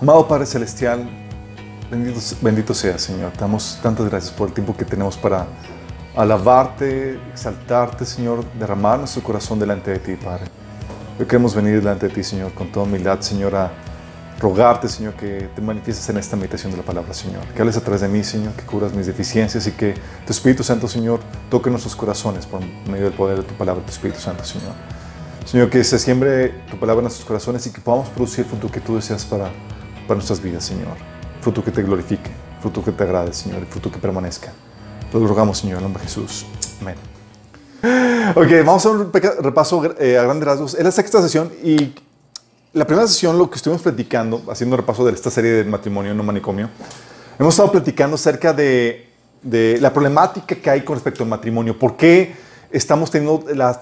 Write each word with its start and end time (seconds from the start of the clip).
Amado 0.00 0.26
Padre 0.26 0.46
Celestial, 0.46 1.06
bendito, 1.90 2.18
bendito 2.40 2.72
sea, 2.72 2.98
Señor. 2.98 3.32
Te 3.32 3.40
damos 3.40 3.78
tantas 3.82 4.08
gracias 4.08 4.32
por 4.32 4.48
el 4.48 4.54
tiempo 4.54 4.74
que 4.74 4.86
tenemos 4.86 5.18
para 5.18 5.46
alabarte, 6.16 7.20
exaltarte, 7.30 8.06
Señor, 8.06 8.42
derramar 8.58 8.98
nuestro 8.98 9.22
corazón 9.22 9.58
delante 9.58 9.90
de 9.90 9.98
ti, 9.98 10.16
Padre. 10.16 10.44
Hoy 11.18 11.26
queremos 11.26 11.54
venir 11.54 11.80
delante 11.80 12.08
de 12.08 12.14
ti, 12.14 12.24
Señor, 12.24 12.54
con 12.54 12.72
toda 12.72 12.86
humildad, 12.86 13.20
Señor, 13.20 13.54
a 13.54 13.72
rogarte, 14.38 14.88
Señor, 14.88 15.12
que 15.12 15.50
te 15.54 15.60
manifiestes 15.60 16.08
en 16.08 16.16
esta 16.16 16.34
meditación 16.34 16.72
de 16.72 16.78
la 16.78 16.82
palabra, 16.82 17.12
Señor. 17.12 17.42
Que 17.54 17.60
hables 17.60 17.76
a 17.76 17.82
través 17.82 18.00
de 18.00 18.08
mí, 18.08 18.24
Señor, 18.24 18.54
que 18.54 18.64
cubras 18.64 18.94
mis 18.94 19.06
deficiencias 19.06 19.66
y 19.66 19.72
que 19.72 19.92
tu 20.24 20.32
Espíritu 20.32 20.64
Santo, 20.64 20.88
Señor, 20.88 21.20
toque 21.50 21.68
nuestros 21.68 21.94
corazones 21.94 22.46
por 22.46 22.62
medio 22.88 23.04
del 23.04 23.12
poder 23.12 23.36
de 23.36 23.42
tu 23.42 23.52
palabra, 23.52 23.84
tu 23.84 23.90
Espíritu 23.90 24.18
Santo, 24.18 24.44
Señor. 24.44 24.72
Señor, 25.44 25.68
que 25.68 25.84
se 25.84 25.98
siembre 25.98 26.54
tu 26.70 26.78
palabra 26.78 27.00
en 27.00 27.04
nuestros 27.04 27.26
corazones 27.26 27.66
y 27.66 27.70
que 27.70 27.82
podamos 27.82 28.08
producir 28.08 28.46
el 28.46 28.50
fruto 28.50 28.70
que 28.72 28.80
tú 28.80 28.96
deseas 28.96 29.26
para, 29.26 29.50
para 30.10 30.18
nuestras 30.18 30.42
vidas, 30.42 30.64
Señor. 30.64 30.96
Fruto 31.40 31.62
que 31.62 31.70
te 31.70 31.84
glorifique, 31.84 32.32
fruto 32.60 32.82
que 32.82 32.90
te 32.90 33.04
agrade, 33.04 33.32
Señor, 33.32 33.62
y 33.62 33.66
fruto 33.66 33.92
que 33.92 33.98
permanezca. 34.00 34.52
Lo 35.12 35.24
rogamos, 35.24 35.58
Señor, 35.58 35.74
en 35.74 35.78
el 35.78 35.82
nombre 35.84 36.02
de 36.02 36.08
Jesús. 36.08 36.46
Amén. 36.80 36.96
Ok, 38.34 38.66
vamos 38.66 38.84
a 38.86 38.90
un 38.90 39.12
repaso 39.12 39.94
eh, 40.00 40.18
a 40.18 40.24
grandes 40.24 40.48
rasgos. 40.48 40.74
Es 40.74 40.82
la 40.82 40.90
sexta 40.90 41.22
sesión 41.22 41.52
y 41.62 41.94
la 42.72 42.84
primera 42.88 43.06
sesión, 43.06 43.38
lo 43.38 43.48
que 43.48 43.54
estuvimos 43.54 43.82
platicando, 43.82 44.42
haciendo 44.50 44.74
un 44.74 44.80
repaso 44.80 45.04
de 45.04 45.12
esta 45.12 45.30
serie 45.30 45.52
de 45.52 45.64
matrimonio 45.64 46.12
no 46.12 46.24
manicomio, 46.24 46.68
hemos 47.38 47.54
estado 47.54 47.70
platicando 47.70 48.16
acerca 48.16 48.52
de, 48.52 49.10
de, 49.42 49.78
la 49.80 49.92
problemática 49.92 50.56
que 50.56 50.70
hay 50.70 50.80
con 50.82 50.96
respecto 50.96 51.22
al 51.22 51.28
matrimonio. 51.28 51.78
¿Por 51.78 51.96
qué 51.96 52.34
estamos 52.72 53.12
teniendo 53.12 53.44
las, 53.54 53.78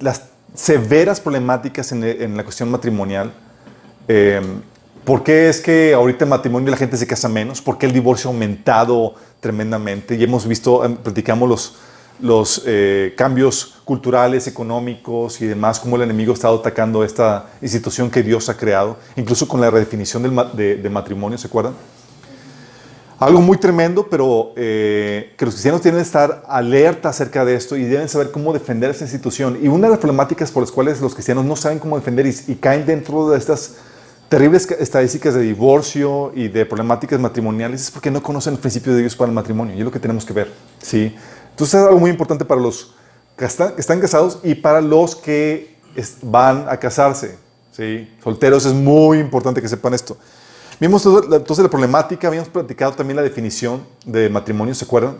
las 0.00 0.24
severas 0.52 1.20
problemáticas 1.20 1.92
en, 1.92 2.02
en, 2.02 2.36
la 2.36 2.42
cuestión 2.42 2.72
matrimonial? 2.72 3.32
Eh, 4.08 4.42
¿Por 5.04 5.22
qué 5.22 5.48
es 5.48 5.60
que 5.60 5.94
ahorita 5.94 6.24
en 6.24 6.28
matrimonio 6.28 6.70
la 6.70 6.76
gente 6.76 6.96
se 6.96 7.06
casa 7.06 7.28
menos? 7.28 7.62
¿Por 7.62 7.78
qué 7.78 7.86
el 7.86 7.92
divorcio 7.92 8.28
ha 8.28 8.32
aumentado 8.32 9.14
tremendamente? 9.40 10.14
Y 10.14 10.22
hemos 10.22 10.46
visto, 10.46 10.84
em, 10.84 10.96
platicamos 10.96 11.48
los, 11.48 11.76
los 12.20 12.62
eh, 12.66 13.14
cambios 13.16 13.80
culturales, 13.84 14.46
económicos 14.46 15.40
y 15.40 15.46
demás, 15.46 15.80
cómo 15.80 15.96
el 15.96 16.02
enemigo 16.02 16.32
ha 16.32 16.34
estado 16.34 16.58
atacando 16.58 17.02
esta 17.02 17.46
institución 17.62 18.10
que 18.10 18.22
Dios 18.22 18.50
ha 18.50 18.58
creado, 18.58 18.98
incluso 19.16 19.48
con 19.48 19.60
la 19.60 19.70
redefinición 19.70 20.22
del, 20.22 20.38
de, 20.52 20.76
de, 20.76 20.90
matrimonio, 20.90 21.38
¿se 21.38 21.46
acuerdan? 21.46 21.72
Algo 23.18 23.40
muy 23.40 23.56
tremendo, 23.56 24.06
pero 24.08 24.52
eh, 24.56 25.32
que 25.36 25.46
los 25.46 25.54
cristianos 25.54 25.80
tienen 25.80 26.00
que 26.00 26.06
estar 26.06 26.42
alerta 26.46 27.08
acerca 27.08 27.44
de 27.46 27.54
esto 27.54 27.76
y 27.76 27.84
deben 27.84 28.08
saber 28.08 28.30
cómo 28.30 28.52
defender 28.52 28.90
esta 28.90 29.04
institución. 29.04 29.58
Y 29.62 29.68
una 29.68 29.86
de 29.86 29.90
las 29.92 29.98
problemáticas 29.98 30.50
por 30.50 30.62
las 30.62 30.70
cuales 30.70 31.00
los 31.00 31.14
cristianos 31.14 31.44
no 31.46 31.56
saben 31.56 31.78
cómo 31.78 31.96
defender 31.96 32.26
y, 32.26 32.34
y 32.48 32.54
caen 32.56 32.84
dentro 32.84 33.30
de 33.30 33.38
estas 33.38 33.76
terribles 34.30 34.70
estadísticas 34.70 35.34
de 35.34 35.40
divorcio 35.40 36.30
y 36.36 36.46
de 36.46 36.64
problemáticas 36.64 37.18
matrimoniales 37.18 37.82
es 37.82 37.90
porque 37.90 38.12
no 38.12 38.22
conocen 38.22 38.54
el 38.54 38.60
principio 38.60 38.94
de 38.94 39.00
Dios 39.00 39.16
para 39.16 39.28
el 39.28 39.34
matrimonio. 39.34 39.74
Y 39.74 39.78
es 39.78 39.84
lo 39.84 39.90
que 39.90 39.98
tenemos 39.98 40.24
que 40.24 40.32
ver. 40.32 40.52
¿sí? 40.80 41.16
Entonces 41.50 41.80
es 41.80 41.86
algo 41.86 41.98
muy 41.98 42.10
importante 42.10 42.44
para 42.44 42.60
los 42.60 42.94
que 43.36 43.44
están, 43.44 44.00
casados 44.00 44.38
y 44.44 44.54
para 44.54 44.80
los 44.80 45.16
que 45.16 45.76
van 46.22 46.66
a 46.68 46.76
casarse. 46.76 47.38
¿sí? 47.72 48.08
Solteros 48.22 48.66
es 48.66 48.72
muy 48.72 49.18
importante 49.18 49.60
que 49.60 49.68
sepan 49.68 49.94
esto. 49.94 50.16
Vimos 50.78 51.04
entonces 51.04 51.64
la 51.64 51.68
problemática, 51.68 52.28
habíamos 52.28 52.50
platicado 52.50 52.92
también 52.92 53.16
la 53.16 53.22
definición 53.22 53.84
de 54.06 54.30
matrimonio, 54.30 54.76
¿se 54.76 54.84
acuerdan? 54.84 55.16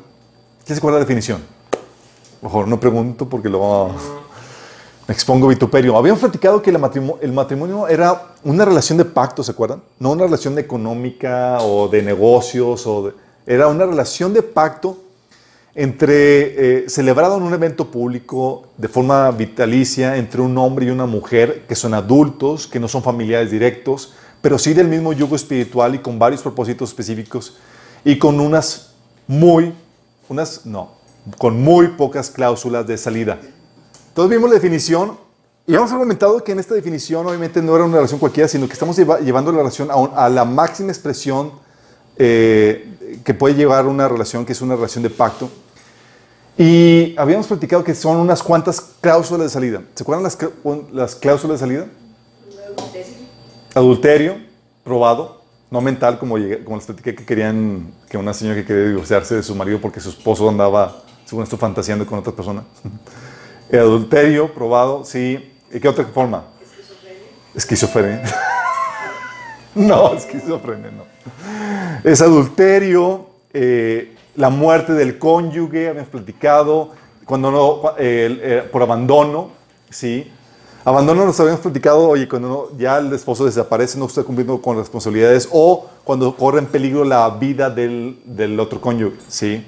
¿Quién 0.64 0.76
se 0.76 0.78
acuerda 0.78 0.98
de 0.98 1.00
la 1.00 1.06
definición? 1.06 1.42
Mejor 2.40 2.68
no 2.68 2.78
pregunto 2.78 3.28
porque 3.28 3.48
lo 3.48 3.88
me 3.88 3.94
expongo 5.10 5.48
vituperio. 5.48 5.96
Habíamos 5.96 6.20
platicado 6.20 6.62
que 6.62 6.70
el 6.70 7.32
matrimonio 7.32 7.88
era 7.88 8.34
una 8.44 8.64
relación 8.64 8.98
de 8.98 9.04
pacto, 9.04 9.42
¿se 9.42 9.52
acuerdan? 9.52 9.82
No 9.98 10.12
una 10.12 10.24
relación 10.24 10.58
económica 10.58 11.58
o 11.60 11.88
de 11.88 12.02
negocios, 12.02 12.86
o 12.86 13.12
era 13.46 13.68
una 13.68 13.86
relación 13.86 14.32
de 14.32 14.42
pacto 14.42 14.98
entre, 15.74 16.82
eh, 16.82 16.88
celebrado 16.88 17.36
en 17.36 17.42
un 17.42 17.54
evento 17.54 17.90
público 17.90 18.68
de 18.76 18.88
forma 18.88 19.30
vitalicia 19.30 20.16
entre 20.16 20.40
un 20.40 20.56
hombre 20.58 20.86
y 20.86 20.90
una 20.90 21.06
mujer 21.06 21.64
que 21.68 21.74
son 21.74 21.94
adultos, 21.94 22.66
que 22.66 22.80
no 22.80 22.88
son 22.88 23.02
familiares 23.02 23.50
directos, 23.50 24.14
pero 24.42 24.58
sí 24.58 24.74
del 24.74 24.88
mismo 24.88 25.12
yugo 25.12 25.36
espiritual 25.36 25.94
y 25.94 25.98
con 25.98 26.18
varios 26.18 26.42
propósitos 26.42 26.90
específicos 26.90 27.58
y 28.04 28.18
con 28.18 28.40
unas 28.40 28.94
muy, 29.26 29.72
unas, 30.28 30.66
no, 30.66 30.92
con 31.38 31.62
muy 31.62 31.88
pocas 31.88 32.30
cláusulas 32.30 32.86
de 32.86 32.98
salida. 32.98 33.38
Entonces 34.20 34.36
vimos 34.36 34.50
la 34.50 34.56
definición 34.56 35.16
y 35.66 35.74
hemos 35.74 35.90
argumentado 35.92 36.44
que 36.44 36.52
en 36.52 36.58
esta 36.58 36.74
definición 36.74 37.26
obviamente 37.26 37.62
no 37.62 37.74
era 37.74 37.86
una 37.86 37.96
relación 37.96 38.20
cualquiera, 38.20 38.46
sino 38.48 38.66
que 38.66 38.74
estamos 38.74 38.94
lleva, 38.94 39.18
llevando 39.18 39.50
la 39.50 39.56
relación 39.56 39.90
a, 39.90 39.96
un, 39.96 40.10
a, 40.14 40.28
la 40.28 40.44
máxima 40.44 40.90
expresión 40.90 41.52
eh, 42.18 43.18
que 43.24 43.32
puede 43.32 43.54
llevar 43.54 43.86
una 43.86 44.06
relación, 44.08 44.44
que 44.44 44.52
es 44.52 44.60
una 44.60 44.76
relación 44.76 45.02
de 45.02 45.08
pacto. 45.08 45.48
Y 46.58 47.14
habíamos 47.16 47.46
platicado 47.46 47.82
que 47.82 47.94
son 47.94 48.18
unas 48.18 48.42
cuantas 48.42 48.82
cláusulas 49.00 49.44
de 49.44 49.48
salida. 49.48 49.82
¿Se 49.94 50.02
acuerdan 50.02 50.22
las, 50.22 50.36
las 50.92 51.14
cláusulas 51.14 51.58
de 51.58 51.66
salida? 51.66 51.86
Adulterio. 53.74 54.36
Probado, 54.84 55.40
no 55.70 55.80
mental, 55.80 56.18
como, 56.18 56.36
llegué, 56.36 56.62
como 56.62 56.76
les 56.76 56.84
platiqué 56.84 57.14
que 57.14 57.24
querían, 57.24 57.90
que 58.06 58.18
una 58.18 58.34
señora 58.34 58.56
que 58.56 58.66
quería 58.66 58.88
divorciarse 58.88 59.36
de 59.36 59.42
su 59.42 59.54
marido 59.54 59.80
porque 59.80 59.98
su 59.98 60.10
esposo 60.10 60.46
andaba, 60.46 61.04
según 61.24 61.44
esto, 61.44 61.56
fantaseando 61.56 62.04
con 62.04 62.18
otra 62.18 62.32
persona. 62.32 62.64
El 63.70 63.78
adulterio, 63.78 64.52
probado, 64.52 65.04
sí. 65.04 65.52
¿Y 65.72 65.78
qué 65.78 65.88
otra 65.88 66.04
forma? 66.06 66.46
Esquizofrenia. 67.54 68.22
Esquizofrenia. 68.22 68.22
no, 69.76 70.14
esquizofrenia 70.14 70.90
no. 70.90 71.04
Es 72.02 72.20
adulterio, 72.20 73.26
eh, 73.52 74.16
la 74.34 74.50
muerte 74.50 74.92
del 74.94 75.18
cónyuge, 75.18 75.88
habíamos 75.88 76.10
platicado, 76.10 76.90
cuando 77.24 77.52
no, 77.52 77.94
eh, 77.96 78.68
por 78.72 78.82
abandono, 78.82 79.50
sí. 79.88 80.28
Abandono 80.84 81.24
nos 81.24 81.38
habíamos 81.38 81.60
platicado, 81.60 82.08
oye, 82.08 82.26
cuando 82.26 82.48
no, 82.48 82.76
ya 82.76 82.98
el 82.98 83.12
esposo 83.12 83.44
desaparece, 83.44 83.98
no 83.98 84.06
está 84.06 84.24
cumpliendo 84.24 84.60
con 84.60 84.78
responsabilidades, 84.78 85.48
o 85.52 85.86
cuando 86.02 86.34
corre 86.36 86.58
en 86.58 86.66
peligro 86.66 87.04
la 87.04 87.30
vida 87.30 87.70
del, 87.70 88.20
del 88.24 88.58
otro 88.58 88.80
cónyuge, 88.80 89.18
sí. 89.28 89.64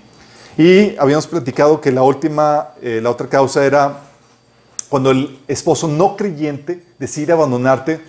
Y 0.58 0.96
habíamos 0.96 1.26
platicado 1.26 1.80
que 1.80 1.90
la 1.90 2.02
última, 2.02 2.70
eh, 2.82 3.00
la 3.02 3.10
otra 3.10 3.28
causa 3.28 3.64
era 3.64 4.00
cuando 4.88 5.10
el 5.10 5.40
esposo 5.48 5.88
no 5.88 6.16
creyente 6.16 6.84
decide 6.98 7.32
abandonarte 7.32 8.00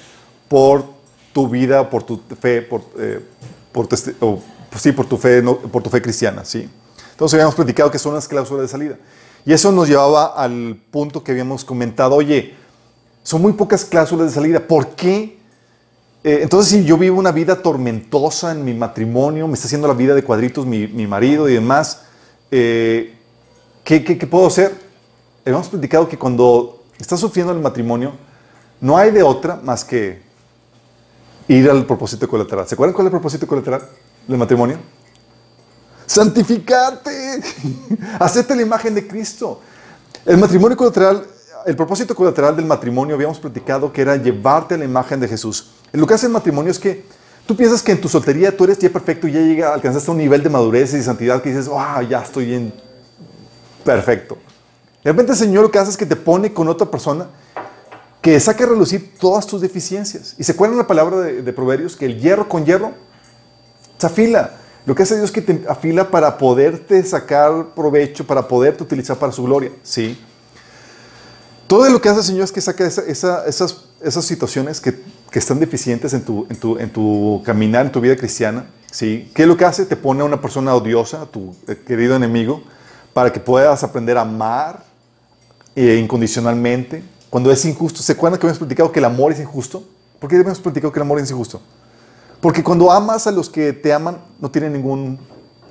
por 0.50 0.84
tu 1.32 1.48
vida, 1.48 1.90
por 1.90 2.04
tu 2.04 2.22
fe, 2.42 2.62
por, 2.62 2.82
eh, 3.00 3.22
tu, 3.72 4.26
o, 4.26 4.40
sí, 4.78 4.92
por 4.92 5.06
tu 5.06 5.18
fe, 5.18 5.42
por 5.42 5.82
tu 5.82 5.90
fe 5.90 6.02
cristiana, 6.02 6.44
¿sí? 6.44 6.70
Entonces 7.12 7.36
habíamos 7.36 7.56
platicado 7.56 7.90
que 7.90 8.00
son 8.00 8.14
las 8.14 8.28
cláusulas 8.28 8.64
de 8.64 8.68
salida. 8.68 8.98
Y 9.46 9.54
eso 9.54 9.72
nos 9.72 9.88
llevaba 9.88 10.34
al 10.36 10.78
punto 10.92 11.24
que 11.24 11.32
habíamos 11.32 11.64
comentado, 11.64 12.16
oye, 12.16 12.54
son 13.24 13.42
muy 13.42 13.54
pocas 13.54 13.86
cláusulas 13.86 14.28
de 14.28 14.34
salida, 14.34 14.60
¿por 14.60 14.90
qué? 14.90 15.38
Eh, 16.24 16.40
entonces, 16.42 16.72
si 16.72 16.86
yo 16.86 16.98
vivo 16.98 17.20
una 17.20 17.32
vida 17.32 17.62
tormentosa 17.62 18.52
en 18.52 18.64
mi 18.64 18.74
matrimonio, 18.74 19.48
me 19.48 19.54
está 19.54 19.68
haciendo 19.68 19.88
la 19.88 19.94
vida 19.94 20.14
de 20.16 20.24
cuadritos 20.24 20.66
mi, 20.66 20.88
mi 20.88 21.08
marido 21.08 21.50
y 21.50 21.54
demás, 21.54 22.04
eh, 22.56 23.16
¿qué, 23.84 24.04
qué, 24.04 24.16
¿qué, 24.16 24.28
puedo 24.28 24.46
hacer? 24.46 24.76
Hemos 25.44 25.70
platicado 25.70 26.08
que 26.08 26.20
cuando 26.20 26.84
estás 27.00 27.20
sufriendo 27.20 27.52
el 27.52 27.60
matrimonio, 27.60 28.14
no 28.80 28.96
hay 28.96 29.10
de 29.10 29.24
otra 29.24 29.56
más 29.56 29.84
que 29.84 30.22
ir 31.48 31.68
al 31.68 31.84
propósito 31.88 32.28
colateral. 32.28 32.68
¿Se 32.68 32.76
acuerdan 32.76 32.94
cuál 32.94 33.08
es 33.08 33.10
el 33.10 33.12
propósito 33.12 33.48
colateral 33.48 33.82
del 34.28 34.38
matrimonio? 34.38 34.78
Santificarte, 36.06 37.42
hacerte 38.20 38.56
la 38.56 38.62
imagen 38.62 38.94
de 38.94 39.08
Cristo. 39.08 39.60
El 40.24 40.38
matrimonio 40.38 40.78
colateral, 40.78 41.26
el 41.66 41.76
propósito 41.76 42.14
colateral 42.14 42.56
del 42.56 42.66
matrimonio, 42.66 43.16
habíamos 43.16 43.40
platicado 43.40 43.92
que 43.92 44.04
era 44.04 44.16
llevarte 44.16 44.76
a 44.76 44.78
la 44.78 44.86
imagen 44.86 45.20
de 45.20 45.28
Jesús. 45.28 45.72
Lo 45.92 46.06
que 46.06 46.14
hace 46.14 46.28
el 46.28 46.32
matrimonio 46.32 46.70
es 46.70 46.78
que 46.78 47.04
Tú 47.46 47.58
piensas 47.58 47.84
que 47.84 47.92
en 47.92 48.00
tu 48.00 48.08
soltería 48.08 48.56
tú 48.56 48.64
eres 48.64 48.80
ya 48.80 48.90
perfecto 48.90 49.28
y 49.28 49.34
ya 49.34 49.40
llega, 49.42 49.74
alcanzaste 49.74 50.10
un 50.12 50.18
nivel 50.18 50.42
de 50.42 50.50
madurez 50.50 50.94
y 50.94 51.04
santidad 51.04 51.42
que 51.42 51.50
dices, 51.50 51.68
wow, 51.68 52.02
ya 52.08 52.22
estoy 52.22 52.46
bien 52.46 52.74
perfecto. 53.84 54.38
De 55.04 55.12
repente 55.12 55.36
Señor 55.36 55.64
lo 55.64 55.72
que 55.72 55.80
hace 55.80 55.92
es 55.92 55.98
que 55.98 56.06
te 56.06 56.16
pone 56.16 56.54
con 56.54 56.70
otra 56.70 56.90
persona 56.90 57.28
que 58.24 58.40
saque 58.40 58.64
a 58.64 58.68
relucir 58.68 59.16
todas 59.20 59.46
tus 59.46 59.60
deficiencias. 59.60 60.36
Y 60.38 60.46
se 60.46 60.54
acuerdan 60.54 60.78
la 60.78 60.88
palabra 60.88 61.20
de, 61.20 61.54
Proverbios, 61.54 61.98
que 61.98 62.06
el 62.06 62.22
hierro 62.22 62.48
con 62.48 62.66
hierro 62.66 62.94
se 63.98 64.08
afila. 64.08 64.54
Lo 64.86 64.96
que 64.96 65.04
hace 65.04 65.16
Dios 65.16 65.26
es 65.26 65.32
que 65.32 65.42
te 65.42 65.66
afila 65.68 66.10
para 66.10 66.38
poderte 66.38 67.04
sacar 67.04 67.74
provecho, 67.76 68.26
para 68.26 68.48
poderte 68.48 68.82
utilizar 68.82 69.18
para 69.18 69.34
su 69.34 69.44
gloria. 69.44 69.72
¿sí? 69.84 70.18
Todo 71.68 71.90
lo 71.90 72.00
que 72.00 72.08
hace 72.08 72.20
el 72.20 72.26
Señor 72.26 72.44
es 72.46 72.54
que 72.54 72.62
saca 72.62 72.86
esa, 72.86 73.02
esa, 73.02 73.46
esas, 73.46 73.82
esas 74.02 74.24
situaciones 74.24 74.80
que 74.80 75.04
que 75.34 75.40
están 75.40 75.60
deficientes 75.60 76.14
en 76.14 76.22
tu, 76.22 76.46
en 76.48 76.56
tu, 76.58 76.78
en 76.78 76.92
tu 76.92 77.42
caminar, 77.44 77.88
en 77.88 77.92
tu 77.92 78.00
vida 78.00 78.16
cristiana, 78.16 78.68
¿sí? 78.92 79.32
¿Qué 79.34 79.42
es 79.42 79.48
lo 79.48 79.58
que 79.58 79.66
hace? 79.66 79.84
Te 79.84 79.96
pone 79.96 80.22
a 80.22 80.26
una 80.26 80.40
persona 80.40 80.76
odiosa, 80.76 81.24
a 81.24 81.26
tu 81.26 81.56
eh, 81.68 81.76
querido 81.88 82.16
enemigo, 82.16 82.62
para 83.14 83.34
que 83.34 83.40
puedas 83.40 83.84
aprender 83.84 84.16
a 84.16 84.22
amar 84.22 84.84
eh, 85.76 85.98
incondicionalmente. 86.00 87.04
Cuando 87.32 87.52
es 87.52 87.66
injusto, 87.66 88.04
¿se 88.04 88.12
acuerdan 88.12 88.40
que 88.40 88.46
habíamos 88.46 88.60
platicado 88.60 88.92
que 88.92 89.00
el 89.00 89.06
amor 89.06 89.32
es 89.32 89.40
injusto? 89.40 89.84
¿Por 90.20 90.30
qué 90.30 90.36
habíamos 90.36 90.60
platicado 90.60 90.94
que 90.94 91.00
el 91.00 91.04
amor 91.04 91.20
es 91.20 91.32
injusto? 91.32 91.60
Porque 92.40 92.64
cuando 92.64 92.92
amas 92.92 93.26
a 93.26 93.32
los 93.32 93.50
que 93.50 93.74
te 93.74 93.92
aman, 93.92 94.20
no 94.40 94.52
tiene 94.52 94.70
ningún 94.70 95.18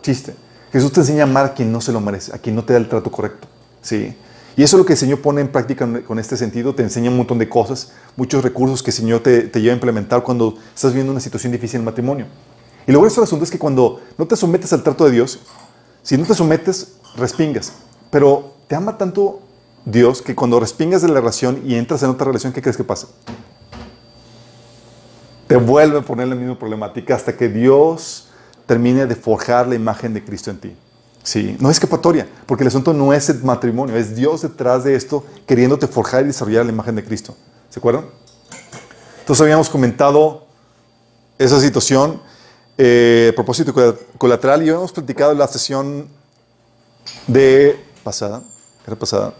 chiste. 0.03 0.35
Jesús 0.73 0.93
te 0.93 1.03
enseña 1.03 1.23
a 1.23 1.27
amar 1.29 1.47
a 1.47 1.55
quien 1.55 1.71
no 1.71 1.81
se 1.81 1.93
lo 1.93 2.01
merece, 2.01 2.35
a 2.35 2.39
quien 2.39 2.57
no 2.57 2.65
te 2.65 2.73
da 2.73 2.81
el 2.81 2.89
trato 2.89 3.13
correcto. 3.13 3.47
¿sí? 3.81 4.13
Y 4.57 4.63
eso 4.63 4.77
es 4.77 4.79
lo 4.79 4.85
que 4.85 4.93
el 4.93 4.99
Señor 4.99 5.21
pone 5.21 5.41
en 5.41 5.49
práctica 5.49 5.89
con 6.03 6.19
este 6.19 6.37
sentido. 6.37 6.75
Te 6.75 6.83
enseña 6.83 7.11
un 7.11 7.17
montón 7.17 7.39
de 7.39 7.49
cosas, 7.49 7.93
muchos 8.17 8.43
recursos 8.43 8.83
que 8.83 8.91
el 8.91 8.97
Señor 8.97 9.21
te, 9.21 9.43
te 9.43 9.61
lleva 9.61 9.73
a 9.73 9.77
implementar 9.77 10.23
cuando 10.23 10.57
estás 10.75 10.93
viviendo 10.93 11.13
una 11.13 11.21
situación 11.21 11.53
difícil 11.53 11.77
en 11.77 11.83
el 11.83 11.87
matrimonio. 11.87 12.27
Y 12.87 12.93
luego 12.93 13.07
el 13.07 13.23
asunto 13.23 13.45
es 13.45 13.51
que 13.51 13.59
cuando 13.59 14.01
no 14.19 14.27
te 14.27 14.37
sometes 14.37 14.73
al 14.73 14.83
trato 14.83 15.05
de 15.05 15.13
Dios, 15.13 15.41
si 16.03 16.19
no 16.19 16.27
te 16.27 16.35
sometes, 16.35 16.97
respingas. 17.17 17.73
Pero 18.11 18.55
te 18.67 18.75
ama 18.75 18.99
tanto 18.99 19.41
Dios 19.85 20.21
que 20.21 20.35
cuando 20.35 20.61
respingas 20.61 21.03
de 21.03 21.09
la 21.09 21.15
relación 21.15 21.63
y 21.65 21.77
entras 21.77 22.03
en 22.03 22.11
otra 22.11 22.27
relación, 22.27 22.53
¿qué 22.53 22.61
crees 22.61 22.77
que 22.77 22.85
pasa? 22.85 23.09
Te 25.47 25.57
vuelve 25.57 25.99
a 25.99 26.03
poner 26.03 26.29
la 26.29 26.35
misma 26.35 26.59
problemática 26.59 27.15
hasta 27.15 27.37
que 27.37 27.49
Dios 27.49 28.29
termine 28.67 29.07
de 29.07 29.15
forjar 29.15 29.69
la 29.69 29.75
imagen 29.75 30.15
de 30.15 30.25
Cristo 30.25 30.51
en 30.51 30.59
ti. 30.59 30.77
Sí, 31.23 31.57
no 31.61 31.71
es 31.71 31.77
escapatoria, 31.77 32.27
porque 32.47 32.65
el 32.65 32.69
asunto 32.69 32.93
no 32.93 33.13
es 33.13 33.29
el 33.29 33.45
matrimonio, 33.45 33.97
es 33.97 34.17
Dios 34.17 34.43
detrás 34.43 34.83
de 34.83 34.97
esto 34.97 35.25
queriéndote 35.47 35.87
forjar 35.87 36.25
y 36.25 36.29
desarrollar 36.29 36.67
la 36.67 36.73
imagen 36.73 36.97
de 36.97 37.05
Cristo. 37.05 37.37
¿Se 37.71 37.79
acuerdan? 37.79 38.07
Entonces 39.21 39.41
habíamos 39.41 39.71
comentado 39.71 40.47
esa 41.39 41.61
situación, 41.61 42.21
eh, 42.77 43.33
propósito 43.37 43.73
colateral, 44.19 44.63
y 44.63 44.69
habíamos 44.69 44.91
platicado 44.91 45.31
en 45.31 45.39
la 45.39 45.47
sesión 45.47 46.09
de 47.29 47.79
pasada, 48.03 48.43
¿era 48.85 48.97
pasada? 48.97 49.33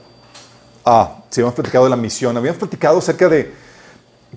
Ah, 0.85 1.25
sí, 1.31 1.41
habíamos 1.41 1.55
platicado 1.55 1.85
de 1.85 1.91
la 1.91 1.97
misión, 1.97 2.37
habíamos 2.37 2.59
platicado 2.59 2.99
acerca 2.99 3.29
de 3.29 3.53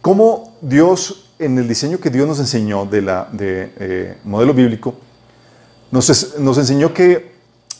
cómo 0.02 0.58
Dios, 0.62 1.32
en 1.38 1.60
el 1.60 1.68
diseño 1.68 2.00
que 2.00 2.10
Dios 2.10 2.28
nos 2.28 2.40
enseñó 2.40 2.88
de 2.88 3.04
eh, 3.80 4.18
modelo 4.24 4.54
bíblico, 4.54 4.96
nos 5.92 6.58
enseñó 6.58 6.92
que 6.92 7.35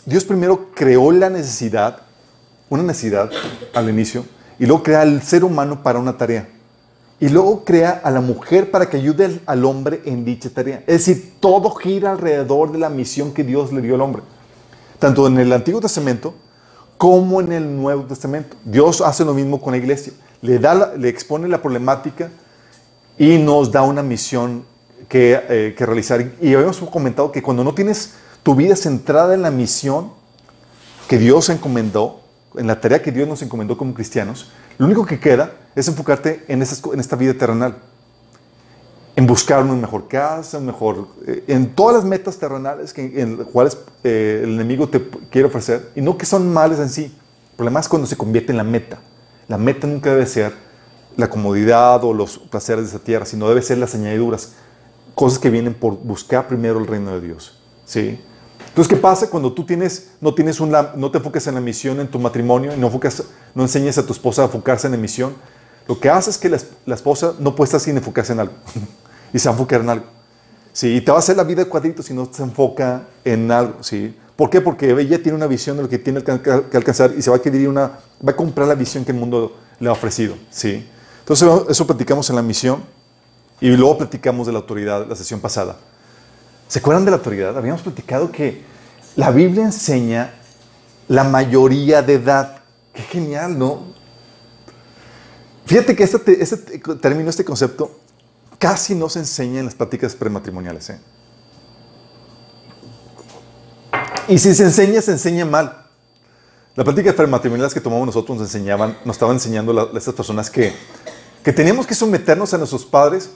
Dios 0.06 0.24
primero 0.24 0.70
creó 0.76 1.12
la 1.12 1.32
necesidad, 1.32 2.02
una 2.70 2.84
necesidad 2.84 3.32
al 3.74 3.90
inicio, 3.90 4.24
y 4.60 4.68
luego 4.68 4.84
crea 4.84 5.02
al 5.02 5.24
ser 5.24 5.44
humano 5.44 5.82
para 5.82 5.98
una 5.98 6.16
tarea. 6.18 6.48
Y 7.20 7.30
luego 7.30 7.64
crea 7.64 8.02
a 8.04 8.12
la 8.12 8.22
mujer 8.22 8.70
para 8.70 8.88
que 8.88 8.98
ayude 8.98 9.40
al 9.46 9.66
hombre 9.66 10.02
en 10.06 10.24
dicha 10.24 10.50
tarea. 10.50 10.84
Es 10.86 11.06
decir, 11.06 11.36
todo 11.40 11.72
gira 11.72 12.12
alrededor 12.12 12.72
de 12.72 12.78
la 12.78 12.90
misión 12.90 13.34
que 13.34 13.44
Dios 13.44 13.74
le 13.74 13.82
dio 13.82 13.96
al 13.96 14.02
hombre. 14.02 14.22
Tanto 15.00 15.26
en 15.26 15.40
el 15.40 15.52
Antiguo 15.52 15.82
Testamento 15.82 16.36
como 16.98 17.42
en 17.42 17.52
el 17.52 17.76
Nuevo 17.76 18.04
Testamento. 18.04 18.58
Dios 18.64 19.02
hace 19.02 19.26
lo 19.26 19.34
mismo 19.34 19.60
con 19.62 19.72
la 19.72 19.78
iglesia. 19.78 20.14
Le, 20.42 20.60
da, 20.60 20.94
le 20.96 21.10
expone 21.10 21.48
la 21.48 21.62
problemática 21.62 22.30
y 23.18 23.38
nos 23.38 23.72
da 23.72 23.82
una 23.82 24.04
misión 24.04 24.66
que, 25.08 25.42
eh, 25.50 25.74
que 25.76 25.86
realizar. 25.86 26.22
Y 26.42 26.54
habíamos 26.54 26.78
comentado 26.78 27.32
que 27.32 27.42
cuando 27.42 27.64
no 27.64 27.74
tienes 27.74 28.14
tu 28.46 28.54
vida 28.54 28.76
centrada 28.76 29.34
en 29.34 29.42
la 29.42 29.50
misión 29.50 30.12
que 31.08 31.18
Dios 31.18 31.50
encomendó, 31.50 32.22
en 32.56 32.68
la 32.68 32.80
tarea 32.80 33.02
que 33.02 33.12
Dios 33.12 33.28
nos 33.28 33.42
encomendó 33.42 33.76
como 33.76 33.96
cristianos, 33.96 34.52
lo 34.78 34.86
único 34.86 35.04
que 35.04 35.20
queda 35.20 35.54
es 35.76 35.88
enfocarte 35.88 36.46
en, 36.48 36.62
esta 36.62 37.16
vida 37.16 37.34
terrenal, 37.34 37.78
en 39.16 39.26
buscar 39.26 39.64
una 39.64 39.74
mejor 39.74 40.08
casa, 40.08 40.60
mejor, 40.60 41.08
eh, 41.26 41.44
en 41.48 41.74
todas 41.74 41.96
las 41.96 42.06
metas 42.06 42.38
terrenales 42.38 42.94
que, 42.94 43.20
en 43.20 43.40
las 43.40 43.48
cuales 43.48 43.80
eh, 44.04 44.42
el 44.44 44.54
enemigo 44.54 44.90
te 44.90 45.02
quiere 45.32 45.48
ofrecer, 45.48 45.90
y 45.96 46.02
no 46.02 46.16
que 46.16 46.28
son 46.28 46.54
males 46.54 46.78
en 46.78 46.90
sí. 46.90 47.06
El 47.06 47.58
problema 47.58 47.80
es 47.80 47.90
cuando 47.90 48.08
se 48.08 48.16
convierte 48.16 48.52
en 48.52 48.58
la 48.58 48.64
meta. 48.64 49.00
La 49.48 49.58
meta 49.58 49.88
nunca 49.88 50.12
debe 50.12 50.28
ser 50.28 50.54
la 51.18 51.32
comodidad 51.32 52.04
o 52.04 52.14
los 52.14 52.38
placeres 52.38 52.84
de 52.84 52.90
esa 52.90 53.04
tierra, 53.04 53.26
sino 53.26 53.50
debe 53.50 53.64
ser 53.64 53.80
las 53.80 53.96
añadiduras, 53.96 54.54
cosas 55.16 55.40
que 55.40 55.50
vienen 55.50 55.74
por 55.74 55.98
buscar 55.98 56.48
primero 56.48 56.78
el 56.78 56.86
reino 56.86 57.12
de 57.16 57.22
Dios. 57.22 57.60
¿Sí? 57.86 58.20
Entonces, 58.76 58.94
¿qué 58.94 59.02
pasa 59.02 59.30
cuando 59.30 59.54
tú 59.54 59.66
tienes, 59.66 60.10
no, 60.20 60.34
tienes 60.34 60.60
no 60.60 61.10
te 61.10 61.18
enfocas 61.18 61.48
en 61.48 61.56
la 61.56 61.62
misión 61.62 61.98
en 62.02 62.10
tu 62.10 62.20
matrimonio 62.20 62.74
y 62.76 62.78
no, 62.78 62.88
enfocas, 62.88 63.24
no 63.54 63.64
enseñas 63.64 63.98
a 63.98 64.06
tu 64.06 64.12
esposa 64.12 64.42
a 64.42 64.46
enfocarse 64.46 64.88
en 64.88 64.92
la 64.92 64.98
misión? 64.98 65.34
Lo 65.88 65.98
que 65.98 66.10
hace 66.10 66.30
es 66.30 66.38
que 66.38 66.50
la, 66.50 66.94
esposa 66.94 67.36
no 67.40 67.56
puede 67.56 67.68
estar 67.68 67.80
sin 67.80 67.96
enfocarse 67.96 68.34
en 68.34 68.42
algo 68.42 68.54
y 69.34 69.40
se 69.40 69.48
va 69.48 69.54
enfocar 69.54 69.80
en 69.80 69.92
algo. 69.92 70.06
Sí, 70.74 70.94
y 70.94 71.00
te 71.00 71.10
va 71.10 71.16
a 71.16 71.20
hacer 71.20 71.38
la 71.38 71.46
vida 71.46 71.64
de 71.64 71.70
cuadritos 71.70 72.06
si 72.06 72.14
no 72.14 72.28
se 72.30 72.44
enfoca 72.44 73.04
en 73.24 73.50
algo. 73.50 73.82
¿sí? 73.82 74.14
¿Por 74.36 74.50
qué? 74.50 74.60
Porque 74.60 74.92
ella 74.92 75.24
tiene 75.24 75.38
una 75.38 75.48
visión 75.48 75.78
de 75.78 75.84
lo 75.84 75.88
que 75.88 75.98
tiene 75.98 76.22
que 76.22 76.32
alcanzar 76.74 77.14
y 77.18 77.22
se 77.22 77.30
va 77.30 77.38
a 77.38 77.42
querer 77.42 77.70
una, 77.70 78.00
va 78.28 78.32
a 78.32 78.36
comprar 78.36 78.68
la 78.68 78.76
visión 78.76 79.06
que 79.06 79.14
el 79.14 79.18
mundo 79.18 79.56
le 79.80 79.88
ha 79.88 79.94
ofrecido. 79.94 80.36
¿sí? 80.50 80.86
Entonces, 81.20 81.50
eso 81.70 81.88
platicamos 81.88 82.30
en 82.30 82.36
la 82.36 82.42
misión 82.42 82.84
y 83.62 83.70
luego 83.70 84.00
platicamos 84.00 84.48
de 84.48 84.52
la 84.52 84.60
autoridad 84.60 85.08
la 85.08 85.16
sesión 85.16 85.40
pasada. 85.40 85.78
¿Se 86.68 86.80
acuerdan 86.80 87.06
de 87.06 87.12
la 87.12 87.18
autoridad? 87.18 87.58
Habíamos 87.58 87.82
platicado 87.82 88.32
que 88.32 88.64
la 89.16 89.32
Biblia 89.32 89.64
enseña 89.64 90.34
la 91.08 91.24
mayoría 91.24 92.02
de 92.02 92.14
edad. 92.16 92.64
Qué 92.94 93.04
genial, 93.04 93.58
¿no? 93.58 93.84
Fíjate 95.66 95.96
que 95.96 96.04
este, 96.04 96.42
este 96.42 96.58
término, 96.96 97.30
este 97.30 97.46
concepto, 97.46 98.00
casi 98.58 98.96
no 98.96 99.10
se 99.10 99.20
enseña 99.20 99.60
en 99.60 99.66
las 99.66 99.76
prácticas 99.76 100.16
prematrimoniales. 100.16 100.90
¿eh? 100.90 101.00
Y 104.28 104.38
si 104.38 104.54
se 104.54 104.64
enseña, 104.64 105.02
se 105.02 105.12
enseña 105.12 105.46
mal. 105.46 105.86
Las 106.76 106.84
prácticas 106.84 107.16
prematrimoniales 107.16 107.74
que 107.74 107.80
tomamos 107.80 108.08
nosotros 108.08 108.38
nos 108.38 108.48
enseñaban, 108.48 108.98
nos 109.06 109.16
estaban 109.16 109.36
enseñando 109.36 109.80
a 109.80 109.98
estas 109.98 110.14
personas 110.14 110.50
que, 110.50 110.74
que 111.44 111.54
teníamos 111.54 111.88
que 111.88 111.96
someternos 111.96 112.54
a 112.54 112.58
nuestros 112.58 112.86
padres 112.86 113.30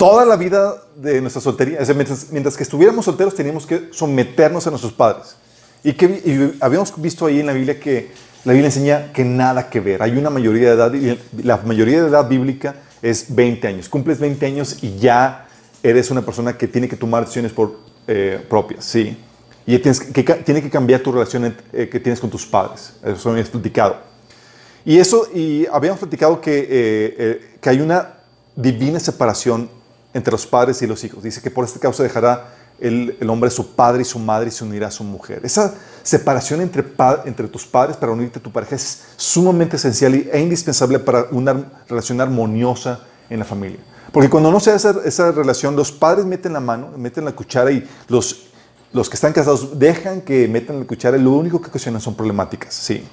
toda 0.00 0.24
la 0.24 0.36
vida 0.36 0.82
de 0.96 1.20
nuestra 1.20 1.42
soltería. 1.42 1.80
mientras, 2.32 2.56
que 2.56 2.62
estuviéramos 2.62 3.04
solteros 3.04 3.34
teníamos 3.34 3.66
que 3.66 3.90
someternos 3.90 4.66
a 4.66 4.70
nuestros 4.70 4.94
padres. 4.94 5.36
Y, 5.84 5.92
que, 5.92 6.54
habíamos 6.60 6.94
visto 6.96 7.26
ahí 7.26 7.40
en 7.40 7.46
la 7.46 7.52
Biblia 7.52 7.78
que 7.78 8.10
la 8.44 8.54
Biblia 8.54 8.68
enseña 8.68 9.12
que 9.12 9.26
nada 9.26 9.68
que 9.68 9.78
ver. 9.80 10.02
Hay 10.02 10.12
una 10.12 10.30
mayoría 10.30 10.68
de 10.70 10.74
edad, 10.74 10.94
y 10.94 11.42
la 11.42 11.58
mayoría 11.58 12.00
de 12.00 12.08
edad 12.08 12.26
bíblica 12.26 12.76
es 13.02 13.26
20 13.34 13.68
años. 13.68 13.90
Cumples 13.90 14.18
20 14.18 14.46
años 14.46 14.82
y 14.82 14.96
ya 14.96 15.46
eres 15.82 16.10
una 16.10 16.22
persona 16.22 16.56
que 16.56 16.66
tiene 16.66 16.88
que 16.88 16.96
tomar 16.96 17.24
decisiones 17.24 17.52
por, 17.52 17.76
eh, 18.06 18.42
propias, 18.48 18.86
¿sí? 18.86 19.18
Y 19.66 19.78
tienes 19.80 20.00
que, 20.00 20.22
tiene 20.22 20.62
que 20.62 20.70
cambiar 20.70 21.00
tu 21.02 21.12
relación 21.12 21.54
eh, 21.74 21.90
que 21.90 22.00
tienes 22.00 22.20
con 22.20 22.30
tus 22.30 22.46
padres. 22.46 22.94
Eso 23.04 23.28
me 23.28 23.34
habías 23.34 23.50
platicado. 23.50 23.98
Y 24.82 24.96
eso, 24.96 25.28
y 25.34 25.66
habíamos 25.70 26.00
platicado 26.00 26.40
que, 26.40 26.66
eh, 26.70 27.58
que 27.60 27.68
hay 27.68 27.82
una 27.82 28.14
divina 28.56 28.98
separación 28.98 29.68
entre 30.12 30.32
los 30.32 30.46
padres 30.46 30.82
y 30.82 30.86
los 30.86 31.02
hijos. 31.04 31.22
Dice 31.22 31.40
que 31.40 31.50
por 31.50 31.64
esta 31.64 31.78
causa 31.78 32.02
dejará 32.02 32.54
el, 32.80 33.16
el 33.20 33.30
hombre 33.30 33.50
su 33.50 33.74
padre 33.74 34.02
y 34.02 34.04
su 34.04 34.18
madre 34.18 34.48
y 34.48 34.50
se 34.50 34.64
unirá 34.64 34.88
a 34.88 34.90
su 34.90 35.04
mujer. 35.04 35.40
Esa 35.44 35.74
separación 36.02 36.60
entre, 36.60 36.84
entre 37.26 37.48
tus 37.48 37.66
padres 37.66 37.96
para 37.96 38.12
unirte 38.12 38.38
a 38.38 38.42
tu 38.42 38.50
pareja 38.50 38.74
es 38.76 39.02
sumamente 39.16 39.76
esencial 39.76 40.14
e 40.14 40.40
indispensable 40.40 40.98
para 40.98 41.26
una 41.30 41.70
relación 41.88 42.20
armoniosa 42.20 43.00
en 43.28 43.38
la 43.38 43.44
familia. 43.44 43.78
Porque 44.12 44.28
cuando 44.28 44.50
no 44.50 44.58
se 44.58 44.72
hace 44.72 44.92
esa, 45.04 45.30
relación, 45.30 45.76
los 45.76 45.92
padres 45.92 46.24
meten 46.24 46.52
la 46.52 46.60
mano, 46.60 46.90
meten 46.96 47.24
la 47.24 47.32
cuchara 47.32 47.70
y 47.70 47.88
los, 48.08 48.48
los 48.92 49.08
que 49.08 49.14
están 49.14 49.32
casados 49.32 49.78
dejan 49.78 50.22
que 50.22 50.48
metan 50.48 50.80
la 50.80 50.86
cuchara 50.86 51.16
y 51.16 51.22
lo 51.22 51.32
único 51.32 51.60
que 51.60 51.68
ocasionan 51.68 52.00
son 52.00 52.16
problemáticas. 52.16 52.74
Sí. 52.74 53.04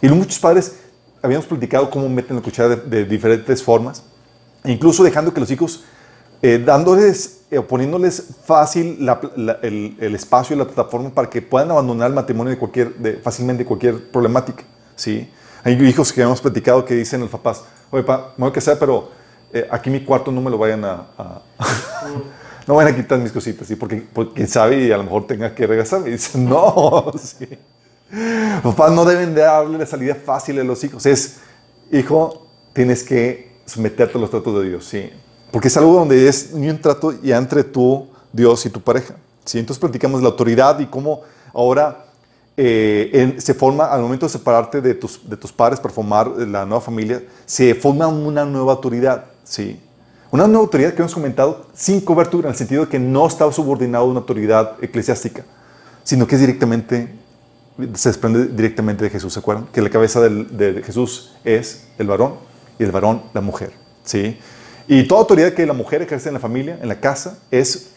Y 0.00 0.08
muchos 0.08 0.38
padres 0.38 0.76
habíamos 1.20 1.46
platicado 1.46 1.90
cómo 1.90 2.08
meten 2.08 2.36
la 2.36 2.42
cuchara 2.42 2.76
de 2.76 3.04
diferentes 3.04 3.62
formas, 3.62 4.02
incluso 4.64 5.04
dejando 5.04 5.34
que 5.34 5.40
los 5.40 5.50
hijos 5.50 5.84
eh, 6.42 6.62
dándoles, 6.64 7.42
eh, 7.50 7.60
poniéndoles 7.60 8.22
fácil 8.44 9.08
el, 9.62 10.14
espacio 10.14 10.54
y 10.54 10.58
la 10.58 10.66
plataforma 10.66 11.10
para 11.10 11.30
que 11.30 11.40
puedan 11.40 11.70
abandonar 11.70 12.08
el 12.08 12.14
matrimonio 12.14 12.50
de 12.50 12.58
cualquier, 12.58 12.94
de, 12.94 13.14
fácilmente 13.14 13.64
cualquier 13.64 14.10
problemática. 14.10 14.64
¿sí? 14.94 15.30
Hay 15.64 15.74
hijos 15.74 16.12
que 16.12 16.22
hemos 16.22 16.40
platicado 16.40 16.84
que 16.84 16.94
dicen 16.94 17.20
los 17.20 17.30
papás, 17.30 17.64
oye, 17.90 18.02
pa, 18.02 18.34
me 18.36 18.42
voy 18.42 18.50
a 18.50 18.52
casar, 18.52 18.78
pero 18.78 19.10
eh, 19.52 19.66
aquí 19.70 19.90
mi 19.90 20.04
cuarto 20.04 20.30
no 20.30 20.40
me 20.40 20.50
lo 20.50 20.58
vayan 20.58 20.84
a... 20.84 21.06
no 22.66 22.74
vayan 22.74 22.92
a 22.92 22.96
quitar 22.96 23.18
mis 23.18 23.32
cositas, 23.32 23.66
¿sí? 23.66 23.76
porque, 23.76 24.06
quién 24.34 24.48
sabe 24.48 24.84
y 24.84 24.92
a 24.92 24.96
lo 24.96 25.04
mejor 25.04 25.26
tenga 25.26 25.54
que 25.54 25.66
regresar. 25.66 26.06
Y 26.06 26.12
dicen, 26.12 26.48
no, 26.48 27.12
¿sí? 27.18 27.48
No 28.12 29.04
deben 29.04 29.34
de 29.34 29.42
darle 29.42 29.78
la 29.78 29.86
salida 29.86 30.14
fácil 30.14 30.60
a 30.60 30.64
los 30.64 30.82
hijos. 30.84 31.06
Es, 31.06 31.38
hijo, 31.90 32.46
tienes 32.72 33.02
que 33.02 33.52
someterte 33.64 34.18
a 34.18 34.20
los 34.20 34.30
tratos 34.30 34.60
de 34.60 34.68
Dios, 34.68 34.84
¿sí? 34.84 35.10
Porque 35.50 35.68
es 35.68 35.76
algo 35.76 35.94
donde 35.94 36.28
es 36.28 36.50
un 36.52 36.80
trato 36.80 37.12
ya 37.22 37.36
entre 37.36 37.64
tú, 37.64 38.08
Dios 38.32 38.64
y 38.66 38.70
tu 38.70 38.80
pareja. 38.80 39.14
¿sí? 39.44 39.58
Entonces 39.58 39.80
platicamos 39.80 40.22
la 40.22 40.28
autoridad 40.28 40.78
y 40.80 40.86
cómo 40.86 41.22
ahora 41.54 42.04
eh, 42.56 43.36
se 43.38 43.54
forma, 43.54 43.86
al 43.86 44.00
momento 44.00 44.26
de 44.26 44.32
separarte 44.32 44.80
de 44.80 44.94
tus, 44.94 45.28
de 45.28 45.36
tus 45.36 45.52
padres 45.52 45.78
para 45.78 45.92
formar 45.92 46.28
la 46.28 46.64
nueva 46.64 46.80
familia, 46.80 47.22
se 47.44 47.74
forma 47.74 48.06
una 48.06 48.44
nueva 48.44 48.72
autoridad. 48.72 49.26
¿sí? 49.44 49.80
Una 50.30 50.46
nueva 50.46 50.64
autoridad 50.64 50.94
que 50.94 51.02
hemos 51.02 51.14
comentado 51.14 51.66
sin 51.74 52.00
cobertura, 52.00 52.48
en 52.48 52.52
el 52.52 52.58
sentido 52.58 52.84
de 52.84 52.90
que 52.90 52.98
no 52.98 53.26
está 53.26 53.50
subordinado 53.52 54.04
a 54.04 54.08
una 54.08 54.20
autoridad 54.20 54.72
eclesiástica, 54.82 55.44
sino 56.02 56.26
que 56.26 56.34
es 56.34 56.40
directamente, 56.40 57.14
se 57.94 58.08
desprende 58.08 58.46
directamente 58.46 59.04
de 59.04 59.10
Jesús. 59.10 59.32
¿Se 59.32 59.38
acuerdan? 59.38 59.66
Que 59.72 59.80
la 59.80 59.90
cabeza 59.90 60.20
de 60.20 60.82
Jesús 60.84 61.34
es 61.44 61.86
el 61.98 62.08
varón 62.08 62.34
y 62.78 62.84
el 62.84 62.90
varón 62.90 63.22
la 63.32 63.40
mujer. 63.40 63.72
¿sí? 64.04 64.38
Y 64.88 65.04
toda 65.04 65.22
autoridad 65.22 65.52
que 65.52 65.66
la 65.66 65.72
mujer 65.72 66.02
ejerce 66.02 66.28
en 66.28 66.34
la 66.34 66.40
familia, 66.40 66.78
en 66.80 66.88
la 66.88 67.00
casa, 67.00 67.38
es 67.50 67.90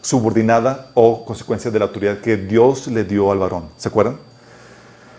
subordinada 0.00 0.90
o 0.94 1.24
consecuencia 1.24 1.70
de 1.70 1.78
la 1.78 1.86
autoridad 1.86 2.18
que 2.20 2.36
Dios 2.36 2.86
le 2.86 3.04
dio 3.04 3.32
al 3.32 3.38
varón. 3.38 3.68
¿Se 3.76 3.88
acuerdan? 3.88 4.18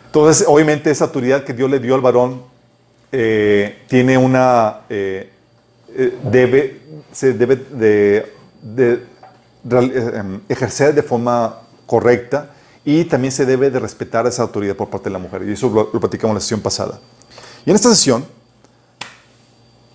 Entonces, 0.05 0.47
obviamente, 0.47 0.89
esa 0.89 1.05
autoridad 1.05 1.43
que 1.43 1.53
Dios 1.53 1.69
le 1.69 1.79
dio 1.79 1.95
al 1.95 2.01
varón 2.01 2.41
eh, 3.11 3.83
tiene 3.87 4.17
una. 4.17 4.81
Eh, 4.89 5.29
eh, 5.95 6.17
debe, 6.31 6.81
se 7.11 7.33
debe 7.33 7.55
de, 7.55 8.33
em, 9.69 10.41
ejercer 10.47 10.93
de 10.93 11.03
forma 11.03 11.61
correcta 11.85 12.51
y 12.85 13.05
también 13.05 13.31
se 13.31 13.45
debe 13.45 13.69
de 13.69 13.79
respetar 13.79 14.27
esa 14.27 14.43
autoridad 14.43 14.75
por 14.75 14.89
parte 14.89 15.05
de 15.09 15.13
la 15.13 15.19
mujer. 15.19 15.43
Y 15.47 15.53
eso 15.53 15.69
lo, 15.69 15.89
lo 15.91 15.99
platicamos 15.99 16.31
en 16.31 16.35
la 16.35 16.41
sesión 16.41 16.61
pasada. 16.61 16.99
Y 17.65 17.69
en 17.69 17.75
esta 17.75 17.89
sesión 17.89 18.25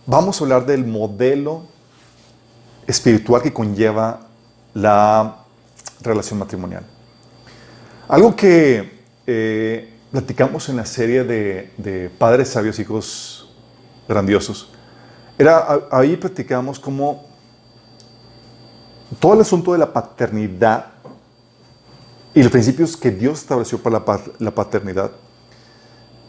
vamos 0.07 0.41
a 0.41 0.45
hablar 0.45 0.67
del 0.67 0.85
modelo 0.85 1.63
espiritual 2.87 3.43
que 3.43 3.53
conlleva 3.53 4.21
la 4.75 5.37
relación 6.01 6.39
matrimonial. 6.39 6.85
Algo 8.09 8.35
que 8.35 9.01
eh, 9.27 9.93
platicamos 10.11 10.69
en 10.69 10.77
la 10.77 10.87
serie 10.87 11.25
de, 11.25 12.11
Padres 12.19 12.49
Sabios, 12.49 12.79
Hijos 12.79 13.49
Grandiosos, 14.09 14.69
era, 15.39 15.87
ahí 15.91 16.17
platicamos 16.17 16.79
cómo 16.79 17.25
todo 19.19 19.35
el 19.35 19.41
asunto 19.41 19.73
de 19.73 19.79
la 19.79 19.93
paternidad 19.93 20.87
y 22.35 22.43
los 22.43 22.51
principios 22.51 22.97
que 22.97 23.11
Dios 23.11 23.41
estableció 23.41 23.83
para 23.83 24.03
la, 24.39 24.51
paternidad 24.51 25.13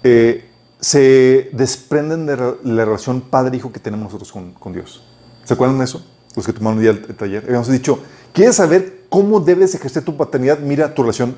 eh, 0.03 0.49
se 0.83 1.49
desprenden 1.53 2.25
de 2.25 2.35
la 2.35 2.83
relación 2.83 3.21
padre-hijo 3.21 3.71
que 3.71 3.79
tenemos 3.79 4.11
nosotros 4.11 4.33
con, 4.59 4.73
Dios. 4.73 5.01
¿Se 5.45 5.53
acuerdan 5.53 5.77
de 5.77 5.85
eso? 5.85 6.05
Los 6.35 6.45
que 6.45 6.51
tomaron 6.51 6.77
un 6.77 6.83
día 6.83 6.91
el, 6.91 7.15
taller. 7.15 7.45
Habíamos 7.45 7.69
dicho, 7.69 7.99
¿quieres 8.33 8.57
saber 8.57 9.05
cómo 9.07 9.39
debes 9.39 9.73
ejercer 9.75 10.03
tu 10.03 10.17
paternidad? 10.17 10.59
Mira 10.59 10.93
tu 10.93 11.03
relación, 11.03 11.37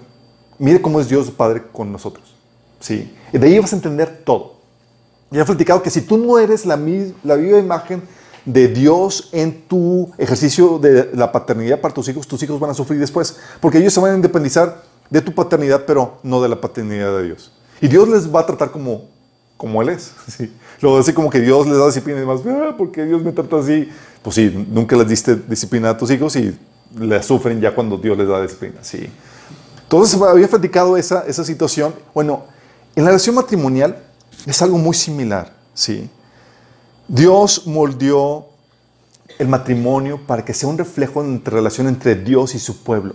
mira 0.58 0.82
cómo 0.82 1.00
es 1.00 1.10
Dios 1.10 1.30
Padre 1.30 1.62
con 1.72 1.92
nosotros. 1.92 2.34
¿Sí? 2.80 3.16
Y 3.32 3.38
de 3.38 3.46
ahí 3.46 3.60
vas 3.60 3.72
a 3.72 3.76
entender 3.76 4.24
todo. 4.26 4.56
Ya 5.30 5.44
he 5.44 5.46
platicado 5.46 5.84
que 5.84 5.92
si 5.92 6.02
tú 6.02 6.18
no 6.18 6.40
eres 6.40 6.66
la, 6.66 6.76
la 7.24 7.36
viva 7.36 7.60
imagen 7.60 8.02
de 8.46 8.68
Dios 8.68 9.30
en 9.32 9.68
tu 9.68 10.12
ejercicio 10.18 10.80
de 10.80 11.12
la 11.14 11.32
paternidad 11.32 11.82
para 11.82 11.94
tus 11.94 12.10
hijos, 12.10 12.28
tus 12.28 12.42
hijos 12.42 12.60
van 12.60 12.72
a 12.72 12.74
sufrir 12.74 13.00
después, 13.00 13.38
porque 13.62 13.78
ellos 13.78 13.94
se 13.94 14.00
van 14.00 14.14
a 14.14 14.16
independizar 14.16 14.82
de 15.12 15.22
tu 15.22 15.36
paternidad, 15.36 15.84
pero 15.86 16.18
no 16.24 16.42
de 16.42 16.50
la 16.50 16.60
paternidad 16.60 17.16
de 17.18 17.26
Dios. 17.26 17.52
Y 17.80 17.88
Dios 17.88 18.10
les 18.10 18.34
va 18.34 18.40
a 18.40 18.46
tratar 18.48 18.72
como 18.72 19.14
como 19.58 19.82
Él 19.82 19.90
es. 19.90 20.14
¿sí? 20.28 20.52
Luego 20.82 20.98
así 21.00 21.14
como 21.14 21.30
que 21.30 21.40
Dios 21.40 21.68
les 21.68 21.78
da 21.78 21.86
disciplina 21.88 22.20
y 22.20 22.22
demás, 22.22 22.42
ah, 22.48 22.76
porque 22.78 23.06
Dios 23.06 23.24
me 23.24 23.32
trata 23.32 23.60
así. 23.60 23.90
Pues 24.22 24.36
sí, 24.36 24.68
nunca 24.70 24.96
les 24.96 25.08
diste 25.08 25.36
disciplina 25.36 25.92
a 25.92 25.98
tus 25.98 26.10
hijos 26.12 26.36
y 26.36 26.58
le 26.98 27.22
sufren 27.22 27.62
ya 27.62 27.74
cuando 27.74 27.98
Dios 27.98 28.18
les 28.18 28.28
da 28.28 28.42
disciplina. 28.42 28.80
Sí. 28.82 29.10
Entonces 29.84 30.20
había 30.20 30.48
platicado 30.48 30.98
esa, 30.98 31.26
esa 31.28 31.44
situación. 31.44 31.94
Bueno, 32.14 32.44
en 32.96 33.04
la 33.04 33.12
relación 33.12 33.36
matrimonial 33.36 34.04
es 34.46 34.62
algo 34.62 34.78
muy 34.78 34.96
similar. 34.96 35.54
¿sí? 35.74 36.10
Dios 37.08 37.68
moldeó 37.68 38.48
el 39.38 39.48
matrimonio 39.48 40.20
para 40.26 40.44
que 40.44 40.54
sea 40.54 40.70
un 40.70 40.78
reflejo 40.78 41.22
entre 41.24 41.56
relación 41.56 41.88
entre 41.88 42.16
Dios 42.16 42.56
y 42.56 42.60
su 42.60 42.84
pueblo. 42.84 43.14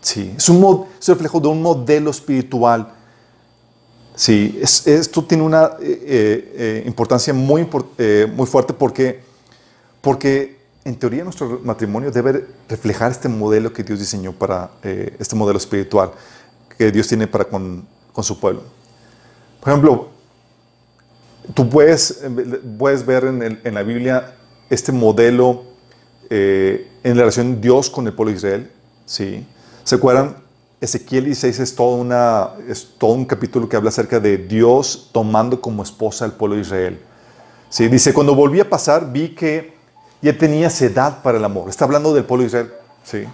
Sí, 0.00 0.34
es 0.36 0.44
es 0.44 0.48
un 0.50 0.86
reflejo 1.06 1.40
de 1.40 1.48
un 1.48 1.62
modelo 1.62 2.10
espiritual 2.10 2.92
Sí, 4.16 4.60
esto 4.62 5.24
tiene 5.24 5.42
una 5.42 5.72
eh, 5.80 6.02
eh, 6.06 6.54
eh, 6.56 6.82
importancia 6.86 7.34
muy, 7.34 7.68
muy 8.32 8.46
fuerte 8.46 8.72
porque, 8.72 9.20
porque 10.00 10.56
en 10.84 10.94
teoría 10.96 11.24
nuestro 11.24 11.60
matrimonio 11.64 12.12
debe 12.12 12.46
reflejar 12.68 13.10
este 13.10 13.28
modelo 13.28 13.72
que 13.72 13.82
Dios 13.82 13.98
diseñó 13.98 14.32
para, 14.32 14.70
este 15.18 15.34
modelo 15.34 15.58
espiritual 15.58 16.12
que 16.78 16.92
Dios 16.92 17.08
tiene 17.08 17.26
para 17.26 17.44
con, 17.44 17.86
con 18.12 18.22
su 18.22 18.38
pueblo. 18.38 18.62
Por 19.60 19.70
ejemplo, 19.70 20.08
tú 21.52 21.68
puedes, 21.68 22.22
puedes 22.78 23.04
ver 23.04 23.24
en, 23.24 23.60
en 23.64 23.74
la 23.74 23.82
Biblia 23.82 24.36
este 24.70 24.92
modelo 24.92 25.64
en 26.30 26.86
la 27.16 27.22
relación 27.22 27.60
Dios 27.60 27.90
con 27.90 28.06
el 28.06 28.12
pueblo 28.12 28.30
de 28.30 28.36
Israel. 28.36 28.70
¿sí? 29.06 29.44
¿Se 29.82 29.96
acuerdan? 29.96 30.43
Ezequiel 30.84 31.24
16 31.24 31.60
es 31.60 31.74
todo, 31.74 31.94
un 31.96 33.24
capítulo 33.24 33.68
que 33.68 33.76
habla 33.76 33.88
acerca 33.88 34.20
de 34.20 34.36
Dios 34.36 35.08
tomando 35.12 35.60
como 35.60 35.82
esposa 35.82 36.24
al 36.24 36.32
pueblo 36.32 36.56
de 36.56 36.62
Israel. 36.62 37.00
¿Sí? 37.70 37.88
Dice, 37.88 38.12
cuando 38.12 38.34
volví 38.34 38.60
a 38.60 38.68
pasar 38.68 39.10
vi 39.10 39.30
que 39.30 39.74
ya 40.20 40.36
tenía 40.36 40.68
edad 40.68 41.22
para 41.22 41.38
el 41.38 41.44
amor. 41.44 41.68
Está 41.68 41.86
hablando 41.86 42.12
del 42.12 42.24
pueblo 42.24 42.42
de 42.42 42.48
Israel. 42.48 42.70
¿Sí? 43.02 43.24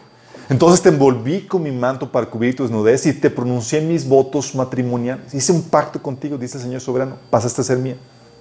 Entonces 0.48 0.80
te 0.82 0.88
envolví 0.88 1.46
con 1.46 1.62
mi 1.62 1.70
manto 1.70 2.10
para 2.10 2.26
cubrir 2.26 2.56
tu 2.56 2.62
desnudez 2.62 3.06
y 3.06 3.12
te 3.12 3.30
pronuncié 3.30 3.80
mis 3.80 4.06
votos 4.06 4.54
matrimoniales. 4.54 5.34
Hice 5.34 5.52
un 5.52 5.62
pacto 5.62 6.00
contigo, 6.00 6.38
dice 6.38 6.56
el 6.56 6.64
Señor 6.64 6.80
soberano, 6.80 7.16
pasaste 7.30 7.60
a 7.60 7.64
ser 7.64 7.78
mía. 7.78 7.96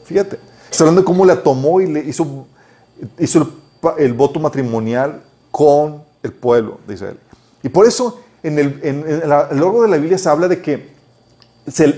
Fíjate, 0.06 0.40
está 0.70 0.84
hablando 0.84 1.02
de 1.02 1.06
cómo 1.06 1.26
la 1.26 1.42
tomó 1.44 1.82
y 1.82 1.88
le 1.88 2.00
hizo, 2.02 2.46
hizo 3.18 3.50
el 3.98 4.14
voto 4.14 4.40
matrimonial 4.40 5.22
con 5.52 6.04
el 6.24 6.32
pueblo 6.34 6.80
de 6.88 6.94
Israel. 6.96 7.20
Y 7.62 7.70
por 7.70 7.86
eso 7.86 8.20
en 8.44 8.60
el, 8.60 8.80
en, 8.84 9.30
largo 9.30 9.84
de 9.84 9.90
la 9.90 9.98
Biblia 9.98 10.18
se 10.18 10.30
habla 10.30 10.48
de 10.48 10.62
que 10.62 10.90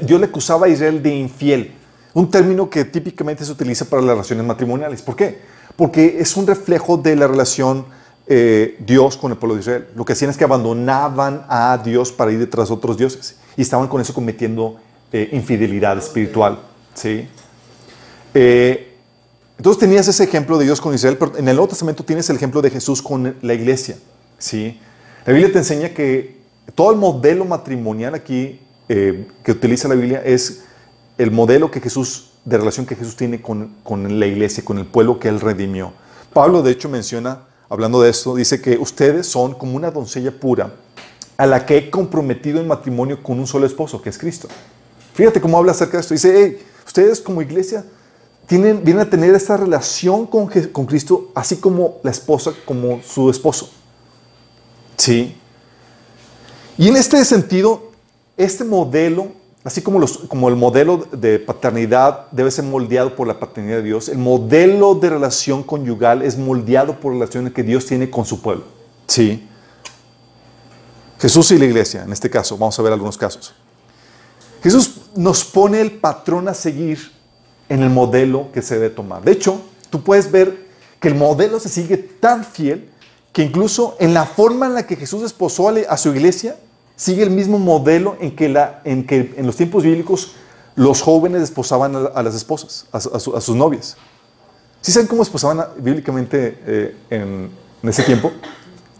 Dios 0.01 0.19
le 0.19 0.25
acusaba 0.25 0.65
a 0.65 0.69
Israel 0.69 1.01
de 1.01 1.15
infiel, 1.15 1.73
un 2.13 2.29
término 2.29 2.69
que 2.69 2.85
típicamente 2.85 3.45
se 3.45 3.51
utiliza 3.51 3.85
para 3.85 4.01
las 4.01 4.11
relaciones 4.11 4.45
matrimoniales. 4.45 5.01
¿Por 5.01 5.15
qué? 5.15 5.39
Porque 5.75 6.17
es 6.19 6.35
un 6.35 6.45
reflejo 6.45 6.97
de 6.97 7.15
la 7.15 7.27
relación 7.27 7.85
eh, 8.27 8.77
Dios 8.79 9.17
con 9.17 9.31
el 9.31 9.37
pueblo 9.37 9.55
de 9.55 9.61
Israel. 9.61 9.87
Lo 9.95 10.05
que 10.05 10.13
hacían 10.13 10.31
es 10.31 10.37
que 10.37 10.43
abandonaban 10.43 11.45
a 11.47 11.77
Dios 11.83 12.11
para 12.11 12.31
ir 12.31 12.39
detrás 12.39 12.69
de 12.69 12.75
otros 12.75 12.97
dioses 12.97 13.35
y 13.57 13.61
estaban 13.61 13.87
con 13.87 14.01
eso 14.01 14.13
cometiendo 14.13 14.77
eh, 15.11 15.29
infidelidad 15.31 15.97
espiritual. 15.97 16.59
¿sí? 16.93 17.27
Eh, 18.33 18.95
entonces 19.57 19.79
tenías 19.79 20.07
ese 20.07 20.23
ejemplo 20.23 20.57
de 20.57 20.65
Dios 20.65 20.79
con 20.79 20.93
Israel, 20.93 21.17
pero 21.17 21.37
en 21.37 21.47
el 21.47 21.55
Nuevo 21.55 21.69
Testamento 21.69 22.03
tienes 22.03 22.29
el 22.29 22.35
ejemplo 22.35 22.61
de 22.61 22.69
Jesús 22.69 23.01
con 23.01 23.35
la 23.41 23.53
iglesia. 23.53 23.97
¿sí? 24.37 24.79
La 25.23 25.33
Biblia 25.33 25.51
te 25.51 25.59
enseña 25.59 25.89
que 25.89 26.41
todo 26.73 26.91
el 26.91 26.97
modelo 26.97 27.45
matrimonial 27.45 28.15
aquí 28.15 28.59
eh, 28.89 29.27
que 29.43 29.51
utiliza 29.51 29.87
la 29.87 29.93
Biblia 29.93 30.21
es 30.25 30.63
el 31.19 31.29
modelo 31.29 31.69
que 31.69 31.79
Jesús, 31.79 32.31
de 32.43 32.57
relación 32.57 32.87
que 32.87 32.95
Jesús 32.95 33.15
tiene 33.15 33.39
con, 33.39 33.75
con 33.83 34.19
la 34.19 34.25
iglesia, 34.25 34.65
con 34.65 34.79
el 34.79 34.85
pueblo 34.85 35.19
que 35.19 35.27
Él 35.27 35.39
redimió. 35.39 35.93
Pablo, 36.33 36.63
de 36.63 36.71
hecho, 36.71 36.89
menciona, 36.89 37.43
hablando 37.69 38.01
de 38.01 38.09
esto, 38.09 38.35
dice 38.35 38.61
que 38.61 38.79
ustedes 38.79 39.27
son 39.27 39.53
como 39.53 39.75
una 39.75 39.91
doncella 39.91 40.31
pura 40.31 40.73
a 41.37 41.45
la 41.45 41.67
que 41.67 41.77
he 41.77 41.89
comprometido 41.91 42.59
en 42.59 42.67
matrimonio 42.67 43.21
con 43.21 43.39
un 43.39 43.45
solo 43.45 43.67
esposo, 43.67 44.01
que 44.01 44.09
es 44.09 44.17
Cristo. 44.17 44.47
Fíjate 45.13 45.39
cómo 45.39 45.57
habla 45.59 45.73
acerca 45.73 45.97
de 45.97 46.01
esto. 46.01 46.15
Dice, 46.15 46.33
hey, 46.35 46.65
ustedes 46.85 47.21
como 47.21 47.43
iglesia 47.43 47.85
tienen, 48.47 48.83
vienen 48.83 49.05
a 49.05 49.09
tener 49.09 49.35
esta 49.35 49.55
relación 49.55 50.25
con, 50.25 50.47
con 50.71 50.87
Cristo, 50.87 51.31
así 51.35 51.57
como 51.57 51.99
la 52.01 52.09
esposa, 52.09 52.53
como 52.65 53.03
su 53.03 53.29
esposo. 53.29 53.69
Sí. 55.01 55.35
Y 56.77 56.87
en 56.87 56.95
este 56.95 57.25
sentido, 57.25 57.91
este 58.37 58.63
modelo, 58.63 59.31
así 59.63 59.81
como, 59.81 59.99
como 60.27 60.47
el 60.47 60.55
modelo 60.55 61.07
de 61.11 61.39
paternidad 61.39 62.27
debe 62.29 62.51
ser 62.51 62.65
moldeado 62.65 63.15
por 63.15 63.27
la 63.27 63.39
paternidad 63.39 63.77
de 63.77 63.83
Dios, 63.83 64.09
el 64.09 64.19
modelo 64.19 64.93
de 64.93 65.09
relación 65.09 65.63
conyugal 65.63 66.21
es 66.21 66.37
moldeado 66.37 66.99
por 66.99 67.13
la 67.13 67.21
relación 67.21 67.49
que 67.49 67.63
Dios 67.63 67.87
tiene 67.87 68.11
con 68.11 68.25
su 68.25 68.43
pueblo. 68.43 68.65
Sí. 69.07 69.47
Jesús 71.17 71.49
y 71.49 71.57
la 71.57 71.65
iglesia, 71.65 72.03
en 72.03 72.13
este 72.13 72.29
caso, 72.29 72.55
vamos 72.55 72.77
a 72.77 72.83
ver 72.83 72.93
algunos 72.93 73.17
casos. 73.17 73.55
Jesús 74.61 74.97
nos 75.15 75.43
pone 75.43 75.81
el 75.81 75.93
patrón 75.93 76.47
a 76.47 76.53
seguir 76.53 77.11
en 77.69 77.81
el 77.81 77.89
modelo 77.89 78.51
que 78.53 78.61
se 78.61 78.75
debe 78.75 78.91
tomar. 78.91 79.23
De 79.23 79.31
hecho, 79.31 79.61
tú 79.89 80.03
puedes 80.03 80.31
ver 80.31 80.67
que 80.99 81.07
el 81.07 81.15
modelo 81.15 81.59
se 81.59 81.69
sigue 81.69 81.97
tan 81.97 82.45
fiel 82.45 82.91
que 83.33 83.43
incluso 83.43 83.95
en 83.99 84.13
la 84.13 84.25
forma 84.25 84.65
en 84.65 84.73
la 84.73 84.85
que 84.85 84.95
Jesús 84.95 85.23
esposó 85.23 85.69
a 85.69 85.97
su 85.97 86.09
iglesia, 86.09 86.57
sigue 86.95 87.23
el 87.23 87.31
mismo 87.31 87.57
modelo 87.57 88.17
en 88.19 88.35
que, 88.35 88.49
la, 88.49 88.81
en, 88.83 89.05
que 89.05 89.33
en 89.37 89.45
los 89.45 89.55
tiempos 89.55 89.83
bíblicos 89.83 90.33
los 90.75 91.01
jóvenes 91.01 91.41
esposaban 91.41 91.95
a, 91.95 92.23
las 92.23 92.35
esposas, 92.35 92.85
a, 92.91 92.99
sus 92.99 93.55
novias. 93.55 93.97
¿Sí 94.81 94.91
saben 94.91 95.07
cómo 95.07 95.23
esposaban 95.23 95.65
bíblicamente 95.77 96.59
eh, 96.65 96.95
en, 97.09 97.51
ese 97.83 98.03
tiempo? 98.03 98.31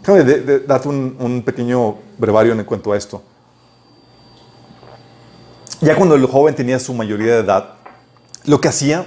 Déjame 0.00 0.24
darte 0.66 0.88
un, 0.88 1.42
pequeño 1.44 1.96
brevario 2.18 2.52
en 2.52 2.64
cuanto 2.64 2.92
a 2.92 2.96
esto. 2.96 3.22
Ya 5.80 5.96
cuando 5.96 6.14
el 6.14 6.26
joven 6.26 6.54
tenía 6.54 6.78
su 6.78 6.94
mayoría 6.94 7.34
de 7.34 7.40
edad, 7.40 7.74
lo 8.44 8.60
que 8.60 8.68
hacía 8.68 9.06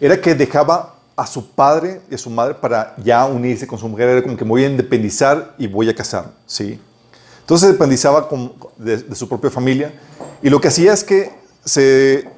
era 0.00 0.20
que 0.20 0.34
dejaba 0.34 0.91
a 1.16 1.26
su 1.26 1.50
padre 1.50 2.00
y 2.10 2.14
a 2.14 2.18
su 2.18 2.30
madre 2.30 2.54
para 2.54 2.94
ya 2.98 3.26
unirse 3.26 3.66
con 3.66 3.78
su 3.78 3.88
mujer. 3.88 4.08
Era 4.08 4.22
como 4.22 4.36
que 4.36 4.44
me 4.44 4.50
voy 4.50 4.64
a 4.64 4.68
independizar 4.68 5.54
y 5.58 5.66
voy 5.66 5.88
a 5.88 5.94
casar, 5.94 6.30
¿sí? 6.46 6.80
Entonces 7.40 7.66
se 7.66 7.72
independizaba 7.72 8.28
de, 8.78 9.14
su 9.14 9.28
propia 9.28 9.50
familia 9.50 9.92
y 10.42 10.48
lo 10.48 10.60
que 10.60 10.68
hacía 10.68 10.92
es 10.92 11.04
que 11.04 11.32
se 11.64 12.28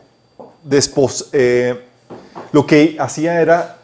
despos, 0.63 1.29
eh, 1.33 1.85
lo 2.53 2.67
que 2.67 2.97
hacía 2.99 3.41
era 3.41 3.79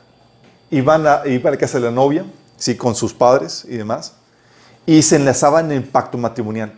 iban 0.70 1.06
a, 1.06 1.22
iban 1.26 1.48
a 1.48 1.50
la 1.52 1.58
casa 1.58 1.78
de 1.78 1.84
la 1.84 1.90
novia, 1.90 2.24
¿sí? 2.56 2.76
con 2.76 2.94
sus 2.94 3.12
padres 3.12 3.66
y 3.68 3.76
demás, 3.76 4.14
y 4.86 5.02
se 5.02 5.16
enlazaban 5.16 5.66
en 5.70 5.78
el 5.78 5.84
pacto 5.84 6.16
matrimonial. 6.16 6.72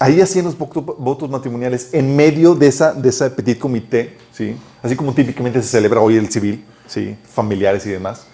Ahí 0.00 0.20
hacían 0.20 0.46
los 0.46 0.58
votos 0.58 1.30
matrimoniales 1.30 1.90
en 1.92 2.16
medio 2.16 2.54
de 2.54 2.66
esa, 2.66 2.92
de 2.92 3.08
ese 3.08 3.30
petit 3.30 3.58
comité, 3.58 4.16
¿sí? 4.32 4.56
así 4.82 4.96
como 4.96 5.14
típicamente 5.14 5.62
se 5.62 5.68
celebra 5.68 6.00
hoy 6.00 6.16
el 6.16 6.30
civil, 6.30 6.64
¿sí? 6.86 7.16
familiares 7.32 7.86
y 7.86 7.90
demás. 7.90 8.26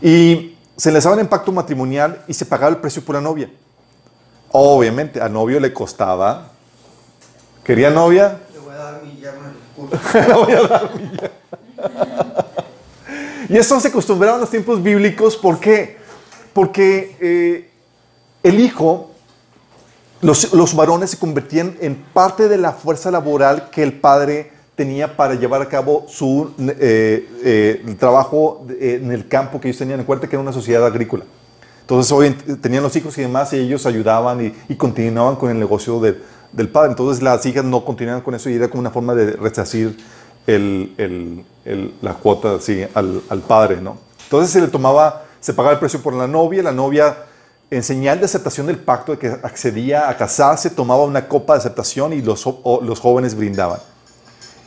Y 0.00 0.56
se 0.76 0.88
enlazaban 0.90 1.20
en 1.20 1.28
pacto 1.28 1.52
matrimonial 1.52 2.24
y 2.26 2.34
se 2.34 2.46
pagaba 2.46 2.70
el 2.70 2.78
precio 2.78 3.04
por 3.04 3.14
la 3.14 3.20
novia. 3.20 3.50
Obviamente, 4.50 5.20
al 5.20 5.32
novio 5.32 5.60
le 5.60 5.72
costaba. 5.72 6.50
¿Quería 7.62 7.90
novia? 7.90 8.40
Le 8.52 8.58
voy 8.60 8.74
a 8.74 8.78
dar 8.78 9.02
mi 9.02 9.20
Le 10.28 10.34
voy 10.34 10.52
a 10.52 10.62
dar 10.68 10.90
mi 10.94 11.10
Y 13.48 13.56
eso 13.56 13.80
se 13.80 13.88
acostumbraba 13.88 14.34
en 14.36 14.40
los 14.42 14.50
tiempos 14.50 14.82
bíblicos. 14.82 15.36
¿Por 15.36 15.58
qué? 15.58 15.98
Porque 16.52 17.16
eh, 17.20 17.70
el 18.42 18.60
hijo, 18.60 19.10
los, 20.20 20.52
los, 20.52 20.74
varones 20.76 21.10
se 21.10 21.18
convertían 21.18 21.76
en 21.80 21.96
parte 21.96 22.48
de 22.48 22.58
la 22.58 22.72
fuerza 22.72 23.10
laboral 23.10 23.70
que 23.70 23.82
el 23.82 23.92
padre 23.92 24.52
tenía 24.76 25.16
para 25.16 25.34
llevar 25.34 25.62
a 25.62 25.68
cabo 25.68 26.04
su 26.08 26.50
eh, 26.58 27.28
eh, 27.44 27.96
trabajo 27.98 28.66
en 28.80 29.12
el 29.12 29.28
campo 29.28 29.60
que 29.60 29.68
ellos 29.68 29.78
tenían 29.78 30.00
en 30.00 30.06
cuenta 30.06 30.28
que 30.28 30.36
era 30.36 30.42
una 30.42 30.52
sociedad 30.52 30.84
agrícola. 30.84 31.24
Entonces 31.82 32.10
hoy 32.12 32.30
tenían 32.62 32.82
los 32.82 32.96
hijos 32.96 33.16
y 33.18 33.22
demás 33.22 33.52
y 33.52 33.58
ellos 33.58 33.84
ayudaban 33.84 34.54
y, 34.68 34.74
continuaban 34.74 35.36
con 35.36 35.50
el 35.50 35.58
negocio 35.58 36.00
del 36.00 36.68
padre. 36.70 36.90
Entonces 36.90 37.22
las 37.22 37.44
hijas 37.44 37.64
no 37.64 37.84
continuaban 37.84 38.22
con 38.22 38.34
eso 38.34 38.48
y 38.48 38.54
era 38.54 38.68
como 38.68 38.80
una 38.80 38.90
forma 38.90 39.14
de 39.14 39.32
resarcir 39.32 39.96
el, 40.46 41.44
la 42.00 42.14
cuota 42.14 42.58
al, 42.94 43.22
al, 43.28 43.40
padre, 43.40 43.80
¿no? 43.80 43.98
Entonces 44.24 44.50
se 44.50 44.60
le 44.60 44.68
tomaba, 44.68 45.24
se 45.40 45.52
pagaba 45.52 45.74
el 45.74 45.78
precio 45.78 46.00
por 46.00 46.14
la 46.14 46.26
novia, 46.26 46.62
la 46.62 46.72
novia 46.72 47.16
en 47.70 47.82
señal 47.82 48.18
de 48.18 48.26
aceptación 48.26 48.66
del 48.66 48.78
pacto 48.78 49.12
de 49.12 49.18
que 49.18 49.28
accedía 49.28 50.08
a 50.08 50.16
casarse, 50.16 50.70
tomaba 50.70 51.04
una 51.04 51.28
copa 51.28 51.54
de 51.54 51.60
aceptación 51.60 52.12
y 52.12 52.22
los, 52.22 52.46
los 52.82 53.00
jóvenes 53.00 53.34
brindaban. 53.34 53.80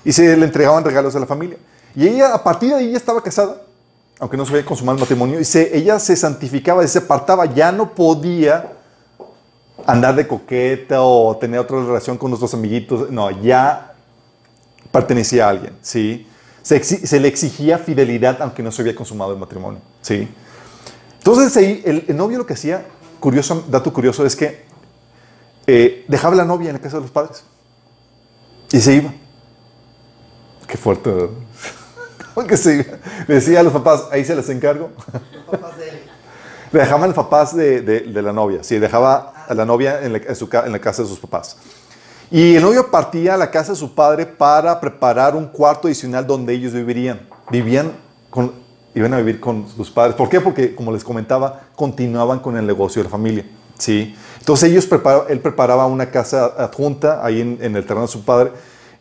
Y 0.08 0.12
se 0.14 0.36
le 0.36 0.46
entregaban 0.46 0.84
regalos 0.84 1.16
a 1.16 1.20
la 1.20 1.28
familia. 1.28 1.58
Y 1.96 2.08
ella, 2.08 2.34
a 2.34 2.44
partir 2.44 2.70
de 2.70 2.76
ahí, 2.76 2.92
ya 2.92 2.98
estaba 2.98 3.22
casada 3.22 3.62
aunque 4.20 4.38
no 4.38 4.46
se 4.46 4.52
había 4.52 4.66
consumado 4.66 4.96
el 4.96 5.02
matrimonio, 5.02 5.40
y 5.40 5.58
ella 5.74 6.00
se 6.00 6.16
santificaba 6.16 6.86
se 6.88 7.00
apartaba, 7.00 7.46
ya 7.46 7.72
no 7.72 7.94
podía 7.94 8.74
andar 9.86 10.16
de 10.16 10.28
coqueta 10.28 11.02
o 11.02 11.38
tener 11.38 11.60
otra 11.60 11.84
relación 11.84 12.18
con 12.18 12.32
nuestros 12.32 12.54
amiguitos, 12.54 13.12
no, 13.12 13.30
ya 13.42 13.94
pertenecía 14.92 15.46
a 15.46 15.50
alguien, 15.50 15.78
¿sí? 15.82 16.28
Se, 16.64 17.20
le 17.20 17.28
exigía 17.28 17.78
fidelidad 17.78 18.42
aunque 18.42 18.62
no 18.62 18.72
se 18.72 18.82
había 18.82 18.96
consumado 18.96 19.32
el 19.34 19.40
matrimonio, 19.40 19.80
¿sí? 20.02 20.28
Entonces 21.20 21.56
ahí 21.56 21.82
el, 21.86 22.18
novio 22.18 22.40
lo 22.40 22.46
que 22.46 22.54
hacía, 22.54 22.86
curioso, 23.20 23.64
dato 23.70 23.94
curioso, 23.94 24.26
es 24.26 24.36
que 24.36 24.66
eh, 25.68 26.06
dejaba 26.08 26.36
la 26.36 26.46
novia 26.46 26.70
en 26.70 26.76
la 26.76 26.82
casa 26.82 26.98
de 26.98 27.04
los 27.04 27.12
padres 27.12 27.44
y 28.72 28.80
se 28.80 28.96
iba. 28.96 29.14
Qué 30.68 30.78
fuerte, 30.78 31.10
¿verdad? 31.10 31.30
que 32.48 32.58
sí, 32.58 32.86
decía 33.28 33.62
a 33.62 33.64
los 33.64 33.74
papás, 33.74 34.06
ahí 34.12 34.24
se 34.24 34.36
les 34.36 34.50
encargo. 34.50 34.92
Los 35.34 35.60
papás 35.60 35.78
de 35.78 35.90
él. 35.90 36.02
Le 36.72 36.80
dejaban 36.82 37.10
los 37.10 37.16
papás 37.16 37.56
de, 37.56 37.82
de, 37.82 38.22
la 38.22 38.34
novia, 38.34 38.62
sí, 38.62 38.78
dejaba 38.78 39.46
a 39.48 39.54
la 39.54 39.66
novia 39.66 40.02
en 40.04 40.12
la, 40.14 40.20
en, 40.20 40.72
la 40.72 40.80
casa 40.80 41.02
de 41.02 41.08
sus 41.08 41.18
papás. 41.18 41.58
Y 42.30 42.56
el 42.56 42.62
novio 42.62 42.92
partía 42.92 43.36
a 43.36 43.38
la 43.38 43.50
casa 43.50 43.72
de 43.72 43.78
su 43.78 43.96
padre 43.96 44.26
para 44.26 44.78
preparar 44.82 45.34
un 45.34 45.48
cuarto 45.48 45.88
adicional 45.88 46.28
donde 46.28 46.54
ellos 46.54 46.74
vivirían. 46.74 47.22
Vivían 47.50 47.94
con, 48.30 48.52
iban 48.94 49.14
a 49.14 49.18
vivir 49.18 49.40
con 49.40 49.66
sus 49.70 49.90
padres. 49.90 50.16
¿Por 50.16 50.28
qué? 50.28 50.42
Porque, 50.42 50.76
como 50.76 50.92
les 50.92 51.06
comentaba, 51.06 51.62
continuaban 51.74 52.40
con 52.40 52.58
el 52.58 52.68
negocio 52.68 53.02
de 53.02 53.06
la 53.06 53.12
familia. 53.12 53.46
¿sí? 53.78 54.14
Entonces 54.40 54.70
ellos 54.70 54.90
él 55.30 55.40
preparaba 55.40 55.86
una 55.86 56.12
casa 56.12 56.48
adjunta 56.58 57.26
ahí 57.26 57.40
en, 57.40 57.60
en 57.62 57.78
el 57.78 57.84
terreno 57.84 58.08
de 58.08 58.12
su 58.12 58.26
padre 58.26 58.52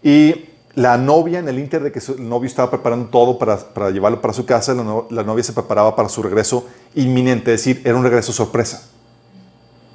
y 0.04 0.50
la 0.76 0.98
novia, 0.98 1.38
en 1.38 1.48
el 1.48 1.58
inter 1.58 1.82
de 1.82 1.90
que 1.90 1.98
el 1.98 2.28
novio 2.28 2.46
estaba 2.46 2.70
preparando 2.70 3.08
todo 3.08 3.38
para, 3.38 3.90
llevarlo 3.90 4.20
para 4.20 4.34
su 4.34 4.44
casa, 4.44 4.74
la, 4.74 5.22
novia 5.22 5.42
se 5.42 5.54
preparaba 5.54 5.96
para 5.96 6.10
su 6.10 6.22
regreso 6.22 6.66
inminente, 6.94 7.54
es 7.54 7.64
decir, 7.64 7.82
era 7.82 7.96
un 7.96 8.04
regreso 8.04 8.30
sorpresa. 8.30 8.86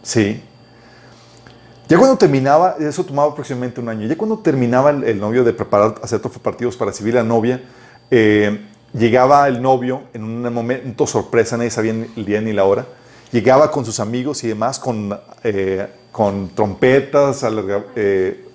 Sí. 0.01 0.41
Ya 1.87 1.99
cuando 1.99 2.17
terminaba, 2.17 2.77
eso 2.79 3.05
tomaba 3.05 3.31
aproximadamente 3.31 3.79
un 3.79 3.89
año, 3.89 4.07
ya 4.07 4.17
cuando 4.17 4.39
terminaba 4.39 4.89
el, 4.89 5.19
novio 5.19 5.43
de 5.43 5.53
preparar, 5.53 5.95
hacer 6.01 6.19
partidos 6.19 6.75
para 6.75 6.89
recibir 6.89 7.15
a 7.15 7.21
la 7.21 7.29
novia, 7.29 7.61
eh, 8.09 8.65
llegaba 8.91 9.47
el 9.47 9.61
novio 9.61 10.01
en 10.15 10.23
un 10.23 10.51
momento 10.51 11.05
sorpresa, 11.05 11.57
nadie 11.57 11.69
sabía 11.69 11.91
el 11.91 12.25
día 12.25 12.41
ni 12.41 12.53
la 12.53 12.63
hora, 12.63 12.87
llegaba 13.31 13.69
con 13.69 13.85
sus 13.85 13.99
amigos 13.99 14.43
y 14.43 14.47
demás, 14.47 14.79
con, 14.79 15.15
eh, 15.43 15.87
con 16.11 16.49
trompetas, 16.49 17.45
eh, 17.95 18.45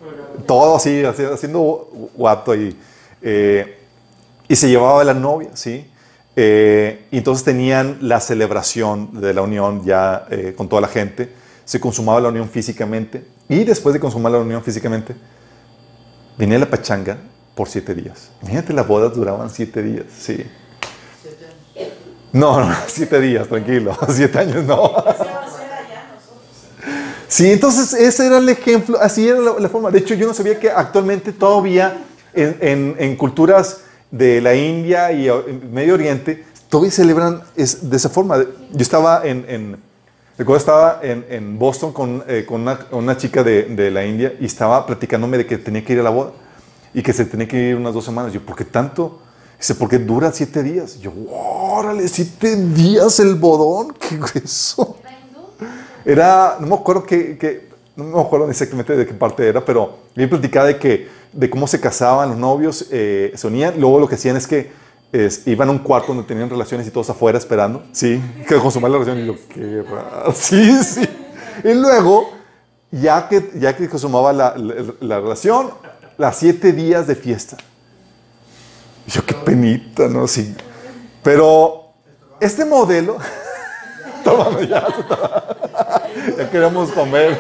todo 0.47 0.77
así, 0.77 1.03
haciendo 1.05 2.11
guato 2.14 2.55
y, 2.55 2.77
eh, 3.23 3.79
y 4.49 4.57
se 4.57 4.69
llevaba 4.69 5.01
a 5.01 5.05
la 5.05 5.14
novia, 5.14 5.51
¿sí? 5.55 5.90
Eh, 6.38 7.07
y 7.11 7.19
entonces 7.19 7.45
tenían 7.45 7.97
la 8.03 8.21
celebración 8.21 9.21
de 9.21 9.33
la 9.33 9.40
unión 9.40 9.83
ya 9.85 10.27
eh, 10.31 10.53
con 10.55 10.69
toda 10.69 10.83
la 10.83 10.88
gente, 10.88 11.33
se 11.64 11.81
consumaba 11.81 12.21
la 12.21 12.29
unión 12.29 12.49
físicamente 12.51 13.25
y 13.49 13.64
después 13.64 13.95
de 13.95 14.01
consumar 14.01 14.33
la 14.33 14.38
unión 14.38 14.62
físicamente, 14.62 15.16
venía 16.37 16.59
la 16.59 16.69
pachanga 16.69 17.16
por 17.55 17.69
siete 17.69 17.95
días. 17.95 18.31
Imagínate, 18.42 18.75
las 18.75 18.87
bodas 18.87 19.14
duraban 19.14 19.49
siete 19.49 19.83
días, 19.83 20.05
sí. 20.16 20.45
No, 22.33 22.61
no, 22.61 22.77
siete 22.87 23.19
días, 23.19 23.49
tranquilo, 23.49 23.97
siete 24.11 24.38
años 24.38 24.62
no. 24.64 24.92
Sí, 27.37 27.53
entonces 27.53 27.92
ese 27.92 28.29
era 28.29 28.38
el 28.38 28.49
ejemplo, 28.49 28.99
así 28.99 29.29
era 29.29 29.38
la, 29.38 29.68
forma. 29.68 29.90
De 29.90 29.99
hecho, 29.99 30.14
yo 30.14 30.27
no 30.27 30.33
sabía 30.33 30.59
que 30.59 30.70
actualmente 30.70 31.35
todavía 31.35 32.03
en, 32.33 33.14
culturas 33.16 33.83
de 34.11 34.40
la 34.40 34.55
India 34.55 35.12
y 35.12 35.31
Medio 35.70 35.92
Oriente, 35.92 36.46
todavía 36.70 36.90
celebran 36.90 37.42
es, 37.55 37.90
de 37.90 37.94
esa 37.94 38.09
forma. 38.09 38.38
Yo 38.38 38.81
estaba 38.81 39.20
en, 39.27 39.77
recuerdo 40.38 40.57
estaba 40.57 41.01
en, 41.03 41.59
Boston 41.59 41.92
con, 41.92 42.25
eh, 42.27 42.46
con 42.49 42.66
una, 42.92 43.16
chica 43.18 43.44
de, 43.44 43.64
de, 43.64 43.90
la 43.90 44.07
India 44.07 44.33
y 44.40 44.46
estaba 44.46 44.87
platicándome 44.87 45.37
de 45.37 45.44
que 45.44 45.59
tenía 45.59 45.85
que 45.85 45.92
ir 45.92 46.01
a 46.01 46.05
la 46.05 46.11
boda 46.11 46.33
y 46.94 47.03
que 47.03 47.12
se 47.12 47.27
tenía 47.27 47.46
que 47.46 47.68
ir 47.68 47.77
unas 47.77 47.92
dos 47.92 48.07
semanas. 48.07 48.33
Yo, 48.33 48.40
¿por 48.40 48.57
qué 48.57 48.64
tanto? 48.64 49.20
Dice, 49.59 49.75
porque 49.75 49.99
dura 49.99 50.33
siete 50.33 50.62
días. 50.62 50.99
yo, 51.01 51.12
órale, 51.31 52.09
siete 52.09 52.57
días 52.57 53.20
el 53.20 53.35
bodón, 53.35 53.92
qué 53.92 54.16
grueso. 54.16 54.96
Era, 56.07 56.57
no 56.61 56.69
me 56.69 56.75
acuerdo 56.77 57.03
que, 57.03 57.69
no 57.97 58.05
me 58.05 58.21
acuerdo 58.21 58.49
exactamente 58.49 58.97
de 58.97 59.05
qué 59.05 59.12
parte 59.12 59.49
era, 59.49 59.64
pero 59.64 59.99
bien 60.14 60.31
platicaba 60.31 60.66
de 60.66 60.79
que, 60.79 61.09
de 61.33 61.51
cómo 61.51 61.66
se 61.66 61.81
casaban 61.81 62.29
los 62.29 62.38
novios, 62.38 62.87
eh, 62.92 63.33
se 63.35 63.47
unían, 63.49 63.75
luego 63.81 63.99
lo 63.99 64.09
que 64.09 64.14
hacían 64.14 64.37
es 64.37 64.47
que 64.47 64.71
iban 65.47 65.69
a 65.69 65.73
un 65.73 65.81
cuarto 65.81 66.09
donde 66.09 66.23
tenían 66.23 66.49
relaciones 66.49 66.87
y 66.87 66.90
todos 66.90 67.11
afuera 67.11 67.38
esperando, 67.38 67.83
sí, 67.90 68.23
que 68.47 68.55
consumar 68.57 68.90
la 68.92 68.99
relación 68.99 69.19
y 69.19 69.27
yo, 69.27 69.35
qué 69.53 69.83
raro, 69.83 70.33
sí, 70.35 70.81
sí. 70.85 71.09
Y 71.64 71.75
luego, 71.75 72.31
ya 72.92 73.29
que, 73.29 73.51
ya 73.55 73.75
que 73.75 73.88
consumaba 73.88 74.33
la, 74.33 74.55
la, 75.01 75.21
relación, 75.21 75.71
las 76.19 76.37
siete 76.37 76.73
días 76.73 77.09
de 77.09 77.16
fiesta. 77.16 77.57
Yo, 79.09 79.25
qué 79.25 79.35
penita, 79.35 80.07
¿no? 80.09 80.29
Sí. 80.29 80.55
Pero 81.23 81.87
este 82.40 82.64
modelo 82.64 83.16
ya. 84.69 84.87
ya 86.37 86.51
queremos 86.51 86.91
comer. 86.93 87.39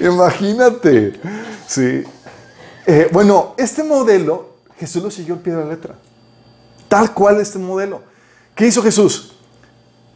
Imagínate. 0.00 1.20
Sí. 1.66 2.04
Eh, 2.86 3.08
bueno, 3.12 3.54
este 3.56 3.82
modelo, 3.82 4.54
Jesús 4.78 5.02
lo 5.02 5.10
siguió 5.10 5.34
al 5.34 5.40
pie 5.40 5.52
de 5.54 5.64
la 5.64 5.68
letra. 5.68 5.94
Tal 6.88 7.12
cual 7.12 7.40
este 7.40 7.58
modelo. 7.58 8.02
¿Qué 8.54 8.66
hizo 8.66 8.82
Jesús? 8.82 9.34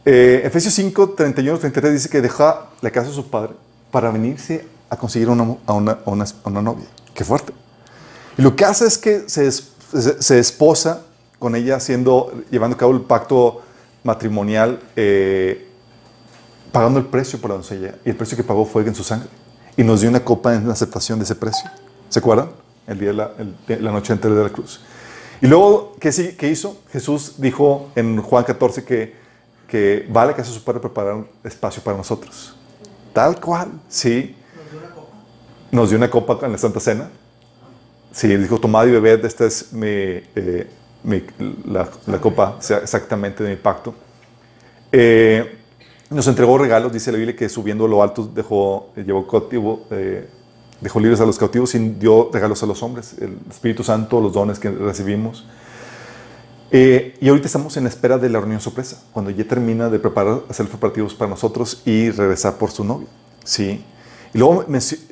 Eh, 0.03 0.41
Efesios 0.43 0.73
5, 0.73 1.11
31, 1.11 1.57
33 1.57 1.93
dice 1.93 2.09
que 2.09 2.21
deja 2.21 2.67
la 2.81 2.91
casa 2.91 3.09
de 3.09 3.15
su 3.15 3.29
padre 3.29 3.53
para 3.91 4.11
venirse 4.11 4.67
a 4.89 4.97
conseguir 4.97 5.29
una, 5.29 5.55
a, 5.65 5.73
una, 5.73 5.97
una, 6.05 6.61
novia. 6.61 6.85
Qué 7.13 7.23
fuerte. 7.23 7.53
Y 8.37 8.41
lo 8.41 8.55
que 8.55 8.65
hace 8.65 8.85
es 8.85 8.97
que 8.97 9.27
se, 9.29 9.49
se, 9.51 10.21
se 10.21 10.39
esposa 10.39 11.01
con 11.39 11.55
ella 11.55 11.77
haciendo, 11.77 12.31
llevando 12.51 12.75
a 12.75 12.77
cabo 12.77 12.91
el 12.91 13.01
pacto 13.01 13.61
matrimonial 14.05 14.79
eh, 14.95 15.67
pagando 16.71 16.99
el 16.99 17.07
precio 17.07 17.41
por 17.41 17.49
la 17.49 17.55
doncella. 17.55 17.95
Y 18.05 18.09
el 18.11 18.15
precio 18.15 18.37
que 18.37 18.43
pagó 18.43 18.65
fue 18.65 18.83
en 18.83 18.95
su 18.95 19.03
sangre. 19.03 19.27
Y 19.75 19.83
nos 19.83 19.99
dio 19.99 20.09
una 20.09 20.23
copa 20.23 20.55
en 20.55 20.69
aceptación 20.69 21.19
de 21.19 21.25
ese 21.25 21.35
precio. 21.35 21.69
¿Se 22.07 22.19
acuerdan? 22.19 22.49
El 22.87 22.99
día 22.99 23.09
de 23.09 23.79
la, 23.79 23.91
noche 23.91 24.13
antes 24.13 24.31
de 24.31 24.43
la 24.43 24.49
cruz. 24.49 24.79
Y 25.41 25.47
luego, 25.47 25.95
¿qué, 25.99 26.11
¿qué, 26.37 26.49
hizo? 26.49 26.77
Jesús 26.91 27.33
dijo 27.37 27.89
en 27.95 28.21
Juan 28.21 28.43
14 28.43 28.85
que, 28.85 30.07
vale 30.09 30.35
que 30.35 30.41
hace 30.41 30.51
su 30.51 30.63
padre 30.63 30.79
preparar 30.79 31.15
un 31.15 31.27
espacio 31.43 31.83
para 31.83 31.97
nosotros. 31.97 32.55
Tal 33.11 33.41
cual, 33.41 33.71
sí. 33.89 34.35
Nos 34.55 34.69
dio 34.69 34.79
una 34.79 34.89
copa. 34.91 35.11
Nos 35.71 35.89
dio 35.89 35.97
una 35.97 36.09
copa 36.09 36.45
en 36.45 36.51
la 36.51 36.57
Santa 36.59 36.79
Cena. 36.79 37.09
Sí, 38.11 38.27
dijo, 38.37 38.59
tomad 38.59 38.85
y 38.85 38.91
bebed, 38.91 39.25
esta 39.25 39.45
es 39.45 39.73
mi, 39.73 39.87
eh, 39.89 40.69
la, 41.65 41.89
la, 42.07 42.19
copa 42.19 42.57
sea 42.59 42.77
exactamente 42.77 43.43
de 43.43 43.51
mi 43.51 43.55
pacto. 43.55 43.93
Eh, 44.91 45.57
nos 46.09 46.27
entregó 46.27 46.57
regalos, 46.57 46.93
dice 46.93 47.11
la 47.11 47.17
Biblia, 47.17 47.35
que 47.35 47.49
subiendo 47.49 47.87
lo 47.87 48.01
alto 48.01 48.29
dejó, 48.33 48.91
llevó 48.95 49.27
cautivo, 49.27 49.85
eh, 49.91 50.27
dejó 50.79 50.99
libres 50.99 51.19
a 51.19 51.25
los 51.25 51.37
cautivos 51.37 51.73
y 51.75 51.79
dio 51.79 52.29
regalos 52.31 52.61
a 52.63 52.65
los 52.65 52.81
hombres, 52.83 53.15
el 53.19 53.37
Espíritu 53.49 53.83
Santo, 53.83 54.21
los 54.21 54.33
dones 54.33 54.59
que 54.59 54.69
recibimos. 54.69 55.45
Eh, 56.71 57.17
y 57.19 57.29
ahorita 57.29 57.47
estamos 57.47 57.75
en 57.77 57.83
la 57.83 57.89
espera 57.89 58.17
de 58.17 58.29
la 58.29 58.39
reunión 58.39 58.61
sorpresa, 58.61 59.03
cuando 59.11 59.31
ya 59.31 59.43
termina 59.45 59.89
de 59.89 59.99
preparar, 59.99 60.41
hacer 60.49 60.67
preparativos 60.67 61.13
para 61.13 61.29
nosotros 61.29 61.81
y 61.85 62.11
regresar 62.11 62.55
por 62.57 62.71
su 62.71 62.83
novio. 62.83 63.07
¿sí? 63.43 63.83
Y 64.33 64.37
luego 64.37 64.65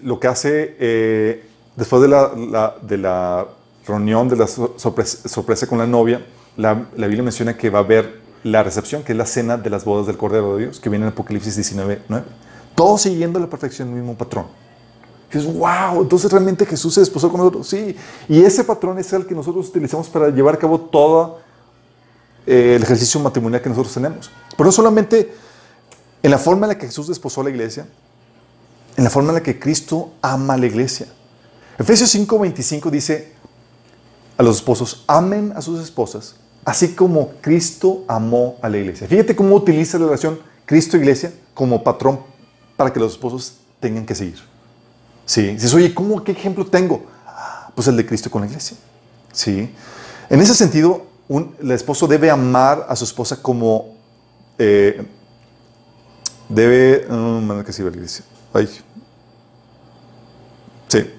lo 0.03 0.19
que 0.19 0.27
hace, 0.27 1.43
después 1.75 2.01
de 2.01 2.07
la, 2.07 2.75
de 2.81 2.97
la, 2.97 3.47
reunión, 3.85 4.29
de 4.29 4.37
la 4.37 4.47
sorpresa, 4.47 5.67
con 5.67 5.77
la 5.77 5.87
novia, 5.87 6.25
la, 6.57 6.73
Biblia 6.73 7.23
menciona 7.23 7.57
que 7.57 7.69
va 7.69 7.79
a 7.79 7.83
haber 7.83 8.21
la 8.43 8.63
recepción, 8.63 9.03
que 9.03 9.13
es 9.13 9.17
la 9.17 9.25
cena 9.25 9.57
de 9.57 9.69
las 9.69 9.85
bodas 9.85 10.07
del 10.07 10.17
Cordero 10.17 10.55
de 10.55 10.65
Dios, 10.65 10.79
que 10.79 10.89
viene 10.89 11.05
en 11.05 11.11
Apocalipsis 11.11 11.55
19, 11.55 12.03
9. 12.07 12.25
Todo 12.75 12.97
siguiendo 12.97 13.39
la 13.39 13.47
perfección 13.47 13.89
del 13.89 13.97
mismo 13.97 14.17
patrón. 14.17 14.45
Y 15.31 15.37
es, 15.37 15.45
wow, 15.45 16.01
entonces 16.01 16.31
realmente 16.31 16.65
Jesús 16.65 16.93
se 16.93 16.99
desposó 16.99 17.29
con 17.29 17.39
nosotros. 17.39 17.67
Sí, 17.67 17.95
y 18.29 18.43
ese 18.43 18.63
patrón 18.63 18.99
es 18.99 19.11
el 19.13 19.25
que 19.25 19.33
nosotros 19.33 19.67
utilizamos 19.69 20.07
para 20.09 20.29
llevar 20.29 20.55
a 20.55 20.57
cabo 20.57 20.79
todo 20.79 21.39
eh, 22.45 22.75
el 22.75 22.83
ejercicio 22.83 23.19
matrimonial 23.19 23.61
que 23.61 23.69
nosotros 23.69 23.93
tenemos. 23.93 24.29
Pero 24.55 24.65
no 24.65 24.71
solamente 24.71 25.33
en 26.21 26.31
la 26.31 26.37
forma 26.37 26.65
en 26.65 26.69
la 26.69 26.77
que 26.77 26.85
Jesús 26.85 27.07
desposó 27.07 27.41
a 27.41 27.45
la 27.45 27.49
iglesia, 27.49 27.87
en 28.95 29.03
la 29.03 29.09
forma 29.09 29.29
en 29.29 29.35
la 29.35 29.43
que 29.43 29.59
Cristo 29.59 30.11
ama 30.21 30.53
a 30.53 30.57
la 30.57 30.67
iglesia. 30.67 31.07
Efesios 31.77 32.13
5:25 32.13 32.89
dice 32.91 33.33
a 34.37 34.43
los 34.43 34.57
esposos, 34.57 35.03
amen 35.07 35.53
a 35.55 35.61
sus 35.61 35.81
esposas, 35.81 36.35
así 36.65 36.93
como 36.93 37.31
Cristo 37.41 38.03
amó 38.07 38.57
a 38.61 38.69
la 38.69 38.77
iglesia. 38.77 39.07
Fíjate 39.07 39.35
cómo 39.35 39.55
utiliza 39.55 39.97
la 39.99 40.05
relación 40.05 40.39
Cristo-iglesia 40.65 41.33
como 41.53 41.83
patrón 41.83 42.19
para 42.75 42.91
que 42.91 42.99
los 42.99 43.13
esposos 43.13 43.57
tengan 43.79 44.05
que 44.05 44.15
seguir. 44.15 44.39
Sí, 45.25 45.41
dices, 45.47 45.73
oye, 45.73 45.93
¿cómo, 45.93 46.23
¿qué 46.23 46.31
ejemplo 46.31 46.65
tengo? 46.65 47.05
Pues 47.75 47.87
el 47.87 47.97
de 47.97 48.05
Cristo 48.05 48.29
con 48.29 48.41
la 48.41 48.47
iglesia. 48.47 48.77
Sí. 49.31 49.69
En 50.29 50.41
ese 50.41 50.53
sentido, 50.53 51.05
el 51.29 51.71
esposo 51.71 52.07
debe 52.07 52.29
amar 52.29 52.85
a 52.89 52.95
su 52.95 53.05
esposa 53.05 53.41
como 53.41 53.95
eh, 54.57 55.05
debe, 56.49 57.07
um, 57.09 57.63
que 57.63 57.73
sí, 57.73 57.81
la 57.83 57.89
iglesia. 57.89 58.25
Ay. 58.53 58.69
Sí. 60.87 61.09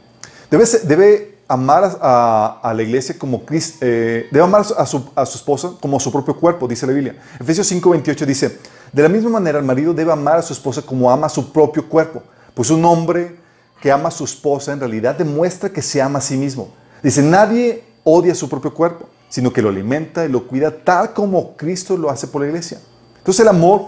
Debe, 0.51 0.65
debe 0.85 1.34
amar 1.49 1.99
a, 2.01 2.73
la 2.75 2.83
iglesia 2.83 3.17
como 3.19 3.45
Cristo, 3.45 3.79
eh, 3.81 4.29
debe 4.31 4.45
amar 4.45 4.63
a 4.77 4.87
su, 4.87 5.05
esposa 5.35 5.73
como 5.81 5.97
a 5.97 6.01
su 6.01 6.11
propio 6.11 6.37
cuerpo, 6.37 6.67
dice 6.67 6.87
la 6.87 6.93
Biblia. 6.93 7.17
Efesios 7.39 7.71
5:28 7.71 8.27
dice, 8.27 8.59
de 8.93 9.03
la 9.03 9.09
misma 9.09 9.31
manera 9.31 9.59
el 9.59 9.65
marido 9.65 9.93
debe 9.93 10.13
amar 10.13 10.39
a 10.39 10.43
su 10.43 10.53
esposa 10.53 10.83
como 10.83 11.11
ama 11.11 11.27
a 11.27 11.31
su 11.31 11.53
propio 11.53 11.89
cuerpo. 11.89 12.23
Pues 12.55 12.71
un 12.71 12.85
hombre 12.85 13.37
que 13.81 13.91
ama 13.91 14.09
a 14.09 14.13
su 14.13 14.25
esposa 14.25 14.73
en 14.73 14.81
realidad 14.81 15.17
demuestra 15.17 15.69
que 15.69 15.83
se 15.83 16.01
ama 16.01 16.19
a 16.19 16.23
sí 16.23 16.37
mismo. 16.37 16.73
Dice, 17.03 17.23
nadie 17.23 17.85
odia 18.05 18.35
su 18.35 18.49
propio 18.49 18.73
cuerpo, 18.73 19.09
sino 19.29 19.53
que 19.53 19.61
lo 19.61 19.69
alimenta 19.69 20.25
y 20.25 20.29
lo 20.29 20.47
cuida 20.47 20.71
tal 20.71 21.13
como 21.13 21.57
Cristo 21.57 21.97
lo 21.97 22.11
hace 22.11 22.27
por 22.27 22.43
la 22.43 22.49
iglesia. 22.49 22.79
Entonces 23.19 23.41
el 23.41 23.49
amor 23.49 23.87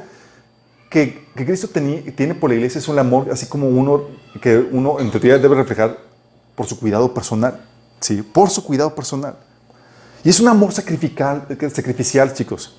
que, 0.90 1.26
que 1.34 1.46
Cristo 1.46 1.68
tiene 1.68 2.34
por 2.34 2.50
la 2.50 2.56
iglesia 2.56 2.78
es 2.78 2.88
un 2.88 2.98
amor 2.98 3.28
así 3.30 3.46
como 3.46 3.68
uno 3.68 4.02
que 4.40 4.58
uno 4.58 5.00
en 5.00 5.10
teoría 5.10 5.38
debe 5.38 5.54
reflejar 5.54 5.98
por 6.56 6.66
su 6.66 6.80
cuidado 6.80 7.14
personal, 7.14 7.60
¿sí? 8.00 8.22
Por 8.22 8.50
su 8.50 8.64
cuidado 8.64 8.92
personal. 8.94 9.36
Y 10.24 10.30
es 10.30 10.40
un 10.40 10.48
amor 10.48 10.72
sacrificial, 10.72 11.46
sacrificial 11.72 12.34
chicos. 12.34 12.76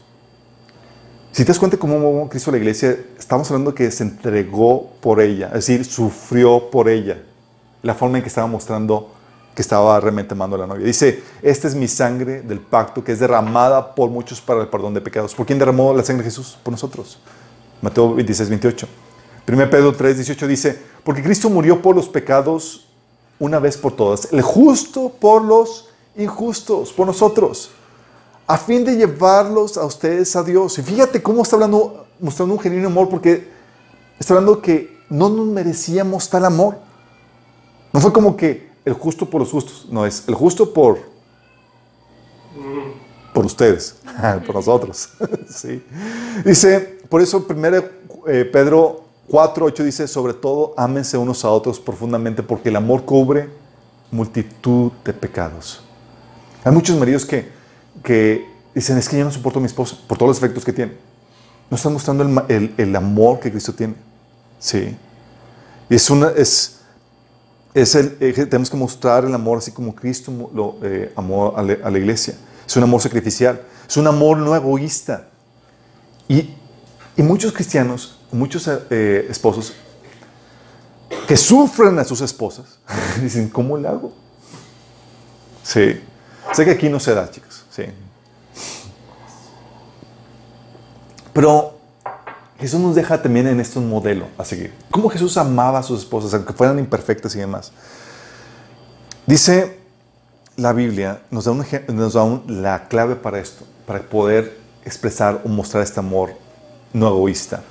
Si 1.31 1.43
te 1.43 1.49
das 1.49 1.59
cuenta 1.59 1.77
cómo 1.77 2.27
Cristo 2.27 2.51
la 2.51 2.57
iglesia, 2.57 2.97
estamos 3.17 3.49
hablando 3.49 3.73
que 3.73 3.89
se 3.91 4.03
entregó 4.03 4.91
por 4.99 5.21
ella, 5.21 5.47
es 5.47 5.67
decir, 5.67 5.85
sufrió 5.85 6.69
por 6.69 6.89
ella. 6.89 7.23
La 7.83 7.93
forma 7.93 8.17
en 8.17 8.23
que 8.23 8.27
estaba 8.27 8.47
mostrando 8.47 9.13
que 9.53 9.61
estaba 9.61 9.99
realmente 9.99 10.33
amando 10.33 10.55
a 10.55 10.59
la 10.59 10.67
novia. 10.67 10.85
Dice, 10.85 11.23
esta 11.41 11.67
es 11.67 11.73
mi 11.73 11.87
sangre 11.87 12.41
del 12.41 12.59
pacto 12.59 13.03
que 13.03 13.11
es 13.11 13.19
derramada 13.19 13.95
por 13.95 14.09
muchos 14.09 14.39
para 14.39 14.61
el 14.61 14.67
perdón 14.67 14.93
de 14.93 15.01
pecados. 15.01 15.33
¿Por 15.33 15.45
quién 15.45 15.57
derramó 15.57 15.95
la 15.95 16.03
sangre 16.03 16.23
de 16.23 16.29
Jesús? 16.29 16.57
Por 16.61 16.71
nosotros. 16.71 17.19
Mateo 17.81 18.13
26, 18.13 18.49
28. 18.49 18.87
1 19.47 19.69
Pedro 19.69 19.95
3, 19.95 20.15
18 20.17 20.47
dice, 20.47 20.79
porque 21.03 21.23
Cristo 21.23 21.49
murió 21.49 21.81
por 21.81 21.95
los 21.95 22.09
pecados 22.09 22.87
una 23.39 23.60
vez 23.60 23.78
por 23.78 23.93
todas, 23.93 24.32
el 24.32 24.41
justo 24.41 25.12
por 25.19 25.43
los 25.43 25.89
injustos, 26.15 26.91
por 26.93 27.08
nosotros 27.08 27.71
a 28.47 28.58
fin 28.58 28.86
de 28.86 28.95
llevarlos 28.95 29.78
a 29.78 29.86
ustedes 29.86 30.36
a 30.38 30.43
Dios. 30.43 30.80
Y 30.80 30.82
fíjate 30.82 31.21
cómo 31.21 31.43
está 31.43 31.58
hablando, 31.58 32.08
mostrando 32.19 32.56
un 32.56 32.60
genuino 32.60 32.88
amor, 32.88 33.10
porque 33.10 33.50
está 34.17 34.34
hablando 34.34 34.62
que 34.62 34.97
no 35.10 35.30
nos 35.30 35.45
merecíamos 35.47 36.30
tal 36.30 36.45
amor. 36.45 36.78
No 37.91 38.00
fue 38.00 38.13
como 38.13 38.38
que 38.38 38.69
el 38.86 38.93
justo 38.93 39.30
por 39.30 39.41
los 39.41 39.52
justos, 39.52 39.88
no 39.89 40.06
es 40.06 40.23
el 40.28 40.34
justo 40.34 40.73
por 40.73 41.17
por 43.34 43.45
ustedes, 43.45 43.97
por 44.45 44.56
nosotros. 44.56 45.10
Dice, 46.45 46.80
por 47.10 47.21
eso 47.21 47.45
primero 47.45 47.84
eh, 48.28 48.50
Pedro 48.52 49.06
4, 49.29 49.65
8 49.65 49.83
dice, 49.83 50.07
sobre 50.07 50.33
todo, 50.33 50.73
ámense 50.77 51.17
unos 51.17 51.43
a 51.43 51.49
otros 51.49 51.79
profundamente, 51.79 52.43
porque 52.43 52.69
el 52.69 52.75
amor 52.75 53.05
cubre 53.05 53.49
multitud 54.11 54.91
de 55.03 55.13
pecados. 55.13 55.81
Hay 56.63 56.71
muchos 56.71 56.97
maridos 56.97 57.25
que 57.25 57.57
que 58.03 58.47
dicen, 58.73 58.97
es 58.97 59.09
que 59.09 59.17
yo 59.17 59.25
no 59.25 59.31
soporto 59.31 59.59
a 59.59 59.61
mi 59.61 59.65
esposa 59.65 59.97
por 60.07 60.17
todos 60.17 60.29
los 60.29 60.37
efectos 60.37 60.63
que 60.63 60.73
tiene. 60.73 60.93
No 61.69 61.75
están 61.75 61.93
mostrando 61.93 62.45
el, 62.47 62.73
el, 62.77 62.95
amor 62.95 63.39
que 63.39 63.51
Cristo 63.51 63.73
tiene. 63.73 63.95
Sí. 64.59 64.95
Y 65.89 65.95
es 65.95 66.09
una, 66.09 66.29
es, 66.29 66.79
es 67.73 67.95
el, 67.95 68.17
eh, 68.19 68.33
tenemos 68.45 68.69
que 68.69 68.77
mostrar 68.77 69.25
el 69.25 69.33
amor 69.33 69.57
así 69.57 69.71
como 69.71 69.93
Cristo 69.93 70.31
lo 70.53 70.77
eh, 70.81 71.11
amó 71.15 71.53
a, 71.55 71.61
la 71.61 71.97
iglesia. 71.97 72.35
Es 72.65 72.75
un 72.77 72.83
amor 72.83 73.01
sacrificial. 73.01 73.61
Es 73.87 73.97
un 73.97 74.07
amor 74.07 74.37
no 74.37 74.55
egoísta. 74.55 75.27
Y, 76.29 76.53
y 77.15 77.23
muchos 77.23 77.51
cristianos, 77.51 78.16
muchos 78.31 78.69
eh, 78.89 79.27
esposos 79.29 79.73
que 81.27 81.37
sufren 81.37 81.97
a 81.99 82.03
sus 82.03 82.21
esposas, 82.21 82.79
dicen, 83.21 83.49
¿cómo 83.49 83.77
le 83.77 83.87
hago? 83.87 84.13
Sí. 85.63 86.01
Sé 86.53 86.65
que 86.65 86.71
aquí 86.71 86.89
no 86.89 86.99
se 86.99 87.13
da, 87.13 87.29
chicos. 87.29 87.65
Sí. 87.69 87.83
Pero 91.33 91.77
Jesús 92.59 92.79
nos 92.79 92.95
deja 92.95 93.21
también 93.21 93.47
en 93.47 93.59
esto 93.59 93.79
un 93.79 93.89
modelo 93.89 94.27
a 94.37 94.45
seguir. 94.45 94.73
Cómo 94.89 95.09
Jesús 95.09 95.37
amaba 95.37 95.79
a 95.79 95.83
sus 95.83 95.99
esposas, 95.99 96.33
aunque 96.33 96.53
fueran 96.53 96.79
imperfectas 96.79 97.35
y 97.35 97.39
demás. 97.39 97.71
Dice 99.25 99.77
la 100.55 100.73
Biblia, 100.73 101.21
nos 101.29 101.45
da, 101.45 101.53
nos 101.53 102.13
da 102.13 102.41
la 102.47 102.87
clave 102.87 103.15
para 103.15 103.39
esto, 103.39 103.65
para 103.85 104.01
poder 104.01 104.57
expresar 104.85 105.41
o 105.43 105.49
mostrar 105.49 105.83
este 105.83 105.99
amor 105.99 106.31
no 106.93 107.09
egoísta. 107.09 107.61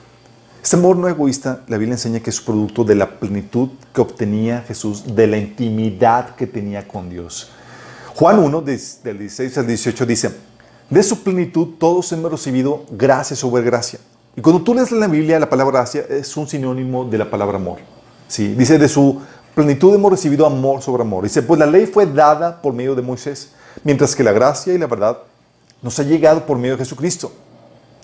Este 0.66 0.74
amor 0.74 0.96
no 0.96 1.08
egoísta, 1.08 1.60
la 1.68 1.76
Biblia 1.76 1.94
enseña 1.94 2.18
que 2.18 2.30
es 2.30 2.40
producto 2.40 2.82
de 2.82 2.96
la 2.96 3.20
plenitud 3.20 3.68
que 3.94 4.00
obtenía 4.00 4.64
Jesús, 4.66 5.14
de 5.14 5.28
la 5.28 5.36
intimidad 5.36 6.34
que 6.34 6.48
tenía 6.48 6.88
con 6.88 7.08
Dios. 7.08 7.52
Juan 8.16 8.40
1, 8.40 8.62
del 8.62 9.16
16 9.16 9.58
al 9.58 9.66
18 9.68 10.06
dice, 10.06 10.36
de 10.90 11.02
su 11.04 11.22
plenitud 11.22 11.76
todos 11.78 12.10
hemos 12.10 12.32
recibido 12.32 12.84
gracia 12.90 13.36
sobre 13.36 13.62
gracia. 13.62 14.00
Y 14.34 14.40
cuando 14.40 14.60
tú 14.60 14.74
lees 14.74 14.90
la 14.90 15.06
Biblia, 15.06 15.38
la 15.38 15.48
palabra 15.48 15.82
gracia 15.82 16.04
es 16.10 16.36
un 16.36 16.48
sinónimo 16.48 17.04
de 17.04 17.18
la 17.18 17.30
palabra 17.30 17.58
amor. 17.58 17.78
¿sí? 18.26 18.48
Dice, 18.54 18.76
de 18.76 18.88
su 18.88 19.20
plenitud 19.54 19.94
hemos 19.94 20.10
recibido 20.10 20.46
amor 20.46 20.82
sobre 20.82 21.02
amor. 21.02 21.22
Dice, 21.22 21.42
pues 21.42 21.60
la 21.60 21.66
ley 21.66 21.86
fue 21.86 22.06
dada 22.06 22.60
por 22.60 22.72
medio 22.72 22.96
de 22.96 23.02
Moisés, 23.02 23.52
mientras 23.84 24.16
que 24.16 24.24
la 24.24 24.32
gracia 24.32 24.74
y 24.74 24.78
la 24.78 24.88
verdad 24.88 25.18
nos 25.80 25.96
ha 26.00 26.02
llegado 26.02 26.44
por 26.44 26.58
medio 26.58 26.76
de 26.76 26.82
Jesucristo. 26.82 27.30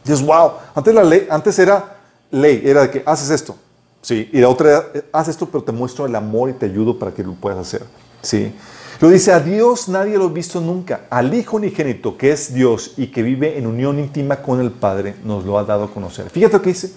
Dices, 0.05 0.25
wow, 0.25 0.53
antes 0.77 0.95
la 0.95 1.03
ley, 1.03 1.27
antes 1.29 1.59
era 1.59 2.02
ley, 2.33 2.63
era 2.65 2.83
de 2.83 2.91
que 2.91 3.03
haces 3.07 3.31
esto. 3.31 3.57
Sí, 4.01 4.29
y 4.33 4.41
la 4.41 4.49
otra 4.49 4.71
era, 4.71 5.05
haz 5.13 5.29
esto, 5.29 5.47
pero 5.47 5.63
te 5.63 5.71
muestro 5.71 6.07
el 6.07 6.17
amor 6.17 6.51
y 6.51 6.55
te 6.55 6.67
ayudo 6.67 6.99
para 6.99 7.13
que 7.13 7.23
lo 7.23 7.35
puedas 7.35 7.61
hacer. 7.61 7.85
Sí. 8.21 8.53
Lo 9.01 9.09
dice, 9.09 9.33
a 9.33 9.41
Dios 9.41 9.89
nadie 9.89 10.19
lo 10.19 10.25
ha 10.25 10.29
visto 10.29 10.61
nunca. 10.61 11.03
Al 11.09 11.33
Hijo 11.35 11.57
unigénito, 11.57 12.17
que 12.17 12.33
es 12.33 12.53
Dios 12.53 12.95
y 12.97 13.09
que 13.09 13.23
vive 13.23 13.59
en 13.59 13.67
unión 13.67 13.99
íntima 13.99 14.43
con 14.43 14.61
el 14.61 14.73
Padre, 14.73 15.15
nos 15.25 15.45
lo 15.45 15.59
ha 15.59 15.65
dado 15.65 15.85
a 15.85 15.91
conocer. 15.93 16.31
Fíjate 16.31 16.55
lo 16.55 16.63
que 16.63 16.71
dice, 16.71 16.93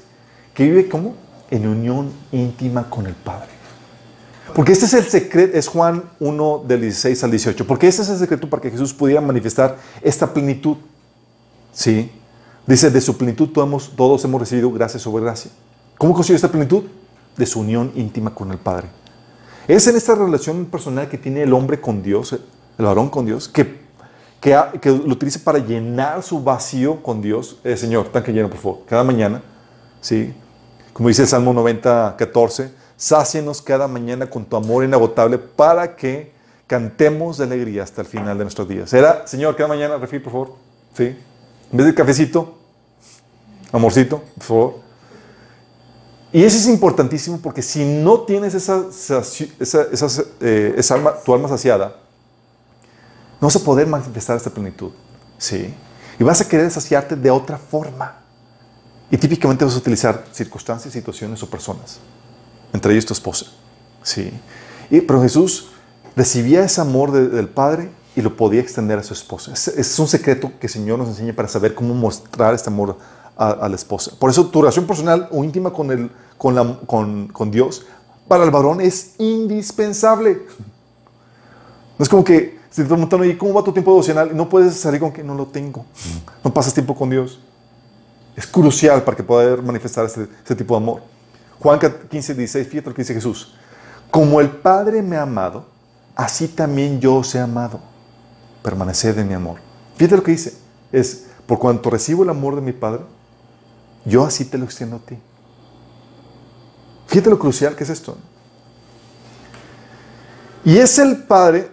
que 0.53 0.63
vive 0.63 0.89
como 0.89 1.15
en 1.51 1.67
unión 1.67 2.11
íntima 2.31 2.89
con 2.89 3.05
el 3.05 3.13
Padre. 3.13 3.49
Porque 4.53 4.71
este 4.71 4.85
es 4.85 4.93
el 4.93 5.05
secreto, 5.05 5.57
es 5.57 5.67
Juan 5.67 6.03
1 6.19 6.63
del 6.67 6.81
16 6.81 7.23
al 7.23 7.31
18, 7.31 7.67
porque 7.67 7.87
este 7.87 8.03
es 8.03 8.09
el 8.09 8.17
secreto 8.17 8.49
para 8.49 8.61
que 8.61 8.71
Jesús 8.71 8.93
pudiera 8.93 9.21
manifestar 9.21 9.77
esta 10.01 10.31
plenitud. 10.31 10.77
¿Sí? 11.73 12.11
Dice, 12.67 12.89
de 12.89 12.99
su 13.01 13.15
plenitud 13.17 13.49
todos, 13.49 13.91
todos 13.95 14.23
hemos 14.25 14.39
recibido 14.39 14.71
gracia 14.71 14.99
sobre 14.99 15.23
gracia. 15.23 15.51
¿Cómo 15.97 16.13
consiguió 16.13 16.35
esta 16.35 16.49
plenitud? 16.49 16.83
De 17.37 17.45
su 17.45 17.59
unión 17.59 17.91
íntima 17.95 18.33
con 18.33 18.51
el 18.51 18.57
Padre. 18.57 18.87
Es 19.67 19.87
en 19.87 19.95
esta 19.95 20.15
relación 20.15 20.65
personal 20.65 21.07
que 21.07 21.17
tiene 21.17 21.43
el 21.43 21.53
hombre 21.53 21.79
con 21.79 22.01
Dios, 22.01 22.33
el 22.33 22.85
varón 22.85 23.09
con 23.09 23.25
Dios, 23.25 23.47
que, 23.47 23.81
que, 24.41 24.59
que 24.81 24.89
lo 24.89 25.13
utilice 25.13 25.39
para 25.39 25.59
llenar 25.59 26.23
su 26.23 26.43
vacío 26.43 27.03
con 27.03 27.21
Dios. 27.21 27.59
Eh, 27.63 27.77
Señor, 27.77 28.09
tanque 28.09 28.31
lleno, 28.31 28.49
por 28.49 28.59
favor, 28.59 28.79
cada 28.87 29.03
mañana. 29.03 29.41
¿sí? 30.01 30.33
Como 30.93 31.09
dice 31.09 31.23
el 31.23 31.27
Salmo 31.27 31.53
90, 31.53 32.15
14, 32.17 32.71
sácienos 32.97 33.61
cada 33.61 33.87
mañana 33.87 34.27
con 34.27 34.45
tu 34.45 34.55
amor 34.55 34.83
inagotable 34.83 35.37
para 35.37 35.95
que 35.95 36.31
cantemos 36.67 37.37
de 37.37 37.43
alegría 37.43 37.83
hasta 37.83 38.01
el 38.01 38.07
final 38.07 38.37
de 38.37 38.43
nuestros 38.43 38.67
días. 38.67 38.91
Era, 38.93 39.27
Señor, 39.27 39.55
cada 39.55 39.69
mañana, 39.69 39.97
refil, 39.97 40.21
por 40.21 40.31
favor. 40.31 40.53
¿Sí? 40.95 41.15
En 41.71 41.77
vez 41.77 41.87
de 41.87 41.93
cafecito, 41.93 42.57
amorcito, 43.71 44.23
por 44.35 44.43
favor. 44.43 44.85
Y 46.31 46.43
eso 46.43 46.57
es 46.57 46.67
importantísimo 46.67 47.39
porque 47.41 47.61
si 47.61 47.85
no 47.85 48.21
tienes 48.21 48.53
esa, 48.53 48.85
esa, 48.89 50.23
eh, 50.41 50.75
esa 50.77 50.95
alma, 50.95 51.13
tu 51.23 51.33
alma 51.33 51.47
saciada, 51.47 51.95
no 53.39 53.47
vas 53.47 53.55
a 53.55 53.59
poder 53.59 53.87
manifestar 53.87 54.35
esta 54.35 54.49
plenitud. 54.49 54.91
¿sí? 55.37 55.73
Y 56.19 56.23
vas 56.23 56.41
a 56.41 56.47
querer 56.47 56.69
saciarte 56.71 57.15
de 57.15 57.31
otra 57.31 57.57
forma. 57.57 58.19
Y 59.09 59.17
típicamente 59.17 59.63
vas 59.63 59.75
a 59.75 59.77
utilizar 59.77 60.25
circunstancias, 60.31 60.93
situaciones 60.93 61.41
o 61.43 61.49
personas. 61.49 61.99
Entre 62.73 62.91
ellos 62.91 63.05
tu 63.05 63.13
esposa. 63.13 63.45
¿sí? 64.03 64.31
Y, 64.89 65.01
pero 65.01 65.21
Jesús 65.21 65.69
recibía 66.15 66.63
ese 66.63 66.81
amor 66.81 67.11
del 67.11 67.47
Padre 67.47 67.91
y 68.15 68.21
lo 68.21 68.35
podía 68.35 68.61
extender 68.61 68.99
a 68.99 69.03
su 69.03 69.13
esposa. 69.13 69.51
Es, 69.53 69.67
es, 69.67 69.99
un 69.99 70.07
secreto 70.07 70.51
que 70.59 70.67
el 70.67 70.73
Señor 70.73 70.97
nos 70.97 71.09
enseña 71.09 71.33
para 71.33 71.47
saber 71.47 71.75
cómo 71.75 71.93
mostrar 71.93 72.53
este 72.53 72.69
amor 72.69 72.97
a, 73.35 73.49
a 73.49 73.69
la 73.69 73.75
esposa. 73.75 74.11
Por 74.17 74.29
eso 74.29 74.47
tu 74.47 74.61
relación 74.61 74.85
personal 74.85 75.27
o 75.31 75.43
íntima 75.43 75.71
con, 75.71 75.91
el, 75.91 76.09
con, 76.37 76.55
la, 76.55 76.79
con, 76.85 77.27
con 77.27 77.51
Dios 77.51 77.85
para 78.27 78.43
el 78.43 78.51
varón 78.51 78.81
es 78.81 79.15
indispensable. 79.19 80.45
No 81.97 82.03
es 82.03 82.09
como 82.09 82.23
que 82.23 82.57
si 82.69 82.81
te 82.81 82.87
preguntan, 82.87 83.21
oye, 83.21 83.37
¿cómo 83.37 83.53
va 83.53 83.63
tu 83.63 83.71
tiempo 83.71 83.91
devocional? 83.91 84.35
No 84.35 84.49
puedes 84.49 84.75
salir 84.75 84.99
con 84.99 85.11
que 85.13 85.23
no 85.23 85.33
lo 85.33 85.45
tengo. 85.45 85.85
No 86.43 86.53
pasas 86.53 86.73
tiempo 86.73 86.95
con 86.95 87.09
Dios. 87.09 87.39
Es 88.35 88.45
crucial 88.45 89.01
para 89.03 89.15
que 89.15 89.23
pueda 89.23 89.55
manifestar 89.57 90.05
este, 90.05 90.23
este, 90.23 90.55
tipo 90.55 90.75
de 90.75 90.83
amor. 90.83 91.01
Juan 91.59 91.79
15, 91.79 92.33
16, 92.33 92.67
fíjate 92.67 92.89
lo 92.89 92.95
que 92.95 93.01
dice 93.01 93.13
Jesús. 93.13 93.55
Como 94.11 94.41
el 94.41 94.49
Padre 94.49 95.01
me 95.01 95.15
ha 95.15 95.21
amado, 95.21 95.65
así 96.15 96.49
también 96.49 96.99
yo 96.99 97.15
os 97.15 97.33
he 97.33 97.39
amado. 97.39 97.79
Permaneced 98.65 99.19
en 99.19 99.27
mi 99.27 99.35
amor. 99.35 99.57
Fíjate 99.95 100.17
lo 100.17 100.23
que 100.23 100.31
dice. 100.31 100.57
Es, 100.91 101.27
por 101.45 101.59
cuanto 101.59 101.91
recibo 101.91 102.23
el 102.23 102.29
amor 102.29 102.55
de 102.55 102.61
mi 102.61 102.71
Padre, 102.71 103.01
yo 104.05 104.25
así 104.25 104.43
te 104.43 104.57
lo 104.57 104.65
extiendo 104.65 104.95
a 104.95 104.99
ti. 104.99 105.15
Fíjate 107.05 107.29
lo 107.29 107.37
crucial 107.37 107.75
que 107.75 107.83
es 107.83 107.91
esto. 107.91 108.17
Y 110.63 110.77
es 110.77 110.97
el 110.97 111.17
Padre 111.25 111.69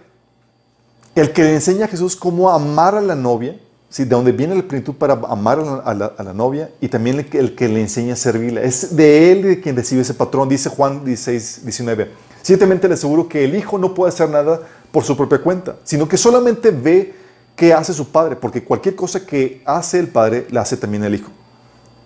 el 1.15 1.33
que 1.33 1.41
le 1.41 1.55
enseña 1.55 1.85
a 1.85 1.87
Jesús 1.87 2.15
cómo 2.15 2.51
amar 2.51 2.93
a 2.93 3.01
la 3.01 3.15
novia, 3.15 3.59
¿sí? 3.89 4.03
de 4.03 4.11
donde 4.11 4.31
viene 4.31 4.53
la 4.53 4.61
plenitud 4.61 4.93
para 4.93 5.13
amar 5.13 5.59
a 5.59 5.93
la, 5.95 6.33
novia, 6.33 6.69
y 6.79 6.89
también 6.89 7.17
el 7.17 7.25
que, 7.27 7.39
el 7.39 7.55
que, 7.55 7.67
le 7.69 7.81
enseña 7.81 8.13
a 8.13 8.17
servirla. 8.17 8.61
Es 8.61 8.95
de 8.95 9.31
él 9.31 9.41
de 9.41 9.61
quien 9.61 9.75
recibe 9.75 10.03
ese 10.03 10.13
patrón, 10.13 10.47
dice 10.47 10.69
Juan 10.69 11.03
16, 11.03 11.61
19. 11.63 12.11
Ciertamente 12.43 12.87
le 12.87 12.93
aseguro 12.93 13.27
que 13.27 13.45
el 13.45 13.55
hijo 13.55 13.79
no 13.79 13.95
puede 13.95 14.09
hacer 14.09 14.29
nada 14.29 14.61
por 14.93 15.03
su 15.03 15.17
propia 15.17 15.41
cuenta, 15.41 15.77
sino 15.83 16.07
que 16.07 16.17
solamente 16.17 16.69
ve 16.69 17.15
qué 17.55 17.73
hace 17.73 17.91
su 17.91 18.11
padre, 18.11 18.35
porque 18.35 18.63
cualquier 18.63 18.95
cosa 18.95 19.25
que 19.25 19.63
hace 19.65 19.97
el 19.97 20.07
padre, 20.07 20.45
la 20.51 20.61
hace 20.61 20.77
también 20.77 21.03
el 21.03 21.15
hijo. 21.15 21.31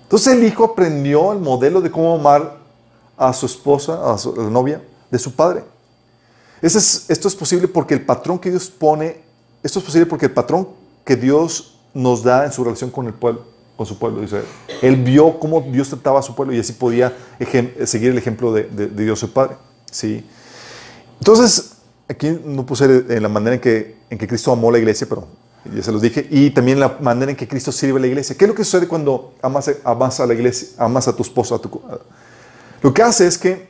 Entonces 0.04 0.34
el 0.34 0.43
hijo 0.45 0.63
aprendió 0.63 1.34
el 1.34 1.39
modelo 1.39 1.82
de 1.82 1.91
cómo 1.91 2.15
amar 2.15 2.60
a 3.17 3.34
su 3.34 3.45
esposa, 3.45 4.10
a, 4.10 4.17
su, 4.17 4.34
la 4.34 4.50
novia, 4.50 4.82
de 5.12 5.19
su 5.19 5.36
padre. 5.36 5.65
Es, 6.62 7.10
esto 7.10 7.28
es 7.28 7.36
posible 7.36 7.67
porque 7.67 7.93
el 7.93 8.06
patrón 8.06 8.39
que 8.39 8.50
Dios 8.50 8.69
pone, 8.69 9.21
esto 9.62 9.80
es 9.80 9.86
posible 9.86 10.06
porque 10.06 10.28
el 10.28 10.32
patrón 10.32 10.69
que 11.04 11.17
Dios 11.17 11.82
nos 11.93 12.23
da 12.23 12.45
en 12.45 12.54
su 12.54 12.63
relación 12.63 12.89
con 12.89 13.06
el 13.06 13.13
pueblo, 13.13 13.43
con 13.76 13.86
su 13.86 14.00
pueblo 14.00 14.19
de 14.19 14.28
Israel. 14.28 14.45
Él 14.82 14.95
vio 14.95 15.38
cómo 15.39 15.60
Dios 15.60 15.89
trataba 15.89 16.21
a 16.21 16.23
su 16.23 16.34
pueblo 16.34 16.54
y 16.54 16.60
así 16.60 16.71
podía 16.71 17.13
seguir 17.84 18.12
el 18.12 18.17
ejemplo 18.17 18.54
de, 18.54 18.63
de, 18.63 18.88
de, 18.88 19.04
Dios 19.04 19.19
su 19.19 19.34
Padre. 19.34 19.58
¿sí? 19.91 20.26
Entonces, 21.19 21.76
aquí 22.07 22.39
no 22.43 22.65
puse 22.65 22.85
en 22.85 23.23
la 23.23 23.29
manera 23.29 23.55
en 23.55 23.61
que, 23.61 23.97
en 24.09 24.17
que 24.17 24.27
Cristo 24.27 24.51
amó 24.51 24.71
la 24.71 24.77
iglesia, 24.77 25.07
pero 25.07 25.27
ya 25.73 25.83
se 25.83 25.91
los 25.91 26.01
dije, 26.01 26.25
y 26.29 26.49
también 26.51 26.79
la 26.79 26.97
manera 27.01 27.31
en 27.31 27.37
que 27.37 27.47
Cristo 27.47 27.71
sirve 27.71 27.99
a 27.99 28.01
la 28.01 28.07
iglesia. 28.07 28.35
¿Qué 28.37 28.45
es 28.45 28.49
lo 28.49 28.55
que 28.55 28.63
sucede 28.63 28.87
cuando 28.87 29.33
amas, 29.41 30.19
a 30.19 30.25
la 30.25 30.33
iglesia, 30.33 30.69
amas 30.77 31.07
a 31.07 31.15
tu 31.15 31.23
esposa? 31.23 31.55
A 31.55 31.59
tu, 31.59 31.81
lo 32.81 32.93
que 32.93 33.01
hace 33.01 33.27
es 33.27 33.37
que 33.37 33.67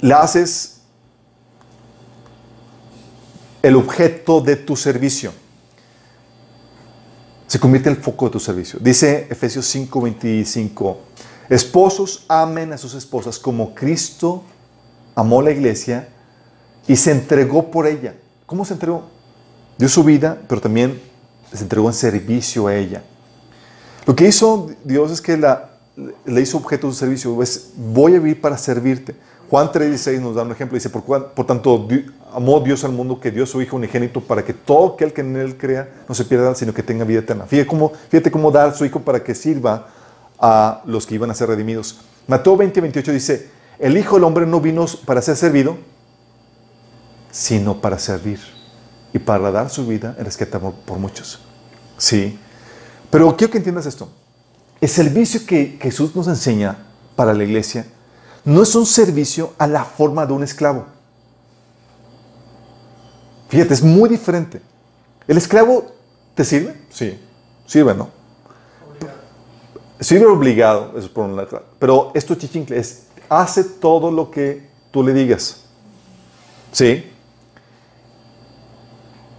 la 0.00 0.22
haces 0.22 0.80
el 3.62 3.76
objeto 3.76 4.40
de 4.40 4.56
tu 4.56 4.76
servicio. 4.76 5.32
Se 7.46 7.58
convierte 7.58 7.90
en 7.90 7.96
el 7.96 8.02
foco 8.02 8.26
de 8.26 8.30
tu 8.30 8.40
servicio. 8.40 8.78
Dice 8.80 9.26
Efesios 9.28 9.74
5:25, 9.74 10.96
esposos 11.48 12.24
amen 12.28 12.72
a 12.72 12.78
sus 12.78 12.94
esposas 12.94 13.38
como 13.38 13.74
Cristo 13.74 14.44
amó 15.16 15.42
la 15.42 15.50
iglesia 15.50 16.08
y 16.86 16.96
se 16.96 17.12
entregó 17.12 17.70
por 17.70 17.86
ella. 17.86 18.14
¿Cómo 18.46 18.64
se 18.64 18.74
entregó? 18.74 19.04
Dio 19.78 19.88
su 19.88 20.04
vida, 20.04 20.38
pero 20.48 20.60
también 20.60 21.00
se 21.52 21.62
entregó 21.62 21.88
en 21.88 21.94
servicio 21.94 22.66
a 22.66 22.74
ella. 22.74 23.02
Lo 24.06 24.16
que 24.16 24.26
hizo 24.26 24.70
Dios 24.84 25.10
es 25.10 25.20
que 25.20 25.36
la, 25.36 25.70
le 26.24 26.40
hizo 26.40 26.56
objeto 26.56 26.86
de 26.86 26.92
su 26.92 26.98
servicio. 26.98 27.42
Es, 27.42 27.72
voy 27.76 28.14
a 28.14 28.18
vivir 28.18 28.40
para 28.40 28.56
servirte. 28.58 29.14
Juan 29.48 29.68
3:16 29.68 30.20
nos 30.20 30.34
da 30.34 30.42
un 30.42 30.52
ejemplo. 30.52 30.76
Dice, 30.76 30.90
por, 30.90 31.02
por 31.02 31.46
tanto, 31.46 31.88
amó 32.32 32.60
Dios 32.60 32.84
al 32.84 32.92
mundo 32.92 33.20
que 33.20 33.30
dio 33.30 33.46
su 33.46 33.60
Hijo 33.60 33.76
unigénito 33.76 34.20
para 34.20 34.44
que 34.44 34.54
todo 34.54 34.94
aquel 34.94 35.12
que 35.12 35.20
en 35.20 35.36
Él 35.36 35.56
crea 35.56 35.88
no 36.08 36.14
se 36.14 36.24
pierda, 36.24 36.54
sino 36.54 36.72
que 36.72 36.82
tenga 36.82 37.04
vida 37.04 37.20
eterna. 37.20 37.46
Fíjate 37.46 37.66
cómo, 37.66 37.92
fíjate 38.08 38.30
cómo 38.30 38.50
dar 38.50 38.68
a 38.68 38.74
su 38.74 38.84
Hijo 38.84 39.00
para 39.00 39.22
que 39.22 39.34
sirva 39.34 39.88
a 40.38 40.82
los 40.86 41.06
que 41.06 41.16
iban 41.16 41.30
a 41.30 41.34
ser 41.34 41.48
redimidos. 41.48 42.00
Mateo 42.26 42.56
20, 42.56 42.80
28 42.80 43.12
dice, 43.12 43.50
el 43.78 43.96
Hijo 43.96 44.16
del 44.16 44.24
Hombre 44.24 44.46
no 44.46 44.60
vino 44.60 44.86
para 45.04 45.20
ser 45.20 45.36
servido, 45.36 45.76
sino 47.30 47.80
para 47.80 47.98
servir 47.98 48.40
y 49.12 49.18
para 49.18 49.50
dar 49.50 49.70
su 49.70 49.86
vida 49.86 50.14
en 50.18 50.24
rescate 50.24 50.58
por 50.58 50.98
muchos. 50.98 51.40
Sí. 51.98 52.38
Pero 53.10 53.36
quiero 53.36 53.50
que 53.50 53.58
entiendas 53.58 53.86
esto. 53.86 54.08
El 54.80 54.88
servicio 54.88 55.44
que 55.46 55.78
Jesús 55.80 56.14
nos 56.16 56.26
enseña 56.28 56.78
para 57.16 57.34
la 57.34 57.44
iglesia 57.44 57.86
no 58.44 58.62
es 58.62 58.74
un 58.74 58.86
servicio 58.86 59.52
a 59.58 59.66
la 59.66 59.84
forma 59.84 60.24
de 60.24 60.32
un 60.32 60.42
esclavo. 60.42 60.86
Fíjate, 63.48 63.74
es 63.74 63.82
muy 63.82 64.08
diferente. 64.08 64.62
¿El 65.26 65.36
esclavo 65.36 65.92
te 66.34 66.44
sirve? 66.44 66.80
Sí. 66.88 67.20
Sirve, 67.66 67.94
¿no? 67.94 68.08
Obligado. 68.88 69.18
Sirve 70.00 70.26
obligado, 70.26 70.98
eso 70.98 71.12
por 71.12 71.24
un 71.26 71.36
lado. 71.36 71.62
Pero 71.78 72.12
esto 72.14 72.34
chichincle 72.36 72.78
es, 72.78 73.06
hace 73.28 73.64
todo 73.64 74.10
lo 74.10 74.30
que 74.30 74.70
tú 74.90 75.02
le 75.02 75.12
digas. 75.12 75.64
¿Sí? 76.72 77.09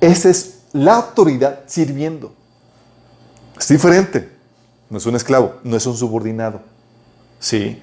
Esa 0.02 0.30
es 0.30 0.64
la 0.74 0.96
autoridad 0.96 1.62
sirviendo. 1.68 2.34
Es 3.58 3.68
diferente. 3.68 4.30
No 4.90 4.98
es 4.98 5.06
un 5.06 5.16
esclavo, 5.16 5.56
no 5.64 5.78
es 5.78 5.86
un 5.86 5.96
subordinado. 5.96 6.62
¿Sí? 7.40 7.82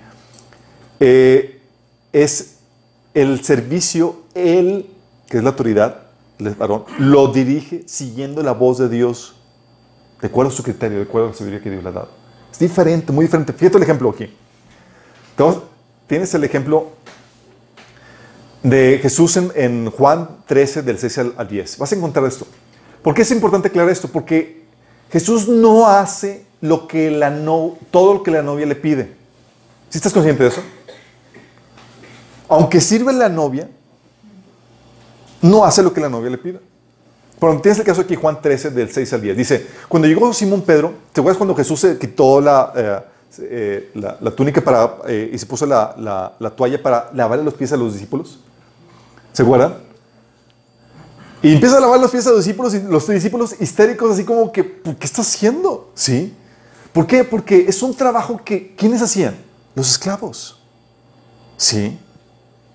Eh, 1.01 1.63
es 2.13 2.57
el 3.15 3.43
servicio, 3.45 4.23
él, 4.35 4.91
que 5.29 5.39
es 5.39 5.43
la 5.43 5.51
autoridad, 5.51 6.03
el 6.39 6.55
varón, 6.55 6.85
lo 6.99 7.29
dirige 7.29 7.85
siguiendo 7.87 8.43
la 8.43 8.53
voz 8.53 8.79
de 8.79 8.89
Dios, 8.89 9.37
de 10.21 10.29
acuerdo 10.29 10.53
a 10.53 10.55
su 10.55 10.63
criterio, 10.63 10.99
de 10.99 11.05
acuerdo 11.05 11.29
a 11.29 11.31
la 11.31 11.37
sabiduría 11.37 11.63
que 11.63 11.71
Dios 11.71 11.83
le 11.83 11.89
ha 11.89 11.93
dado. 11.93 12.09
Es 12.51 12.59
diferente, 12.59 13.13
muy 13.13 13.25
diferente. 13.25 13.53
Fíjate 13.53 13.77
el 13.77 13.83
ejemplo 13.85 14.11
aquí. 14.11 14.29
Entonces, 15.31 15.63
tienes 16.07 16.35
el 16.35 16.45
ejemplo 16.45 16.89
de 18.62 18.99
Jesús 19.01 19.37
en, 19.37 19.90
Juan 19.90 20.29
13, 20.47 20.83
del 20.83 20.99
6 20.99 21.18
al 21.37 21.49
10. 21.49 21.79
Vas 21.79 21.92
a 21.92 21.94
encontrar 21.94 22.25
esto. 22.27 22.47
¿Por 23.03 23.14
qué 23.14 23.23
es 23.23 23.31
importante 23.31 23.68
aclarar 23.68 23.90
esto? 23.90 24.09
Porque 24.09 24.64
Jesús 25.11 25.49
no 25.49 25.87
hace 25.87 26.44
lo 26.61 26.88
que 26.88 27.11
la 27.11 27.31
no, 27.31 27.77
todo 27.90 28.14
lo 28.14 28.23
que 28.23 28.31
la 28.31 28.42
novia 28.42 28.66
le 28.66 28.75
pide. 28.75 29.05
¿Sí 29.88 29.99
estás 29.99 30.12
consciente 30.12 30.42
de 30.42 30.51
eso? 30.51 30.62
Aunque 32.49 32.81
sirve 32.81 33.12
la 33.12 33.29
novia, 33.29 33.68
no 35.40 35.64
hace 35.64 35.83
lo 35.83 35.92
que 35.92 36.01
la 36.01 36.09
novia 36.09 36.31
le 36.31 36.38
pide. 36.38 36.61
Pero 37.38 37.61
tienes 37.61 37.79
el 37.79 37.85
caso 37.85 38.01
aquí, 38.01 38.16
Juan 38.16 38.42
13, 38.42 38.71
del 38.71 38.90
6 38.90 39.12
al 39.12 39.21
10. 39.21 39.37
Dice, 39.37 39.66
cuando 39.88 40.09
llegó 40.09 40.33
Simón 40.33 40.62
Pedro, 40.62 40.94
¿te 41.12 41.21
acuerdas 41.21 41.38
cuando 41.38 41.55
Jesús 41.55 41.79
se 41.81 41.97
quitó 41.97 42.40
la, 42.40 42.73
eh, 42.75 43.01
eh, 43.42 43.90
la, 43.94 44.31
túnica 44.33 44.61
para, 44.61 44.97
eh, 45.07 45.31
y 45.33 45.38
se 45.38 45.47
puso 45.47 45.64
la, 45.64 46.35
la, 46.38 46.51
toalla 46.51 46.83
para 46.83 47.11
lavarle 47.14 47.44
los 47.44 47.55
pies 47.55 47.73
a 47.73 47.77
los 47.77 47.92
discípulos? 47.92 48.40
¿Se 49.38 49.44
acuerdan? 49.44 49.77
Y 51.44 51.55
empieza 51.55 51.77
a 51.77 51.81
lavar 51.81 52.01
los 52.01 52.11
pies 52.11 52.27
a 52.27 52.31
los 52.31 52.44
discípulos 52.44 52.74
y 52.74 52.83
los 52.83 53.07
discípulos 53.07 53.55
histéricos 53.61 54.11
así 54.11 54.24
como 54.24 54.51
que, 54.51 54.81
¿qué 54.83 55.07
está 55.07 55.22
haciendo? 55.22 55.92
¿Sí? 55.94 56.35
¿Por 56.92 57.07
qué? 57.07 57.22
Porque 57.22 57.66
es 57.68 57.81
un 57.85 57.94
trabajo 57.94 58.40
que, 58.44 58.74
¿quiénes 58.74 59.01
hacían? 59.01 59.37
Los 59.77 59.90
esclavos. 59.92 60.61
¿Sí? 61.57 61.96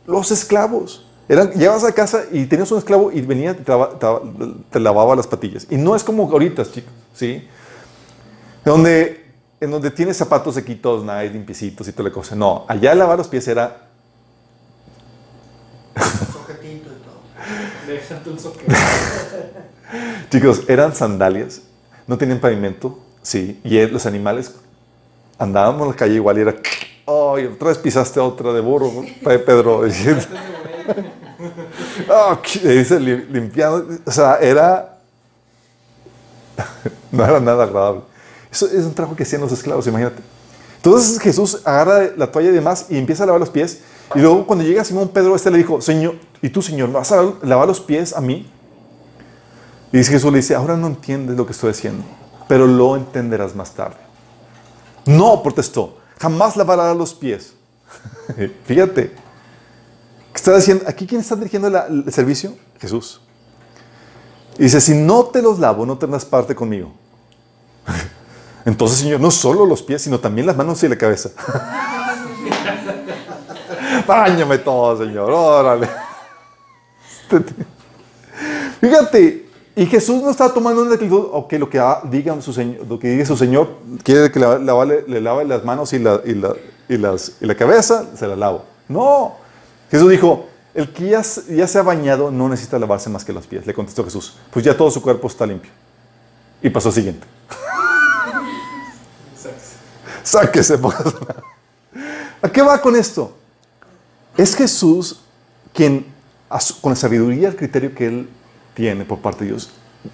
Los 0.08 0.32
esclavos. 0.32 1.06
Eran, 1.28 1.52
llegabas 1.52 1.84
a 1.84 1.92
casa 1.92 2.22
y 2.32 2.46
tenías 2.46 2.72
un 2.72 2.78
esclavo 2.78 3.12
y 3.12 3.20
venía 3.20 3.52
y 3.52 3.56
te, 3.56 3.70
lava- 3.70 4.00
te- 4.00 4.54
te 4.72 4.80
lavaba 4.80 5.18
las 5.18 5.28
patillas. 5.28 5.68
Y 5.70 5.76
no 5.76 5.98
es 5.98 6.04
como 6.06 6.32
ahorita, 6.32 6.64
chicos, 6.64 6.94
¿sí? 7.14 7.46
Donde, 8.64 9.34
en 9.60 9.70
donde 9.70 9.92
tienes 9.92 10.16
zapatos 10.16 10.56
aquí 10.56 10.76
todos 10.76 11.04
nice, 11.04 11.30
limpiecitos 11.34 11.90
y 11.90 11.92
toda 11.92 12.08
la 12.08 12.16
cosa. 12.16 12.38
No, 12.38 12.64
allá 12.70 12.96
lavar 12.96 13.18
los 13.18 13.28
pies 13.28 13.46
era 13.50 13.90
Soquetito 15.96 16.90
y 16.90 17.04
todo. 17.04 17.22
Déjate 17.34 17.52
un 17.54 17.62
soquete. 17.76 17.83
Chicos, 20.30 20.62
eran 20.68 20.96
sandalias, 20.96 21.62
no 22.08 22.18
tenían 22.18 22.40
pavimento, 22.40 23.00
sí, 23.22 23.60
y 23.64 23.78
eh, 23.78 23.88
los 23.88 24.06
animales 24.06 24.54
andábamos 25.38 25.84
en 25.84 25.90
la 25.90 25.96
calle 25.96 26.16
igual 26.16 26.38
y 26.38 26.42
era, 26.42 26.56
ay, 27.08 27.46
otra 27.46 27.70
vez 27.70 27.78
pisaste 27.78 28.20
otra 28.20 28.54
de 28.54 28.62
burro, 28.62 28.92
Pe- 29.24 29.40
Pedro. 29.46 29.84
Ah, 32.10 32.40
y 32.64 32.68
dice, 32.68 33.00
li- 33.00 33.26
limpiando, 33.32 33.88
o 34.06 34.12
sea, 34.12 34.38
era, 34.38 34.98
no 37.12 37.24
era 37.24 37.40
nada 37.40 37.64
agradable. 37.66 38.02
Eso 38.52 38.68
es 38.68 38.84
un 38.86 38.94
trabajo 38.94 39.16
que 39.16 39.24
hacían 39.24 39.42
los 39.42 39.52
esclavos, 39.52 39.86
imagínate. 39.88 40.22
Entonces 40.78 41.20
Jesús 41.20 41.62
agarra 41.66 42.10
la 42.18 42.32
toalla 42.32 42.50
y 42.50 42.54
demás 42.54 42.88
y 42.90 42.98
empieza 42.98 43.24
a 43.24 43.26
lavar 43.26 43.40
los 43.40 43.50
pies. 43.50 43.80
Y 44.16 44.20
luego 44.20 44.46
cuando 44.46 44.64
llega 44.64 44.84
Simón 44.84 45.10
Pedro, 45.10 45.36
este 45.36 45.50
le 45.50 45.58
dijo, 45.58 45.82
Señor, 45.82 46.16
¿y 46.42 46.50
tú, 46.50 46.62
Señor, 46.62 46.90
me 46.90 46.96
vas 46.96 47.12
a 47.12 47.34
lavar 47.42 47.68
los 47.68 47.80
pies 47.80 48.14
a 48.14 48.22
mí? 48.22 48.50
Y 49.92 50.04
Jesús 50.04 50.32
le 50.32 50.38
dice, 50.38 50.56
ahora 50.56 50.76
no 50.76 50.88
entiendes 50.88 51.38
lo 51.38 51.46
que 51.46 51.52
estoy 51.52 51.72
haciendo, 51.72 52.04
pero 52.48 52.68
lo 52.68 52.96
entenderás 52.96 53.56
más 53.56 53.74
tarde. 53.74 53.98
No, 55.06 55.42
protestó, 55.44 55.98
jamás 56.20 56.56
lavará 56.56 56.94
los 56.94 57.14
pies. 57.14 57.54
Fíjate, 58.66 59.12
¿qué 59.12 60.36
está 60.36 60.56
diciendo? 60.56 60.86
¿Aquí 60.88 61.06
quién 61.06 61.22
está 61.22 61.36
dirigiendo 61.36 61.68
el 61.68 62.12
servicio? 62.12 62.56
Jesús. 62.80 63.22
Y 64.58 64.64
dice, 64.64 64.82
si 64.82 64.94
no 64.94 65.26
te 65.26 65.42
los 65.42 65.60
lavo, 65.60 65.86
no 65.86 65.98
tendrás 65.98 66.26
parte 66.26 66.54
conmigo. 66.54 66.94
Entonces, 68.66 69.00
Señor, 69.00 69.20
no 69.20 69.32
solo 69.32 69.66
los 69.66 69.82
pies, 69.82 70.02
sino 70.02 70.20
también 70.20 70.48
las 70.48 70.56
manos 70.56 70.82
y 70.84 70.88
la 70.88 70.98
cabeza. 70.98 71.32
Báñame 74.08 74.58
todo, 74.60 74.98
Señor, 74.98 75.32
órale. 75.32 75.90
Fíjate, 78.80 79.50
y 79.76 79.86
Jesús 79.86 80.22
no 80.22 80.30
está 80.30 80.54
tomando 80.54 80.82
una 80.82 80.94
actitud, 80.94 81.28
ok, 81.32 81.54
lo 81.54 81.70
que 81.70 81.80
ha- 81.80 82.02
diga 82.04 82.40
su 82.42 82.54
señor, 82.54 82.86
lo 82.88 83.00
que 83.00 83.10
diga 83.10 83.26
su 83.26 83.38
Señor, 83.38 83.78
quiere 84.04 84.32
que 84.32 84.40
le, 84.40 84.60
lave- 84.60 85.06
le 85.08 85.22
lave 85.22 85.46
las 85.46 85.64
manos 85.64 85.94
y 85.94 86.00
la, 86.00 86.22
y, 86.26 86.34
la, 86.34 86.54
y 86.90 86.98
las, 86.98 87.34
y 87.42 87.46
la 87.46 87.56
cabeza, 87.56 88.06
se 88.16 88.28
la 88.28 88.36
lavo. 88.36 88.66
No, 88.88 89.36
Jesús 89.90 90.10
dijo, 90.12 90.48
el 90.74 90.92
que 90.92 91.10
ya, 91.10 91.24
se- 91.24 91.56
ya 91.56 91.68
se 91.68 91.80
ha 91.80 91.84
bañado 91.84 92.30
no 92.30 92.50
necesita 92.50 92.78
lavarse 92.78 93.10
más 93.10 93.24
que 93.26 93.34
los 93.34 93.48
pies, 93.48 93.66
le 93.66 93.74
contestó 93.74 94.04
Jesús, 94.04 94.38
pues 94.52 94.64
ya 94.66 94.76
todo 94.76 94.92
su 94.92 95.02
cuerpo 95.02 95.28
está 95.28 95.46
limpio. 95.46 95.72
Y 96.62 96.70
pasó 96.70 96.90
al 96.90 96.96
siguiente. 96.96 97.26
Sáquese. 100.24 100.78
póngase. 100.78 101.10
¿A 102.42 102.50
qué 102.50 102.62
va 102.62 102.80
con 102.82 102.96
esto? 102.96 103.36
Es 104.38 104.56
Jesús 104.56 105.22
quien, 105.74 106.06
con 106.82 106.92
la 106.92 106.96
sabiduría 106.96 107.42
y 107.42 107.46
el 107.46 107.56
criterio 107.56 107.94
que 107.94 108.08
Él 108.08 108.30
tiene 108.74 109.06
por 109.06 109.20
parte 109.20 109.44
de 109.44 109.52
Dios, 109.52 109.72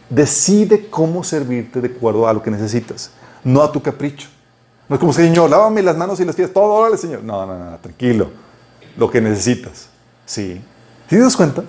decide 0.09 0.89
cómo 0.89 1.23
servirte 1.23 1.81
de 1.81 1.87
acuerdo 1.87 2.27
a 2.27 2.33
lo 2.33 2.41
que 2.41 2.51
necesitas, 2.51 3.11
no 3.43 3.61
a 3.61 3.71
tu 3.71 3.81
capricho. 3.81 4.27
No 4.87 4.95
es 4.95 4.99
como, 4.99 5.13
Señor, 5.13 5.49
lávame 5.49 5.83
las 5.83 5.95
manos 5.95 6.19
y 6.19 6.25
las 6.25 6.35
pies, 6.35 6.51
todo, 6.51 6.73
órale, 6.73 6.97
Señor. 6.97 7.23
No, 7.23 7.45
no, 7.45 7.57
no, 7.57 7.77
tranquilo. 7.77 8.31
Lo 8.97 9.09
que 9.09 9.21
necesitas. 9.21 9.87
Sí. 10.25 10.61
¿Sí 11.07 11.15
te 11.15 11.19
das 11.19 11.37
cuenta? 11.37 11.63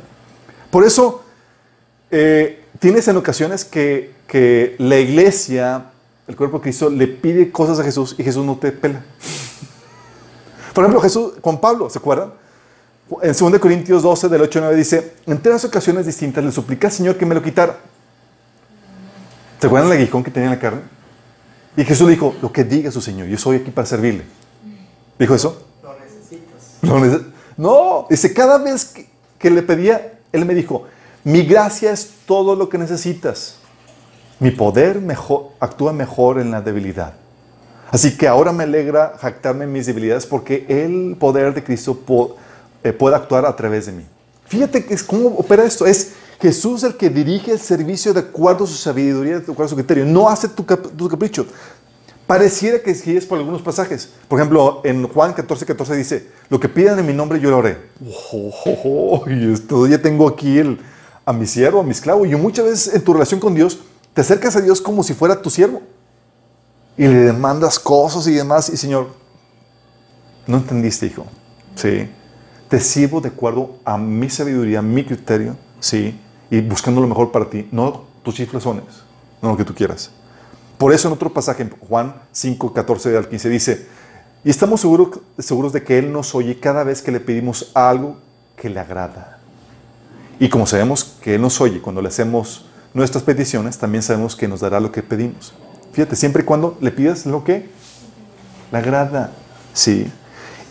Por 0.70 0.84
eso, 0.84 1.22
eh, 2.10 2.64
tienes 2.78 3.06
en 3.08 3.18
ocasiones 3.18 3.64
que, 3.64 4.14
que 4.26 4.74
la 4.78 4.98
iglesia, 4.98 5.90
el 6.26 6.34
cuerpo 6.34 6.58
de 6.58 6.62
Cristo, 6.62 6.88
le 6.88 7.08
pide 7.08 7.52
cosas 7.52 7.78
a 7.78 7.84
Jesús 7.84 8.16
y 8.18 8.24
Jesús 8.24 8.44
no 8.44 8.56
te 8.56 8.72
pela. 8.72 9.04
Por 10.72 10.84
ejemplo, 10.84 11.02
Jesús 11.02 11.32
con 11.42 11.60
Pablo, 11.60 11.90
¿se 11.90 11.98
acuerdan? 11.98 12.32
En 13.22 13.32
2 13.32 13.58
Corintios 13.58 14.02
12, 14.02 14.28
del 14.28 14.42
8 14.42 14.58
al 14.60 14.64
9 14.66 14.76
dice, 14.76 15.14
en 15.26 15.42
tres 15.42 15.64
ocasiones 15.64 16.06
distintas 16.06 16.44
le 16.44 16.52
supliqué 16.52 16.86
al 16.86 16.92
Señor 16.92 17.16
que 17.16 17.26
me 17.26 17.34
lo 17.34 17.42
quitara. 17.42 17.78
¿Se 19.60 19.66
acuerdan 19.66 19.90
el 19.90 19.98
aguijón 19.98 20.22
que 20.22 20.30
tenía 20.30 20.48
en 20.48 20.54
la 20.54 20.60
carne? 20.60 20.80
Y 21.76 21.84
Jesús 21.84 22.06
le 22.06 22.14
dijo, 22.14 22.34
lo 22.40 22.52
que 22.52 22.64
diga 22.64 22.90
su 22.90 23.00
Señor, 23.00 23.26
yo 23.28 23.36
soy 23.36 23.58
aquí 23.58 23.70
para 23.70 23.86
servirle. 23.86 24.24
¿Dijo 25.18 25.34
eso? 25.34 25.62
Lo 26.82 26.98
necesitas. 27.00 27.26
No, 27.56 28.06
dice, 28.08 28.32
cada 28.32 28.58
vez 28.58 28.86
que, 28.86 29.08
que 29.38 29.50
le 29.50 29.62
pedía, 29.62 30.14
Él 30.32 30.46
me 30.46 30.54
dijo, 30.54 30.84
mi 31.24 31.42
gracia 31.42 31.92
es 31.92 32.10
todo 32.26 32.56
lo 32.56 32.68
que 32.68 32.78
necesitas. 32.78 33.56
Mi 34.38 34.50
poder 34.50 35.00
mejor, 35.00 35.48
actúa 35.60 35.92
mejor 35.92 36.40
en 36.40 36.50
la 36.50 36.62
debilidad. 36.62 37.14
Así 37.90 38.16
que 38.16 38.26
ahora 38.28 38.52
me 38.52 38.64
alegra 38.64 39.14
jactarme 39.20 39.64
en 39.64 39.72
mis 39.72 39.84
debilidades 39.84 40.24
porque 40.24 40.64
el 40.68 41.16
poder 41.18 41.52
de 41.52 41.62
Cristo 41.62 41.94
po- 41.94 42.36
eh, 42.84 42.92
puede 42.92 43.16
actuar 43.16 43.44
a 43.46 43.54
través 43.56 43.86
de 43.86 43.92
mí. 43.92 44.06
Fíjate 44.46 44.84
que 44.84 44.94
es 44.94 45.02
cómo 45.02 45.28
opera 45.28 45.64
esto. 45.64 45.86
Es 45.86 46.12
Jesús 46.40 46.82
el 46.82 46.96
que 46.96 47.08
dirige 47.10 47.52
el 47.52 47.60
servicio 47.60 48.12
de 48.12 48.20
acuerdo 48.20 48.64
a 48.64 48.66
su 48.66 48.74
sabiduría, 48.74 49.34
de 49.38 49.42
acuerdo 49.42 49.64
a 49.64 49.68
su 49.68 49.76
criterio. 49.76 50.04
No 50.04 50.28
hace 50.28 50.48
tu, 50.48 50.64
cap- 50.66 50.88
tu 50.96 51.08
capricho. 51.08 51.46
Pareciera 52.26 52.80
que 52.80 52.94
sí 52.94 53.16
es 53.16 53.26
por 53.26 53.38
algunos 53.38 53.60
pasajes. 53.60 54.08
Por 54.28 54.38
ejemplo, 54.38 54.80
en 54.84 55.06
Juan 55.08 55.32
14, 55.32 55.66
14 55.66 55.96
dice, 55.96 56.28
lo 56.48 56.60
que 56.60 56.68
pidan 56.68 56.98
en 56.98 57.06
mi 57.06 57.12
nombre 57.12 57.40
yo 57.40 57.50
lo 57.50 57.58
haré. 57.58 57.76
Oh, 58.32 58.50
oh, 58.66 59.22
oh, 59.24 59.30
y 59.30 59.52
esto 59.52 59.86
ya 59.88 60.00
tengo 60.00 60.28
aquí 60.28 60.58
el, 60.58 60.78
a 61.24 61.32
mi 61.32 61.46
siervo, 61.46 61.80
a 61.80 61.82
mi 61.82 61.90
esclavo. 61.90 62.24
Y 62.24 62.34
muchas 62.36 62.64
veces 62.66 62.94
en 62.94 63.02
tu 63.02 63.12
relación 63.12 63.40
con 63.40 63.54
Dios, 63.54 63.80
te 64.14 64.20
acercas 64.20 64.54
a 64.56 64.60
Dios 64.60 64.80
como 64.80 65.02
si 65.02 65.12
fuera 65.14 65.42
tu 65.42 65.50
siervo. 65.50 65.82
Y 66.96 67.06
le 67.08 67.14
demandas 67.20 67.78
cosas 67.78 68.26
y 68.28 68.32
demás. 68.34 68.68
Y 68.68 68.76
Señor, 68.76 69.08
no 70.46 70.58
entendiste, 70.58 71.06
hijo. 71.06 71.26
Sí. 71.74 72.08
Te 72.70 72.78
sirvo 72.80 73.20
de 73.20 73.28
acuerdo 73.28 73.78
a 73.84 73.98
mi 73.98 74.30
sabiduría, 74.30 74.80
mi 74.80 75.04
criterio. 75.04 75.56
Sí. 75.80 76.18
Y 76.50 76.60
buscando 76.62 77.00
lo 77.00 77.08
mejor 77.08 77.32
para 77.32 77.50
ti. 77.50 77.68
No 77.72 78.04
tus 78.22 78.36
chiflazones. 78.36 78.84
No 79.42 79.50
lo 79.50 79.56
que 79.56 79.64
tú 79.64 79.74
quieras. 79.74 80.10
Por 80.78 80.92
eso 80.94 81.08
en 81.08 81.14
otro 81.14 81.32
pasaje, 81.32 81.64
en 81.64 81.70
Juan 81.70 82.14
5, 82.30 82.72
14 82.72 83.16
al 83.16 83.28
15, 83.28 83.48
dice, 83.48 83.86
y 84.44 84.50
estamos 84.50 84.80
seguros, 84.80 85.20
seguros 85.38 85.72
de 85.72 85.82
que 85.82 85.98
Él 85.98 86.12
nos 86.12 86.34
oye 86.34 86.58
cada 86.58 86.84
vez 86.84 87.02
que 87.02 87.10
le 87.10 87.20
pedimos 87.20 87.72
algo 87.74 88.16
que 88.56 88.70
le 88.70 88.80
agrada. 88.80 89.40
Y 90.38 90.48
como 90.48 90.64
sabemos 90.64 91.18
que 91.20 91.34
Él 91.34 91.42
nos 91.42 91.60
oye 91.60 91.82
cuando 91.82 92.00
le 92.00 92.08
hacemos 92.08 92.66
nuestras 92.94 93.24
peticiones, 93.24 93.78
también 93.78 94.02
sabemos 94.02 94.36
que 94.36 94.48
nos 94.48 94.60
dará 94.60 94.80
lo 94.80 94.92
que 94.92 95.02
pedimos. 95.02 95.52
Fíjate, 95.92 96.14
siempre 96.14 96.44
y 96.44 96.46
cuando 96.46 96.78
le 96.80 96.92
pidas 96.92 97.26
lo 97.26 97.42
que 97.42 97.68
le 98.70 98.78
agrada. 98.78 99.32
Sí. 99.74 100.10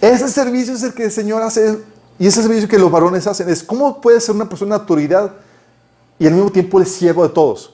Ese 0.01 0.29
servicio 0.29 0.73
es 0.73 0.83
el 0.83 0.93
que 0.93 1.05
el 1.05 1.11
Señor 1.11 1.41
hace 1.41 1.79
y 2.17 2.27
ese 2.27 2.41
servicio 2.41 2.67
que 2.67 2.77
los 2.77 2.91
varones 2.91 3.27
hacen. 3.27 3.49
Es 3.49 3.63
cómo 3.63 4.01
puede 4.01 4.19
ser 4.19 4.35
una 4.35 4.47
persona 4.47 4.75
de 4.75 4.81
autoridad 4.81 5.33
y 6.19 6.27
al 6.27 6.33
mismo 6.33 6.51
tiempo 6.51 6.79
el 6.79 6.85
siervo 6.85 7.23
de 7.23 7.33
todos. 7.33 7.73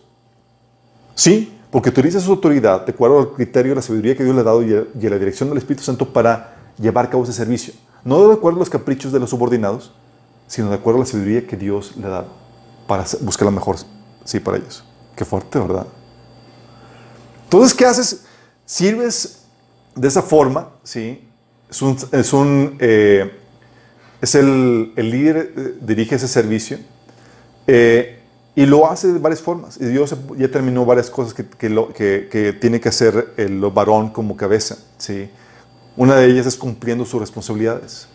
Sí, 1.15 1.57
porque 1.71 1.89
utiliza 1.89 2.19
su 2.19 2.31
autoridad 2.31 2.85
de 2.85 2.91
acuerdo 2.91 3.19
al 3.19 3.33
criterio 3.33 3.71
de 3.71 3.77
la 3.77 3.81
sabiduría 3.81 4.15
que 4.15 4.23
Dios 4.23 4.35
le 4.35 4.41
ha 4.41 4.45
dado 4.45 4.63
y 4.63 4.73
a, 4.73 5.09
la 5.09 5.17
dirección 5.17 5.49
del 5.49 5.57
Espíritu 5.57 5.83
Santo 5.83 6.11
para 6.11 6.55
llevar 6.79 7.05
a 7.05 7.09
cabo 7.09 7.23
ese 7.23 7.33
servicio. 7.33 7.73
No 8.03 8.27
de 8.27 8.33
acuerdo 8.33 8.57
a 8.57 8.59
los 8.59 8.69
caprichos 8.69 9.11
de 9.11 9.19
los 9.19 9.31
subordinados, 9.31 9.91
sino 10.47 10.69
de 10.69 10.75
acuerdo 10.75 11.01
a 11.01 11.03
la 11.03 11.07
sabiduría 11.07 11.47
que 11.47 11.57
Dios 11.57 11.97
le 11.97 12.05
ha 12.05 12.09
dado 12.09 12.27
para 12.87 13.03
buscar 13.21 13.45
lo 13.45 13.51
mejor 13.51 13.77
sí, 14.23 14.39
para 14.39 14.57
ellos. 14.57 14.83
Qué 15.15 15.25
fuerte, 15.25 15.57
¿verdad? 15.57 15.87
Entonces, 17.45 17.73
¿qué 17.73 17.85
haces? 17.85 18.25
Sirves 18.65 19.43
de 19.95 20.07
esa 20.07 20.21
forma, 20.21 20.69
¿sí? 20.83 21.27
Es 21.69 21.81
un, 21.81 21.97
es 22.11 22.33
un, 22.33 22.77
eh, 22.79 23.31
es 24.21 24.35
el, 24.35 24.93
el 24.95 25.09
líder, 25.09 25.53
eh, 25.57 25.73
dirige 25.81 26.15
ese 26.15 26.27
servicio 26.27 26.77
eh, 27.67 28.19
y 28.55 28.65
lo 28.65 28.89
hace 28.89 29.11
de 29.11 29.19
varias 29.19 29.41
formas. 29.41 29.77
Y 29.81 29.85
Dios 29.85 30.15
ya 30.37 30.49
terminó 30.49 30.85
varias 30.85 31.09
cosas 31.09 31.33
que, 31.33 31.45
que, 31.45 31.69
lo- 31.69 31.89
que- 31.93 32.57
tiene 32.61 32.79
que 32.79 32.89
hacer 32.89 33.33
el 33.37 33.59
varón 33.59 34.09
como 34.09 34.37
cabeza, 34.37 34.77
¿sí? 34.97 35.29
Una 35.97 36.15
de 36.15 36.25
ellas 36.27 36.45
es 36.45 36.55
cumpliendo 36.57 37.05
sus 37.05 37.19
responsabilidades. 37.19 38.07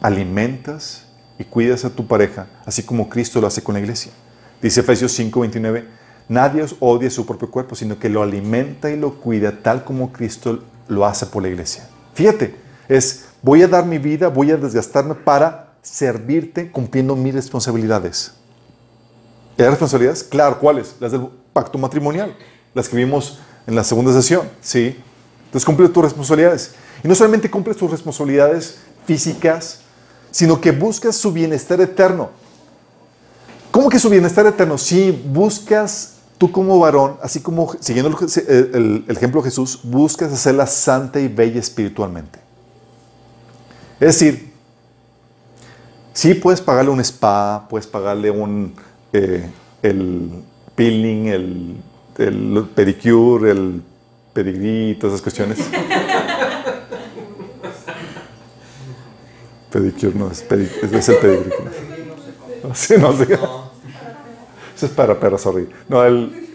Alimentas 0.00 1.06
y 1.38 1.44
cuidas 1.44 1.84
a 1.84 1.90
tu 1.90 2.06
pareja, 2.06 2.46
así 2.66 2.82
como 2.82 3.08
Cristo 3.08 3.40
lo 3.40 3.46
hace 3.46 3.62
con 3.62 3.74
la 3.74 3.80
iglesia. 3.80 4.12
Dice 4.62 4.80
Efesios 4.80 5.18
5:29, 5.18 5.84
nadie 6.28 6.62
os 6.62 6.76
odia 6.80 7.10
su 7.10 7.26
propio 7.26 7.50
cuerpo, 7.50 7.74
sino 7.74 7.98
que 7.98 8.08
lo 8.08 8.22
alimenta 8.22 8.90
y 8.90 8.96
lo 8.98 9.14
cuida 9.14 9.62
tal 9.62 9.84
como 9.84 10.12
Cristo 10.12 10.62
lo 10.88 11.06
hace 11.06 11.26
por 11.26 11.42
la 11.42 11.48
iglesia. 11.48 11.88
Fíjate, 12.14 12.54
es 12.88 13.26
voy 13.42 13.62
a 13.62 13.68
dar 13.68 13.84
mi 13.84 13.98
vida, 13.98 14.28
voy 14.28 14.50
a 14.50 14.56
desgastarme 14.56 15.14
para 15.14 15.74
servirte 15.82 16.70
cumpliendo 16.70 17.14
mis 17.14 17.34
responsabilidades. 17.34 18.32
¿Y 19.58 19.62
las 19.62 19.70
responsabilidades? 19.72 20.24
Claro, 20.24 20.58
¿cuáles? 20.58 20.96
Las 20.98 21.12
del 21.12 21.28
pacto 21.52 21.78
matrimonial, 21.78 22.34
las 22.72 22.88
que 22.88 22.96
vimos 22.96 23.38
en 23.66 23.74
la 23.74 23.84
segunda 23.84 24.12
sesión, 24.12 24.48
¿sí? 24.60 24.96
Entonces 25.46 25.64
cumple 25.64 25.88
tus 25.88 26.02
responsabilidades. 26.02 26.74
Y 27.02 27.08
no 27.08 27.14
solamente 27.14 27.50
cumples 27.50 27.76
tus 27.76 27.90
responsabilidades 27.90 28.78
físicas, 29.06 29.80
sino 30.30 30.60
que 30.60 30.72
buscas 30.72 31.16
su 31.16 31.32
bienestar 31.32 31.80
eterno. 31.80 32.30
¿Cómo 33.70 33.88
que 33.88 33.98
su 33.98 34.08
bienestar 34.08 34.46
eterno? 34.46 34.78
Si 34.78 35.10
buscas 35.10 36.13
tú 36.44 36.52
como 36.52 36.78
varón, 36.78 37.16
así 37.22 37.40
como 37.40 37.74
siguiendo 37.80 38.10
el, 38.48 39.04
ejemplo 39.08 39.40
de 39.40 39.48
Jesús, 39.48 39.80
buscas 39.82 40.30
hacerla 40.30 40.66
santa 40.66 41.18
y 41.18 41.28
bella 41.28 41.58
espiritualmente. 41.58 42.38
Es 43.98 44.18
decir, 44.18 44.52
sí 46.12 46.34
puedes 46.34 46.60
pagarle 46.60 46.90
un 46.90 47.00
spa, 47.00 47.66
puedes 47.70 47.86
pagarle 47.86 48.30
un, 48.30 48.74
eh, 49.14 49.48
el 49.82 50.42
peeling, 50.74 51.28
el, 51.28 51.76
el 52.18 52.68
pedicure, 52.74 53.50
el 53.50 53.82
pedigrí, 54.34 54.96
todas 54.96 55.14
esas 55.14 55.22
cuestiones. 55.22 55.58
pedicure 59.70 60.14
no 60.14 60.30
es, 60.30 60.46
pedi- 60.46 60.68
es, 60.92 61.08
el 61.08 61.16
pedigrí. 61.16 61.50
¿no? 63.00 63.12
No. 63.12 63.73
Eso 64.74 64.86
es 64.86 64.92
para 64.92 65.18
perros, 65.18 65.42
sorry. 65.42 65.68
No, 65.88 66.04
el 66.04 66.48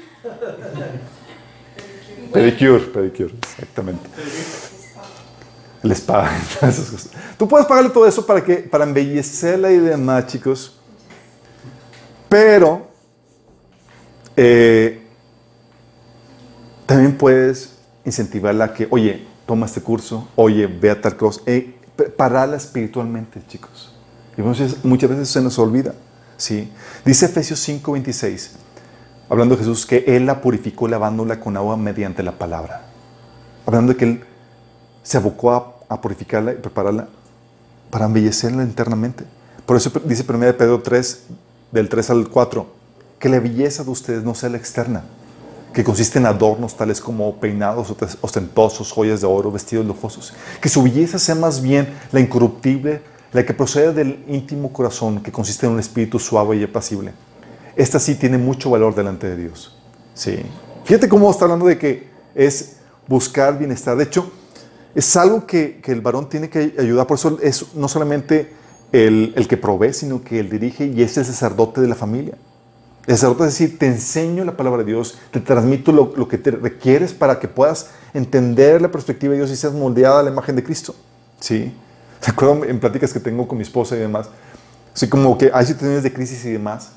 pedicure, 2.34 2.86
pedicure, 2.86 3.34
exactamente. 3.42 4.10
El 5.82 5.92
spa, 5.94 6.30
esas 6.62 6.90
cosas. 6.90 7.12
Tú 7.38 7.48
puedes 7.48 7.66
pagarle 7.66 7.90
todo 7.90 8.06
eso 8.06 8.26
para 8.26 8.44
que 8.44 8.58
para 8.58 8.84
embellecerla 8.84 9.72
y 9.72 9.78
demás, 9.78 10.28
chicos. 10.28 10.80
Pero 12.28 12.88
eh, 14.36 15.02
también 16.86 17.18
puedes 17.18 17.76
incentivarla 18.06 18.66
a 18.66 18.74
que, 18.74 18.88
oye, 18.92 19.26
toma 19.46 19.66
este 19.66 19.82
curso, 19.82 20.28
oye, 20.36 20.68
ve 20.68 20.92
a 20.92 21.02
tal 21.02 21.16
cosa, 21.18 21.42
eh, 21.46 21.76
prepararla 21.96 22.58
espiritualmente, 22.58 23.42
chicos. 23.48 23.94
Y 24.38 24.42
muchas 24.42 25.10
veces 25.10 25.30
se 25.30 25.42
nos 25.42 25.58
olvida. 25.60 25.96
¿Sí? 26.40 26.72
Dice 27.06 27.28
Efesios 27.28 27.60
5:26, 27.68 28.50
hablando 29.30 29.56
de 29.56 29.60
Jesús, 29.60 29.86
que 29.86 30.04
Él 30.08 30.26
la 30.26 30.42
purificó 30.42 30.88
lavándola 30.88 31.40
con 31.40 31.56
agua 31.56 31.78
mediante 31.78 32.24
la 32.24 32.32
palabra. 32.32 32.82
Hablando 33.68 33.94
de 33.94 33.98
que 33.98 34.06
Él 34.06 34.24
se 35.04 35.18
abocó 35.18 35.52
a, 35.52 35.76
a 35.88 36.02
purificarla 36.02 36.54
y 36.54 36.56
prepararla 36.56 37.08
para 37.92 38.06
embellecerla 38.06 38.64
internamente. 38.64 39.26
Por 39.66 39.78
eso 39.78 39.92
dice 40.06 40.26
1 40.28 40.40
de 40.40 40.54
Pedro 40.54 40.82
3, 40.82 41.24
del 41.72 41.90
3 41.90 42.10
al 42.10 42.30
4, 42.30 42.66
que 43.20 43.30
la 43.30 43.40
belleza 43.40 43.84
de 43.84 43.92
ustedes 43.92 44.24
no 44.24 44.34
sea 44.34 44.50
la 44.50 44.58
externa, 44.58 45.04
que 45.74 45.84
consiste 45.84 46.18
en 46.18 46.26
adornos 46.26 46.76
tales 46.76 47.02
como 47.02 47.36
peinados 47.36 47.94
ostentosos, 48.22 48.92
joyas 48.92 49.22
de 49.22 49.28
oro, 49.28 49.52
vestidos 49.52 49.86
lujosos. 49.86 50.34
Que 50.62 50.70
su 50.70 50.82
belleza 50.82 51.20
sea 51.20 51.36
más 51.36 51.62
bien 51.62 51.94
la 52.12 52.20
incorruptible, 52.20 53.02
la 53.32 53.46
que 53.46 53.54
procede 53.54 53.94
del 53.94 54.24
íntimo 54.28 54.74
corazón, 54.74 55.22
que 55.22 55.32
consiste 55.32 55.66
en 55.66 55.74
un 55.74 55.80
espíritu 55.80 56.20
suave 56.20 56.58
y 56.58 56.64
apacible. 56.64 57.14
Esta 57.76 58.00
sí 58.00 58.16
tiene 58.16 58.38
mucho 58.38 58.70
valor 58.70 58.96
delante 58.96 59.28
de 59.28 59.38
Dios. 59.38 59.78
Sí. 60.14 60.40
Fíjate 60.84 61.08
cómo 61.08 61.30
está 61.30 61.46
hablando 61.46 61.66
de 61.68 61.78
que 61.78 62.10
es 62.36 62.78
buscar 63.08 63.58
bienestar. 63.58 63.96
De 63.96 64.06
hecho, 64.06 64.32
es 64.96 65.16
algo 65.16 65.46
que, 65.46 65.80
que 65.82 65.92
el 65.92 66.02
varón 66.02 66.28
tiene 66.28 66.50
que 66.50 66.74
ayudar. 66.78 67.06
Por 67.08 67.18
eso 67.18 67.38
es 67.42 67.76
no 67.76 67.88
solamente 67.88 68.54
el, 68.92 69.34
el 69.36 69.48
que 69.48 69.58
provee, 69.58 69.94
sino 69.94 70.24
que 70.24 70.40
él 70.40 70.50
dirige 70.50 70.86
y 70.88 71.02
es 71.02 71.18
el 71.18 71.26
sacerdote 71.26 71.82
de 71.82 71.88
la 71.88 71.96
familia. 71.96 72.36
El 73.06 73.16
sacerdote 73.16 73.46
es 73.46 73.58
decir, 73.58 73.80
te 73.80 73.88
enseño 73.88 74.44
la 74.46 74.58
palabra 74.58 74.84
de 74.84 74.92
Dios, 74.92 75.18
te 75.32 75.40
transmito 75.40 75.92
lo, 75.92 76.14
lo 76.16 76.28
que 76.28 76.38
te 76.38 76.52
requieres 76.52 77.14
para 77.14 77.40
que 77.40 77.48
puedas 77.48 77.92
entender 78.14 78.82
la 78.82 78.92
perspectiva 78.92 79.32
de 79.32 79.38
Dios 79.40 79.52
y 79.52 79.56
seas 79.56 79.74
moldeada 79.74 80.20
a 80.20 80.24
la 80.24 80.32
imagen 80.32 80.56
de 80.56 80.64
Cristo. 80.64 80.96
¿Sí? 81.40 81.72
Recuerdo 82.26 82.66
en 82.66 82.80
pláticas 82.80 83.14
que 83.14 83.20
tengo 83.20 83.48
con 83.48 83.58
mi 83.58 83.64
esposa 83.64 83.96
y 83.96 84.00
demás, 84.00 84.30
así 84.94 85.08
como 85.08 85.38
que 85.38 85.52
hay 85.54 85.66
situaciones 85.66 86.04
de 86.04 86.12
crisis 86.14 86.44
y 86.46 86.52
demás, 86.52 86.92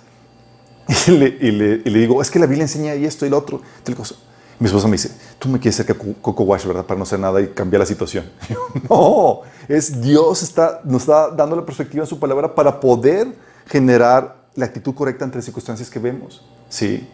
y 1.06 1.10
le, 1.12 1.26
y 1.40 1.50
le- 1.52 1.82
y 1.84 1.90
le 1.90 1.98
digo, 2.00 2.20
es 2.20 2.30
que 2.30 2.38
la 2.38 2.46
Biblia 2.46 2.64
enseña 2.64 2.94
y 2.94 3.04
esto 3.04 3.24
y 3.26 3.30
lo 3.30 3.38
otro, 3.38 3.60
cosa. 3.96 4.14
Mi 4.58 4.66
esposa 4.66 4.86
me 4.86 4.92
dice, 4.92 5.10
tú 5.40 5.48
me 5.48 5.58
quieres 5.58 5.74
ser 5.74 5.86
Coco- 5.86 6.44
Wash, 6.44 6.66
¿verdad? 6.66 6.84
Para 6.86 6.96
no 6.98 7.02
hacer 7.02 7.18
nada 7.18 7.40
y 7.40 7.48
cambiar 7.48 7.80
la 7.80 7.86
situación. 7.86 8.30
Yo, 8.48 8.58
no, 8.88 9.40
es 9.68 10.00
Dios 10.00 10.42
está, 10.44 10.80
nos 10.84 11.02
está 11.02 11.30
dando 11.30 11.56
la 11.56 11.64
perspectiva 11.64 12.04
en 12.04 12.08
su 12.08 12.18
palabra 12.20 12.54
para 12.54 12.78
poder 12.78 13.26
generar 13.66 14.36
la 14.54 14.66
actitud 14.66 14.94
correcta 14.94 15.24
ante 15.24 15.36
las 15.38 15.44
circunstancias 15.46 15.90
que 15.90 15.98
vemos. 15.98 16.44
Sí. 16.68 17.08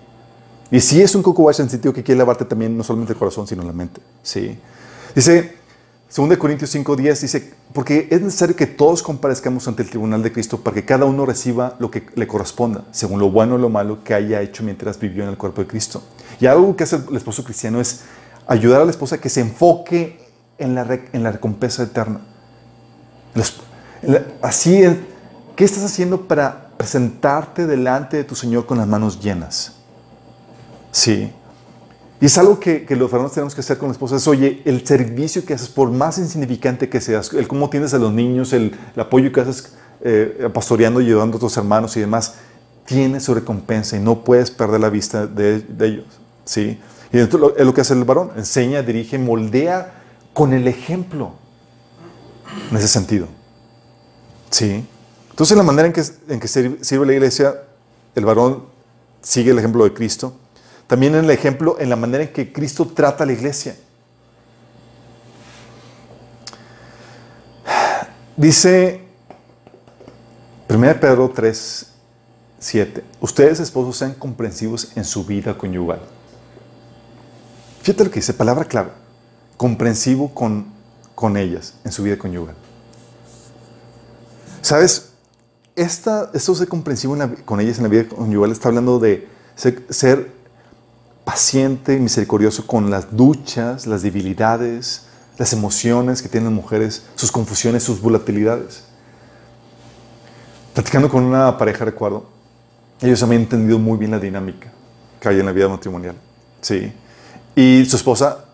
Y 0.71 0.81
sí 0.81 1.01
es 1.01 1.15
un 1.15 1.23
Coco 1.23 1.43
Wash 1.45 1.61
en 1.61 1.65
el 1.67 1.71
sentido 1.71 1.95
que 1.95 2.03
quiere 2.03 2.19
lavarte 2.19 2.45
también 2.45 2.77
no 2.77 2.85
solamente 2.85 3.15
el 3.15 3.19
corazón, 3.19 3.47
sino 3.47 3.63
la 3.63 3.73
mente. 3.73 4.01
Sí. 4.23 4.59
Dice, 5.15 5.57
2 6.15 6.39
Corintios 6.39 6.75
5.10 6.75 7.21
dice, 7.21 7.53
porque 7.75 8.09
es 8.11 8.23
necesario 8.23 8.57
que 8.57 8.67
todos 8.67 9.03
comparezcamos 9.03 9.69
ante 9.69 9.83
el 9.83 9.91
tribunal 9.91 10.23
de 10.23 10.33
Cristo 10.33 10.59
para 10.61 10.75
que 10.75 10.85
cada 10.85 11.05
uno 11.05 11.27
reciba 11.27 11.77
lo 11.79 11.91
que 11.91 12.07
le 12.15 12.27
corresponda, 12.27 12.85
según 12.93 13.21
lo 13.21 13.31
bueno 13.31 13.57
o 13.57 13.59
lo 13.59 13.69
malo 13.69 14.03
que 14.03 14.15
haya 14.15 14.41
hecho 14.41 14.63
mientras 14.65 14.99
vivió 14.99 15.23
en 15.25 15.29
el 15.29 15.37
cuerpo 15.37 15.61
de 15.61 15.67
Cristo. 15.69 16.03
Y 16.41 16.47
algo 16.47 16.75
que 16.77 16.85
hace 16.85 16.97
el 17.11 17.17
esposo 17.17 17.45
cristiano 17.45 17.79
es 17.81 18.01
ayudar 18.47 18.81
a 18.81 18.85
la 18.87 18.91
esposa 18.91 19.17
a 19.17 19.19
que 19.21 19.29
se 19.29 19.41
enfoque 19.43 20.19
en 20.57 20.75
la, 20.75 20.99
en 21.13 21.23
la 21.23 21.31
recompensa 21.33 21.83
eterna. 21.83 22.21
Los- 23.35 23.61
la- 24.03 24.25
así 24.41 24.83
es, 24.83 24.97
¿qué 25.57 25.65
estás 25.65 25.85
haciendo 25.85 26.23
para 26.27 26.71
presentarte 26.79 27.67
delante 27.67 28.17
de 28.17 28.25
tu 28.25 28.35
Señor 28.35 28.65
con 28.65 28.79
las 28.79 28.87
manos 28.87 29.21
llenas? 29.21 29.75
Sí. 30.91 31.31
Y 32.21 32.27
es 32.27 32.37
algo 32.37 32.59
que, 32.59 32.85
que 32.85 32.97
los 32.97 33.11
varones 33.11 33.33
tenemos 33.33 33.55
que 33.55 33.61
hacer 33.61 33.79
con 33.79 33.89
la 33.89 33.93
esposa. 33.93 34.17
Es, 34.17 34.27
oye, 34.27 34.61
el 34.65 34.85
servicio 34.87 35.45
que 35.45 35.55
haces, 35.55 35.69
por 35.69 35.91
más 35.91 36.19
insignificante 36.19 36.89
que 36.89 37.01
seas, 37.01 37.33
el 37.33 37.47
cómo 37.47 37.71
tienes 37.71 37.95
a 37.95 37.99
los 37.99 38.13
niños, 38.13 38.53
el, 38.53 38.77
apoyo 38.97 39.31
que 39.33 39.41
haces 39.41 39.73
eh, 40.01 40.49
pastoreando 40.53 41.01
ayudando 41.01 41.37
a 41.37 41.41
tus 41.41 41.57
hermanos 41.57 41.97
y 41.97 42.01
demás, 42.01 42.35
tiene 42.85 43.21
su 43.21 43.35
recompensa 43.35 43.97
y 43.97 44.01
no 44.01 44.25
puedes 44.25 44.51
perder 44.51 44.81
la 44.81 44.91
vista 44.91 45.27
de, 45.27 45.63
ellos. 45.81 46.07
¿sí? 46.45 46.81
Y 47.13 47.19
esto 47.19 47.55
es 47.57 47.65
lo 47.65 47.75
que 47.75 47.83
hace 47.83 47.95
el 47.95 48.05
varón. 48.05 48.33
Enseña, 48.37 48.83
dirige, 48.83 49.19
moldea 49.19 50.03
con 50.33 50.53
el 50.53 50.67
ejemplo. 50.67 51.35
En 52.71 52.77
ese 52.77 52.89
sentido. 52.89 53.29
¿Sí? 54.51 54.85
Entonces, 55.31 55.57
la 55.57 55.63
manera 55.63 55.87
en 55.87 55.93
que, 55.93 56.03
en 56.29 56.41
que 56.41 56.49
sirve 56.49 57.07
la 57.07 57.13
iglesia, 57.13 57.63
el 58.15 58.25
varón 58.25 58.65
sigue 59.23 59.53
el 59.53 59.59
ejemplo 59.59 59.85
de 59.85 59.93
Cristo. 59.93 60.35
También 60.89 61.15
en 61.15 61.27
el 61.27 61.31
ejemplo, 61.31 61.77
en 61.79 61.91
la 61.91 61.97
manera 61.97 62.25
en 62.25 62.33
que 62.33 62.51
Cristo 62.51 62.87
trata 62.87 63.23
a 63.23 63.27
la 63.27 63.35
iglesia. 63.35 63.77
Dice 68.37 69.03
1 70.69 71.01
Pedro 71.01 71.31
3, 71.31 71.93
7. 72.59 73.05
Ustedes, 73.21 73.61
esposos, 73.61 73.99
sean 73.99 74.15
comprensivos 74.15 74.93
en 74.97 75.05
su 75.05 75.25
vida 75.25 75.59
conyugal. 75.59 76.01
Fíjate 77.83 78.05
lo 78.05 78.11
que 78.11 78.21
dice, 78.21 78.33
palabra 78.33 78.65
clave. 78.65 78.91
Comprensivo 79.59 80.33
con, 80.33 80.73
con 81.15 81.37
ellas 81.37 81.75
en 81.85 81.93
su 81.93 82.03
vida 82.03 82.17
conyugal. 82.17 82.55
¿Sabes? 84.63 85.11
Esta, 85.77 86.31
esto 86.33 86.55
ser 86.55 86.69
comprensivo 86.69 87.17
con 87.45 87.61
ellas 87.61 87.77
en 87.77 87.85
la 87.85 87.89
vida 87.91 88.09
conyugal 88.09 88.53
está 88.53 88.69
hablando 88.69 88.99
de 88.99 89.29
ser, 89.55 89.85
ser 89.91 90.38
paciente 91.29 91.93
y 91.93 92.01
misericordioso 92.01 92.67
con 92.67 92.89
las 92.89 93.15
duchas, 93.15 93.87
las 93.87 94.01
debilidades, 94.01 95.09
las 95.37 95.53
emociones 95.53 96.23
que 96.23 96.29
tienen 96.31 96.47
las 96.47 96.55
mujeres, 96.55 97.05
sus 97.17 97.31
confusiones, 97.31 97.83
sus 97.83 98.01
volatilidades. 98.01 98.85
Platicando 100.73 101.11
con 101.11 101.25
una 101.25 101.59
pareja, 101.59 101.85
recuerdo, 101.85 102.25
ellos 103.03 103.23
habían 103.23 103.43
entendido 103.43 103.79
muy 103.79 103.99
bien 103.99 104.11
la 104.11 104.19
dinámica 104.19 104.73
que 105.21 105.29
hay 105.29 105.39
en 105.39 105.45
la 105.45 105.53
vida 105.53 105.69
matrimonial. 105.69 106.15
Sí. 106.63 106.95
Y 107.55 107.85
su 107.85 107.97
esposa, 107.97 108.47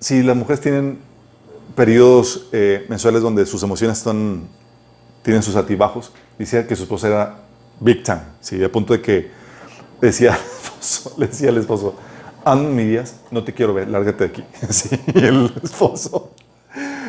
si 0.00 0.22
las 0.22 0.34
mujeres 0.34 0.62
tienen 0.62 1.00
periodos 1.74 2.48
eh, 2.52 2.86
mensuales 2.88 3.20
donde 3.20 3.44
sus 3.44 3.62
emociones 3.62 3.98
están, 3.98 4.48
tienen 5.22 5.42
sus 5.42 5.56
altibajos, 5.56 6.10
decía 6.38 6.66
que 6.66 6.74
su 6.74 6.84
esposa 6.84 7.06
era 7.06 7.36
big 7.80 8.02
time, 8.02 8.22
¿sí? 8.40 8.64
a 8.64 8.72
punto 8.72 8.94
de 8.94 9.02
que 9.02 9.30
decía 10.00 10.38
le 11.18 11.26
decía 11.26 11.50
al 11.50 11.58
esposo, 11.58 11.94
ando 12.44 12.70
mi 12.70 12.98
no 13.30 13.44
te 13.44 13.52
quiero 13.52 13.74
ver, 13.74 13.88
lárgate 13.88 14.28
de 14.28 14.30
aquí. 14.30 14.44
Sí, 14.70 14.88
el 15.14 15.52
esposo, 15.62 16.32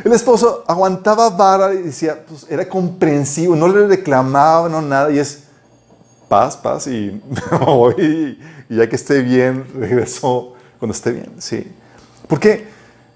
el 0.03 0.13
esposo 0.13 0.63
aguantaba 0.67 1.29
vara 1.29 1.73
y 1.73 1.83
decía, 1.83 2.23
pues 2.27 2.45
era 2.49 2.67
comprensivo, 2.67 3.55
no 3.55 3.67
le 3.67 3.87
reclamaba, 3.87 4.69
no 4.69 4.81
nada, 4.81 5.11
y 5.11 5.19
es 5.19 5.43
paz, 6.27 6.57
paz, 6.57 6.87
y 6.87 7.21
ya 8.69 8.89
que 8.89 8.95
esté 8.95 9.21
bien, 9.21 9.65
regreso 9.75 10.53
cuando 10.79 10.93
esté 10.93 11.11
bien, 11.11 11.31
sí. 11.39 11.71
Porque 12.27 12.67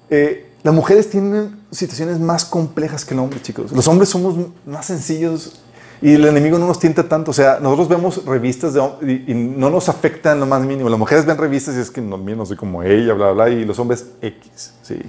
eh, 0.10 0.52
las 0.64 0.74
mujeres 0.74 1.10
tienen 1.10 1.60
situaciones 1.72 2.20
más 2.20 2.46
complejas 2.46 3.06
que 3.06 3.14
el 3.14 3.20
hombre, 3.20 3.42
chicos. 3.42 3.72
Los 3.72 3.88
hombres 3.88 4.10
somos 4.10 4.36
más 4.66 4.86
sencillos 4.86 5.62
y 6.02 6.14
el 6.14 6.26
enemigo 6.26 6.58
no 6.58 6.68
nos 6.68 6.80
tienta 6.80 7.08
tanto. 7.08 7.32
O 7.32 7.34
sea, 7.34 7.60
nosotros 7.60 7.90
vemos 7.90 8.26
revistas 8.26 8.74
de, 8.74 8.82
y, 9.02 9.32
y 9.32 9.34
no 9.34 9.70
nos 9.70 9.90
afecta 9.90 10.32
en 10.32 10.40
lo 10.40 10.46
más 10.46 10.62
mínimo. 10.62 10.90
Las 10.90 11.00
mujeres 11.00 11.26
ven 11.26 11.38
revistas 11.38 11.76
y 11.76 11.80
es 11.80 11.92
que 11.92 12.02
no, 12.02 12.18
no 12.18 12.46
soy 12.46 12.56
como 12.58 12.84
ella, 12.84 13.14
bla, 13.14 13.32
bla, 13.32 13.46
bla, 13.46 13.50
y 13.50 13.66
los 13.66 13.78
hombres 13.80 14.06
X, 14.22 14.74
sí. 14.82 15.00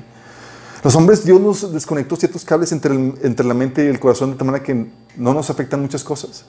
Los 0.82 0.94
hombres, 0.96 1.24
Dios 1.24 1.40
nos 1.40 1.72
desconectó 1.72 2.16
ciertos 2.16 2.44
cables 2.44 2.72
entre, 2.72 2.94
el- 2.94 3.14
entre 3.22 3.44
la 3.46 3.52
mente 3.54 3.84
y 3.84 3.88
el 3.88 4.00
corazón 4.00 4.30
de 4.32 4.36
tal 4.38 4.46
manera 4.46 4.64
que 4.64 4.86
no 5.16 5.34
nos 5.34 5.50
afectan 5.50 5.80
muchas 5.82 6.02
cosas. 6.02 6.46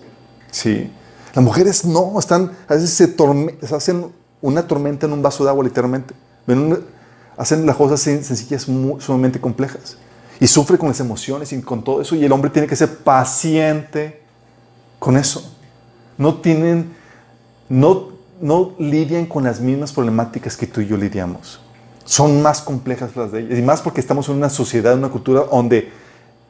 Sí. 0.50 0.90
Las 1.34 1.44
mujeres 1.44 1.84
no, 1.86 2.18
están, 2.18 2.52
a 2.68 2.74
veces 2.76 2.92
se, 2.92 3.16
torme- 3.18 3.56
se 3.62 3.76
hacen 3.76 4.06
una 4.42 4.66
tormenta 4.68 5.06
en 5.06 5.14
un 5.14 5.22
vaso 5.22 5.44
de 5.44 5.50
agua, 5.50 5.64
literalmente. 5.64 6.14
Hacen 7.38 7.66
las 7.66 7.76
cosas 7.76 8.06
sen- 8.06 8.22
sencillas 8.24 8.68
mu- 8.68 9.00
sumamente 9.00 9.40
complejas. 9.40 9.98
Y 10.40 10.48
sufre 10.48 10.78
con 10.78 10.88
las 10.88 11.00
emociones 11.00 11.52
y 11.54 11.62
con 11.62 11.84
todo 11.84 12.02
eso. 12.02 12.16
Y 12.16 12.24
el 12.26 12.32
hombre 12.32 12.50
tiene 12.50 12.68
que 12.68 12.76
ser 12.76 12.98
paciente 13.00 14.21
con 15.02 15.18
eso. 15.18 15.42
No 16.20 16.36
tienen, 16.36 16.94
no, 17.70 18.10
no 18.40 18.74
lidian 18.78 19.26
con 19.26 19.44
las 19.46 19.60
mismas 19.60 19.92
problemáticas 19.94 20.56
que 20.56 20.68
tú 20.68 20.80
y 20.82 20.86
yo 20.88 20.96
lidiamos. 20.96 21.60
Son 22.06 22.40
más 22.44 22.62
complejas 22.62 23.16
las 23.16 23.32
de 23.32 23.40
ellas. 23.40 23.58
Y 23.58 23.64
más 23.64 23.82
porque 23.82 24.00
estamos 24.00 24.30
en 24.30 24.36
una 24.36 24.52
sociedad, 24.52 24.94
una 24.96 25.10
cultura 25.10 25.46
donde 25.52 25.90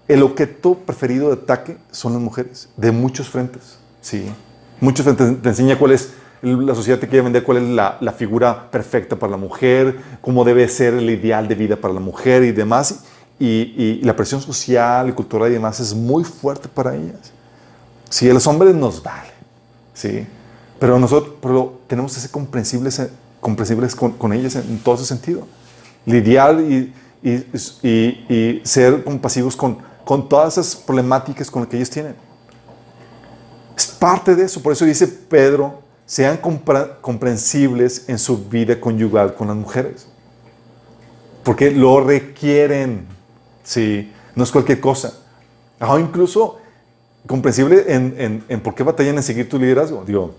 el 0.09 0.21
objeto 0.21 0.75
preferido 0.75 1.27
de 1.29 1.35
ataque 1.41 1.77
son 1.91 2.11
las 2.11 2.21
mujeres, 2.21 2.67
de 2.75 2.91
muchos 2.91 3.29
frentes. 3.29 3.77
Sí. 4.01 4.25
Muchos 4.81 5.05
frentes. 5.05 5.41
Te 5.41 5.47
enseña 5.47 5.79
cuál 5.79 5.93
es, 5.93 6.11
la 6.41 6.75
sociedad 6.75 6.99
te 6.99 7.07
quiere 7.07 7.23
vender 7.23 7.43
cuál 7.45 7.59
es 7.59 7.69
la, 7.69 7.97
la 8.01 8.11
figura 8.11 8.69
perfecta 8.69 9.15
para 9.15 9.31
la 9.31 9.37
mujer, 9.37 9.97
cómo 10.19 10.43
debe 10.43 10.67
ser 10.67 10.95
el 10.95 11.09
ideal 11.09 11.47
de 11.47 11.55
vida 11.55 11.77
para 11.77 11.93
la 11.93 12.01
mujer 12.01 12.43
y 12.43 12.51
demás. 12.51 13.05
Y, 13.39 13.45
y- 13.47 13.99
y 14.01 14.03
la 14.03 14.13
presión 14.17 14.41
social 14.41 15.07
y 15.07 15.13
cultural 15.13 15.49
y 15.49 15.53
demás 15.53 15.79
es 15.79 15.93
muy 15.95 16.25
fuerte 16.25 16.67
para 16.67 16.93
ellas. 16.95 17.31
Sí, 18.11 18.29
a 18.29 18.33
los 18.33 18.45
hombres 18.45 18.75
nos 18.75 19.01
vale. 19.01 19.31
Sí. 19.93 20.27
Pero 20.79 20.99
nosotros 20.99 21.35
tenemos 21.87 22.13
que 22.13 22.19
ser 22.19 22.29
comprensibles, 22.29 23.01
comprensibles 23.39 23.95
con, 23.95 24.11
con 24.11 24.33
ellas 24.33 24.55
en, 24.55 24.79
todo 24.79 24.95
ese 24.95 25.05
sentido. 25.05 25.47
Lidiar 26.05 26.59
y, 26.59 26.93
y- 27.23 27.45
y- 27.83 28.25
y 28.29 28.61
ser 28.65 29.03
compasivos 29.05 29.55
con, 29.55 29.77
con 30.03 30.27
todas 30.27 30.57
esas 30.57 30.75
problemáticas 30.75 31.49
con 31.49 31.61
las 31.61 31.69
que 31.69 31.77
ellos 31.77 31.89
tienen. 31.89 32.15
Es 33.77 33.87
parte 33.87 34.35
de 34.35 34.43
eso. 34.45 34.61
Por 34.61 34.73
eso 34.73 34.83
dice 34.85 35.07
Pedro, 35.07 35.81
sean 36.05 36.37
comprensibles 37.01 38.09
en 38.09 38.19
su 38.19 38.45
vida 38.49 38.79
conyugal 38.79 39.35
con 39.35 39.47
las 39.47 39.55
mujeres. 39.55 40.07
Porque 41.43 41.71
lo 41.71 42.01
requieren. 42.03 43.07
Sí, 43.63 44.11
no 44.35 44.43
es 44.43 44.51
cualquier 44.51 44.81
cosa. 44.81 45.13
O 45.79 45.97
incluso 45.97 46.57
comprensible 47.27 47.85
en, 47.87 48.15
en- 48.17 48.43
en 48.49 48.61
por 48.61 48.75
qué 48.75 48.83
batallan 48.83 49.17
en 49.17 49.23
seguir 49.23 49.47
tu 49.49 49.57
liderazgo. 49.59 50.03
Digo, 50.05 50.33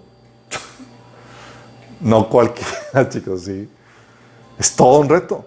no 2.00 2.28
cualquiera, 2.28 3.08
chicos, 3.08 3.42
sí. 3.42 3.68
Es 4.58 4.74
todo 4.74 5.00
un 5.00 5.08
reto. 5.08 5.44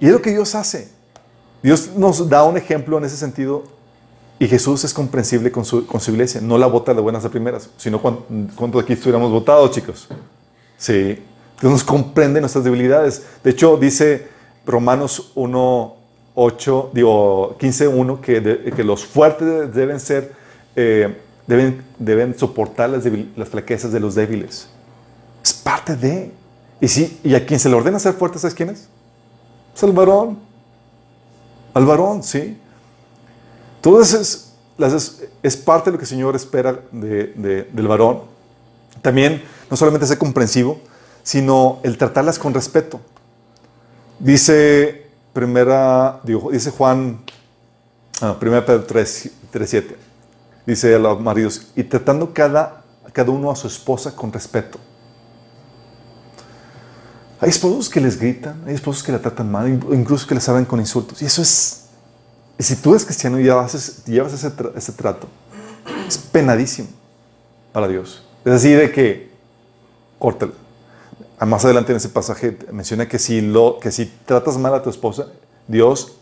Y 0.00 0.06
es 0.06 0.12
lo 0.12 0.20
que 0.22 0.30
Dios 0.30 0.54
hace. 0.54 0.88
Dios 1.62 1.90
nos 1.96 2.28
da 2.28 2.44
un 2.44 2.56
ejemplo 2.56 2.98
en 2.98 3.04
ese 3.04 3.16
sentido 3.16 3.64
y 4.38 4.46
Jesús 4.48 4.84
es 4.84 4.92
comprensible 4.92 5.50
con 5.50 5.64
su, 5.64 5.86
con 5.86 6.00
su 6.00 6.10
iglesia. 6.10 6.40
No 6.40 6.58
la 6.58 6.66
vota 6.66 6.92
de 6.92 7.00
buenas 7.00 7.24
a 7.24 7.30
primeras, 7.30 7.70
sino 7.76 8.00
cuántos 8.02 8.72
de 8.72 8.80
aquí 8.80 8.92
estuviéramos 8.94 9.30
votados, 9.30 9.70
chicos. 9.70 10.08
Sí. 10.76 11.22
Dios 11.60 11.72
nos 11.72 11.84
comprende 11.84 12.40
nuestras 12.40 12.64
debilidades. 12.64 13.22
De 13.42 13.50
hecho, 13.52 13.76
dice 13.76 14.28
Romanos 14.66 15.30
1, 15.36 15.96
8, 16.34 16.90
digo, 16.92 17.56
15, 17.58 17.88
1, 17.88 18.20
que, 18.20 18.72
que 18.74 18.84
los 18.84 19.04
fuertes 19.06 19.72
deben 19.72 20.00
ser, 20.00 20.32
eh, 20.76 21.20
deben, 21.46 21.84
deben 21.98 22.38
soportar 22.38 22.90
las, 22.90 23.04
debil- 23.04 23.32
las 23.36 23.48
flaquezas 23.48 23.92
de 23.92 24.00
los 24.00 24.14
débiles. 24.14 24.68
Es 25.42 25.52
parte 25.52 25.94
de. 25.96 26.32
Y, 26.80 26.88
sí, 26.88 27.20
y 27.22 27.34
a 27.34 27.44
quien 27.46 27.60
se 27.60 27.68
le 27.68 27.74
ordena 27.76 27.98
ser 27.98 28.14
fuerte, 28.14 28.38
¿sabes 28.38 28.54
quién 28.54 28.70
es? 28.70 28.88
Es 29.74 29.82
al 29.82 29.92
varón. 29.92 30.38
Al 31.74 31.86
varón, 31.86 32.22
sí. 32.22 32.58
Entonces 33.76 34.52
es, 34.78 34.92
es, 34.94 35.24
es 35.42 35.56
parte 35.56 35.90
de 35.90 35.92
lo 35.92 35.98
que 35.98 36.04
el 36.04 36.08
Señor 36.08 36.34
espera 36.36 36.80
de- 36.92 37.32
de- 37.36 37.64
del 37.64 37.88
varón. 37.88 38.22
También 39.02 39.42
no 39.70 39.76
solamente 39.76 40.06
ser 40.06 40.18
comprensivo, 40.18 40.80
sino 41.22 41.80
el 41.82 41.98
tratarlas 41.98 42.38
con 42.38 42.54
respeto. 42.54 43.00
Dice 44.18 45.06
primera, 45.32 46.20
digo, 46.22 46.50
dice 46.52 46.70
Juan, 46.70 47.18
ah, 48.20 48.36
primera 48.38 48.64
Pedro 48.64 48.84
3, 48.84 49.30
7, 49.66 49.96
dice 50.66 50.94
a 50.94 50.98
los 50.98 51.20
maridos, 51.20 51.68
y 51.76 51.84
tratando 51.84 52.32
cada, 52.32 52.82
cada 53.12 53.30
uno 53.30 53.50
a 53.50 53.56
su 53.56 53.66
esposa 53.66 54.14
con 54.14 54.32
respeto. 54.32 54.78
Hay 57.40 57.50
esposos 57.50 57.90
que 57.90 58.00
les 58.00 58.18
gritan, 58.18 58.62
hay 58.66 58.74
esposos 58.74 59.02
que 59.02 59.12
la 59.12 59.18
tratan 59.18 59.50
mal, 59.50 59.68
incluso 59.68 60.26
que 60.26 60.34
les 60.34 60.48
hablan 60.48 60.64
con 60.64 60.80
insultos. 60.80 61.20
Y 61.20 61.26
eso 61.26 61.42
es, 61.42 61.86
y 62.58 62.62
si 62.62 62.76
tú 62.76 62.90
eres 62.90 63.04
cristiano 63.04 63.38
y 63.38 63.42
llevas, 63.42 64.04
llevas 64.06 64.32
ese, 64.32 64.50
tra- 64.56 64.72
ese 64.74 64.92
trato, 64.92 65.26
es 66.08 66.16
penadísimo 66.16 66.88
para 67.72 67.88
Dios. 67.88 68.24
Es 68.44 68.52
así 68.52 68.70
de 68.70 68.90
que, 68.90 69.30
córtalo. 70.18 70.52
Ah, 71.38 71.44
Más 71.44 71.64
adelante 71.64 71.92
en 71.92 71.96
ese 71.96 72.08
pasaje 72.08 72.56
menciona 72.72 73.08
que 73.08 73.18
si, 73.18 73.40
lo, 73.42 73.78
que 73.80 73.90
si 73.90 74.06
tratas 74.24 74.56
mal 74.56 74.72
a 74.74 74.82
tu 74.82 74.88
esposa, 74.88 75.26
Dios 75.68 76.16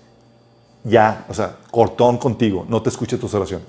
ya, 0.82 1.26
o 1.28 1.34
sea, 1.34 1.58
cortón 1.70 2.18
contigo, 2.18 2.66
no 2.68 2.82
te 2.82 2.88
escucha 2.88 3.16
tus 3.18 3.32
oraciones. 3.34 3.68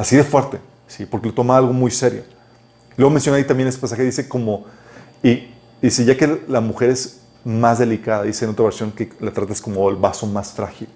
Así 0.00 0.16
de 0.16 0.24
fuerte, 0.24 0.58
¿sí? 0.88 1.04
porque 1.04 1.28
lo 1.28 1.34
toma 1.34 1.58
algo 1.58 1.74
muy 1.74 1.90
serio. 1.90 2.22
Luego 2.96 3.10
menciona 3.10 3.36
ahí 3.36 3.44
también 3.44 3.68
ese 3.68 3.78
pasaje, 3.78 4.02
dice 4.02 4.26
como, 4.26 4.64
y 5.22 5.50
dice, 5.82 6.06
ya 6.06 6.16
que 6.16 6.42
la 6.48 6.62
mujer 6.62 6.88
es 6.88 7.20
más 7.44 7.80
delicada, 7.80 8.22
dice 8.22 8.46
en 8.46 8.52
otra 8.52 8.64
versión 8.64 8.92
que 8.92 9.12
la 9.20 9.30
tratas 9.30 9.60
como 9.60 9.90
el 9.90 9.96
vaso 9.96 10.26
más 10.26 10.52
frágil. 10.52 10.88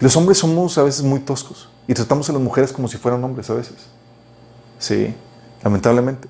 Los 0.00 0.16
hombres 0.16 0.38
somos 0.38 0.78
a 0.78 0.84
veces 0.84 1.02
muy 1.02 1.20
toscos 1.20 1.68
y 1.86 1.92
tratamos 1.92 2.30
a 2.30 2.32
las 2.32 2.40
mujeres 2.40 2.72
como 2.72 2.88
si 2.88 2.96
fueran 2.96 3.22
hombres 3.22 3.50
a 3.50 3.54
veces. 3.54 3.76
Sí, 4.78 5.14
lamentablemente. 5.62 6.28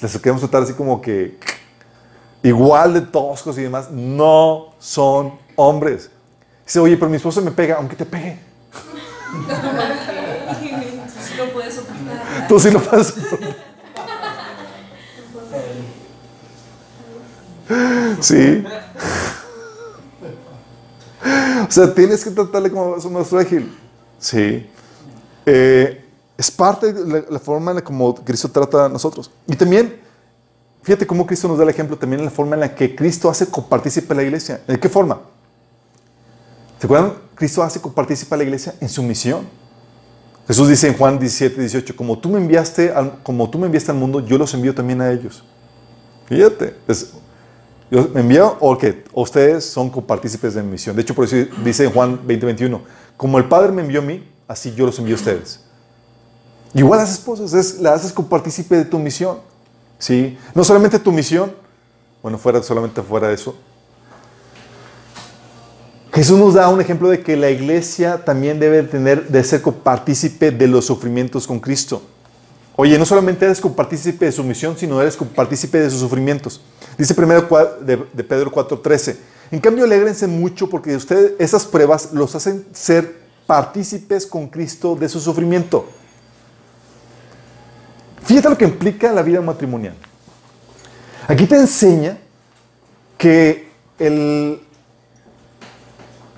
Les 0.00 0.18
queremos 0.18 0.40
tratar 0.40 0.64
así 0.64 0.72
como 0.72 1.00
que 1.00 1.38
igual 2.42 2.92
de 2.92 3.02
toscos 3.02 3.56
y 3.56 3.62
demás. 3.62 3.88
No 3.88 4.74
son 4.80 5.34
hombres. 5.54 6.10
Dice, 6.66 6.80
oye, 6.80 6.96
pero 6.96 7.08
mi 7.08 7.18
esposo 7.18 7.40
me 7.40 7.52
pega, 7.52 7.76
aunque 7.76 7.94
te 7.94 8.04
pegue. 8.04 8.36
Sí 11.30 11.36
lo 11.36 11.52
puedes 11.52 11.74
soportar. 11.74 12.39
Tú 12.50 12.58
sí 12.58 12.68
lo 12.68 12.82
pasas. 12.82 13.14
Sí. 18.20 18.64
O 21.68 21.70
sea, 21.70 21.94
tienes 21.94 22.24
que 22.24 22.32
tratarle 22.32 22.68
como 22.72 22.96
más 22.96 23.28
frágil. 23.28 23.72
Sí. 24.18 24.68
Eh, 25.46 26.04
es 26.36 26.50
parte 26.50 26.92
de 26.92 27.06
la, 27.06 27.24
la 27.30 27.38
forma 27.38 27.70
en 27.70 27.76
la 27.76 27.84
como 27.84 28.16
Cristo 28.16 28.48
trata 28.48 28.86
a 28.86 28.88
nosotros. 28.88 29.30
Y 29.46 29.54
también, 29.54 30.00
fíjate 30.82 31.06
cómo 31.06 31.24
Cristo 31.24 31.46
nos 31.46 31.56
da 31.56 31.62
el 31.62 31.70
ejemplo 31.70 31.96
también 31.96 32.18
en 32.18 32.24
la 32.24 32.32
forma 32.32 32.56
en 32.56 32.60
la 32.62 32.74
que 32.74 32.96
Cristo 32.96 33.30
hace 33.30 33.46
copartícipe 33.46 34.12
a 34.12 34.16
la 34.16 34.24
iglesia. 34.24 34.60
¿De 34.66 34.80
qué 34.80 34.88
forma? 34.88 35.20
¿Se 36.80 36.86
acuerdan? 36.88 37.12
Cristo 37.36 37.62
hace 37.62 37.80
copartícipe 37.80 38.34
a 38.34 38.38
la 38.38 38.42
iglesia 38.42 38.74
en 38.80 38.88
su 38.88 39.04
misión. 39.04 39.59
Jesús 40.50 40.66
dice 40.66 40.88
en 40.88 40.94
Juan 40.94 41.16
17, 41.16 41.60
18, 41.60 41.94
como 41.94 42.18
tú 42.18 42.28
me 42.28 42.38
enviaste 42.38 42.90
al, 42.90 43.22
como 43.22 43.48
tú 43.48 43.56
me 43.56 43.66
enviaste 43.66 43.92
al 43.92 43.96
mundo, 43.98 44.18
yo 44.18 44.36
los 44.36 44.52
envío 44.52 44.74
también 44.74 45.00
a 45.00 45.12
ellos. 45.12 45.44
Fíjate, 46.26 46.74
yo 47.88 48.08
me 48.12 48.22
envío 48.22 48.56
o 48.58 48.76
que 48.76 49.04
ustedes 49.12 49.64
son 49.64 49.88
copartícipes 49.90 50.54
de 50.54 50.64
mi 50.64 50.72
misión. 50.72 50.96
De 50.96 51.02
hecho, 51.02 51.14
por 51.14 51.24
eso 51.24 51.36
dice 51.64 51.84
en 51.84 51.92
Juan 51.92 52.20
20, 52.26 52.46
21, 52.46 52.80
como 53.16 53.38
el 53.38 53.44
Padre 53.44 53.70
me 53.70 53.82
envió 53.82 54.00
a 54.00 54.02
mí, 54.02 54.28
así 54.48 54.74
yo 54.74 54.86
los 54.86 54.98
envío 54.98 55.14
a 55.14 55.18
ustedes. 55.18 55.60
Igual 56.74 56.98
las 56.98 57.12
esposas, 57.12 57.52
es, 57.52 57.78
la 57.78 57.94
haces 57.94 58.12
copartícipe 58.12 58.74
de 58.74 58.84
tu 58.84 58.98
misión. 58.98 59.38
¿sí? 60.00 60.36
No 60.52 60.64
solamente 60.64 60.98
tu 60.98 61.12
misión, 61.12 61.54
bueno, 62.24 62.38
fuera 62.38 62.60
solamente 62.60 63.00
fuera 63.02 63.28
de 63.28 63.34
eso. 63.34 63.54
Jesús 66.20 66.38
nos 66.38 66.52
da 66.52 66.68
un 66.68 66.82
ejemplo 66.82 67.08
de 67.08 67.22
que 67.22 67.34
la 67.34 67.48
iglesia 67.48 68.22
también 68.26 68.60
debe 68.60 68.82
tener, 68.82 69.26
ser 69.42 69.62
copartícipe 69.62 70.50
de 70.50 70.68
los 70.68 70.84
sufrimientos 70.84 71.46
con 71.46 71.58
Cristo. 71.58 72.02
Oye, 72.76 72.98
no 72.98 73.06
solamente 73.06 73.46
eres 73.46 73.58
copartícipe 73.58 74.26
de 74.26 74.32
su 74.32 74.44
misión, 74.44 74.76
sino 74.76 75.00
eres 75.00 75.16
copartícipe 75.16 75.80
de 75.80 75.88
sus 75.88 76.00
sufrimientos. 76.00 76.60
Dice 76.98 77.14
primero 77.14 77.48
de, 77.80 78.04
de 78.12 78.22
Pedro 78.22 78.52
4:13. 78.52 79.16
En 79.50 79.60
cambio, 79.60 79.84
alégrense 79.84 80.26
mucho 80.26 80.68
porque 80.68 80.94
ustedes 80.94 81.32
esas 81.38 81.64
pruebas 81.64 82.12
los 82.12 82.34
hacen 82.34 82.66
ser 82.74 83.16
partícipes 83.46 84.26
con 84.26 84.48
Cristo 84.48 84.94
de 84.96 85.08
su 85.08 85.20
sufrimiento. 85.20 85.88
Fíjate 88.24 88.50
lo 88.50 88.58
que 88.58 88.66
implica 88.66 89.10
la 89.10 89.22
vida 89.22 89.40
matrimonial. 89.40 89.94
Aquí 91.26 91.46
te 91.46 91.56
enseña 91.56 92.18
que, 93.16 93.70
el, 93.98 94.60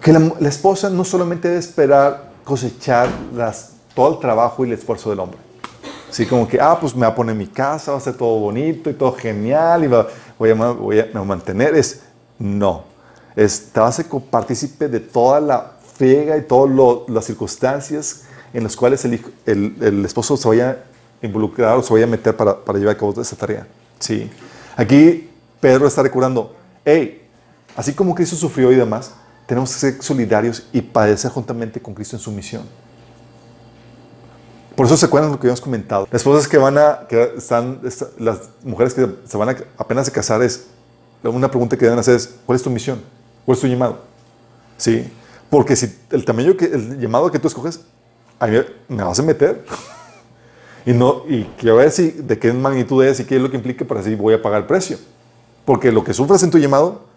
que 0.02 0.12
la, 0.12 0.48
esposa 0.48 0.90
no 0.90 1.04
solamente 1.04 1.48
debe 1.48 1.60
esperar 1.60 2.32
cosechar 2.44 3.08
las, 3.34 3.72
todo 3.94 4.14
el 4.14 4.18
trabajo 4.18 4.64
y 4.64 4.68
el 4.68 4.74
esfuerzo 4.74 5.10
del 5.10 5.20
hombre. 5.20 5.38
Así 6.10 6.26
como 6.26 6.46
que, 6.46 6.60
ah, 6.60 6.76
pues 6.78 6.94
me 6.94 7.02
va 7.02 7.12
a 7.12 7.14
poner 7.14 7.34
mi 7.36 7.46
casa, 7.46 7.92
va 7.92 7.98
a 7.98 8.00
ser 8.00 8.14
todo 8.16 8.38
bonito 8.40 8.90
y 8.90 8.94
todo 8.94 9.14
genial 9.14 9.84
y 9.84 9.86
va- 9.86 10.08
voy, 10.38 10.50
a, 10.50 10.54
voy 10.54 11.00
a- 11.00 11.06
me 11.06 11.20
voy 11.20 11.26
mantener. 11.28 11.74
Es, 11.74 12.00
no. 12.38 12.84
Es, 13.36 13.70
te 13.72 13.80
vas 13.80 13.98
a 13.98 14.04
partícipe 14.30 14.88
de 14.88 15.00
toda 15.00 15.40
la 15.40 15.72
friega 15.94 16.36
y 16.36 16.42
todas 16.42 17.08
las 17.08 17.24
circunstancias 17.24 18.24
en 18.52 18.64
las 18.64 18.76
cuales 18.76 19.04
el, 19.04 19.24
el- 19.46 19.76
el 19.80 20.04
esposo 20.04 20.36
se 20.36 20.48
vaya 20.48 20.82
a 21.22 21.26
involucrar 21.26 21.78
o 21.78 21.82
se 21.82 21.92
vaya 21.92 22.04
a 22.04 22.08
meter 22.08 22.36
para, 22.36 22.56
para 22.62 22.78
llevar 22.78 22.96
a 22.96 22.98
cabo 22.98 23.18
esa 23.22 23.36
tarea. 23.36 23.66
Sí. 24.00 24.30
Aquí 24.76 25.30
Pedro 25.60 25.86
está 25.86 26.02
recordando, 26.02 26.54
hey, 26.84 27.22
así 27.76 27.94
como 27.94 28.14
Cristo 28.14 28.36
sufrió 28.36 28.72
y 28.72 28.74
demás, 28.76 29.12
tenemos 29.52 29.74
que 29.74 29.80
ser 29.80 30.02
solidarios 30.02 30.66
y 30.72 30.80
padecer 30.80 31.30
juntamente 31.30 31.78
con 31.78 31.92
Cristo 31.92 32.16
en 32.16 32.22
su 32.22 32.32
misión. 32.32 32.62
Por 34.74 34.86
eso 34.86 34.96
se 34.96 35.04
acuerdan 35.04 35.28
de 35.28 35.36
lo 35.36 35.38
que 35.38 35.46
habíamos 35.46 35.60
comentado. 35.60 36.08
Las 36.10 36.22
esposas 36.22 36.48
que 36.48 36.56
van 36.56 36.78
a, 36.78 37.00
que 37.06 37.34
están, 37.36 37.78
las 38.18 38.48
mujeres 38.64 38.94
que 38.94 39.06
se 39.26 39.36
van 39.36 39.50
a 39.50 39.56
apenas 39.76 40.08
a 40.08 40.10
casar 40.10 40.42
es, 40.42 40.68
una 41.22 41.50
pregunta 41.50 41.76
que 41.76 41.84
deben 41.84 41.98
hacer 41.98 42.16
es, 42.16 42.34
¿cuál 42.46 42.56
es 42.56 42.62
tu 42.62 42.70
misión? 42.70 43.02
¿Cuál 43.44 43.56
es 43.56 43.60
tu 43.60 43.66
llamado? 43.66 43.98
Sí. 44.78 45.12
Porque 45.50 45.76
si 45.76 45.98
el 46.08 46.24
tamaño 46.24 46.56
que, 46.56 46.64
el 46.64 46.98
llamado 46.98 47.30
que 47.30 47.38
tú 47.38 47.48
escoges, 47.48 47.82
a 48.38 48.46
mí 48.46 48.56
me 48.88 49.04
vas 49.04 49.18
a 49.18 49.22
meter. 49.22 49.66
y 50.86 50.94
no, 50.94 51.24
y 51.28 51.44
quiero 51.58 51.76
ver 51.76 51.90
si, 51.90 52.10
de 52.10 52.38
qué 52.38 52.54
magnitud 52.54 53.04
es 53.04 53.20
y 53.20 53.26
qué 53.26 53.36
es 53.36 53.42
lo 53.42 53.50
que 53.50 53.58
implica 53.58 53.84
para 53.84 54.00
así 54.00 54.14
voy 54.14 54.32
a 54.32 54.40
pagar 54.40 54.62
el 54.62 54.66
precio. 54.66 54.96
Porque 55.66 55.92
lo 55.92 56.02
que 56.02 56.14
sufres 56.14 56.42
en 56.42 56.50
tu 56.50 56.56
llamado, 56.56 57.11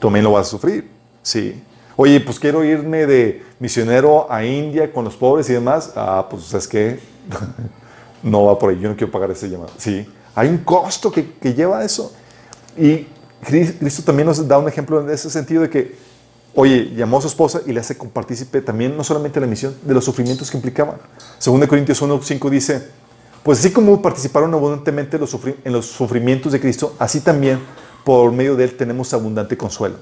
también 0.00 0.24
lo 0.24 0.32
vas 0.32 0.46
a 0.46 0.50
sufrir. 0.50 0.88
Sí. 1.22 1.62
Oye, 1.96 2.20
pues 2.20 2.38
quiero 2.38 2.62
irme 2.64 3.06
de 3.06 3.42
misionero 3.58 4.30
a 4.30 4.44
India 4.44 4.92
con 4.92 5.04
los 5.04 5.16
pobres 5.16 5.48
y 5.50 5.52
demás. 5.52 5.92
Ah, 5.96 6.26
pues 6.30 6.52
es 6.54 6.68
que 6.68 7.00
no 8.22 8.44
va 8.44 8.58
por 8.58 8.70
ahí. 8.70 8.78
Yo 8.80 8.88
no 8.88 8.96
quiero 8.96 9.10
pagar 9.12 9.30
ese 9.30 9.48
llamado. 9.48 9.70
Sí. 9.78 10.06
Hay 10.34 10.48
un 10.48 10.58
costo 10.58 11.10
que, 11.10 11.32
que 11.34 11.54
lleva 11.54 11.84
eso. 11.84 12.12
Y 12.76 13.06
Cris- 13.44 13.74
Cristo 13.78 14.02
también 14.04 14.26
nos 14.26 14.46
da 14.46 14.58
un 14.58 14.68
ejemplo 14.68 15.00
en 15.00 15.10
ese 15.10 15.28
sentido 15.30 15.62
de 15.62 15.70
que, 15.70 15.96
oye, 16.54 16.92
llamó 16.94 17.18
a 17.18 17.22
su 17.22 17.26
esposa 17.28 17.60
y 17.66 17.72
le 17.72 17.80
hace 17.80 17.94
partícipe 17.96 18.60
también, 18.60 18.96
no 18.96 19.02
solamente 19.02 19.40
la 19.40 19.46
misión, 19.48 19.74
de 19.82 19.94
los 19.94 20.04
sufrimientos 20.04 20.50
que 20.50 20.56
implicaban. 20.56 20.96
Según 21.38 21.60
de 21.60 21.66
Corintios 21.68 22.00
1.5 22.00 22.48
dice, 22.50 22.88
pues 23.42 23.58
así 23.58 23.72
como 23.72 24.00
participaron 24.00 24.54
abundantemente 24.54 25.18
en 25.64 25.72
los 25.72 25.86
sufrimientos 25.86 26.52
de 26.52 26.60
Cristo, 26.60 26.94
así 27.00 27.20
también 27.20 27.58
por 28.04 28.32
medio 28.32 28.56
de 28.56 28.64
Él 28.64 28.76
tenemos 28.76 29.12
abundante 29.12 29.56
consuelo. 29.56 29.96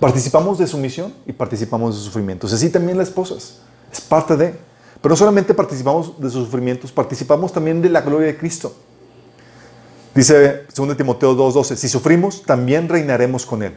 Participamos 0.00 0.58
de 0.58 0.66
su 0.66 0.76
misión 0.76 1.14
y 1.26 1.32
participamos 1.32 1.94
de 1.94 1.96
sus 1.96 2.06
sufrimientos. 2.06 2.52
Así 2.52 2.68
también 2.70 2.98
las 2.98 3.08
esposas. 3.08 3.60
Es 3.92 4.00
parte 4.00 4.36
de. 4.36 4.54
Pero 5.00 5.12
no 5.12 5.16
solamente 5.16 5.54
participamos 5.54 6.20
de 6.20 6.30
sus 6.30 6.44
sufrimientos, 6.44 6.90
participamos 6.90 7.52
también 7.52 7.80
de 7.80 7.88
la 7.88 8.00
gloria 8.00 8.26
de 8.26 8.36
Cristo. 8.36 8.74
Dice 10.14 10.62
2 10.74 10.96
Timoteo 10.96 11.36
2.12, 11.36 11.76
si 11.76 11.88
sufrimos, 11.88 12.42
también 12.42 12.88
reinaremos 12.88 13.44
con 13.44 13.62
Él. 13.62 13.74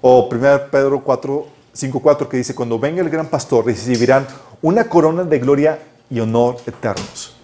O 0.00 0.28
1 0.30 0.70
Pedro 0.70 1.02
4, 1.02 1.46
5.4 1.74 2.28
que 2.28 2.36
dice, 2.36 2.54
cuando 2.54 2.78
venga 2.78 3.00
el 3.00 3.10
gran 3.10 3.28
pastor 3.28 3.66
recibirán 3.66 4.26
una 4.60 4.88
corona 4.88 5.24
de 5.24 5.38
gloria 5.38 5.78
y 6.10 6.20
honor 6.20 6.56
eternos. 6.66 7.36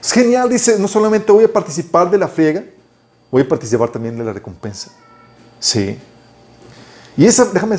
Es 0.00 0.12
genial, 0.12 0.48
dice, 0.48 0.78
no 0.78 0.88
solamente 0.88 1.30
voy 1.32 1.44
a 1.44 1.52
participar 1.52 2.10
de 2.10 2.18
la 2.18 2.28
friega, 2.28 2.64
voy 3.30 3.42
a 3.42 3.48
participar 3.48 3.90
también 3.90 4.16
de 4.18 4.24
la 4.24 4.32
recompensa. 4.32 4.90
Sí. 5.60 5.98
Y 7.16 7.26
esa, 7.26 7.46
déjame 7.46 7.76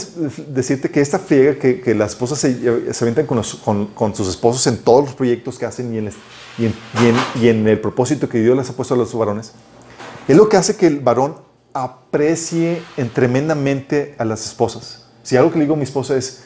decirte 0.48 0.90
que 0.92 1.00
esta 1.00 1.18
friega 1.18 1.56
que, 1.58 1.80
que 1.80 1.96
las 1.96 2.12
esposas 2.12 2.40
se, 2.40 2.94
se 2.94 3.04
aventan 3.06 3.26
con, 3.26 3.38
los- 3.38 3.56
con- 3.56 3.88
con 3.88 4.14
sus 4.14 4.28
esposos 4.28 4.68
en 4.68 4.78
todos 4.80 5.06
los 5.06 5.14
proyectos 5.14 5.58
que 5.58 5.66
hacen 5.66 5.94
y 5.94 5.98
en, 6.00 6.12
y, 6.58 6.66
en, 6.66 6.74
y 7.02 7.08
en- 7.08 7.42
y 7.44 7.48
en 7.48 7.68
el 7.68 7.80
propósito 7.80 8.28
que 8.28 8.40
Dios 8.40 8.58
les 8.58 8.70
ha 8.70 8.74
puesto 8.74 8.96
a 8.96 8.98
los 8.98 9.14
varones, 9.18 9.54
es 10.28 10.36
lo 10.36 10.50
que 10.50 10.58
hace 10.58 10.76
que 10.76 10.88
el 10.88 11.00
varón 11.00 11.36
aprecie 11.74 12.82
en 12.98 13.10
tremendamente 13.10 14.14
a 14.18 14.26
las 14.26 14.46
esposas. 14.46 15.06
Si 15.24 15.38
algo 15.38 15.52
que 15.52 15.58
le 15.58 15.64
digo 15.64 15.76
a 15.76 15.78
mi 15.78 15.84
esposa 15.84 16.18
es, 16.18 16.44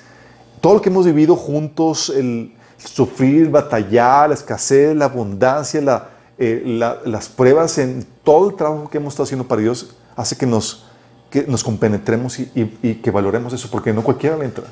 todo 0.62 0.76
lo 0.76 0.82
que 0.82 0.89
hemos 0.89 1.06
vivido 1.06 1.36
juntos, 1.36 2.10
el 2.16 2.54
sufrir, 2.78 3.49
batallar, 3.49 4.30
la 4.30 4.36
escasez, 4.36 4.95
la 4.95 5.06
abundancia, 5.06 5.82
la, 5.82 6.10
eh, 6.51 6.63
la- 6.65 6.99
las 7.05 7.29
pruebas 7.29 7.77
en 7.77 8.05
todo 8.23 8.49
el 8.49 8.55
trabajo 8.55 8.89
que 8.89 8.97
hemos 8.97 9.13
estado 9.13 9.23
haciendo 9.25 9.47
para 9.47 9.61
Dios, 9.61 9.95
hace 10.15 10.35
que 10.35 10.45
nos, 10.45 10.85
que 11.29 11.43
nos 11.47 11.63
compenetremos 11.63 12.39
y, 12.39 12.95
que 13.03 13.11
valoremos 13.11 13.53
eso, 13.53 13.69
porque 13.71 13.93
no 13.93 14.03
cualquiera 14.03 14.37
le 14.37 14.45
entra, 14.45 14.65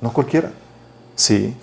no 0.00 0.12
cualquiera. 0.12 0.52
Sí. 1.14 1.54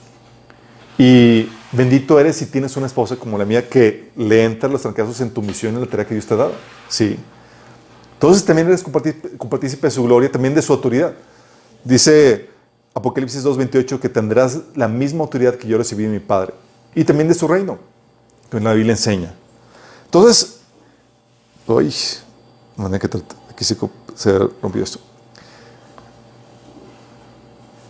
Y 0.97 1.49
bendito 1.72 2.20
eres 2.20 2.36
si 2.38 2.45
tienes 2.47 2.76
una 2.76 2.88
esposa 2.88 3.16
como 3.16 3.38
la 3.38 3.45
mía 3.45 3.68
que 3.70 4.12
le 4.16 4.43
entra 4.43 4.68
los 4.70 4.82
trancazos 4.82 5.22
en 5.22 5.32
tu 5.32 5.41
misión, 5.41 5.76
en 5.76 5.82
la 5.82 5.88
tarea 5.88 6.05
que 6.05 6.14
Dios 6.14 6.26
te 6.26 6.34
ha 6.34 6.38
dado. 6.38 6.53
Sí. 6.89 7.18
Entonces 8.14 8.43
también 8.43 8.68
eres 8.68 8.84
compartí- 8.86 9.38
compartícipe 9.38 9.88
de 9.88 9.91
su 9.91 10.03
gloria, 10.03 10.30
también 10.32 10.53
de 10.53 10.62
su 10.62 10.74
autoridad. 10.74 11.14
Dice 11.86 12.49
Apocalipsis 12.93 13.43
2.28 13.45 13.99
que 13.99 14.10
tendrás 14.10 14.60
la 14.76 14.88
misma 14.89 15.22
autoridad 15.24 15.55
que 15.55 15.68
yo 15.68 15.78
recibí 15.78 16.03
de 16.03 16.10
mi 16.10 16.20
Padre. 16.20 16.53
Y 16.95 17.03
también 17.05 17.28
de 17.30 17.34
su 17.34 17.47
reino, 17.47 17.78
que 18.51 18.60
la 18.60 18.74
Biblia 18.74 18.93
enseña. 18.93 19.34
Entonces, 20.10 20.62
uy, 21.68 21.93
manera 22.76 22.97
que 22.97 23.18
aquí 23.51 23.64
se, 23.64 24.39
rompió 24.60 24.84
esto. 24.84 24.99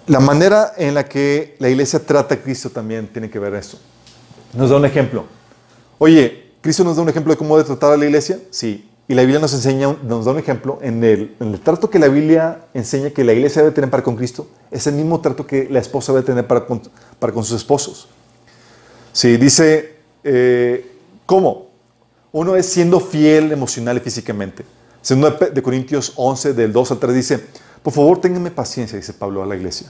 La 0.06 0.20
manera 0.20 0.74
en 0.76 0.96
la 0.96 1.08
que 1.08 1.56
la 1.60 1.70
iglesia 1.70 2.06
trata 2.06 2.36
a 2.36 2.38
Cristo 2.40 2.70
también 2.70 3.08
tiene 3.08 3.30
que 3.30 3.40
ver 3.40 3.54
esto. 3.54 3.78
Nos 4.54 4.70
da 4.70 4.76
un 4.76 4.84
ejemplo. 4.84 5.28
Oye, 5.98 6.52
¿Cristo 6.60 6.84
nos 6.84 6.98
da 6.98 7.04
un 7.04 7.10
ejemplo 7.10 7.32
de 7.32 7.38
cómo 7.38 7.56
debe 7.56 7.68
tratar 7.68 7.94
a 7.94 7.98
la 7.98 8.04
iglesia? 8.04 8.38
Sí. 8.52 8.90
Y 9.08 9.14
la 9.14 9.22
Biblia 9.22 9.40
nos 9.40 9.54
enseña, 9.54 9.96
nos 10.04 10.26
da 10.26 10.32
un 10.34 10.40
ejemplo 10.40 10.78
en 10.82 11.02
el, 11.02 11.62
trato 11.64 11.90
que 11.90 12.00
la 12.00 12.10
Biblia 12.10 12.66
enseña 12.74 13.12
que 13.12 13.24
la 13.24 13.32
iglesia 13.32 13.62
debe 13.62 13.74
tener 13.74 13.90
para 13.90 14.04
con 14.04 14.18
Cristo. 14.18 14.46
Es 14.72 14.88
el 14.88 14.96
mismo 14.96 15.22
trato 15.22 15.48
que 15.48 15.70
la 15.70 15.80
esposa 15.80 16.12
debe 16.12 16.26
tener 16.26 16.46
para 16.46 16.66
con, 16.66 16.82
para 17.18 17.32
con 17.32 17.46
sus 17.46 17.56
esposos. 17.56 18.10
Sí, 19.14 19.38
dice, 19.38 19.96
eh, 20.26 20.98
¿cómo? 21.26 21.69
Uno 22.32 22.56
es 22.56 22.68
siendo 22.68 23.00
fiel 23.00 23.52
emocional 23.52 23.98
y 23.98 24.00
físicamente. 24.02 24.64
Segundo 25.02 25.32
de 25.32 25.62
Corintios 25.64 26.14
11, 26.16 26.54
del 26.54 26.72
2 26.72 26.92
al 26.92 27.00
3, 27.00 27.16
dice, 27.16 27.46
por 27.82 27.94
favor, 27.94 28.22
ténganme 28.22 28.52
paciencia, 28.52 28.98
dice 28.98 29.14
Pablo 29.14 29.42
a 29.42 29.46
la 29.46 29.56
iglesia. 29.56 29.88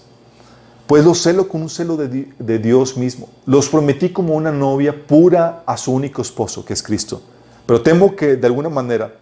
Pues 0.88 1.04
los 1.04 1.22
celo 1.22 1.48
con 1.48 1.62
un 1.62 1.70
celo 1.70 1.98
de, 1.98 2.30
de 2.40 2.60
Dios 2.60 2.98
mismo. 2.98 3.30
Los 3.46 3.70
prometí 3.70 4.10
como 4.10 4.36
una 4.36 4.52
novia 4.52 5.06
pura 5.06 5.64
a 5.66 5.78
su 5.78 5.92
único 5.92 6.22
esposo, 6.22 6.64
que 6.64 6.74
es 6.74 6.82
Cristo. 6.82 7.22
Pero 7.66 7.82
temo 7.82 8.16
que 8.16 8.36
de 8.36 8.48
alguna 8.48 8.70
manera 8.70 9.16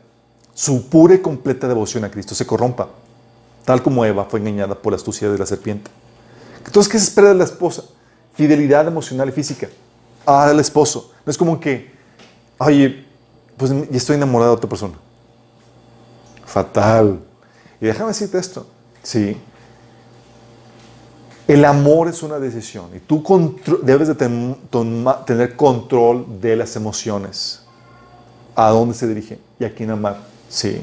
su 0.54 0.88
pura 0.88 1.16
y 1.16 1.20
completa 1.20 1.68
devoción 1.68 2.04
a 2.04 2.12
Cristo 2.12 2.34
se 2.36 2.46
corrompa, 2.46 2.90
tal 3.66 3.84
como 3.84 4.06
Eva 4.06 4.26
fue 4.26 4.40
engañada 4.40 4.76
por 4.76 4.94
la 4.94 4.98
astucia 4.98 5.30
de 5.30 5.38
la 5.38 5.46
serpiente. 5.46 5.92
Entonces, 6.66 6.92
¿qué 6.92 7.00
se 7.00 7.06
espera 7.06 7.30
de 7.30 7.36
la 7.36 7.44
esposa? 7.44 7.84
Fidelidad 8.34 8.88
emocional 8.88 9.30
y 9.30 9.32
física 9.32 9.68
al 10.26 10.60
esposo. 10.60 11.12
No 11.26 11.32
es 11.32 11.38
como 11.38 11.60
que, 11.60 11.92
oye, 12.58 13.07
pues 13.58 13.72
ya 13.72 13.98
estoy 13.98 14.16
enamorado 14.16 14.52
de 14.52 14.58
otra 14.58 14.70
persona. 14.70 14.94
Fatal. 16.46 17.20
Y 17.82 17.86
déjame 17.88 18.10
decirte 18.10 18.38
esto. 18.38 18.68
Sí. 19.04 19.38
El 21.48 21.66
amor 21.66 22.08
es 22.08 22.24
una 22.24 22.40
decisión 22.40 22.90
y 22.96 23.00
tú 23.00 23.24
debes 23.82 24.10
de 24.10 24.16
tener 24.16 25.56
control 25.56 26.42
de 26.42 26.56
las 26.56 26.76
emociones. 26.76 27.62
A 28.56 28.70
dónde 28.70 28.96
se 28.96 29.08
dirige 29.08 29.40
y 29.60 29.66
a 29.66 29.74
quién 29.74 29.92
amar. 29.92 30.20
Sí. 30.50 30.82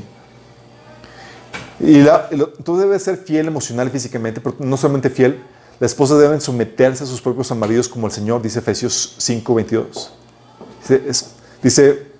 Y 1.80 2.00
y 2.00 2.06
tú 2.64 2.76
debes 2.76 3.02
ser 3.02 3.18
fiel 3.18 3.48
emocional 3.48 3.88
y 3.88 3.90
físicamente, 3.90 4.40
pero 4.40 4.56
no 4.60 4.76
solamente 4.76 5.10
fiel, 5.10 5.42
las 5.80 5.90
esposas 5.90 6.20
deben 6.20 6.40
someterse 6.40 7.04
a 7.04 7.06
sus 7.06 7.20
propios 7.20 7.50
maridos 7.56 7.88
como 7.88 8.06
el 8.06 8.12
Señor, 8.12 8.40
dice 8.40 8.60
Efesios 8.60 9.16
5, 9.18 9.54
22. 9.54 10.12
Dice, 10.80 11.26
dice 11.62 12.13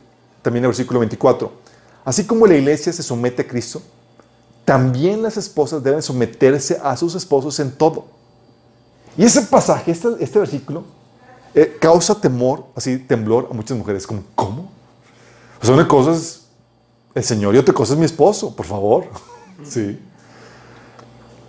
también 0.44 0.62
el 0.64 0.68
versículo 0.68 1.00
24, 1.00 1.50
así 2.04 2.26
como 2.26 2.46
la 2.46 2.54
iglesia 2.54 2.92
se 2.92 3.02
somete 3.02 3.42
a 3.42 3.48
Cristo, 3.48 3.80
también 4.66 5.22
las 5.22 5.38
esposas 5.38 5.82
deben 5.82 6.02
someterse 6.02 6.78
a 6.82 6.94
sus 6.98 7.14
esposos 7.14 7.58
en 7.60 7.72
todo. 7.72 8.04
Y 9.16 9.24
ese 9.24 9.40
pasaje, 9.42 9.90
este, 9.90 10.08
este 10.20 10.38
versículo, 10.38 10.84
eh, 11.54 11.78
causa 11.80 12.20
temor, 12.20 12.66
así 12.76 12.98
temblor 12.98 13.48
a 13.50 13.54
muchas 13.54 13.76
mujeres, 13.78 14.06
como, 14.06 14.22
¿cómo? 14.34 14.70
Sea, 15.62 15.74
una 15.74 15.88
cosa 15.88 16.12
es 16.12 16.42
el 17.14 17.24
Señor 17.24 17.54
y 17.54 17.58
otra 17.58 17.72
cosa 17.72 17.94
es 17.94 17.98
mi 17.98 18.04
esposo, 18.04 18.54
por 18.54 18.66
favor. 18.66 19.06
Sí. 19.62 19.98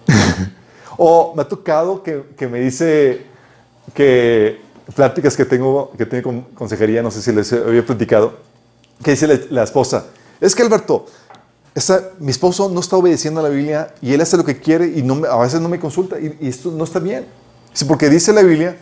o 0.97 1.33
me 1.35 1.41
ha 1.41 1.47
tocado 1.47 2.03
que, 2.03 2.23
que 2.37 2.47
me 2.47 2.59
dice 2.59 3.25
que 3.95 4.61
pláticas 4.93 5.35
que 5.35 5.43
tengo, 5.43 5.91
que 5.97 6.05
tengo 6.05 6.23
con 6.23 6.41
consejería, 6.53 7.01
no 7.01 7.09
sé 7.09 7.23
si 7.23 7.31
les 7.31 7.51
había 7.51 7.83
platicado, 7.83 8.37
que 9.03 9.11
dice 9.11 9.47
la, 9.49 9.63
esposa, 9.63 10.05
es 10.39 10.55
que 10.55 10.63
Alberto, 10.63 11.05
esta- 11.73 12.11
mi 12.19 12.31
esposo 12.31 12.69
no 12.69 12.79
está 12.79 12.97
obedeciendo 12.97 13.39
a 13.39 13.43
la 13.43 13.49
Biblia 13.49 13.93
y 14.01 14.13
él 14.13 14.21
hace 14.21 14.37
lo 14.37 14.45
que 14.45 14.59
quiere 14.59 14.87
y 14.87 15.01
no 15.03 15.25
a 15.25 15.41
veces 15.41 15.59
no 15.61 15.69
me 15.69 15.79
consulta 15.79 16.17
y, 16.19 16.47
esto 16.47 16.71
no 16.71 16.83
está 16.83 16.99
bien. 16.99 17.25
Dice, 17.71 17.85
porque 17.85 18.09
dice 18.09 18.31
la 18.31 18.41
Biblia, 18.41 18.77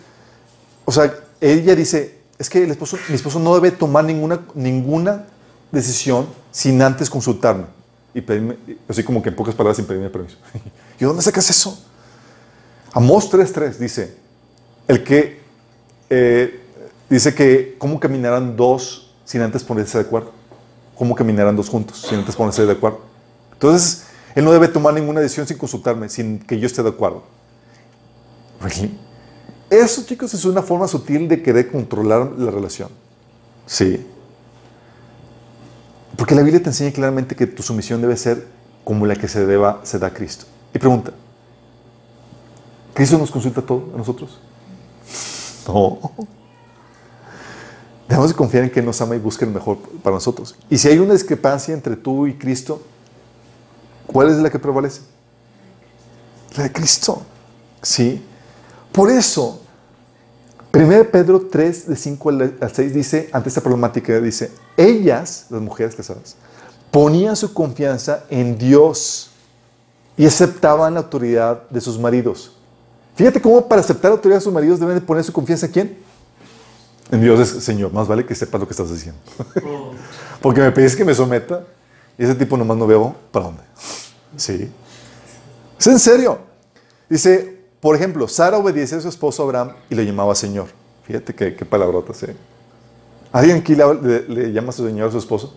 o 0.86 0.92
sea, 0.92 1.14
ella 1.42 1.76
dice, 1.76 2.20
es 2.38 2.50
que 2.50 2.66
mi 2.66 3.16
esposo 3.16 3.40
no 3.40 3.56
debe 3.56 3.72
tomar 3.72 4.06
ninguna, 4.06 4.42
ninguna 4.54 5.26
decisión 5.72 6.28
sin 6.52 6.82
antes 6.82 7.10
consultarme. 7.10 7.66
y 8.14 8.22
pedirme, 8.22 8.58
así 8.88 9.04
como 9.04 9.24
que 9.24 9.30
en 9.30 9.36
pocas 9.36 9.56
palabras 9.56 9.78
sin 9.78 9.86
pedirme 9.86 10.10
permiso. 10.10 10.38
¿Y 11.00 11.04
dónde 11.04 11.24
sacas 11.24 11.50
eso? 11.50 11.84
Amós 12.92 13.32
3.3 13.32 13.78
dice, 13.78 14.16
el 14.88 15.04
que 15.04 15.42
eh, 16.12 16.62
dice 17.10 17.34
que 17.34 17.76
cómo 17.80 18.00
caminarán 18.00 18.56
dos 18.56 19.13
sin 19.26 19.42
antes 19.42 19.64
ponerse 19.64 19.98
de 19.98 20.06
acuerdo. 20.06 20.32
¿Cómo 20.96 21.16
caminarán 21.16 21.56
dos 21.56 21.70
juntos 21.70 22.06
sin 22.08 22.20
antes 22.20 22.36
ponerse 22.36 22.66
de 22.66 22.72
acuerdo? 22.72 23.02
Entonces, 23.54 24.06
él 24.36 24.46
no 24.46 24.52
debe 24.52 24.68
tomar 24.68 24.94
ninguna 24.94 25.22
decisión 25.22 25.48
sin 25.48 25.58
consultarme, 25.58 26.10
sin 26.10 26.40
que 26.40 26.60
yo 26.60 26.68
esté 26.68 26.84
de 26.84 26.90
acuerdo. 26.90 27.24
¿Really? 28.62 28.98
Eso, 29.70 30.04
chicos, 30.06 30.34
es 30.34 30.46
una 30.46 30.62
forma 30.62 30.88
sutil 30.88 31.28
de 31.28 31.42
querer 31.42 31.72
controlar 31.72 32.32
la 32.38 32.52
relación. 32.52 32.90
Sí. 33.66 34.06
Porque 36.16 36.36
la 36.36 36.44
Biblia 36.44 36.62
te 36.62 36.70
enseña 36.70 36.92
claramente 36.92 37.36
que 37.36 37.48
tu 37.48 37.64
sumisión 37.64 38.02
debe 38.02 38.16
ser 38.16 38.46
como 38.84 39.06
la 39.06 39.16
que 39.16 39.28
se, 39.28 39.46
deba, 39.46 39.82
se 39.84 39.98
da 39.98 40.08
a 40.08 40.14
Cristo. 40.14 40.46
Y 40.74 40.80
pregunta, 40.80 41.12
¿Cristo 42.94 43.18
nos 43.18 43.32
consulta 43.32 43.62
todo 43.62 43.90
a 43.94 43.98
nosotros? 43.98 44.40
No. 45.68 46.00
Debemos 48.08 48.30
de 48.30 48.36
confiar 48.36 48.64
en 48.64 48.70
que 48.70 48.80
Él 48.80 48.86
nos 48.86 49.02
ama 49.02 49.16
y 49.16 49.20
busca 49.20 49.46
el 49.46 49.52
mejor 49.52 49.78
para 50.02 50.16
nosotros. 50.16 50.56
Y 50.70 50.78
si 50.78 50.88
hay 50.88 51.00
una 51.00 51.14
discrepancia 51.14 51.74
entre 51.74 51.96
tú 51.96 52.28
y 52.28 52.34
Cristo, 52.34 52.82
¿cuál 54.06 54.30
es 54.30 54.38
la 54.38 54.50
que 54.50 54.60
prevalece? 54.60 55.02
La 56.56 56.64
de 56.64 56.72
Cristo. 56.72 57.22
Sí. 57.82 58.24
Por 58.92 59.10
eso, 59.10 59.62
1 60.74 61.12
Pedro 61.12 61.48
3, 61.48 61.88
de 61.88 61.96
5 61.96 62.30
al 62.30 62.72
6 62.74 62.94
dice, 62.94 63.30
ante 63.32 63.50
esta 63.50 63.62
problemática, 63.62 64.20
dice, 64.20 64.52
ellas, 64.76 65.48
las 65.50 65.62
mujeres 65.62 65.96
casadas, 65.96 66.36
ponían 66.92 67.36
su 67.36 67.54
confianza 67.54 68.26
en 68.30 68.58
Dios 68.58 69.32
y 70.18 70.26
aceptaban 70.26 70.94
la 70.94 71.00
autoridad 71.00 71.68
de 71.70 71.82
sus 71.82 71.98
maridos. 71.98 72.56
Fíjate 73.16 73.42
cómo 73.42 73.68
para 73.68 73.82
aceptar 73.82 74.12
la 74.12 74.16
autoridad 74.16 74.38
de 74.38 74.44
sus 74.44 74.54
maridos 74.54 74.80
deben 74.80 74.96
de 74.96 75.02
poner 75.02 75.24
su 75.24 75.34
confianza 75.34 75.66
en 75.68 75.72
quién? 75.72 75.98
En 77.14 77.22
Dios 77.22 77.40
es 77.40 77.64
Señor. 77.64 77.94
Más 77.94 78.08
vale 78.08 78.26
que 78.26 78.34
sepas 78.34 78.60
lo 78.60 78.68
que 78.68 78.74
estás 78.74 78.90
diciendo. 78.92 79.20
Porque 80.42 80.62
me 80.62 80.72
pides 80.72 80.96
que 80.96 81.06
me 81.06 81.14
someta 81.14 81.64
y 82.18 82.24
ese 82.24 82.34
tipo 82.36 82.58
nomás 82.58 82.76
no 82.78 82.88
veo 82.88 83.16
para 83.32 83.46
dónde. 83.46 83.62
Sí. 84.36 84.72
Es 85.80 85.88
en 85.88 86.00
serio. 86.00 86.40
Dice, 87.08 87.62
por 87.80 87.96
ejemplo, 87.96 88.28
Sara 88.28 88.58
obedecía 88.58 88.98
a 88.98 89.02
su 89.02 89.10
esposo 89.10 89.44
Abraham 89.44 89.74
y 89.92 89.96
le 89.96 90.06
llamaba 90.06 90.34
Señor. 90.34 90.68
Fíjate 91.06 91.36
qué, 91.36 91.56
qué 91.56 91.66
palabrotas, 91.66 92.24
¿eh? 92.24 92.36
¿Alguien 93.32 93.58
aquí 93.58 93.76
le, 93.76 93.94
le- 93.96 94.28
le 94.28 94.52
llama 94.52 94.70
a 94.70 94.72
su 94.72 94.86
Señor 94.88 95.10
a 95.10 95.12
su 95.12 95.18
esposo? 95.20 95.56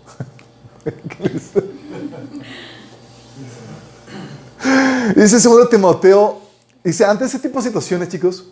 ¿Qué 0.83 1.23
les- 1.23 1.51
Dice 5.15 5.39
2 5.39 5.69
Timoteo, 5.69 6.39
dice, 6.83 7.05
ante 7.05 7.25
ese 7.25 7.39
tipo 7.39 7.59
de 7.59 7.65
situaciones, 7.67 8.09
chicos, 8.09 8.45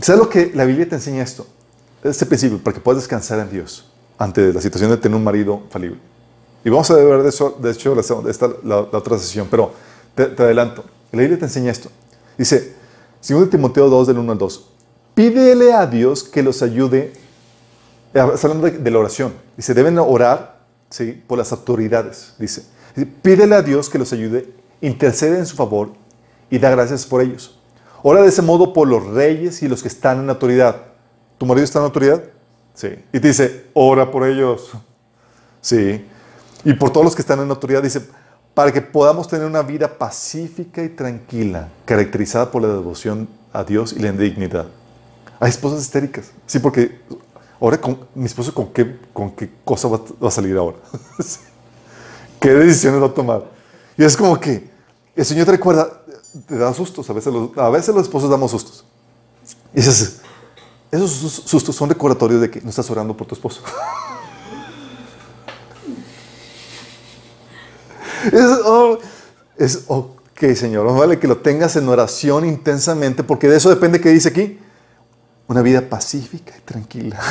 ¿sabes 0.00 0.18
lo 0.20 0.28
que 0.28 0.50
la 0.54 0.64
Biblia 0.64 0.88
te 0.88 0.94
enseña 0.96 1.22
esto? 1.22 1.46
Este 2.02 2.26
principio, 2.26 2.58
para 2.58 2.74
que 2.74 2.80
puedas 2.80 3.02
descansar 3.02 3.38
en 3.40 3.50
Dios 3.50 3.90
ante 4.18 4.52
la 4.52 4.60
situación 4.60 4.90
de 4.90 4.96
tener 4.96 5.16
un 5.16 5.24
marido 5.24 5.62
falible. 5.70 5.98
Y 6.64 6.70
vamos 6.70 6.90
a 6.90 6.94
ver 6.94 7.22
de 7.22 7.28
eso, 7.28 7.56
de 7.60 7.70
hecho, 7.70 7.94
la, 7.94 8.54
la, 8.64 8.78
otra 8.80 9.18
sesión, 9.18 9.48
pero 9.50 9.72
te, 10.14 10.24
adelanto. 10.24 10.84
La 11.12 11.20
Biblia 11.20 11.38
te 11.38 11.46
enseña 11.46 11.70
esto. 11.70 11.90
Dice, 12.36 12.74
2 13.26 13.50
Timoteo 13.50 13.88
2, 13.88 14.06
del 14.08 14.18
1 14.18 14.32
al 14.32 14.38
2, 14.38 14.70
pídele 15.14 15.72
a 15.72 15.86
Dios 15.86 16.24
que 16.24 16.42
los 16.42 16.62
ayude, 16.62 17.12
eh, 18.14 18.30
está 18.34 18.46
hablando 18.46 18.66
de, 18.66 18.78
de 18.78 18.90
la 18.90 18.98
oración, 18.98 19.32
dice, 19.56 19.74
deben 19.74 19.98
orar 19.98 20.60
¿sí? 20.90 21.22
por 21.26 21.38
las 21.38 21.52
autoridades, 21.52 22.34
dice. 22.38 22.64
Dice, 22.94 23.10
Pídele 23.22 23.54
a 23.54 23.62
Dios 23.62 23.88
que 23.88 23.98
los 23.98 24.12
ayude, 24.12 24.52
intercede 24.80 25.38
en 25.38 25.46
su 25.46 25.56
favor 25.56 25.90
y 26.50 26.58
da 26.58 26.70
gracias 26.70 27.06
por 27.06 27.22
ellos. 27.22 27.58
Ora 28.02 28.22
de 28.22 28.28
ese 28.28 28.42
modo 28.42 28.72
por 28.72 28.88
los 28.88 29.06
reyes 29.06 29.62
y 29.62 29.68
los 29.68 29.82
que 29.82 29.88
están 29.88 30.20
en 30.20 30.30
autoridad. 30.30 30.89
¿Tu 31.40 31.46
marido 31.46 31.64
está 31.64 31.78
en 31.78 31.86
autoridad? 31.86 32.22
Sí. 32.74 32.88
Y 33.14 33.18
te 33.18 33.28
dice, 33.28 33.64
ora 33.72 34.10
por 34.10 34.28
ellos. 34.28 34.72
Sí. 35.62 36.04
Y 36.66 36.74
por 36.74 36.90
todos 36.90 37.02
los 37.02 37.14
que 37.16 37.22
están 37.22 37.40
en 37.40 37.48
autoridad, 37.48 37.82
dice, 37.82 38.02
para 38.52 38.70
que 38.70 38.82
podamos 38.82 39.26
tener 39.26 39.46
una 39.46 39.62
vida 39.62 39.96
pacífica 39.96 40.84
y 40.84 40.90
tranquila, 40.90 41.70
caracterizada 41.86 42.50
por 42.50 42.60
la 42.60 42.68
devoción 42.68 43.26
a 43.54 43.64
Dios 43.64 43.94
y 43.94 44.00
la 44.00 44.12
dignidad. 44.12 44.66
Hay 45.38 45.48
esposas 45.48 45.80
histéricas. 45.80 46.30
Sí, 46.44 46.58
porque 46.58 47.00
ahora 47.58 47.80
con, 47.80 48.06
mi 48.14 48.26
esposo 48.26 48.52
con 48.52 48.70
qué, 48.70 48.98
con 49.14 49.30
qué 49.30 49.50
cosa 49.64 49.88
va, 49.88 49.98
va 50.22 50.28
a 50.28 50.30
salir 50.30 50.58
ahora. 50.58 50.76
¿Qué 52.38 52.50
decisiones 52.50 53.00
va 53.00 53.06
a 53.06 53.14
tomar? 53.14 53.44
Y 53.96 54.04
es 54.04 54.14
como 54.14 54.38
que 54.38 54.68
el 55.16 55.24
Señor 55.24 55.46
te 55.46 55.52
recuerda, 55.52 56.02
te 56.46 56.58
da 56.58 56.74
sustos, 56.74 57.08
a 57.08 57.14
veces 57.14 57.32
los, 57.32 57.56
a 57.56 57.70
veces 57.70 57.94
los 57.94 58.04
esposos 58.04 58.28
damos 58.28 58.50
sustos. 58.50 58.84
Y 59.72 59.76
dices, 59.76 60.19
esos 60.90 61.10
sus- 61.10 61.42
sustos 61.46 61.76
son 61.76 61.88
recordatorios 61.88 62.40
de 62.40 62.50
que 62.50 62.60
no 62.60 62.70
estás 62.70 62.90
orando 62.90 63.16
por 63.16 63.26
tu 63.26 63.34
esposo. 63.34 63.62
es, 68.32 68.44
oh, 68.64 68.98
es, 69.56 69.84
ok, 69.86 70.42
Señor, 70.54 70.92
vale 70.96 71.18
que 71.18 71.28
lo 71.28 71.38
tengas 71.38 71.76
en 71.76 71.88
oración 71.88 72.44
intensamente, 72.44 73.22
porque 73.24 73.48
de 73.48 73.56
eso 73.56 73.70
depende 73.70 74.00
que 74.00 74.10
dice 74.10 74.28
aquí, 74.30 74.58
una 75.46 75.62
vida 75.62 75.88
pacífica 75.88 76.54
y 76.56 76.60
tranquila. 76.60 77.18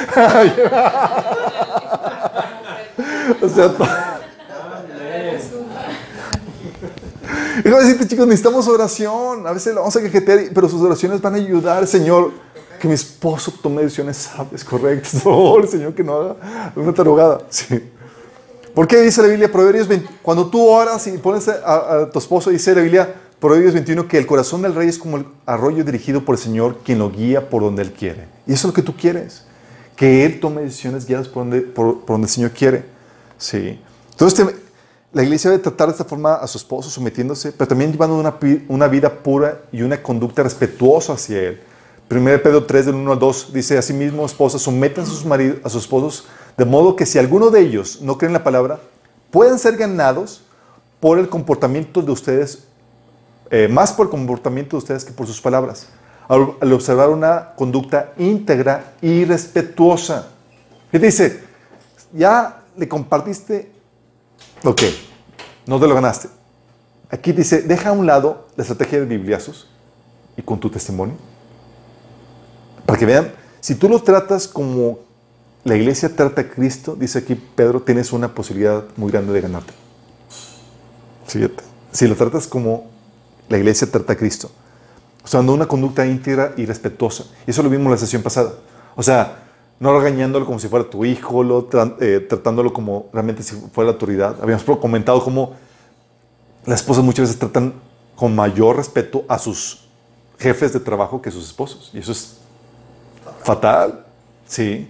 o 3.42 3.48
sea, 3.48 3.72
Déjame 7.64 7.82
decirte, 7.82 8.06
chicos, 8.08 8.26
necesitamos 8.26 8.68
oración. 8.68 9.46
A 9.46 9.52
veces 9.52 9.74
lo 9.74 9.80
vamos 9.80 9.96
a 9.96 10.00
quejetear, 10.00 10.40
pero 10.54 10.68
sus 10.68 10.80
oraciones 10.82 11.20
van 11.20 11.34
a 11.34 11.36
ayudar, 11.36 11.86
Señor, 11.86 12.32
que 12.80 12.88
mi 12.88 12.94
esposo 12.94 13.52
tome 13.62 13.82
decisiones 13.82 14.16
sabias, 14.16 14.64
correctas. 14.64 15.12
Por 15.22 15.22
favor, 15.22 15.68
Señor, 15.68 15.94
que 15.94 16.02
no 16.04 16.14
haga 16.14 16.72
una 16.76 16.92
tarugada. 16.94 17.42
Sí. 17.50 17.80
¿Por 18.74 18.86
qué 18.86 18.98
dice 19.02 19.20
la 19.20 19.28
Biblia, 19.28 19.50
Proverbios 19.50 19.88
20, 19.88 20.08
cuando 20.22 20.46
tú 20.48 20.64
oras 20.64 21.06
y 21.08 21.18
pones 21.18 21.48
a, 21.48 22.02
a 22.02 22.10
tu 22.10 22.18
esposo, 22.20 22.50
dice 22.50 22.74
la 22.74 22.80
Biblia, 22.82 23.14
Proverbios 23.40 23.74
21, 23.74 24.06
que 24.06 24.16
el 24.16 24.26
corazón 24.26 24.62
del 24.62 24.74
rey 24.74 24.88
es 24.88 24.96
como 24.98 25.16
el 25.16 25.26
arroyo 25.44 25.82
dirigido 25.82 26.24
por 26.24 26.36
el 26.36 26.40
Señor, 26.40 26.78
quien 26.84 26.98
lo 27.00 27.10
guía 27.10 27.50
por 27.50 27.62
donde 27.62 27.82
Él 27.82 27.92
quiere. 27.92 28.26
Y 28.46 28.52
eso 28.52 28.68
es 28.68 28.72
lo 28.72 28.72
que 28.74 28.82
tú 28.82 28.94
quieres, 28.96 29.42
que 29.96 30.24
Él 30.24 30.38
tome 30.40 30.62
decisiones 30.62 31.04
guiadas 31.06 31.26
por 31.26 31.42
donde, 31.42 31.62
por, 31.62 32.00
por 32.00 32.14
donde 32.14 32.26
el 32.26 32.32
Señor 32.32 32.50
quiere. 32.52 32.84
Sí. 33.38 33.80
Entonces, 34.12 34.46
te- 34.46 34.69
la 35.12 35.24
iglesia 35.24 35.50
debe 35.50 35.62
tratar 35.62 35.88
de 35.88 35.92
esta 35.92 36.04
forma 36.04 36.34
a 36.34 36.46
su 36.46 36.56
esposo, 36.56 36.88
sometiéndose, 36.88 37.52
pero 37.52 37.66
también 37.66 37.90
llevando 37.90 38.16
una, 38.68 38.88
vida 38.88 39.12
pura 39.12 39.62
y 39.72 39.82
una 39.82 40.00
conducta 40.00 40.42
respetuosa 40.44 41.14
hacia 41.14 41.40
él. 41.40 41.60
1 42.08 42.24
Pedro 42.42 42.64
3, 42.64 42.86
del 42.86 42.94
1 42.94 43.12
al 43.12 43.18
2, 43.18 43.52
dice, 43.52 43.76
asimismo, 43.76 44.24
esposas, 44.24 44.62
sometan 44.62 45.04
a 45.04 45.06
sus, 45.06 45.24
maridos, 45.24 45.58
a 45.64 45.68
sus 45.68 45.82
esposos, 45.82 46.26
de 46.56 46.64
modo 46.64 46.94
que 46.94 47.06
si 47.06 47.18
alguno 47.18 47.50
de 47.50 47.60
ellos 47.60 48.00
no 48.02 48.18
cree 48.18 48.28
en 48.28 48.34
la 48.34 48.44
palabra, 48.44 48.80
puedan 49.32 49.58
ser 49.58 49.76
ganados 49.76 50.42
por 51.00 51.18
el 51.18 51.28
comportamiento 51.28 52.02
de 52.02 52.12
ustedes, 52.12 52.64
eh, 53.50 53.66
más 53.68 53.92
por 53.92 54.06
el 54.06 54.10
comportamiento 54.10 54.76
de 54.76 54.78
ustedes 54.78 55.04
que 55.04 55.12
por 55.12 55.26
sus 55.26 55.40
palabras, 55.40 55.88
al, 56.28 56.54
al 56.60 56.72
observar 56.72 57.08
una 57.10 57.54
conducta 57.56 58.12
íntegra 58.16 58.92
y 59.02 59.24
respetuosa. 59.24 60.28
¿Qué 60.92 61.00
te 61.00 61.06
dice? 61.06 61.42
Ya 62.12 62.62
le 62.76 62.88
compartiste 62.88 63.79
Ok, 64.64 64.82
no 65.66 65.80
te 65.80 65.86
lo 65.86 65.94
ganaste. 65.94 66.28
Aquí 67.10 67.32
dice, 67.32 67.62
deja 67.62 67.90
a 67.90 67.92
un 67.92 68.06
lado 68.06 68.46
la 68.56 68.62
estrategia 68.62 69.00
de 69.00 69.06
bibliazos 69.06 69.68
y 70.36 70.42
con 70.42 70.60
tu 70.60 70.70
testimonio. 70.70 71.16
Para 72.86 72.98
que 72.98 73.06
vean, 73.06 73.32
si 73.60 73.74
tú 73.74 73.88
lo 73.88 74.02
tratas 74.02 74.46
como 74.46 75.00
la 75.64 75.76
iglesia 75.76 76.14
trata 76.14 76.42
a 76.42 76.48
Cristo, 76.48 76.94
dice 76.98 77.18
aquí 77.18 77.34
Pedro, 77.34 77.82
tienes 77.82 78.12
una 78.12 78.34
posibilidad 78.34 78.84
muy 78.96 79.10
grande 79.10 79.32
de 79.32 79.40
ganarte. 79.40 79.72
Fíjate. 81.26 81.64
Si 81.92 82.06
lo 82.06 82.14
tratas 82.14 82.46
como 82.46 82.86
la 83.48 83.58
iglesia 83.58 83.90
trata 83.90 84.12
a 84.12 84.16
Cristo, 84.16 84.50
usando 85.24 85.52
una 85.52 85.66
conducta 85.66 86.06
íntegra 86.06 86.54
y 86.56 86.66
respetuosa. 86.66 87.24
Y 87.46 87.50
eso 87.50 87.62
lo 87.62 87.70
vimos 87.70 87.90
la 87.90 87.96
sesión 87.96 88.22
pasada. 88.22 88.52
O 88.94 89.02
sea, 89.02 89.49
no 89.80 89.98
regañándolo 89.98 90.44
como 90.44 90.58
si 90.58 90.68
fuera 90.68 90.88
tu 90.88 91.04
hijo, 91.06 91.42
lo 91.42 91.68
eh, 92.00 92.20
tratándolo 92.28 92.72
como 92.72 93.08
realmente 93.12 93.42
si 93.42 93.56
fuera 93.72 93.86
la 93.86 93.92
autoridad. 93.94 94.36
Habíamos 94.42 94.62
comentado 94.78 95.24
cómo 95.24 95.54
las 96.66 96.80
esposas 96.80 97.02
muchas 97.02 97.24
veces 97.24 97.38
tratan 97.38 97.72
con 98.14 98.36
mayor 98.36 98.76
respeto 98.76 99.24
a 99.26 99.38
sus 99.38 99.88
jefes 100.38 100.74
de 100.74 100.80
trabajo 100.80 101.22
que 101.22 101.30
a 101.30 101.32
sus 101.32 101.46
esposos. 101.46 101.90
Y 101.94 101.98
eso 101.98 102.12
es 102.12 102.36
fatal. 103.42 104.04
Sí. 104.46 104.86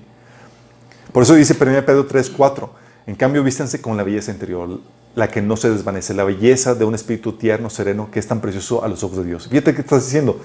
Por 1.12 1.22
eso 1.22 1.34
dice 1.36 1.55
1 1.55 1.86
Pedro 1.86 2.07
3, 2.07 2.28
4. 2.28 2.70
En 3.07 3.14
cambio, 3.14 3.45
vístanse 3.45 3.80
con 3.80 3.97
la 3.97 4.03
belleza 4.03 4.32
interior, 4.32 4.80
la 5.14 5.28
que 5.28 5.41
no 5.41 5.57
se 5.57 5.70
desvanece, 5.70 6.14
la 6.14 6.24
belleza 6.24 6.74
de 6.74 6.84
un 6.84 6.97
espíritu 6.97 7.34
tierno, 7.34 7.70
sereno, 7.70 8.11
que 8.11 8.18
es 8.18 8.26
tan 8.26 8.41
precioso 8.41 8.82
a 8.82 8.88
los 8.88 9.05
ojos 9.05 9.18
de 9.18 9.24
Dios. 9.24 9.47
Fíjate 9.49 9.72
qué 9.72 9.82
estás 9.82 10.05
diciendo. 10.05 10.41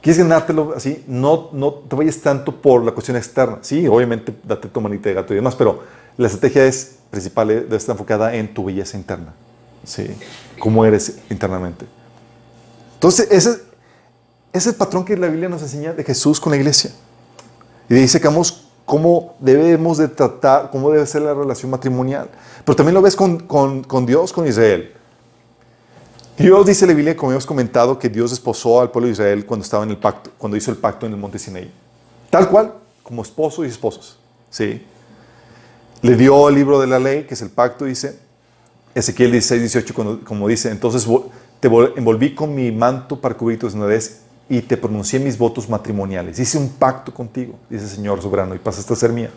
¿Quieres 0.00 0.18
ganártelo 0.18 0.74
así? 0.76 1.04
No, 1.08 1.50
no 1.52 1.72
te 1.72 1.96
vayas 1.96 2.18
tanto 2.18 2.54
por 2.54 2.84
la 2.84 2.92
cuestión 2.92 3.16
externa. 3.16 3.58
Sí, 3.62 3.86
obviamente, 3.88 4.34
date 4.44 4.68
tu 4.68 4.80
manita 4.80 5.08
de 5.08 5.14
gato 5.16 5.32
y 5.32 5.36
demás, 5.36 5.54
pero 5.56 5.82
La 6.16 6.26
estrategia 6.26 6.64
es 6.64 6.96
principal, 7.10 7.50
eh, 7.50 7.60
debe 7.60 7.76
estar 7.76 7.94
enfocada 7.94 8.34
en 8.34 8.52
tu 8.52 8.64
belleza 8.64 8.96
interna. 8.96 9.34
¿Sí? 9.84 10.06
Cómo 10.58 10.84
eres 10.84 11.18
internamente. 11.30 11.86
Entonces, 12.94 13.28
ese, 13.30 13.62
es 14.52 14.66
el 14.66 14.74
patrón 14.74 15.04
que 15.04 15.16
la 15.16 15.28
Biblia 15.28 15.48
nos 15.48 15.62
enseña 15.62 15.92
de 15.92 16.02
Jesús 16.02 16.40
con 16.40 16.50
la 16.50 16.56
iglesia. 16.56 16.90
Y 17.88 17.94
dice 17.94 18.18
vamos 18.18 18.68
cómo 18.84 19.36
debemos 19.38 19.98
de 19.98 20.08
tratar, 20.08 20.70
cómo 20.70 20.90
debe 20.90 21.06
ser 21.06 21.22
la 21.22 21.34
relación 21.34 21.70
matrimonial. 21.70 22.28
Pero 22.64 22.74
también 22.74 22.94
lo 22.94 23.02
ves 23.02 23.14
con, 23.14 23.38
con, 23.38 23.84
con 23.84 24.04
Dios, 24.04 24.32
con 24.32 24.46
Israel. 24.46 24.92
Dios 26.38 26.66
dice 26.66 26.86
la 26.86 26.94
Biblia, 26.94 27.16
como 27.16 27.32
hemos 27.32 27.46
comentado, 27.46 27.98
que 27.98 28.08
Dios 28.08 28.30
esposó 28.32 28.80
al 28.80 28.90
pueblo 28.90 29.06
de 29.08 29.12
Israel 29.12 29.44
cuando 29.44 29.64
estaba 29.64 29.82
en 29.84 29.90
el 29.90 29.96
pacto, 29.96 30.30
cuando 30.38 30.56
hizo 30.56 30.70
el 30.70 30.76
pacto 30.76 31.06
en 31.06 31.12
el 31.12 31.18
monte 31.18 31.38
Sinaí. 31.38 31.70
Tal 32.30 32.48
cual, 32.48 32.74
como 33.02 33.22
esposo 33.22 33.64
y 33.64 33.68
esposas. 33.68 34.16
¿sí? 34.50 34.84
Le 36.02 36.14
dio 36.16 36.48
el 36.48 36.54
libro 36.54 36.78
de 36.80 36.86
la 36.86 36.98
ley, 37.00 37.24
que 37.24 37.34
es 37.34 37.42
el 37.42 37.50
pacto, 37.50 37.86
dice, 37.86 38.18
Ezequiel 38.94 39.32
16, 39.32 39.60
18, 39.62 39.94
cuando- 39.94 40.24
como 40.24 40.46
dice, 40.46 40.70
entonces 40.70 41.06
te 41.60 41.68
vol- 41.68 41.92
envolví 41.96 42.34
con 42.34 42.54
mi 42.54 42.70
manto 42.70 43.20
para 43.20 43.36
cubrir 43.36 43.58
tu 43.58 43.66
desnudez 43.66 44.20
y 44.48 44.60
te 44.60 44.76
pronuncié 44.76 45.18
mis 45.18 45.36
votos 45.36 45.68
matrimoniales. 45.68 46.38
Hice 46.38 46.56
un 46.56 46.68
pacto 46.70 47.12
contigo, 47.12 47.54
dice 47.68 47.84
el 47.84 47.90
Señor 47.90 48.22
soberano, 48.22 48.54
y 48.54 48.58
pasaste 48.58 48.92
a 48.92 48.96
ser 48.96 49.12
mía. 49.12 49.30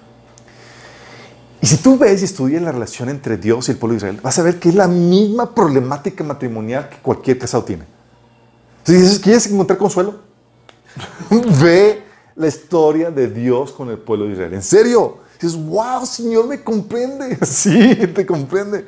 Y 1.62 1.68
si 1.68 1.78
tú 1.78 1.98
ves 1.98 2.22
y 2.22 2.26
estudias 2.26 2.62
la 2.62 2.72
relación 2.72 3.10
entre 3.10 3.38
Dios 3.38 3.68
y 3.68 3.74
el 3.74 3.78
pueblo 3.78 3.94
de 3.94 3.98
Israel, 3.98 4.20
vas 4.22 4.40
a 4.40 4.44
ver 4.44 4.60
que 4.60 4.70
es 4.70 4.76
la 4.76 4.88
misma 4.88 5.54
problemática 5.54 6.24
matrimonial 6.24 6.90
que 6.90 6.98
cualquier 6.98 7.38
casado 7.38 7.64
tiene. 7.64 7.84
Entonces 8.80 9.04
dices, 9.04 9.20
¿quieres 9.20 9.46
encontrar 9.46 9.78
consuelo? 9.78 10.16
Ve 11.62 12.02
la 12.36 12.48
historia 12.48 13.12
de 13.12 13.28
Dios 13.28 13.72
con 13.72 13.90
el 13.90 14.00
pueblo 14.00 14.26
de 14.26 14.32
Israel. 14.34 14.54
En 14.56 14.64
serio. 14.64 15.20
Dices, 15.40 15.58
wow, 15.58 16.06
Señor, 16.06 16.48
me 16.48 16.64
comprende. 16.64 17.38
Sí, 17.46 17.96
te 18.08 18.26
comprende. 18.26 18.86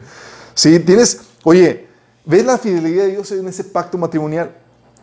Sí, 0.53 0.80
tienes, 0.80 1.21
oye, 1.43 1.88
ves 2.26 2.45
la 2.45 2.57
fidelidad 2.57 3.05
de 3.05 3.11
Dios 3.11 3.32
en 3.32 3.47
ese 3.47 3.63
pacto 3.63 3.97
matrimonial. 3.97 4.55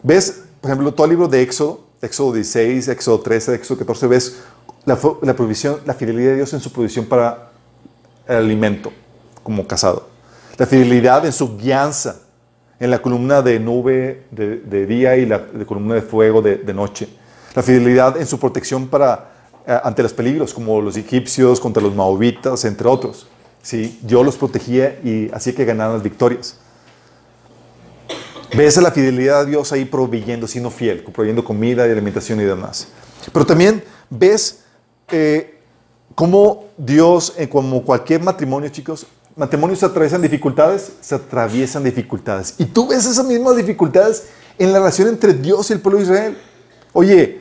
Ves, 0.02 0.42
por 0.60 0.70
ejemplo, 0.70 0.94
todo 0.94 1.06
el 1.06 1.10
libro 1.10 1.28
de 1.28 1.42
Éxodo, 1.42 1.86
Éxodo 2.00 2.32
16, 2.34 2.88
Éxodo 2.88 3.20
13, 3.20 3.54
Éxodo 3.54 3.78
14, 3.78 4.06
ves 4.06 4.36
la, 4.84 4.98
la 5.22 5.34
provisión, 5.34 5.80
la 5.84 5.94
fidelidad 5.94 6.30
de 6.30 6.36
Dios 6.36 6.52
en 6.52 6.60
su 6.60 6.72
provisión 6.72 7.06
para 7.06 7.49
alimento 8.26 8.92
como 9.42 9.66
casado. 9.66 10.08
La 10.56 10.66
fidelidad 10.66 11.24
en 11.24 11.32
su 11.32 11.56
guianza, 11.56 12.20
en 12.78 12.90
la 12.90 13.00
columna 13.00 13.42
de 13.42 13.58
nube 13.58 14.24
de, 14.30 14.86
día 14.86 15.16
y 15.16 15.26
la 15.26 15.46
columna 15.66 15.94
de 15.94 16.02
fuego 16.02 16.42
de, 16.42 16.74
noche. 16.74 17.08
La 17.54 17.62
fidelidad 17.62 18.16
en 18.16 18.26
su 18.26 18.38
protección 18.38 18.88
para, 18.88 19.30
eh, 19.66 19.78
ante 19.82 20.02
los 20.02 20.12
peligros, 20.12 20.54
como 20.54 20.80
los 20.80 20.96
egipcios 20.96 21.60
contra 21.60 21.82
los 21.82 21.94
maobitas, 21.94 22.64
entre 22.64 22.88
otros. 22.88 23.26
¿sí? 23.62 23.98
Dios 24.02 24.24
los 24.24 24.36
protegía 24.36 24.98
y 25.02 25.30
hacía 25.32 25.54
que 25.54 25.64
ganaran 25.64 25.94
las 25.94 26.02
victorias. 26.02 26.58
Ves 28.56 28.78
a 28.78 28.80
la 28.80 28.90
fidelidad 28.90 29.44
de 29.44 29.50
Dios 29.52 29.72
ahí 29.72 29.84
proveyendo, 29.84 30.48
siendo 30.48 30.70
fiel, 30.70 31.02
proveyendo 31.04 31.44
comida 31.44 31.86
y 31.86 31.90
alimentación 31.90 32.40
y 32.40 32.44
demás. 32.44 32.88
Pero 33.32 33.46
también 33.46 33.84
ves 34.08 34.64
eh, 35.10 35.59
cómo 36.20 36.66
Dios, 36.76 37.32
eh, 37.38 37.48
como 37.48 37.82
cualquier 37.82 38.22
matrimonio, 38.22 38.68
chicos, 38.68 39.06
matrimonios 39.36 39.78
se 39.78 39.86
atraviesan 39.86 40.20
dificultades, 40.20 40.92
se 41.00 41.14
atraviesan 41.14 41.82
dificultades. 41.82 42.56
Y 42.58 42.66
tú 42.66 42.88
ves 42.88 43.06
esas 43.06 43.24
mismas 43.24 43.56
dificultades 43.56 44.24
en 44.58 44.70
la 44.70 44.80
relación 44.80 45.08
entre 45.08 45.32
Dios 45.32 45.70
y 45.70 45.72
el 45.72 45.80
pueblo 45.80 45.98
de 45.98 46.04
Israel. 46.04 46.38
Oye, 46.92 47.40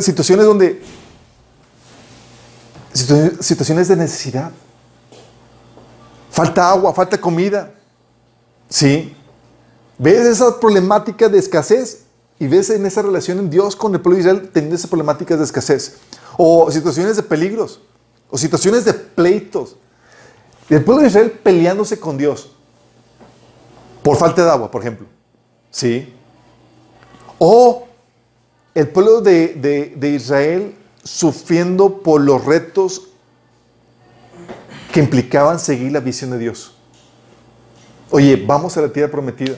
situaciones 0.00 0.46
donde, 0.46 0.80
situ- 2.94 3.42
situaciones 3.42 3.88
de 3.88 3.96
necesidad, 3.96 4.52
falta 6.30 6.70
agua, 6.70 6.94
falta 6.94 7.20
comida, 7.20 7.72
¿sí? 8.68 9.16
Ves 9.98 10.28
esa 10.28 10.60
problemática 10.60 11.28
de 11.28 11.40
escasez 11.40 12.04
y 12.38 12.46
ves 12.46 12.70
en 12.70 12.86
esa 12.86 13.02
relación 13.02 13.40
en 13.40 13.50
Dios 13.50 13.74
con 13.74 13.92
el 13.94 14.00
pueblo 14.00 14.14
de 14.14 14.20
Israel 14.20 14.50
teniendo 14.52 14.76
esas 14.76 14.88
problemáticas 14.88 15.38
de 15.38 15.44
escasez. 15.44 15.96
O 16.42 16.70
situaciones 16.70 17.16
de 17.16 17.22
peligros. 17.22 17.80
O 18.30 18.38
situaciones 18.38 18.86
de 18.86 18.94
pleitos. 18.94 19.76
El 20.70 20.82
pueblo 20.82 21.02
de 21.02 21.08
Israel 21.08 21.32
peleándose 21.32 22.00
con 22.00 22.16
Dios. 22.16 22.52
Por 24.02 24.16
falta 24.16 24.42
de 24.42 24.50
agua, 24.50 24.70
por 24.70 24.80
ejemplo. 24.80 25.06
¿Sí? 25.70 26.14
O 27.38 27.86
el 28.74 28.88
pueblo 28.88 29.20
de, 29.20 29.48
de- 29.48 29.92
de 29.96 30.08
Israel 30.10 30.74
sufriendo 31.04 32.02
por 32.02 32.22
los 32.22 32.42
retos 32.44 33.08
que 34.92 35.00
implicaban 35.00 35.58
seguir 35.58 35.92
la 35.92 36.00
visión 36.00 36.30
de 36.30 36.38
Dios. 36.38 36.74
Oye, 38.10 38.42
vamos 38.46 38.76
a 38.78 38.80
la 38.82 38.88
tierra 38.92 39.10
prometida. 39.10 39.56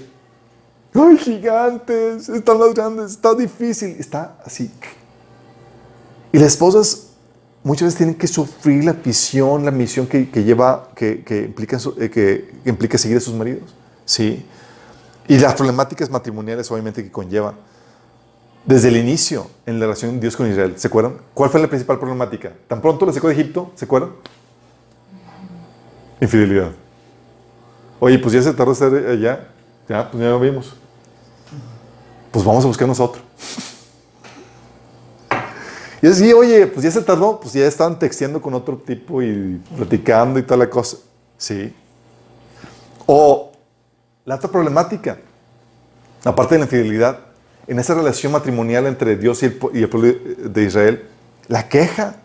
¡Ay, 0.94 1.16
gigantes! 1.16 2.28
Están 2.28 2.58
más 2.58 2.74
grandes, 2.74 3.12
está 3.12 3.34
difícil. 3.34 3.96
Está 4.00 4.36
así. 4.44 4.70
Y 6.32 6.38
las 6.38 6.48
esposas 6.48 7.08
muchas 7.62 7.86
veces 7.86 7.98
tienen 7.98 8.14
que 8.14 8.26
sufrir 8.26 8.84
la 8.84 8.92
visión, 8.92 9.64
la 9.64 9.70
misión 9.70 10.06
que, 10.06 10.26
lleva, 10.42 10.88
que, 10.94 11.22
implica, 11.46 11.78
eh, 11.98 12.10
que, 12.10 12.54
implica 12.64 12.98
seguir 12.98 13.18
a 13.18 13.20
sus 13.20 13.34
maridos. 13.34 13.74
Sí. 14.04 14.44
Y 15.28 15.38
las 15.38 15.54
problemáticas 15.54 16.10
matrimoniales, 16.10 16.70
obviamente, 16.70 17.04
que 17.04 17.10
conllevan. 17.10 17.54
Desde 18.64 18.88
el 18.88 18.96
inicio, 18.96 19.48
en 19.66 19.80
la 19.80 19.86
relación 19.86 20.20
Dios 20.20 20.36
con 20.36 20.48
Israel, 20.48 20.74
¿se 20.76 20.86
acuerdan? 20.86 21.16
¿Cuál 21.34 21.50
fue 21.50 21.60
la 21.60 21.68
principal 21.68 21.98
problemática? 21.98 22.52
Tan 22.68 22.80
pronto 22.80 23.04
lo 23.04 23.12
sacó 23.12 23.28
de 23.28 23.34
Egipto, 23.34 23.72
¿se 23.74 23.84
acuerdan? 23.84 24.10
Infidelidad. 26.20 26.70
Oye, 27.98 28.18
pues 28.18 28.34
ya 28.34 28.42
se 28.42 28.52
tardó 28.52 28.72
estar 28.72 28.94
allá. 28.94 29.48
Ya, 29.88 30.10
pues 30.10 30.22
ya 30.22 30.30
lo 30.30 30.40
vimos. 30.40 30.74
Pues 32.30 32.44
vamos 32.44 32.64
a 32.64 32.68
buscarnos 32.68 33.00
a. 33.00 33.10
Y 36.02 36.08
así, 36.08 36.32
oye, 36.32 36.66
pues 36.66 36.82
ya 36.84 36.90
se 36.90 37.00
tardó, 37.00 37.38
pues 37.38 37.52
ya 37.54 37.64
estaban 37.64 37.96
texteando 37.98 38.42
con 38.42 38.52
otro 38.54 38.76
tipo 38.76 39.22
y 39.22 39.60
platicando 39.76 40.38
y 40.38 40.42
toda 40.42 40.56
la 40.58 40.68
cosa. 40.68 40.96
Sí. 41.38 41.72
O 43.06 43.52
la 44.24 44.34
otra 44.34 44.50
problemática, 44.50 45.18
aparte 46.24 46.56
de 46.56 46.58
la 46.60 46.64
infidelidad, 46.64 47.18
en 47.68 47.78
esa 47.78 47.94
relación 47.94 48.32
matrimonial 48.32 48.86
entre 48.86 49.16
Dios 49.16 49.42
y 49.42 49.46
el, 49.46 49.60
y 49.74 49.82
el 49.82 49.88
pueblo 49.88 50.12
de 50.38 50.62
Israel, 50.64 51.08
la 51.46 51.68
queja. 51.68 52.16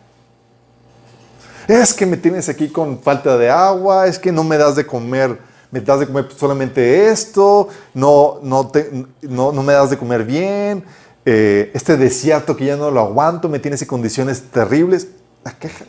Es 1.68 1.94
que 1.94 2.06
me 2.06 2.18
tienes 2.18 2.50
aquí 2.50 2.70
con 2.70 3.00
falta 3.00 3.38
de 3.38 3.50
agua, 3.50 4.08
es 4.08 4.18
que 4.18 4.32
no 4.32 4.44
me 4.44 4.58
das 4.58 4.76
de 4.76 4.88
comer, 4.88 5.38
me 5.70 5.82
das 5.82 6.00
de 6.00 6.08
comer 6.08 6.30
solamente 6.36 7.10
esto, 7.10 7.68
no, 7.94 8.40
no, 8.42 8.68
te- 8.68 8.90
no, 9.22 9.52
no 9.52 9.64
me 9.64 9.74
das 9.74 9.90
de 9.90 9.98
comer 9.98 10.24
bien, 10.24 10.84
eh, 11.30 11.72
este 11.74 11.98
desierto 11.98 12.56
que 12.56 12.64
ya 12.66 12.78
no 12.78 12.90
lo 12.90 13.02
aguanto, 13.02 13.50
me 13.50 13.60
tienes 13.60 13.82
en 13.82 13.88
condiciones 13.90 14.44
terribles. 14.50 15.10
La 15.44 15.52
queja. 15.52 15.84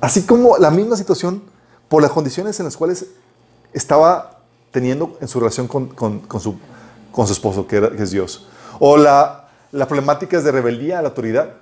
Así 0.00 0.22
como 0.26 0.58
la 0.58 0.70
misma 0.70 0.94
situación 0.96 1.42
por 1.88 2.02
las 2.02 2.10
condiciones 2.10 2.58
en 2.60 2.66
las 2.66 2.76
cuales 2.76 3.06
estaba 3.72 4.40
teniendo 4.72 5.16
en 5.22 5.28
su 5.28 5.40
relación 5.40 5.66
con, 5.68 5.86
con- 5.88 6.20
con 6.20 6.40
su, 6.40 6.56
con 7.12 7.26
su 7.26 7.32
esposo, 7.32 7.66
que, 7.66 7.76
era- 7.76 7.90
que 7.90 8.02
es 8.02 8.10
Dios. 8.10 8.46
O 8.78 8.98
la, 8.98 9.48
las 9.72 9.88
problemáticas 9.88 10.44
de 10.44 10.52
rebeldía 10.52 10.98
a 10.98 11.02
la 11.02 11.08
autoridad. 11.08 11.54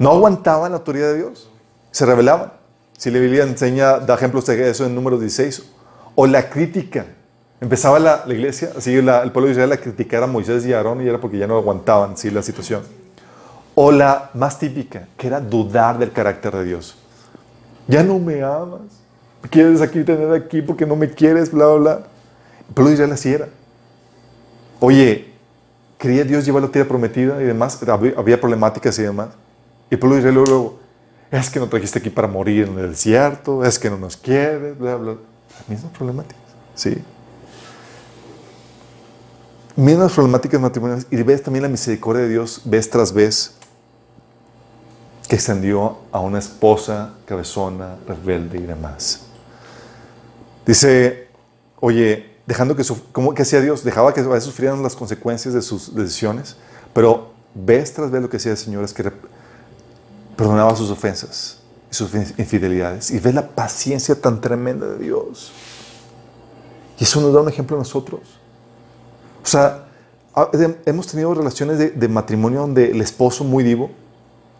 No 0.00 0.10
aguantaban 0.10 0.72
la 0.72 0.78
autoridad 0.78 1.08
de 1.12 1.18
Dios. 1.18 1.48
Se 1.92 2.04
rebelaban. 2.06 2.52
Si 2.98 3.10
la 3.10 3.20
Biblia 3.20 3.44
enseña, 3.44 3.98
da 3.98 4.14
ejemplos 4.14 4.46
de 4.46 4.68
eso 4.68 4.84
en 4.84 4.94
número 4.96 5.16
16. 5.18 5.62
O 6.16 6.26
la 6.26 6.50
crítica. 6.50 7.06
Empezaba 7.60 7.98
la, 7.98 8.24
la 8.26 8.34
iglesia, 8.34 8.70
así 8.76 9.00
la- 9.00 9.22
el 9.22 9.32
pueblo 9.32 9.46
de 9.46 9.52
Israel 9.52 9.72
a 9.72 9.76
criticar 9.78 10.22
a 10.22 10.26
Moisés 10.26 10.66
y 10.66 10.72
a 10.72 10.76
Aarón 10.78 11.02
y 11.02 11.08
era 11.08 11.18
porque 11.20 11.38
ya 11.38 11.46
no 11.46 11.56
aguantaban 11.56 12.16
¿sí? 12.16 12.30
la 12.30 12.42
situación. 12.42 12.82
O 13.74 13.92
la 13.92 14.30
más 14.34 14.58
típica, 14.58 15.08
que 15.16 15.26
era 15.26 15.40
dudar 15.40 15.98
del 15.98 16.12
carácter 16.12 16.54
de 16.54 16.64
Dios. 16.64 16.96
Ya 17.88 18.02
no 18.02 18.18
me 18.18 18.42
amas. 18.42 18.80
Quieres 19.50 19.80
aquí 19.80 20.02
tener 20.02 20.32
aquí 20.32 20.60
porque 20.60 20.84
no 20.86 20.96
me 20.96 21.08
quieres, 21.08 21.52
bla, 21.52 21.66
bla, 21.66 21.76
bla. 21.78 21.92
El 22.68 22.74
pueblo 22.74 22.88
de 22.88 22.94
Israel 22.94 23.12
así 23.12 23.32
era. 23.32 23.48
Oye, 24.80 25.32
quería 25.98 26.24
Dios 26.24 26.44
llevar 26.44 26.62
la 26.62 26.68
tierra 26.68 26.88
prometida 26.88 27.40
y 27.40 27.44
demás. 27.44 27.78
Había, 28.16 28.40
problemáticas 28.40 28.98
y 28.98 29.02
demás. 29.02 29.28
Y 29.90 29.94
el 29.94 30.00
pueblo 30.00 30.16
de 30.16 30.20
Israel 30.20 30.34
luego, 30.34 30.78
es 31.30 31.48
que 31.48 31.60
no 31.60 31.68
trajiste 31.68 32.00
aquí 32.00 32.10
para 32.10 32.28
morir 32.28 32.66
en 32.66 32.78
el 32.78 32.90
desierto, 32.90 33.64
es 33.64 33.78
que 33.78 33.88
no 33.88 33.98
nos 33.98 34.16
quieres, 34.16 34.78
bla, 34.78 34.96
bla. 34.96 35.12
Las 35.58 35.68
mismas 35.68 35.92
problemáticas, 35.92 36.42
sí. 36.74 36.98
Mismas 39.76 40.12
problemáticas 40.12 40.58
matrimoniales. 40.58 41.06
Y 41.10 41.22
ves 41.22 41.42
también 41.42 41.62
la 41.62 41.68
misericordia 41.68 42.22
de 42.22 42.30
Dios, 42.30 42.62
vez 42.64 42.88
tras 42.88 43.12
vez, 43.12 43.52
que 45.28 45.36
extendió 45.36 45.98
a 46.12 46.20
una 46.20 46.38
esposa 46.38 47.14
cabezona, 47.26 47.96
rebelde 48.06 48.58
y 48.58 48.62
demás. 48.62 49.20
Dice, 50.64 51.28
oye, 51.80 52.36
dejando 52.46 52.74
que, 52.74 52.84
¿cómo 53.12 53.34
que 53.34 53.42
hacía 53.42 53.60
Dios? 53.60 53.84
Dejaba 53.84 54.14
que 54.14 54.22
sufrieran 54.40 54.82
las 54.82 54.96
consecuencias 54.96 55.52
de 55.52 55.60
sus 55.62 55.94
decisiones, 55.94 56.56
pero 56.94 57.32
vez 57.54 57.92
tras 57.92 58.10
vez 58.10 58.22
lo 58.22 58.30
que 58.30 58.38
hacía 58.38 58.52
el 58.52 58.58
Señor 58.58 58.82
es 58.84 58.94
que 58.94 59.12
perdonaba 60.36 60.74
sus 60.74 60.90
ofensas 60.90 61.60
y 61.90 61.94
sus 61.94 62.14
infidelidades. 62.14 63.10
Y 63.10 63.18
ves 63.18 63.34
la 63.34 63.48
paciencia 63.48 64.18
tan 64.20 64.40
tremenda 64.40 64.86
de 64.86 64.98
Dios. 64.98 65.52
Y 66.98 67.04
eso 67.04 67.20
nos 67.20 67.34
da 67.34 67.40
un 67.42 67.48
ejemplo 67.48 67.76
a 67.76 67.80
nosotros. 67.80 68.22
O 69.46 69.48
sea, 69.48 69.86
hemos 70.86 71.06
tenido 71.06 71.32
relaciones 71.32 71.78
de, 71.78 71.90
de 71.90 72.08
matrimonio 72.08 72.62
donde 72.62 72.90
el 72.90 73.00
esposo 73.00 73.44
muy 73.44 73.62
divo, 73.62 73.92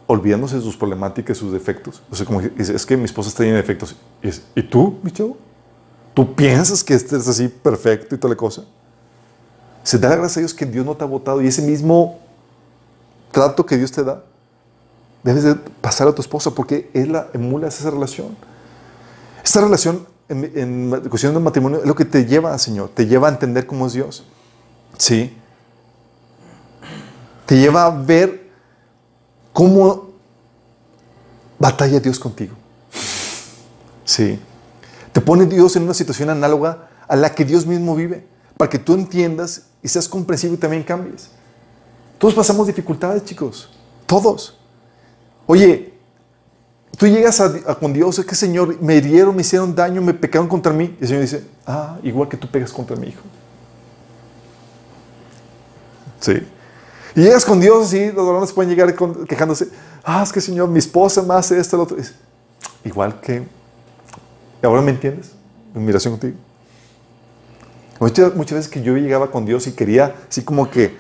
olvidándose 0.07 0.55
de 0.55 0.63
sus 0.63 0.77
problemáticas, 0.77 1.37
sus 1.37 1.53
defectos. 1.53 2.05
O 2.09 2.15
sea, 2.15 2.25
como 2.25 2.41
dice, 2.41 2.73
es 2.73 2.87
que 2.87 2.97
mi 2.97 3.05
esposa 3.05 3.31
está 3.31 3.43
llena 3.43 3.57
de 3.57 3.63
defectos. 3.63 3.97
Y, 4.23 4.29
es, 4.29 4.43
¿y 4.55 4.63
tú, 4.63 5.01
mi 5.03 5.11
chavo? 5.11 5.37
¿Tú 6.15 6.37
piensas 6.37 6.85
que 6.85 6.95
este 6.95 7.17
es 7.17 7.27
así 7.27 7.49
perfecto 7.49 8.15
y 8.15 8.19
toda 8.19 8.35
la 8.35 8.37
cosa? 8.37 8.63
Se 9.83 9.99
da 9.99 10.11
la 10.11 10.17
gracia 10.17 10.39
a 10.39 10.43
Dios 10.43 10.55
que 10.55 10.67
Dios 10.67 10.87
no 10.87 10.97
te 10.97 11.03
ha 11.03 11.09
votado 11.09 11.43
y 11.43 11.49
ese 11.49 11.63
mismo 11.63 12.21
trato 13.33 13.67
que 13.67 13.77
Dios 13.77 13.91
te 13.91 14.05
da, 14.05 14.23
debes 15.25 15.43
de 15.43 15.57
pasar 15.57 16.07
a 16.07 16.15
tu 16.15 16.23
esposa 16.23 16.53
porque 16.53 16.91
Él 16.95 17.13
la 17.13 17.27
emula 17.35 17.67
esa 17.67 17.91
relación. 17.91 18.37
Esta 19.45 19.61
relación 19.63 20.07
en, 20.29 20.53
en 20.55 21.09
cuestión 21.09 21.35
del 21.35 21.43
matrimonio 21.43 21.81
es 21.81 21.87
lo 21.87 21.97
que 21.97 22.05
te 22.05 22.25
lleva, 22.25 22.57
Señor, 22.57 22.91
te 22.95 23.07
lleva 23.07 23.27
a 23.27 23.33
entender 23.33 23.67
cómo 23.67 23.89
es 23.89 23.93
Dios. 23.93 24.25
Sí. 24.99 25.37
Te 27.47 27.57
lleva 27.57 27.87
a 27.87 27.91
ver 27.91 28.51
cómo 29.53 30.11
batalla 31.59 32.01
Dios 32.01 32.19
contigo. 32.19 32.55
Sí. 34.05 34.39
Te 35.13 35.21
pone 35.21 35.47
Dios 35.47 35.77
en 35.77 35.85
una 35.85 35.95
situación 35.95 36.31
análoga 36.31 36.89
a 37.09 37.17
la 37.17 37.35
que 37.35 37.45
Dios 37.45 37.67
mismo 37.67 37.95
vive, 37.95 38.27
para 38.57 38.69
que 38.69 38.79
tú 38.79 38.95
entiendas 38.95 39.67
y 39.83 39.89
seas 39.89 40.09
comprensivo 40.09 40.55
y 40.55 40.57
también 40.57 40.83
cambies. 40.83 41.31
Todos 42.19 42.35
pasamos 42.35 42.67
dificultades, 42.67 43.25
chicos. 43.25 43.71
Todos. 44.07 44.59
Oye, 45.47 45.95
tú 46.97 47.07
llegas 47.07 47.41
a, 47.41 47.47
a 47.67 47.75
con 47.77 47.93
Dios, 47.93 48.19
es 48.19 48.25
que 48.25 48.35
Señor, 48.35 48.81
me 48.81 48.97
hirieron, 48.97 49.35
me 49.35 49.43
hicieron 49.43 49.75
daño, 49.75 50.03
me 50.03 50.15
pecaron 50.15 50.49
contra 50.49 50.73
mí. 50.73 50.97
Y 50.99 51.03
el 51.03 51.09
Señor 51.09 51.23
dice, 51.23 51.45
ah, 51.67 51.99
igual 52.03 52.29
que 52.29 52.37
tú 52.37 52.51
pegas 52.51 52.73
contra 52.73 52.97
mi 52.97 53.09
hijo. 53.09 53.23
Sí. 56.27 56.43
Y 57.15 57.23
llegas 57.23 57.45
con 57.45 57.61
Dios 57.61 57.87
así, 57.87 58.11
los 58.11 58.27
varones 58.27 58.53
pueden 58.53 58.69
llegar 58.69 58.93
quejándose, 59.29 59.69
ah, 60.03 60.23
es 60.25 60.33
que 60.33 60.41
Señor, 60.41 60.69
mi 60.69 60.81
esposa 60.81 61.23
me 61.23 61.35
hace 61.35 61.59
esto, 61.59 61.77
lo 61.77 61.85
otro. 61.85 61.97
Igual 62.85 63.21
que, 63.21 63.47
¿ahora 64.61 64.83
me 64.83 64.91
entiendes? 64.91 65.31
En 65.73 65.83
mi 65.83 65.87
relación 65.87 66.15
contigo. 66.15 66.37
Muchas, 68.01 68.35
veces 68.37 68.69
que 68.69 68.83
yo 68.83 68.97
llegaba 68.97 69.31
con 69.31 69.47
Dios 69.47 69.67
y 69.69 69.73
quería 69.73 70.17
así 70.29 70.43
como 70.43 70.69
que 70.69 70.97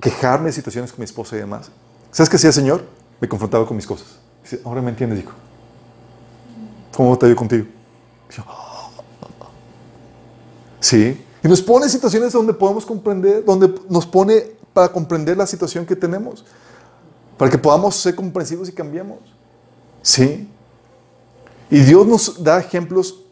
quejarme 0.00 0.46
de 0.46 0.52
situaciones 0.52 0.90
con 0.90 0.98
mi 0.98 1.04
esposa 1.04 1.36
y 1.36 1.38
demás. 1.38 1.70
¿Sabes 2.10 2.28
qué 2.28 2.36
hacía 2.36 2.52
Señor? 2.52 2.84
Me 3.20 3.28
confrontaba 3.28 3.64
con 3.64 3.76
mis 3.76 3.86
cosas. 3.86 4.18
Ahora 4.64 4.82
me 4.82 4.90
entiendes, 4.90 5.20
hijo. 5.20 5.32
¿Cómo 6.94 7.16
te 7.16 7.28
yo 7.28 7.36
contigo? 7.36 7.64
Yo, 8.36 8.42
"Ah". 8.46 8.90
sí. 10.80 11.18
Y 11.42 11.48
nos 11.48 11.60
pone 11.60 11.88
situaciones 11.88 12.32
donde 12.32 12.54
podemos 12.54 12.86
comprender, 12.86 13.44
donde 13.44 13.74
nos 13.88 14.06
pone 14.06 14.52
para 14.72 14.88
comprender 14.90 15.36
la 15.36 15.46
situación 15.46 15.84
que 15.84 15.96
tenemos. 15.96 16.44
Para 17.36 17.50
que 17.50 17.58
podamos 17.58 17.96
ser 17.96 18.14
comprensivos 18.14 18.68
y 18.68 18.72
cambiemos. 18.72 19.18
Sí. 20.02 20.48
Y 21.70 21.80
Dios 21.80 22.06
nos 22.06 22.42
da 22.42 22.60
ejemplos. 22.60 23.24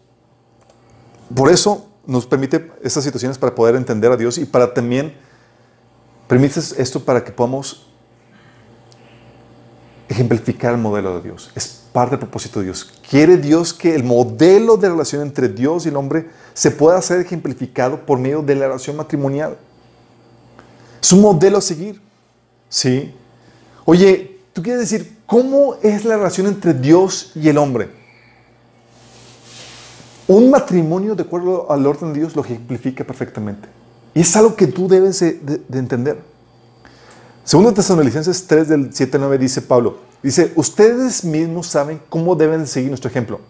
Por 1.35 1.51
eso 1.51 1.87
nos 2.07 2.27
permite 2.27 2.73
estas 2.83 3.05
situaciones 3.05 3.39
para 3.39 3.55
poder 3.55 3.77
entender 3.77 4.11
a 4.11 4.17
Dios 4.17 4.39
y 4.39 4.45
para 4.45 4.75
también 4.75 5.15
permites 6.27 6.73
esto 6.79 7.05
para 7.05 7.23
que 7.23 7.31
podamos 7.31 7.87
ejemplificar 10.09 10.73
el 10.73 10.81
modelo 10.81 11.17
de 11.17 11.23
Dios. 11.23 11.51
Parte 11.93 12.11
del 12.13 12.21
propósito 12.21 12.61
de 12.61 12.67
Dios. 12.67 12.89
Quiere 13.09 13.37
Dios 13.37 13.75
que 13.75 13.95
el 13.95 14.05
modelo 14.05 14.77
de 14.77 14.89
relación 14.89 15.23
entre 15.23 15.49
Dios 15.49 15.87
y 15.87 15.89
el 15.89 15.97
hombre 15.97 16.29
se 16.55 16.71
pueda 16.71 17.01
ser 17.03 17.21
ejemplificado 17.21 18.07
por 18.07 18.19
medio 18.19 18.43
de 18.43 18.55
la 18.55 18.67
relación 18.69 18.97
matrimonial. 18.97 19.57
Es 21.03 21.11
un 21.13 21.21
modelo 21.23 21.59
a 21.59 21.61
seguir. 21.61 22.01
¿Sí? 22.69 23.13
Oye, 23.85 24.39
tú 24.53 24.63
quieres 24.63 24.81
decir, 24.89 25.19
¿cómo 25.27 25.75
es 25.83 26.05
la 26.05 26.17
relación 26.17 26.47
entre 26.47 26.75
Dios 26.75 27.33
y 27.35 27.49
el 27.49 27.59
hombre? 27.59 27.91
Un 30.29 30.49
matrimonio, 30.51 31.17
de 31.17 31.25
acuerdo 31.25 31.71
al 31.73 31.85
orden 31.87 32.13
de 32.13 32.21
Dios, 32.21 32.37
lo 32.37 32.45
ejemplifica 32.45 33.03
perfectamente. 33.03 33.69
Y 34.15 34.21
es 34.21 34.37
algo 34.37 34.55
que 34.55 34.69
tú 34.69 34.87
debes 34.87 35.19
de, 35.19 35.33
de- 35.33 35.61
de 35.67 35.79
entender. 35.79 36.19
Segundo 37.43 37.73
Tesalonicenses 37.75 38.47
3 38.47 38.69
del 38.69 38.91
7 38.95 39.17
al 39.17 39.21
9 39.23 39.39
dice 39.39 39.61
Pablo, 39.63 39.99
dice, 40.23 40.53
ustedes 40.57 41.25
mismos 41.25 41.67
saben 41.67 42.01
cómo 42.09 42.35
deben 42.35 42.67
seguir 42.67 42.91
nuestro 42.91 43.11
ejemplo. 43.11 43.41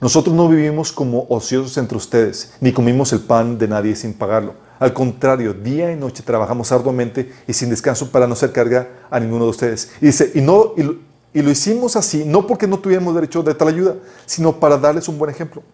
Nosotros 0.00 0.34
no 0.34 0.48
vivimos 0.48 0.92
como 0.92 1.26
ociosos 1.28 1.76
entre 1.76 1.96
ustedes, 1.96 2.52
ni 2.60 2.72
comimos 2.72 3.12
el 3.12 3.20
pan 3.20 3.58
de 3.58 3.66
nadie 3.66 3.96
sin 3.96 4.14
pagarlo. 4.14 4.54
Al 4.78 4.92
contrario, 4.92 5.52
día 5.52 5.90
y 5.90 5.96
noche 5.96 6.22
trabajamos 6.22 6.70
arduamente 6.70 7.32
y 7.48 7.52
sin 7.52 7.68
descanso 7.68 8.10
para 8.12 8.28
no 8.28 8.34
hacer 8.34 8.52
carga 8.52 8.88
a 9.10 9.18
ninguno 9.18 9.44
de 9.44 9.50
ustedes. 9.50 9.90
Y 10.00 10.06
dice, 10.06 10.30
y, 10.36 10.40
no, 10.40 10.72
y, 10.76 10.84
lo, 10.84 10.96
y 11.34 11.42
lo 11.42 11.50
hicimos 11.50 11.96
así, 11.96 12.24
no 12.24 12.46
porque 12.46 12.68
no 12.68 12.78
tuviéramos 12.78 13.12
derecho 13.12 13.42
de 13.42 13.54
tal 13.54 13.68
ayuda, 13.68 13.96
sino 14.24 14.60
para 14.60 14.78
darles 14.78 15.08
un 15.08 15.18
buen 15.18 15.32
ejemplo. 15.32 15.64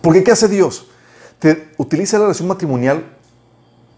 Porque 0.00 0.24
¿qué 0.24 0.30
hace 0.30 0.48
Dios? 0.48 0.86
Te 1.38 1.68
utiliza 1.76 2.16
la 2.16 2.24
relación 2.24 2.48
matrimonial 2.48 3.04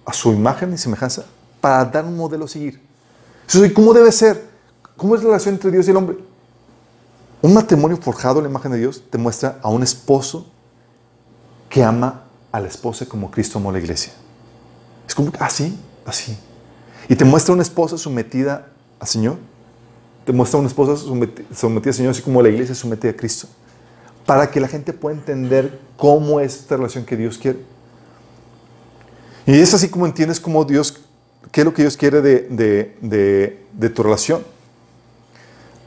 a 0.05 0.13
su 0.13 0.33
imagen 0.33 0.73
y 0.73 0.79
semejanza 0.79 1.25
para 1.61 1.85
dar 1.85 2.05
un 2.05 2.17
modelo 2.17 2.47
a 2.47 2.49
seguir. 2.49 2.81
Eso, 3.49 3.65
¿y 3.65 3.73
¿Cómo 3.73 3.93
debe 3.95 4.11
ser? 4.11 4.50
¿Cómo 5.01 5.15
es 5.15 5.23
la 5.23 5.29
relación 5.29 5.55
entre 5.55 5.71
Dios 5.71 5.87
y 5.89 5.93
el 5.93 5.97
hombre? 5.97 6.19
Un 7.41 7.55
matrimonio 7.55 7.97
forjado 7.97 8.39
en 8.41 8.45
la 8.45 8.51
imagen 8.51 8.71
de 8.73 8.77
Dios 8.77 9.03
te 9.09 9.17
muestra 9.17 9.59
a 9.63 9.71
un 9.71 9.83
esposo 9.83 10.47
que 11.71 11.83
ama 11.83 12.25
a 12.53 12.61
la 12.61 12.69
esposa 12.69 13.07
como 13.07 13.31
Cristo 13.31 13.59
amó 13.59 13.71
a 13.71 13.73
la 13.73 13.79
iglesia. 13.79 14.13
Es 15.09 15.15
como, 15.15 15.33
así, 15.39 15.75
así. 16.05 16.37
Y 17.09 17.17
te 17.17 17.25
muestra 17.25 17.55
una 17.55 17.63
esposa 17.63 17.97
sometida 17.97 18.67
al 18.99 19.09
Señor. 19.09 19.39
Te 20.27 20.35
muestra 20.35 20.59
una 20.59 20.69
esposa 20.69 21.03
someti- 21.03 21.47
sometida 21.57 21.93
al 21.93 21.95
Señor, 21.95 22.11
así 22.11 22.21
como 22.21 22.43
la 22.43 22.51
iglesia 22.51 22.73
es 22.73 22.79
sometida 22.79 23.13
a 23.13 23.17
Cristo. 23.17 23.49
Para 24.27 24.51
que 24.51 24.61
la 24.61 24.69
gente 24.69 24.93
pueda 24.93 25.17
entender 25.17 25.81
cómo 25.97 26.41
es 26.41 26.57
esta 26.57 26.77
relación 26.77 27.07
que 27.07 27.17
Dios 27.17 27.39
quiere. 27.39 27.61
Y 29.47 29.53
es 29.59 29.73
así 29.73 29.89
como 29.89 30.05
entiendes 30.05 30.39
cómo 30.39 30.63
Dios, 30.67 31.01
qué 31.53 31.63
es 31.63 31.65
lo 31.65 31.73
que 31.73 31.81
Dios 31.85 31.97
quiere 31.97 32.21
de- 32.21 32.43
de- 33.01 33.65
de 33.73 33.89
tu 33.89 34.03
relación. 34.03 34.60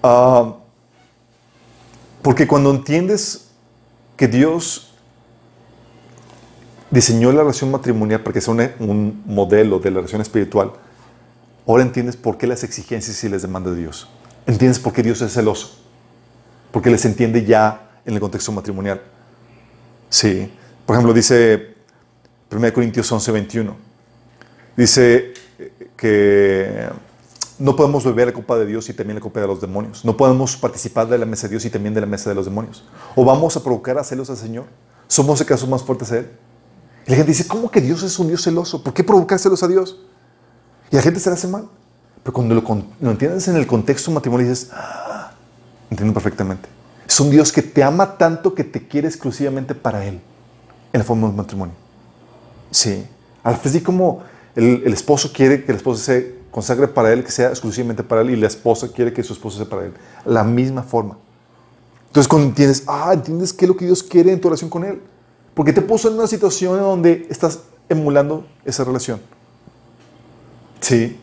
Ah, 0.04 0.58
porque 2.22 2.46
cuando 2.46 2.72
entiendes 2.72 3.50
que 4.18 4.28
Dios 4.28 4.94
diseñó 6.92 7.32
la 7.32 7.42
relación 7.42 7.72
matrimonial 7.72 8.22
para 8.22 8.34
que 8.34 8.42
sea 8.42 8.54
un 8.80 9.24
modelo 9.26 9.80
de 9.80 9.90
la 9.90 9.98
relación 9.98 10.22
espiritual, 10.22 10.74
ahora 11.66 11.84
entiendes 11.84 12.18
por 12.18 12.38
qué 12.38 12.46
las 12.46 12.64
exigencias 12.64 13.24
y 13.24 13.30
las 13.30 13.42
demandas 13.42 13.76
de 13.76 13.82
Dios. 13.82 14.10
Entiendes 14.46 14.80
por 14.80 14.94
qué 14.94 15.02
Dios 15.02 15.22
es 15.22 15.34
celoso. 15.34 15.80
Porque 16.72 16.90
les 16.90 17.06
entiende 17.06 17.46
ya 17.46 18.00
en 18.06 18.14
el 18.14 18.20
contexto 18.20 18.52
matrimonial. 18.52 19.02
Sí. 20.10 20.52
Por 20.86 20.96
ejemplo, 20.96 21.14
dice 21.14 21.76
1 22.52 22.74
Corintios 22.74 23.10
11, 23.10 23.32
21. 23.32 23.76
Dice 24.76 25.34
eh, 25.60 25.90
que 25.96 26.90
no 27.60 27.76
podemos 27.76 28.04
beber 28.04 28.28
la 28.28 28.34
copa 28.34 28.58
de 28.58 28.66
Dios 28.66 28.90
y 28.90 28.94
también 28.94 29.16
la 29.16 29.22
copa 29.22 29.40
de 29.40 29.48
los 29.48 29.62
demonios. 29.62 30.04
No 30.06 30.18
podemos 30.18 30.58
participar 30.58 31.08
de 31.08 31.18
la 31.18 31.26
mesa 31.26 31.48
de 31.48 31.52
Dios 31.52 31.66
y 31.66 31.70
también 31.70 31.94
de 31.94 32.02
la 32.02 32.08
mesa 32.08 32.30
de 32.30 32.36
los 32.36 32.46
demonios. 32.46 32.84
O 33.16 33.24
vamos 33.24 33.56
a 33.56 33.64
provocar 33.64 33.98
a 33.98 34.04
celos 34.04 34.30
al 34.30 34.38
Señor. 34.38 34.66
¿Somos 35.08 35.40
acaso 35.42 35.68
más 35.68 35.84
fuertes 35.84 36.12
a 36.12 36.20
Él? 36.20 36.32
Y 37.06 37.12
la 37.12 37.18
gente 37.18 37.32
dice, 37.32 37.48
¿cómo 37.48 37.70
que 37.70 37.82
Dios 37.82 38.02
es 38.04 38.18
un 38.18 38.28
Dios 38.28 38.44
celoso? 38.44 38.84
¿Por 38.84 38.94
qué 38.94 39.04
provocar 39.04 39.38
celos 39.38 39.62
a 39.64 39.68
Dios? 39.68 40.00
Y 40.92 40.96
la 40.96 41.02
gente 41.02 41.20
se 41.20 41.30
le 41.30 41.36
hace 41.36 41.48
mal. 41.48 41.68
Pero 42.24 42.34
cuando 42.34 42.56
lo, 42.56 42.64
lo 43.02 43.12
entiendes 43.12 43.48
en 43.48 43.58
el 43.58 43.68
contexto 43.68 44.10
matrimonial 44.12 44.50
dices, 44.50 44.70
ah, 44.74 45.32
entiendo 45.90 46.14
perfectamente. 46.14 46.70
Es 47.08 47.20
un 47.20 47.30
Dios 47.30 47.52
que 47.52 47.62
te 47.62 47.84
ama 47.84 48.18
tanto 48.18 48.56
que 48.56 48.64
te 48.64 48.88
quiere 48.88 49.08
exclusivamente 49.08 49.76
para 49.76 50.06
Él, 50.06 50.22
en 50.94 51.00
la 51.00 51.04
forma 51.04 51.28
de 51.28 51.32
un 51.32 51.36
matrimonio. 51.36 51.76
Sí. 52.72 53.06
Así 53.44 53.82
como 53.82 54.24
el, 54.56 54.84
el 54.86 54.94
esposo 54.94 55.32
quiere 55.34 55.66
que 55.66 55.74
la 55.74 55.78
esposa 55.78 56.04
se 56.04 56.43
consagre 56.54 56.88
para 56.88 57.12
Él, 57.12 57.24
que 57.24 57.32
sea 57.32 57.50
exclusivamente 57.50 58.04
para 58.04 58.22
Él, 58.22 58.30
y 58.30 58.36
la 58.36 58.46
esposa 58.48 58.88
quiere 58.92 59.12
que 59.12 59.24
su 59.24 59.34
esposo 59.34 59.58
sea 59.58 59.68
para 59.68 59.86
Él. 59.86 59.94
La 60.24 60.44
misma 60.44 60.84
forma. 60.84 61.18
Entonces 62.08 62.28
cuando 62.28 62.50
entiendes, 62.50 62.84
ah, 62.86 63.10
entiendes 63.12 63.52
qué 63.52 63.66
es 63.66 63.70
lo 63.70 63.76
que 63.76 63.86
Dios 63.86 64.04
quiere 64.04 64.32
en 64.32 64.40
tu 64.40 64.48
relación 64.48 64.70
con 64.70 64.86
Él. 64.86 65.02
Porque 65.56 65.74
te 65.74 65.82
puso 65.82 66.10
en 66.10 66.14
una 66.14 66.28
situación 66.28 66.80
donde 66.80 67.26
estás 67.28 67.62
emulando 67.90 68.46
esa 68.64 68.84
relación. 68.84 69.20
Sí. 70.80 71.18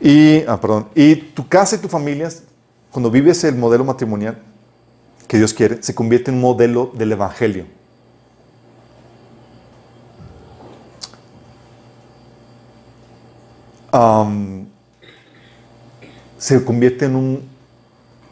Y, 0.00 0.42
ah, 0.46 0.58
perdón. 0.58 0.88
Y 0.94 1.14
tu 1.14 1.46
casa 1.46 1.76
y 1.76 1.78
tu 1.78 1.88
familia, 1.88 2.30
cuando 2.90 3.10
vives 3.10 3.44
el 3.44 3.54
modelo 3.54 3.84
matrimonial 3.84 4.38
que 5.28 5.36
Dios 5.36 5.52
quiere, 5.52 5.82
se 5.82 5.94
convierte 5.94 6.30
en 6.30 6.36
un 6.36 6.40
modelo 6.40 6.90
del 6.94 7.12
Evangelio. 7.12 7.66
Se 16.38 16.64
convierte 16.64 17.06
en 17.06 17.16
un 17.16 17.48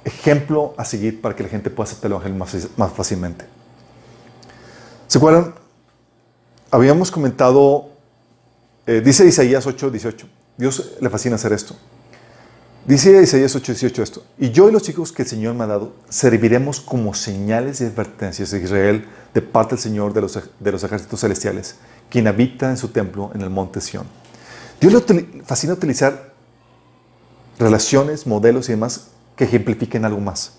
ejemplo 0.04 0.74
a 0.76 0.84
seguir 0.84 1.20
para 1.20 1.36
que 1.36 1.42
la 1.42 1.48
gente 1.48 1.70
pueda 1.70 1.88
aceptar 1.88 2.06
el 2.06 2.12
Evangelio 2.12 2.38
más, 2.38 2.68
más 2.76 2.92
fácilmente. 2.92 3.44
¿Se 5.06 5.18
acuerdan? 5.18 5.54
Habíamos 6.70 7.11
comentado, 7.11 7.90
eh, 8.86 9.00
dice 9.04 9.26
Isaías 9.26 9.66
8, 9.66 9.90
18. 9.90 10.26
Dios 10.56 10.96
le 11.00 11.09
fascina 11.09 11.36
hacer 11.36 11.52
esto. 11.52 11.76
Dice 12.84 13.22
Isaías 13.22 13.54
8, 13.54 13.72
18 13.72 14.02
esto. 14.02 14.22
Y 14.38 14.50
yo 14.50 14.68
y 14.68 14.72
los 14.72 14.82
chicos 14.82 15.12
que 15.12 15.22
el 15.22 15.28
Señor 15.28 15.54
me 15.54 15.64
ha 15.64 15.66
dado 15.66 15.92
serviremos 16.09 16.80
como 16.80 17.14
señales 17.14 17.80
y 17.80 17.84
advertencias 17.84 18.50
de 18.50 18.62
Israel 18.62 19.06
de 19.34 19.42
parte 19.42 19.74
del 19.74 19.82
Señor 19.82 20.14
de 20.14 20.22
los, 20.22 20.38
de 20.59 20.72
los 20.72 20.84
ejércitos 20.84 21.20
celestiales, 21.20 21.76
quien 22.09 22.26
habita 22.26 22.70
en 22.70 22.76
su 22.76 22.88
templo 22.88 23.30
en 23.34 23.42
el 23.42 23.50
monte 23.50 23.80
Sión. 23.80 24.06
Dios 24.81 24.93
le 24.93 25.43
fascina 25.45 25.72
utilizar 25.72 26.35
relaciones, 27.59 28.26
modelos 28.26 28.68
y 28.68 28.72
demás 28.72 29.09
que 29.37 29.45
ejemplifiquen 29.45 30.05
algo 30.05 30.20
más. 30.20 30.55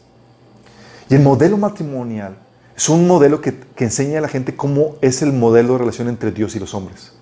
Y 1.10 1.16
el 1.16 1.22
modelo 1.22 1.58
matrimonial 1.58 2.38
es 2.76 2.90
un 2.90 3.08
modelo 3.08 3.42
que, 3.42 3.58
que, 3.76 3.86
enseña 3.86 4.20
a 4.20 4.22
la 4.22 4.28
gente 4.28 4.56
cómo 4.56 4.96
es 5.02 5.22
el 5.22 5.34
modelo 5.34 5.74
de 5.74 5.80
relación 5.80 6.08
entre 6.08 6.32
Dios 6.32 6.56
y 6.56 6.60
los 6.60 6.74
hombres. 6.74 7.14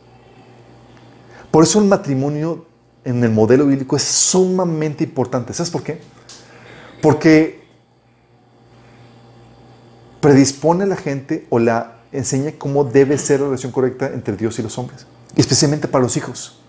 Por 1.51 1.63
eso 1.63 1.79
el 1.79 1.85
matrimonio 1.85 2.65
en 3.03 3.23
el 3.23 3.31
modelo 3.31 3.65
bíblico 3.65 3.95
es 3.95 4.03
sumamente 4.03 5.03
importante. 5.03 5.53
¿Sabes 5.53 5.71
por 5.71 5.83
qué? 5.83 6.01
Porque 7.01 7.63
predispone 10.19 10.83
a 10.83 10.87
la 10.87 10.97
gente 10.97 11.47
o 11.49 11.59
la 11.59 11.99
enseña 12.11 12.51
cómo 12.57 12.83
debe 12.83 13.17
ser 13.17 13.39
la 13.39 13.45
relación 13.45 13.71
correcta 13.71 14.07
entre 14.13 14.35
Dios 14.35 14.59
y 14.59 14.63
los 14.63 14.77
hombres, 14.77 15.05
especialmente 15.35 15.87
para 15.87 16.03
los 16.03 16.17
hijos. 16.17 16.59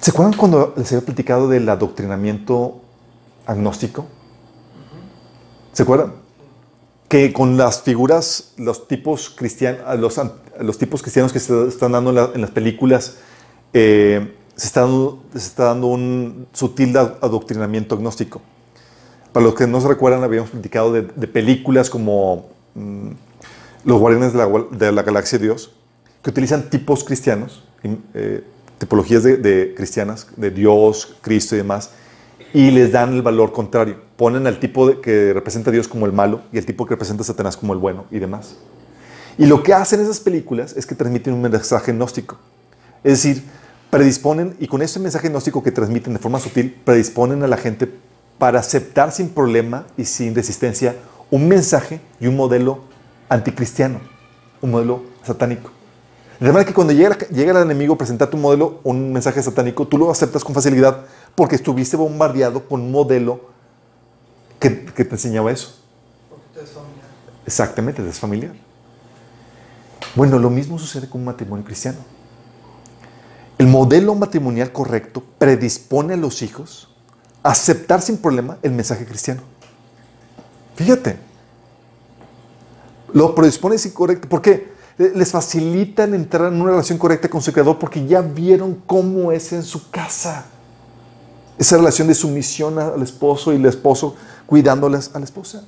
¿Se 0.00 0.10
acuerdan 0.10 0.34
cuando 0.36 0.74
les 0.76 0.92
había 0.92 1.04
platicado 1.04 1.48
del 1.48 1.68
adoctrinamiento 1.68 2.80
agnóstico? 3.46 4.06
¿Se 5.72 5.82
acuerdan? 5.82 6.14
Que 7.08 7.32
con 7.32 7.56
las 7.56 7.82
figuras, 7.82 8.54
los 8.56 8.88
tipos, 8.88 9.30
cristianos, 9.30 9.82
los, 10.60 10.78
tipos 10.78 11.02
cristianos 11.02 11.32
que 11.32 11.40
se 11.40 11.68
están 11.68 11.92
dando 11.92 12.10
en, 12.10 12.16
la, 12.16 12.30
en 12.34 12.40
las 12.40 12.50
películas, 12.50 13.18
eh, 13.72 14.34
se, 14.56 14.66
está 14.66 15.64
dando, 15.64 15.86
un 15.86 16.46
sutil 16.52 16.96
adoctrinamiento 16.96 17.94
agnóstico. 17.94 18.40
Para 19.32 19.44
los 19.44 19.54
que 19.54 19.66
no 19.66 19.80
se 19.80 19.88
recuerdan, 19.88 20.24
habíamos 20.24 20.50
platicado 20.50 20.92
de, 20.92 21.02
películas 21.02 21.90
como 21.90 22.46
mmm, 22.74 23.10
Los 23.84 24.00
Guardianes 24.00 24.32
de 24.32 24.92
la, 24.92 25.02
Galaxia 25.02 25.38
Dios, 25.38 25.72
que 26.22 26.30
utilizan 26.30 26.70
tipos 26.70 27.04
cristianos, 27.04 27.62
eh, 28.14 28.42
tipologías 28.78 29.22
de, 29.22 29.74
cristianas, 29.76 30.26
de 30.36 30.50
Dios, 30.50 31.16
Cristo 31.20 31.54
y 31.54 31.58
demás, 31.58 31.90
y 32.52 32.70
les 32.70 32.92
dan 32.92 33.14
el 33.14 33.22
valor 33.22 33.52
contrario. 33.52 33.96
Ponen 34.16 34.46
al 34.46 34.60
tipo 34.60 35.00
que 35.00 35.32
representa 35.32 35.70
a 35.70 35.72
Dios 35.72 35.88
como 35.88 36.06
el 36.06 36.12
malo 36.12 36.42
y 36.52 36.58
el 36.58 36.66
tipo 36.66 36.86
que 36.86 36.94
representa 36.94 37.22
a 37.22 37.26
Satanás 37.26 37.56
como 37.56 37.72
el 37.72 37.78
bueno 37.78 38.06
y 38.10 38.18
demás. 38.18 38.56
Y 39.38 39.46
lo 39.46 39.62
que 39.62 39.74
hacen 39.74 40.00
esas 40.00 40.20
películas 40.20 40.74
es 40.76 40.86
que 40.86 40.94
transmiten 40.94 41.34
un 41.34 41.42
mensaje 41.42 41.92
gnóstico. 41.92 42.38
Es 43.04 43.22
decir, 43.22 43.44
predisponen, 43.90 44.56
y 44.58 44.66
con 44.66 44.82
ese 44.82 44.98
mensaje 44.98 45.28
gnóstico 45.28 45.62
que 45.62 45.72
transmiten 45.72 46.14
de 46.14 46.18
forma 46.18 46.38
sutil, 46.38 46.74
predisponen 46.84 47.42
a 47.42 47.46
la 47.46 47.56
gente 47.56 47.88
para 48.38 48.60
aceptar 48.60 49.12
sin 49.12 49.28
problema 49.28 49.86
y 49.96 50.04
sin 50.04 50.34
resistencia 50.34 50.96
un 51.30 51.48
mensaje 51.48 52.00
y 52.20 52.26
un 52.26 52.36
modelo 52.36 52.80
anticristiano, 53.28 54.00
un 54.60 54.70
modelo 54.70 55.02
satánico. 55.22 55.75
De 56.38 56.46
manera 56.48 56.64
que 56.66 56.74
cuando 56.74 56.92
llega, 56.92 57.16
llega 57.28 57.52
el 57.52 57.64
enemigo 57.64 57.94
a 57.94 57.98
presentarte 57.98 58.36
un 58.36 58.42
modelo, 58.42 58.80
un 58.84 59.12
mensaje 59.12 59.42
satánico, 59.42 59.86
tú 59.86 59.96
lo 59.96 60.10
aceptas 60.10 60.44
con 60.44 60.54
facilidad 60.54 61.04
porque 61.34 61.56
estuviste 61.56 61.96
bombardeado 61.96 62.68
con 62.68 62.82
un 62.82 62.92
modelo 62.92 63.40
que, 64.58 64.84
que 64.84 65.04
te 65.04 65.14
enseñaba 65.14 65.50
eso. 65.50 65.74
Porque 66.28 66.44
te 66.52 66.64
es 66.64 66.70
familiar. 66.70 67.06
Exactamente, 67.46 68.02
te 68.02 68.08
es 68.08 68.18
familiar. 68.18 68.52
Bueno, 70.14 70.38
lo 70.38 70.50
mismo 70.50 70.78
sucede 70.78 71.08
con 71.08 71.22
un 71.22 71.26
matrimonio 71.26 71.64
cristiano. 71.64 71.98
El 73.58 73.68
modelo 73.68 74.14
matrimonial 74.14 74.72
correcto 74.72 75.22
predispone 75.38 76.14
a 76.14 76.16
los 76.18 76.42
hijos 76.42 76.90
a 77.42 77.50
aceptar 77.50 78.02
sin 78.02 78.18
problema 78.18 78.58
el 78.62 78.72
mensaje 78.72 79.06
cristiano. 79.06 79.42
Fíjate. 80.74 81.16
Lo 83.14 83.34
predispone 83.34 83.78
sin 83.78 83.92
correcto. 83.92 84.28
¿Por 84.28 84.42
qué? 84.42 84.75
Les 84.98 85.30
facilitan 85.30 86.14
entrar 86.14 86.52
en 86.52 86.60
una 86.60 86.70
relación 86.70 86.98
correcta 86.98 87.28
con 87.28 87.42
su 87.42 87.52
creador 87.52 87.78
porque 87.78 88.06
ya 88.06 88.22
vieron 88.22 88.82
cómo 88.86 89.30
es 89.30 89.52
en 89.52 89.62
su 89.62 89.90
casa. 89.90 90.46
Esa 91.58 91.76
relación 91.76 92.08
de 92.08 92.14
sumisión 92.14 92.78
al 92.78 93.02
esposo 93.02 93.52
y 93.52 93.56
el 93.56 93.66
esposo 93.66 94.14
cuidándoles 94.46 95.10
a 95.14 95.18
la 95.18 95.24
esposa. 95.24 95.64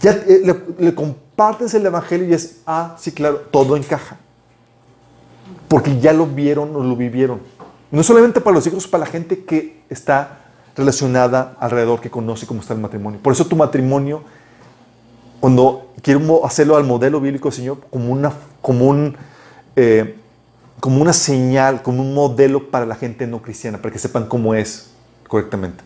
Ya 0.00 0.12
eh, 0.12 0.42
le, 0.44 0.84
le 0.84 0.94
compartes 0.94 1.74
el 1.74 1.84
evangelio 1.84 2.28
y 2.28 2.34
es, 2.34 2.58
ah, 2.66 2.96
sí, 2.98 3.12
claro, 3.12 3.38
todo 3.50 3.76
encaja 3.76 4.16
porque 5.70 6.00
ya 6.00 6.12
lo 6.12 6.26
vieron 6.26 6.74
o 6.74 6.82
lo 6.82 6.96
vivieron. 6.96 7.40
No 7.92 8.02
solamente 8.02 8.40
para 8.40 8.54
los 8.54 8.66
hijos, 8.66 8.88
para 8.88 9.04
la 9.04 9.10
gente 9.10 9.44
que 9.44 9.82
está 9.88 10.40
relacionada 10.76 11.56
alrededor, 11.60 12.00
que 12.00 12.10
conoce 12.10 12.44
cómo 12.44 12.60
está 12.60 12.74
el 12.74 12.80
matrimonio. 12.80 13.20
Por 13.22 13.32
eso 13.32 13.46
tu 13.46 13.54
matrimonio, 13.54 14.22
cuando 15.40 15.90
quiero 16.02 16.44
hacerlo 16.44 16.76
al 16.76 16.84
modelo 16.84 17.20
bíblico, 17.20 17.50
Señor, 17.50 17.78
como 17.90 18.12
una, 18.12 18.32
como 18.60 18.86
un, 18.86 19.16
eh, 19.74 20.16
como 20.80 21.00
una 21.00 21.12
señal, 21.12 21.82
como 21.82 22.02
un 22.02 22.14
modelo 22.14 22.70
para 22.70 22.86
la 22.86 22.94
gente 22.94 23.26
no 23.26 23.42
cristiana, 23.42 23.78
para 23.78 23.92
que 23.92 23.98
sepan 23.98 24.26
cómo 24.26 24.54
es 24.54 24.90
correctamente. 25.28 25.82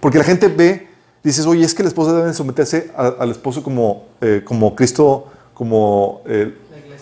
Porque 0.00 0.18
la 0.18 0.24
gente 0.24 0.48
ve, 0.48 0.88
dices, 1.22 1.44
oye, 1.46 1.64
es 1.64 1.74
que 1.74 1.82
la 1.82 1.88
esposa 1.88 2.12
debe 2.12 2.32
someterse 2.34 2.90
a, 2.96 3.06
al 3.06 3.30
esposo 3.30 3.62
como, 3.62 4.04
eh, 4.20 4.42
como 4.44 4.74
Cristo, 4.76 5.26
como, 5.54 6.22
eh, 6.26 6.54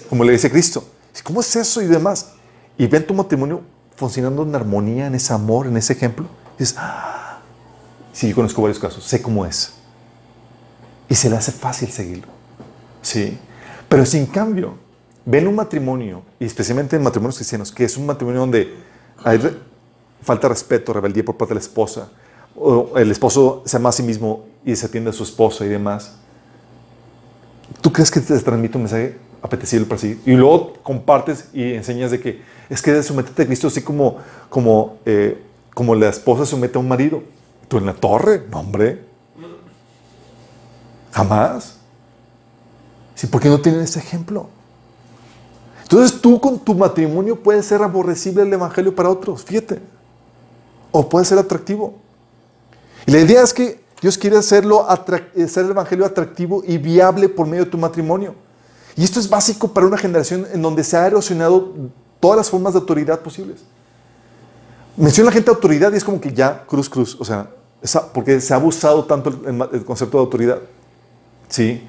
como 0.09 0.24
le 0.24 0.32
dice 0.32 0.51
Cristo. 0.51 0.84
¿Cómo 1.24 1.40
es 1.40 1.55
eso 1.57 1.82
y 1.82 1.86
demás? 1.86 2.32
Y 2.78 2.86
ven 2.86 3.07
tu 3.07 3.12
matrimonio 3.12 3.61
funcionando 3.97 4.43
en 4.43 4.55
armonía, 4.55 5.07
en 5.07 5.14
ese 5.14 5.32
amor, 5.32 5.66
en 5.66 5.76
ese 5.76 5.93
ejemplo. 5.93 6.26
Dices, 6.59 6.76
ah, 6.78 7.40
sí, 8.12 8.28
yo 8.28 8.34
conozco 8.34 8.62
varios 8.62 8.78
casos, 8.78 9.05
sé 9.05 9.20
cómo 9.20 9.45
es. 9.45 9.74
Y 11.13 11.15
se 11.15 11.29
le 11.29 11.37
hace 11.37 11.53
fácil 11.53 11.91
seguirlo. 11.91 12.33
Sí. 13.03 13.37
Pero 13.87 14.07
sin 14.07 14.25
cambio, 14.25 14.79
ven 15.26 15.47
un 15.47 15.55
matrimonio, 15.55 16.22
y 16.41 16.47
especialmente 16.47 16.97
en 16.97 17.03
matrimonios 17.03 17.37
cristianos, 17.37 17.71
que 17.71 17.84
es 17.84 17.99
un 17.99 18.07
matrimonio 18.07 18.41
donde 18.41 18.75
hay 19.22 19.37
re 19.37 19.53
falta 20.22 20.49
respeto, 20.49 20.95
rebeldía 20.95 21.22
por 21.22 21.37
parte 21.37 21.51
de 21.51 21.57
la 21.57 21.61
esposa, 21.61 22.09
o 22.57 22.97
el 22.97 23.11
esposo 23.11 23.63
se 23.67 23.76
ama 23.76 23.91
a 23.91 23.93
sí 23.93 24.03
mismo 24.03 24.47
y 24.64 24.75
se 24.75 24.87
atiende 24.87 25.11
a 25.11 25.13
su 25.13 25.25
esposa 25.25 25.67
y 25.67 25.68
demás. 25.68 26.14
¿Tú 27.83 27.93
crees 27.93 28.11
que 28.11 28.21
te 28.21 28.39
transmite 28.39 28.79
un 28.79 28.84
mensaje 28.84 29.18
apetecible 29.43 29.84
para 29.87 30.01
seguir. 30.01 30.21
Y 30.25 30.33
luego 30.33 30.72
compartes 30.83 31.51
y 31.53 31.75
enseñas 31.75 32.11
de 32.11 32.21
que 32.21 32.41
es 32.71 32.80
que 32.80 32.91
de 32.91 33.03
someterte 33.03 33.43
a 33.43 33.47
Cristo 33.47 33.67
así 33.67 33.83
como, 33.83 34.17
como, 34.49 34.97
eh, 35.05 35.43
como 35.75 35.95
la 35.95 36.09
esposa 36.09 36.47
somete 36.47 36.79
a 36.79 36.80
un 36.80 36.89
marido. 36.89 37.22
Tú 37.68 37.76
en 37.76 37.84
la 37.84 37.93
torre, 37.93 38.45
no 38.51 38.61
hombre. 38.61 39.12
Jamás. 41.13 41.76
Sí, 43.14 43.26
porque 43.26 43.49
no 43.49 43.61
tienen 43.61 43.83
ese 43.83 44.01
ejemplo. 44.01 44.49
Entonces 45.83 46.21
tú 46.21 46.41
con 46.41 46.59
tu 46.59 46.75
matrimonio 46.75 47.37
puede 47.37 47.63
ser 47.63 47.83
aborrecible 47.83 48.43
el 48.43 48.53
evangelio 48.53 48.95
para 48.95 49.11
otros, 49.11 49.45
fíjate. 49.45 49.80
O 50.91 51.09
puede 51.09 51.25
ser 51.26 51.39
atractivo. 51.39 51.95
Y 53.07 53.13
la 53.13 53.21
idea 53.21 53.43
es 53.43 53.53
que 53.53 53.83
Dios 54.01 54.17
quiere 54.18 54.37
hacerlo 54.37 54.89
hacer 54.89 55.30
el 55.34 55.71
evangelio 55.71 56.05
atractivo 56.07 56.63
y 56.67 56.79
viable 56.79 57.29
por 57.29 57.47
medio 57.47 57.64
de 57.64 57.71
tu 57.71 57.79
matrimonio. 57.79 58.34
Y 58.97 59.05
esto 59.05 59.21
es 59.21 59.29
básico 59.29 59.68
para 59.68 59.87
una 59.87 59.99
generación 59.99 60.47
en 60.53 60.61
donde 60.61 60.83
se 60.83 60.97
ha 60.97 61.07
erosionado 61.07 61.72
todas 62.21 62.37
las 62.39 62.51
formas 62.51 62.72
de 62.72 62.80
autoridad 62.80 63.21
posibles. 63.21 63.61
Menciona 64.97 65.30
la 65.30 65.33
gente 65.33 65.51
autoridad 65.51 65.93
y 65.93 65.97
es 65.97 66.05
como 66.05 66.21
que 66.21 66.33
ya, 66.33 66.64
cruz, 66.67 66.89
cruz, 66.89 67.17
o 67.18 67.25
sea, 67.25 67.49
porque 68.13 68.41
se 68.41 68.53
ha 68.53 68.57
abusado 68.57 69.05
tanto 69.05 69.30
el 69.72 69.84
concepto 69.84 70.18
de 70.18 70.25
autoridad. 70.25 70.59
Sí. 71.53 71.87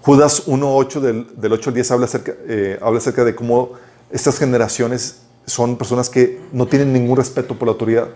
Judas 0.00 0.46
1.8 0.46 1.00
del, 1.00 1.26
del 1.36 1.52
8 1.52 1.70
al 1.70 1.74
10 1.74 1.90
habla 1.90 2.06
acerca, 2.06 2.32
eh, 2.48 2.78
habla 2.80 3.00
de 3.00 3.34
cómo 3.34 3.72
estas 4.10 4.38
generaciones 4.38 5.20
son 5.44 5.76
personas 5.76 6.08
que 6.08 6.40
no 6.52 6.66
tienen 6.66 6.90
ningún 6.92 7.18
respeto 7.18 7.54
por 7.54 7.68
la 7.68 7.72
autoridad. 7.72 8.08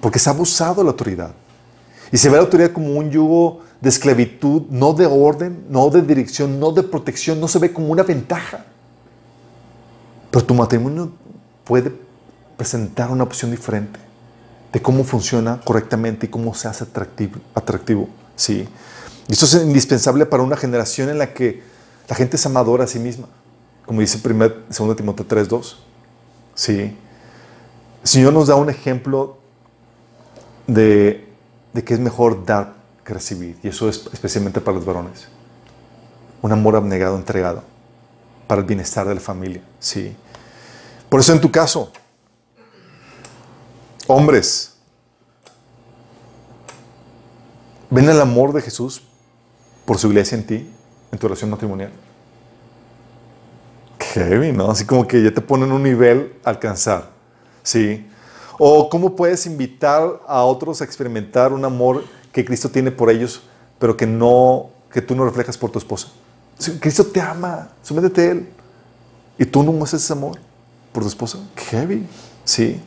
Porque 0.00 0.18
se 0.18 0.28
ha 0.28 0.32
abusado 0.32 0.82
la 0.82 0.90
autoridad. 0.90 1.34
Y 2.10 2.16
se 2.16 2.28
ve 2.28 2.34
la 2.34 2.42
autoridad 2.42 2.72
como 2.72 2.94
un 2.94 3.12
yugo 3.12 3.60
de 3.80 3.88
esclavitud, 3.88 4.62
no 4.70 4.92
de 4.92 5.06
orden, 5.06 5.66
no 5.68 5.88
de 5.88 6.02
dirección, 6.02 6.58
no 6.58 6.72
de 6.72 6.82
protección, 6.82 7.38
no 7.38 7.46
se 7.46 7.60
ve 7.60 7.72
como 7.72 7.90
una 7.90 8.02
ventaja. 8.02 8.64
Pero 10.32 10.44
tu 10.44 10.54
matrimonio 10.54 11.12
puede 11.62 11.92
presentar 12.56 13.12
una 13.12 13.22
opción 13.22 13.52
diferente 13.52 14.00
de 14.72 14.82
cómo 14.82 15.04
funciona 15.04 15.60
correctamente 15.62 16.26
y 16.26 16.28
cómo 16.28 16.54
se 16.54 16.66
hace 16.66 16.82
atractivo. 16.82 17.36
atractivo 17.54 18.08
¿sí? 18.34 18.66
Y 19.30 19.34
esto 19.34 19.46
es 19.46 19.54
indispensable 19.54 20.26
para 20.26 20.42
una 20.42 20.56
generación 20.56 21.08
en 21.08 21.16
la 21.16 21.32
que 21.32 21.62
la 22.08 22.16
gente 22.16 22.34
es 22.34 22.44
amadora 22.46 22.82
a 22.82 22.86
sí 22.88 22.98
misma, 22.98 23.28
como 23.86 24.00
dice 24.00 24.18
2 24.18 24.96
Timoteo 24.96 25.24
3.2. 25.24 25.76
¿sí? 26.56 26.96
El 28.02 28.08
Señor 28.08 28.32
nos 28.32 28.48
da 28.48 28.56
un 28.56 28.68
ejemplo 28.70 29.38
de, 30.66 31.28
de 31.72 31.84
que 31.84 31.94
es 31.94 32.00
mejor 32.00 32.44
dar 32.44 32.74
que 33.04 33.14
recibir. 33.14 33.56
Y 33.62 33.68
eso 33.68 33.88
es 33.88 34.04
especialmente 34.12 34.60
para 34.60 34.78
los 34.78 34.84
varones. 34.84 35.28
Un 36.42 36.50
amor 36.50 36.74
abnegado, 36.74 37.14
entregado, 37.14 37.62
para 38.48 38.62
el 38.62 38.66
bienestar 38.66 39.06
de 39.06 39.14
la 39.14 39.20
familia. 39.20 39.62
Sí. 39.78 40.12
Por 41.08 41.20
eso 41.20 41.32
en 41.32 41.40
tu 41.40 41.52
caso, 41.52 41.92
hombres, 44.08 44.72
ven 47.90 48.08
el 48.08 48.20
amor 48.20 48.52
de 48.52 48.62
Jesús 48.62 49.04
por 49.90 49.98
su 49.98 50.06
iglesia 50.06 50.38
en 50.38 50.46
ti, 50.46 50.70
en 51.10 51.18
tu 51.18 51.26
relación 51.26 51.50
matrimonial. 51.50 51.90
Heavy, 53.98 54.52
¿no? 54.52 54.70
Así 54.70 54.84
como 54.84 55.04
que 55.04 55.20
ya 55.20 55.34
te 55.34 55.40
ponen 55.40 55.72
un 55.72 55.82
nivel 55.82 56.32
a 56.44 56.50
alcanzar. 56.50 57.10
¿Sí? 57.64 58.08
O 58.56 58.88
cómo 58.88 59.16
puedes 59.16 59.46
invitar 59.46 60.20
a 60.28 60.44
otros 60.44 60.80
a 60.80 60.84
experimentar 60.84 61.52
un 61.52 61.64
amor 61.64 62.04
que 62.30 62.44
Cristo 62.44 62.68
tiene 62.68 62.92
por 62.92 63.10
ellos, 63.10 63.42
pero 63.80 63.96
que 63.96 64.06
no, 64.06 64.70
que 64.92 65.02
tú 65.02 65.16
no 65.16 65.24
reflejas 65.24 65.58
por 65.58 65.72
tu 65.72 65.80
esposa. 65.80 66.06
Cristo 66.78 67.04
te 67.06 67.20
ama, 67.20 67.70
sométete 67.82 68.20
a 68.20 68.30
Él. 68.30 68.48
Y 69.38 69.44
tú 69.44 69.64
no 69.64 69.72
muestras 69.72 70.04
ese 70.04 70.12
amor 70.12 70.38
por 70.92 71.02
tu 71.02 71.08
esposa. 71.08 71.38
Heavy. 71.68 72.06
¿Sí? 72.44 72.80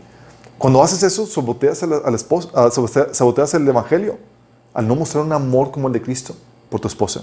Cuando 0.58 0.82
haces 0.82 1.04
eso, 1.04 1.26
saboteas 1.26 1.84
a 1.84 1.86
la, 1.86 1.98
a 1.98 2.10
la 2.10 2.16
esposa, 2.16 2.48
saboteas, 2.72 3.18
saboteas 3.18 3.54
el 3.56 3.68
Evangelio 3.68 4.20
al 4.74 4.88
no 4.88 4.96
mostrar 4.96 5.26
un 5.26 5.34
amor 5.34 5.70
como 5.70 5.88
el 5.88 5.94
de 5.94 6.02
Cristo 6.02 6.34
por 6.74 6.82
tu 6.82 6.88
esposa. 6.88 7.22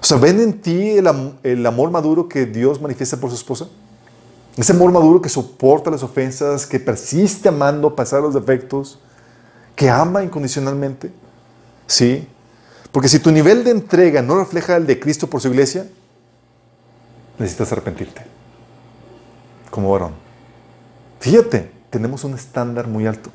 O 0.00 0.04
sea, 0.04 0.16
¿ven 0.16 0.38
en 0.40 0.60
ti 0.60 0.90
el, 0.90 1.34
el 1.42 1.66
amor 1.66 1.90
maduro 1.90 2.28
que 2.28 2.46
Dios 2.46 2.80
manifiesta 2.80 3.16
por 3.16 3.28
su 3.28 3.34
esposa? 3.34 3.66
Ese 4.56 4.72
amor 4.72 4.92
maduro 4.92 5.20
que 5.20 5.28
soporta 5.28 5.90
las 5.90 6.04
ofensas, 6.04 6.64
que 6.64 6.78
persiste 6.78 7.48
amando 7.48 7.88
a 7.88 7.96
pesar 7.96 8.20
de 8.20 8.26
los 8.26 8.34
defectos, 8.34 9.00
que 9.74 9.90
ama 9.90 10.22
incondicionalmente. 10.22 11.10
¿Sí? 11.88 12.28
Porque 12.92 13.08
si 13.08 13.18
tu 13.18 13.32
nivel 13.32 13.64
de 13.64 13.72
entrega 13.72 14.22
no 14.22 14.38
refleja 14.38 14.76
el 14.76 14.86
de 14.86 15.00
Cristo 15.00 15.26
por 15.26 15.40
su 15.40 15.48
iglesia, 15.48 15.88
necesitas 17.36 17.72
arrepentirte. 17.72 18.24
Como 19.72 19.90
varón. 19.90 20.12
Fíjate, 21.18 21.68
tenemos 21.90 22.22
un 22.22 22.34
estándar 22.34 22.86
muy 22.86 23.08
alto. 23.08 23.30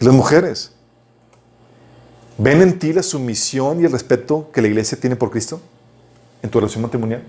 Las 0.00 0.12
mujeres, 0.12 0.72
¿ven 2.38 2.62
en 2.62 2.78
ti 2.78 2.92
la 2.92 3.02
sumisión 3.02 3.80
y 3.80 3.84
el 3.84 3.92
respeto 3.92 4.50
que 4.52 4.62
la 4.62 4.68
iglesia 4.68 4.98
tiene 4.98 5.16
por 5.16 5.30
Cristo 5.30 5.60
en 6.42 6.50
tu 6.50 6.58
relación 6.60 6.82
matrimonial? 6.82 7.22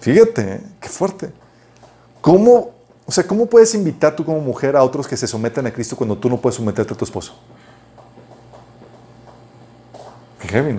Fíjate, 0.00 0.54
¿eh? 0.54 0.60
qué 0.80 0.88
fuerte. 0.88 1.32
¿Cómo, 2.20 2.70
o 3.04 3.10
sea, 3.12 3.26
¿cómo 3.26 3.46
puedes 3.46 3.74
invitar 3.74 4.14
tú 4.14 4.24
como 4.24 4.40
mujer 4.40 4.76
a 4.76 4.82
otros 4.82 5.08
que 5.08 5.16
se 5.16 5.26
sometan 5.26 5.66
a 5.66 5.72
Cristo 5.72 5.96
cuando 5.96 6.16
tú 6.16 6.28
no 6.28 6.40
puedes 6.40 6.56
someterte 6.56 6.94
a 6.94 6.96
tu 6.96 7.04
esposo? 7.04 7.34
Qué 10.40 10.48
heavy. 10.48 10.76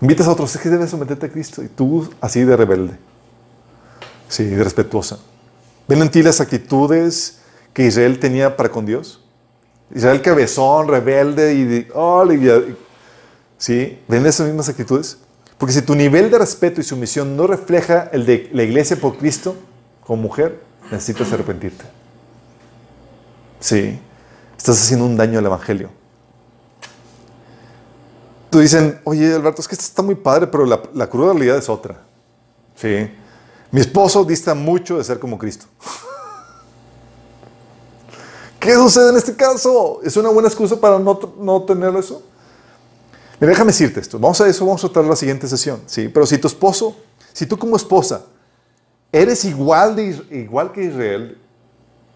Invitas 0.00 0.26
a 0.26 0.32
otros, 0.32 0.54
es 0.54 0.60
que 0.60 0.68
debes 0.68 0.90
someterte 0.90 1.26
a 1.26 1.28
Cristo 1.30 1.62
y 1.62 1.68
tú 1.68 2.10
así 2.20 2.44
de 2.44 2.56
rebelde. 2.56 2.98
Sí, 4.28 4.44
de 4.44 4.64
respetuosa. 4.64 5.18
¿Ven 5.86 6.02
en 6.02 6.10
ti 6.10 6.22
las 6.22 6.40
actitudes 6.40 7.41
que 7.72 7.86
Israel 7.86 8.18
tenía 8.18 8.56
para 8.56 8.68
con 8.70 8.86
Dios? 8.86 9.20
Israel 9.94 10.22
cabezón, 10.22 10.88
rebelde 10.88 11.54
y... 11.54 11.64
de- 11.64 11.88
oh, 11.94 12.24
y- 12.32 12.76
¿Sí? 13.58 13.98
¿Ven 14.08 14.26
esas 14.26 14.46
mismas 14.46 14.68
actitudes? 14.68 15.18
Porque 15.58 15.72
si 15.72 15.82
tu 15.82 15.94
nivel 15.94 16.30
de 16.30 16.38
respeto 16.38 16.80
y 16.80 16.84
sumisión 16.84 17.36
no 17.36 17.46
refleja 17.46 18.08
el 18.12 18.26
de 18.26 18.50
la 18.52 18.64
iglesia 18.64 18.96
por 18.96 19.16
Cristo, 19.16 19.54
como 20.04 20.22
mujer, 20.22 20.60
necesitas 20.90 21.32
arrepentirte. 21.32 21.84
Sí. 23.60 24.00
Estás 24.56 24.80
haciendo 24.80 25.06
un 25.06 25.16
daño 25.16 25.38
al 25.38 25.46
Evangelio. 25.46 25.90
Tú 28.50 28.58
dicen, 28.58 29.00
oye 29.04 29.32
Alberto, 29.34 29.62
es 29.62 29.68
que 29.68 29.74
esto 29.74 29.84
está 29.86 30.02
muy 30.02 30.14
padre, 30.14 30.46
pero 30.46 30.66
la, 30.66 30.82
la 30.94 31.08
cruda 31.08 31.32
realidad 31.32 31.56
es 31.56 31.68
otra. 31.68 32.02
Sí. 32.76 33.08
Mi 33.70 33.80
esposo 33.80 34.24
dista 34.24 34.54
mucho 34.54 34.98
de 34.98 35.04
ser 35.04 35.18
como 35.18 35.38
Cristo. 35.38 35.66
¿Qué 38.62 38.74
sucede 38.76 39.10
en 39.10 39.16
este 39.16 39.34
caso? 39.34 39.98
¿Es 40.04 40.16
una 40.16 40.28
buena 40.28 40.48
excusa 40.48 40.76
para 40.80 40.96
no, 40.96 41.18
no 41.40 41.62
tener 41.64 41.92
eso? 41.96 42.22
Déjame 43.40 43.72
decirte 43.72 43.98
esto. 43.98 44.20
Vamos 44.20 44.40
a 44.40 44.46
eso, 44.46 44.64
vamos 44.64 44.84
a 44.84 44.88
tratar 44.88 45.10
la 45.10 45.16
siguiente 45.16 45.48
sesión. 45.48 45.80
¿sí? 45.86 46.06
Pero 46.08 46.24
si 46.26 46.38
tu 46.38 46.46
esposo, 46.46 46.94
si 47.32 47.44
tú 47.44 47.58
como 47.58 47.74
esposa 47.74 48.22
eres 49.10 49.44
igual, 49.44 49.96
de, 49.96 50.16
igual 50.30 50.70
que 50.70 50.84
Israel, 50.84 51.38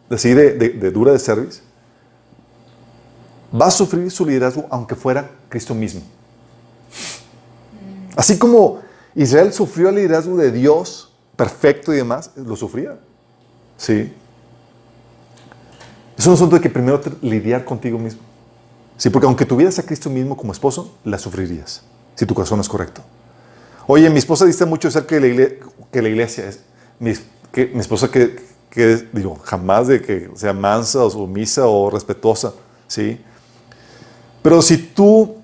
así 0.09 0.35
de, 0.35 0.53
de- 0.53 0.91
dura 0.93 1.11
de 1.11 1.19
service, 1.19 1.63
va 3.61 3.67
a 3.67 3.71
sufrir 3.73 4.09
su 4.13 4.25
liderazgo 4.25 4.67
aunque 4.71 4.95
fuera 4.95 5.29
Cristo 5.49 5.75
mismo. 5.75 6.01
Así 8.15 8.39
como 8.39 8.81
Israel 9.17 9.53
sufrió 9.53 9.89
el 9.89 9.97
liderazgo 9.97 10.37
de 10.37 10.53
Dios 10.53 11.13
perfecto 11.35 11.93
y 11.93 11.97
demás, 11.97 12.31
lo 12.37 12.55
sufría. 12.55 13.01
Sí. 13.77 14.13
Es 16.17 16.27
un 16.27 16.33
asunto 16.33 16.57
de 16.57 16.63
que 16.63 16.71
primero 16.71 17.01
lidiar 17.21 17.65
contigo 17.65 17.99
mismo. 17.99 18.23
Sí, 18.97 19.11
porque 19.11 19.27
aunque 19.27 19.45
tuvieras 19.45 19.79
a 19.79 19.83
Cristo 19.85 20.09
mismo 20.09 20.37
como 20.37 20.53
esposo, 20.53 20.95
la 21.05 21.19
sufrirías, 21.19 21.83
si 22.15 22.25
tu 22.25 22.35
corazón 22.35 22.61
es 22.61 22.69
correcto. 22.69 23.03
Oye, 23.87 24.09
mi 24.09 24.19
esposa 24.19 24.47
dice 24.47 24.65
mucho 24.65 24.89
de 24.89 25.29
iglesia, 25.29 25.59
que 25.93 26.03
la 26.03 26.09
iglesia 26.09 26.49
es, 26.49 26.61
mi, 26.99 27.13
que, 27.53 27.67
mi 27.67 27.81
esposa 27.81 28.11
que, 28.11 28.37
que, 28.71 29.07
digo, 29.13 29.39
jamás 29.45 29.87
de 29.89 30.01
que 30.01 30.31
sea 30.35 30.53
mansa 30.53 31.05
o 31.05 31.11
sumisa 31.11 31.67
o 31.67 31.91
respetuosa, 31.91 32.55
¿sí? 32.89 33.21
Pero 34.43 34.63
si 34.63 34.79
tú, 34.79 35.37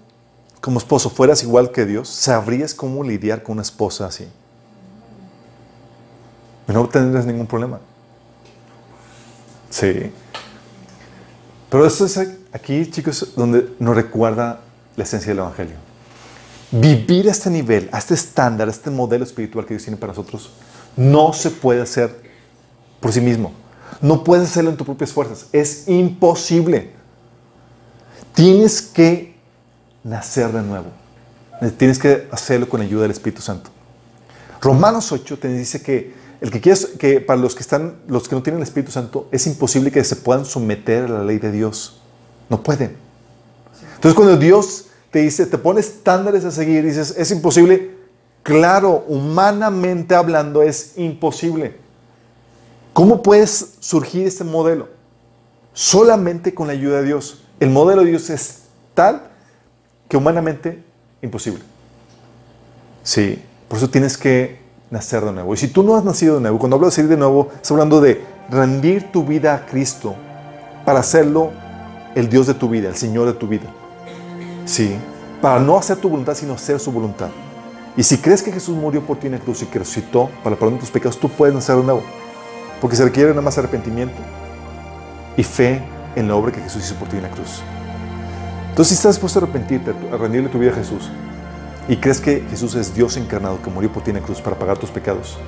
como 0.60 0.78
esposo, 0.78 1.10
fueras 1.10 1.42
igual 1.42 1.70
que 1.70 1.84
Dios, 1.84 2.08
sabrías 2.08 2.74
cómo 2.74 3.04
lidiar 3.04 3.42
con 3.42 3.54
una 3.54 3.62
esposa 3.62 4.06
así. 4.06 4.26
Y 6.66 6.72
no 6.72 6.88
tendrías 6.88 7.26
ningún 7.26 7.46
problema. 7.46 7.80
Sí. 9.70 10.10
Pero 11.72 11.86
esto 11.86 12.04
es 12.04 12.20
aquí, 12.52 12.84
chicos, 12.90 13.32
donde 13.34 13.74
nos 13.78 13.96
recuerda 13.96 14.60
la 14.94 15.04
esencia 15.04 15.30
del 15.30 15.38
Evangelio. 15.38 15.76
Vivir 16.70 17.28
a 17.28 17.30
este 17.30 17.48
nivel, 17.48 17.88
a 17.92 17.98
este 17.98 18.12
estándar, 18.12 18.68
a 18.68 18.70
este 18.70 18.90
modelo 18.90 19.24
espiritual 19.24 19.64
que 19.64 19.72
Dios 19.72 19.84
tiene 19.84 19.96
para 19.96 20.12
nosotros, 20.12 20.50
no 20.98 21.32
se 21.32 21.48
puede 21.48 21.80
hacer 21.80 22.14
por 23.00 23.10
sí 23.10 23.22
mismo. 23.22 23.54
No 24.02 24.22
puedes 24.22 24.50
hacerlo 24.50 24.68
en 24.68 24.76
tus 24.76 24.84
propias 24.84 25.12
fuerzas. 25.12 25.46
Es 25.50 25.88
imposible. 25.88 26.92
Tienes 28.34 28.82
que 28.82 29.34
nacer 30.04 30.52
de 30.52 30.60
nuevo. 30.60 30.88
Tienes 31.78 31.98
que 31.98 32.28
hacerlo 32.30 32.68
con 32.68 32.80
la 32.80 32.86
ayuda 32.86 33.02
del 33.02 33.12
Espíritu 33.12 33.40
Santo. 33.40 33.70
Romanos 34.60 35.10
8 35.10 35.38
te 35.38 35.48
dice 35.48 35.80
que 35.80 36.12
el 36.42 36.50
que 36.50 36.60
quieres, 36.60 36.86
que 36.98 37.20
para 37.20 37.40
los 37.40 37.54
que 37.54 37.60
están, 37.60 37.98
los 38.08 38.28
que 38.28 38.34
no 38.34 38.42
tienen 38.42 38.60
el 38.60 38.66
Espíritu 38.66 38.90
Santo, 38.90 39.28
es 39.30 39.46
imposible 39.46 39.92
que 39.92 40.02
se 40.02 40.16
puedan 40.16 40.44
someter 40.44 41.04
a 41.04 41.08
la 41.08 41.24
ley 41.24 41.38
de 41.38 41.52
Dios. 41.52 42.02
No 42.50 42.64
pueden. 42.64 42.96
Entonces 43.94 44.14
cuando 44.16 44.36
Dios 44.36 44.86
te 45.12 45.20
dice, 45.20 45.46
te 45.46 45.56
pone 45.56 45.78
estándares 45.78 46.44
a 46.44 46.50
seguir, 46.50 46.84
dices, 46.84 47.14
es 47.16 47.30
imposible. 47.30 47.92
Claro, 48.42 49.04
humanamente 49.06 50.16
hablando 50.16 50.64
es 50.64 50.98
imposible. 50.98 51.76
¿Cómo 52.92 53.22
puedes 53.22 53.74
surgir 53.78 54.26
este 54.26 54.42
modelo? 54.42 54.88
Solamente 55.72 56.52
con 56.54 56.66
la 56.66 56.72
ayuda 56.72 57.02
de 57.02 57.06
Dios. 57.06 57.44
El 57.60 57.70
modelo 57.70 58.02
de 58.02 58.10
Dios 58.10 58.28
es 58.30 58.62
tal 58.94 59.30
que 60.08 60.16
humanamente 60.16 60.82
imposible. 61.22 61.62
Sí, 63.04 63.40
por 63.68 63.78
eso 63.78 63.88
tienes 63.88 64.18
que 64.18 64.61
nacer 64.92 65.24
de 65.24 65.32
nuevo. 65.32 65.54
Y 65.54 65.56
si 65.56 65.68
tú 65.68 65.82
no 65.82 65.96
has 65.96 66.04
nacido 66.04 66.36
de 66.36 66.42
nuevo, 66.42 66.58
cuando 66.58 66.76
hablo 66.76 66.86
de 66.86 66.92
salir 66.92 67.10
de 67.10 67.16
nuevo, 67.16 67.48
estás 67.54 67.72
hablando 67.72 68.00
de 68.00 68.24
rendir 68.50 69.10
tu 69.10 69.24
vida 69.24 69.54
a 69.54 69.66
Cristo 69.66 70.14
para 70.84 71.00
hacerlo 71.00 71.50
el 72.14 72.28
Dios 72.28 72.46
de 72.46 72.54
tu 72.54 72.68
vida, 72.68 72.90
el 72.90 72.94
Señor 72.94 73.26
de 73.26 73.32
tu 73.32 73.48
vida. 73.48 73.64
Sí, 74.66 74.94
para 75.40 75.58
no 75.58 75.78
hacer 75.78 75.96
tu 75.96 76.10
voluntad, 76.10 76.34
sino 76.34 76.52
hacer 76.52 76.78
su 76.78 76.92
voluntad. 76.92 77.30
Y 77.96 78.02
si 78.02 78.18
crees 78.18 78.42
que 78.42 78.52
Jesús 78.52 78.76
murió 78.76 79.00
por 79.02 79.18
ti 79.18 79.26
en 79.28 79.32
la 79.32 79.38
cruz 79.38 79.62
y 79.62 79.66
que 79.66 79.78
resucitó 79.78 80.30
para 80.44 80.56
perdón 80.56 80.74
de 80.74 80.80
tus 80.80 80.90
pecados, 80.90 81.18
tú 81.18 81.30
puedes 81.30 81.54
nacer 81.54 81.76
de 81.76 81.84
nuevo. 81.84 82.02
Porque 82.80 82.96
se 82.96 83.04
requiere 83.04 83.30
nada 83.30 83.42
más 83.42 83.56
arrepentimiento 83.56 84.20
y 85.38 85.42
fe 85.42 85.82
en 86.14 86.28
la 86.28 86.36
obra 86.36 86.52
que 86.52 86.60
Jesús 86.60 86.84
hizo 86.84 86.96
por 86.96 87.08
ti 87.08 87.16
en 87.16 87.22
la 87.22 87.30
cruz. 87.30 87.62
Entonces, 88.68 88.88
si 88.88 88.94
estás 88.94 89.14
dispuesto 89.14 89.38
a 89.38 89.42
arrepentirte, 89.42 89.94
a 90.12 90.16
rendirle 90.18 90.50
tu 90.50 90.58
vida 90.58 90.72
a 90.72 90.74
Jesús, 90.74 91.10
y 91.88 91.96
crees 91.96 92.20
que 92.20 92.44
Jesús 92.50 92.74
es 92.74 92.94
Dios 92.94 93.16
encarnado 93.16 93.60
que 93.62 93.70
murió 93.70 93.92
por 93.92 94.02
ti 94.04 94.10
en 94.10 94.16
la 94.16 94.22
cruz 94.22 94.40
para 94.40 94.58
pagar 94.58 94.78
tus 94.78 94.90
pecados, 94.90 95.38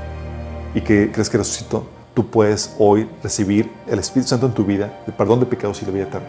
y 0.75 0.81
que 0.81 1.11
crees 1.13 1.31
que 1.31 1.39
resucitó, 1.39 1.87
tú 2.15 2.29
puedes 2.29 2.75
hoy 2.79 3.09
recibir 3.23 3.71
el 3.87 3.99
Espíritu 3.99 4.31
Santo 4.31 4.47
en 4.47 4.53
tu 4.53 4.65
vida, 4.65 5.01
el 5.07 5.13
perdón 5.13 5.41
de 5.41 5.47
pecados 5.47 5.81
y 5.83 5.87
la 5.87 5.93
vida 5.93 6.05
eterna. 6.05 6.29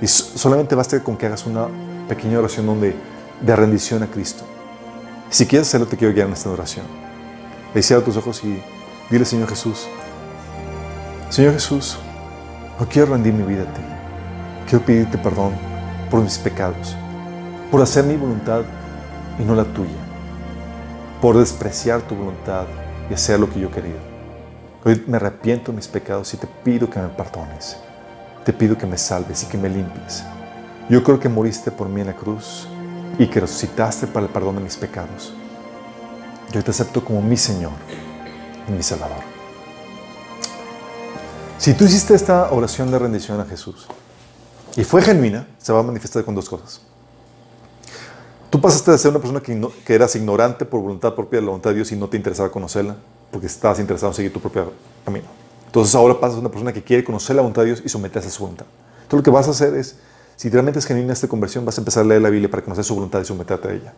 Y 0.00 0.06
so- 0.06 0.36
solamente 0.36 0.74
basta 0.74 1.02
con 1.02 1.16
que 1.16 1.26
hagas 1.26 1.46
una 1.46 1.68
pequeña 2.08 2.38
oración 2.38 2.66
donde, 2.66 2.94
de 3.40 3.56
rendición 3.56 4.02
a 4.02 4.06
Cristo. 4.06 4.44
Si 5.30 5.46
quieres 5.46 5.68
hacerlo, 5.68 5.86
te 5.86 5.96
quiero 5.96 6.12
guiar 6.14 6.26
en 6.26 6.34
esta 6.34 6.50
oración. 6.50 6.86
Ahí 7.74 7.82
cierra 7.82 8.04
tus 8.04 8.16
ojos 8.16 8.42
y 8.44 8.62
dile, 9.10 9.24
Señor 9.24 9.48
Jesús, 9.48 9.86
Señor 11.30 11.54
Jesús, 11.54 11.98
no 12.78 12.86
quiero 12.88 13.12
rendir 13.12 13.32
mi 13.32 13.42
vida 13.42 13.62
a 13.62 13.72
ti. 13.72 13.80
Quiero 14.68 14.84
pedirte 14.84 15.18
perdón 15.18 15.52
por 16.10 16.20
mis 16.20 16.38
pecados, 16.38 16.94
por 17.70 17.82
hacer 17.82 18.04
mi 18.04 18.16
voluntad 18.16 18.62
y 19.38 19.42
no 19.42 19.54
la 19.54 19.64
tuya, 19.64 19.98
por 21.20 21.36
despreciar 21.36 22.02
tu 22.02 22.14
voluntad 22.14 22.66
y 23.10 23.14
hacer 23.14 23.40
lo 23.40 23.50
que 23.50 23.60
yo 23.60 23.70
quería. 23.70 23.96
Hoy 24.84 25.02
me 25.06 25.16
arrepiento 25.16 25.72
de 25.72 25.76
mis 25.76 25.88
pecados 25.88 26.32
y 26.34 26.36
te 26.36 26.46
pido 26.46 26.88
que 26.88 27.00
me 27.00 27.08
perdones. 27.08 27.76
Te 28.44 28.52
pido 28.52 28.78
que 28.78 28.86
me 28.86 28.96
salves 28.96 29.42
y 29.42 29.46
que 29.46 29.58
me 29.58 29.68
limpies. 29.68 30.22
Yo 30.88 31.02
creo 31.02 31.18
que 31.18 31.28
moriste 31.28 31.72
por 31.72 31.88
mí 31.88 32.00
en 32.00 32.06
la 32.06 32.14
cruz 32.14 32.68
y 33.18 33.26
que 33.26 33.40
resucitaste 33.40 34.06
para 34.06 34.26
el 34.26 34.32
perdón 34.32 34.56
de 34.56 34.60
mis 34.62 34.76
pecados. 34.76 35.34
Yo 36.52 36.62
te 36.62 36.70
acepto 36.70 37.04
como 37.04 37.20
mi 37.20 37.36
Señor 37.36 37.72
y 38.68 38.72
mi 38.72 38.82
Salvador. 38.82 39.24
Si 41.58 41.74
tú 41.74 41.84
hiciste 41.84 42.14
esta 42.14 42.52
oración 42.52 42.90
de 42.92 42.98
rendición 43.00 43.40
a 43.40 43.44
Jesús 43.44 43.88
y 44.76 44.84
fue 44.84 45.02
genuina, 45.02 45.48
se 45.58 45.72
va 45.72 45.80
a 45.80 45.82
manifestar 45.82 46.24
con 46.24 46.36
dos 46.36 46.48
cosas. 46.48 46.82
Tú 48.56 48.62
pasaste 48.62 48.90
de 48.90 48.96
ser 48.96 49.10
una 49.10 49.20
persona 49.20 49.42
que, 49.42 49.94
eras 49.94 50.16
ignorante 50.16 50.64
por 50.64 50.80
voluntad 50.80 51.14
propia 51.14 51.40
de 51.40 51.42
la 51.42 51.50
voluntad 51.50 51.68
de 51.68 51.76
Dios 51.76 51.92
y 51.92 51.96
no 51.96 52.08
te 52.08 52.16
interesaba 52.16 52.50
conocerla, 52.50 52.96
porque 53.30 53.48
estabas 53.48 53.78
interesado 53.80 54.12
en 54.12 54.14
seguir 54.14 54.32
tu 54.32 54.40
propio 54.40 54.72
camino. 55.04 55.26
Entonces 55.66 55.94
ahora 55.94 56.18
pasas 56.18 56.38
a 56.38 56.40
una 56.40 56.48
persona 56.48 56.72
que 56.72 56.82
quiere 56.82 57.04
conocer 57.04 57.36
la 57.36 57.42
voluntad 57.42 57.60
de 57.60 57.66
Dios 57.66 57.82
y 57.84 57.90
someterse 57.90 58.28
a 58.28 58.30
su 58.30 58.44
voluntad. 58.44 58.64
Entonces 59.02 59.18
lo 59.18 59.22
que 59.22 59.30
vas 59.30 59.46
a 59.46 59.50
hacer 59.50 59.74
es, 59.74 59.96
si 60.36 60.48
realmente 60.48 60.78
es 60.78 60.86
genuina 60.86 61.12
esta 61.12 61.28
conversión, 61.28 61.66
vas 61.66 61.76
a 61.76 61.82
empezar 61.82 62.04
a 62.04 62.06
leer 62.06 62.22
la 62.22 62.30
Biblia 62.30 62.50
para 62.50 62.62
conocer 62.62 62.82
su 62.82 62.94
voluntad 62.94 63.20
y 63.20 63.26
someterte 63.26 63.68
a 63.68 63.72
ella. 63.72 63.92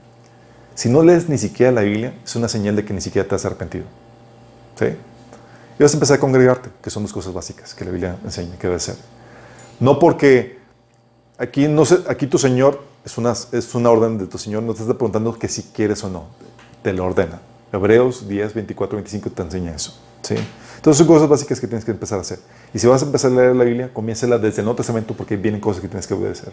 Si 0.74 0.88
no 0.88 1.04
lees 1.04 1.28
ni 1.28 1.38
siquiera 1.38 1.70
la 1.70 1.82
Biblia, 1.82 2.18
es 2.24 2.34
una 2.34 2.48
señal 2.48 2.74
de 2.74 2.84
que 2.84 2.92
ni 2.92 3.00
siquiera 3.00 3.28
te 3.28 3.36
has 3.36 3.44
arrepentido. 3.44 3.84
¿Sí? 4.76 4.86
Y 4.86 5.82
vas 5.84 5.92
a 5.92 5.94
empezar 5.94 6.16
a 6.16 6.20
congregarte, 6.20 6.70
que 6.82 6.90
son 6.90 7.04
dos 7.04 7.12
cosas 7.12 7.32
básicas 7.32 7.76
que 7.76 7.84
la 7.84 7.92
Biblia 7.92 8.16
enseña 8.24 8.58
que 8.58 8.66
debe 8.66 8.80
ser. 8.80 8.96
No 9.78 10.00
porque 10.00 10.58
aquí, 11.38 11.68
no 11.68 11.84
sé, 11.84 12.00
aquí 12.08 12.26
tu 12.26 12.38
Señor 12.38 12.87
es 13.04 13.16
una, 13.18 13.32
es 13.32 13.74
una 13.74 13.90
orden 13.90 14.18
de 14.18 14.26
tu 14.26 14.38
Señor, 14.38 14.62
no 14.62 14.74
te 14.74 14.82
está 14.82 14.94
preguntando 14.94 15.38
que 15.38 15.48
si 15.48 15.62
quieres 15.62 16.02
o 16.04 16.10
no, 16.10 16.24
te 16.82 16.92
lo 16.92 17.04
ordena. 17.04 17.40
Hebreos 17.72 18.28
10, 18.28 18.54
24, 18.54 18.96
25 18.96 19.30
te 19.30 19.42
enseña 19.42 19.74
eso. 19.74 19.98
¿sí? 20.22 20.34
Entonces 20.76 20.98
son 20.98 21.06
cosas 21.06 21.28
básicas 21.28 21.60
que 21.60 21.66
tienes 21.66 21.84
que 21.84 21.90
empezar 21.90 22.18
a 22.18 22.22
hacer. 22.22 22.38
Y 22.72 22.78
si 22.78 22.86
vas 22.86 23.02
a 23.02 23.06
empezar 23.06 23.30
a 23.32 23.34
leer 23.34 23.56
la 23.56 23.64
Biblia, 23.64 23.92
comiéncela 23.92 24.38
desde 24.38 24.60
el 24.60 24.64
Nuevo 24.64 24.76
Testamento 24.76 25.14
porque 25.14 25.36
vienen 25.36 25.60
cosas 25.60 25.80
que 25.82 25.88
tienes 25.88 26.06
que 26.06 26.14
obedecer. 26.14 26.52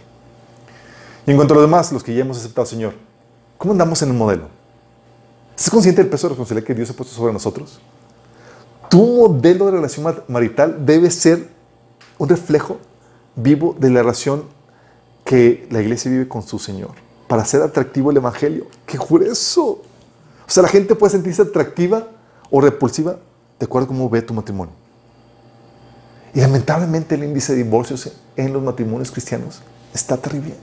Y 1.26 1.32
en 1.32 1.38
cuanto 1.38 1.54
a 1.54 1.58
los 1.58 1.66
demás, 1.66 1.92
los 1.92 2.04
que 2.04 2.14
ya 2.14 2.22
hemos 2.22 2.38
aceptado 2.38 2.66
Señor, 2.66 2.94
¿cómo 3.58 3.72
andamos 3.74 4.02
en 4.02 4.10
el 4.10 4.16
modelo? 4.16 4.48
¿Estás 5.56 5.70
consciente 5.72 6.02
del 6.02 6.10
peso 6.10 6.28
de 6.28 6.30
responsabilidad 6.30 6.68
que 6.68 6.76
Dios 6.76 6.90
ha 6.90 6.94
puesto 6.94 7.16
sobre 7.16 7.32
nosotros? 7.34 7.80
Tu 8.90 9.02
modelo 9.02 9.66
de 9.68 9.72
relación 9.72 10.04
ma- 10.04 10.24
marital 10.28 10.86
debe 10.86 11.10
ser 11.10 11.48
un 12.18 12.30
reflejo 12.30 12.78
vivo 13.36 13.76
de 13.80 13.90
la 13.90 14.02
relación 14.02 14.44
que 15.26 15.68
la 15.72 15.82
iglesia 15.82 16.10
vive 16.10 16.30
con 16.30 16.44
su 16.44 16.58
Señor 16.60 16.92
para 17.28 17.42
hacer 17.42 17.62
atractivo 17.62 18.12
el 18.12 18.18
Evangelio. 18.18 18.68
¡Qué 18.86 18.98
grueso! 18.98 19.82
O 20.48 20.50
sea, 20.50 20.64
la 20.64 20.70
gente 20.70 20.96
puede 20.96 21.12
sentirse 21.12 21.42
atractiva 21.42 22.08
o 22.52 22.62
repulsiva 22.62 23.18
de 23.60 23.66
acuerdo 23.66 23.86
a 23.86 23.88
cómo 23.90 24.10
ve 24.10 24.22
tu 24.22 24.34
matrimonio. 24.34 24.74
Y 26.34 26.42
lamentablemente 26.42 27.16
el 27.16 27.24
índice 27.24 27.54
de 27.56 27.64
divorcios 27.64 28.12
en 28.36 28.54
los 28.54 28.62
matrimonios 28.62 29.10
cristianos 29.10 29.62
está 29.94 30.16
terrible. 30.18 30.54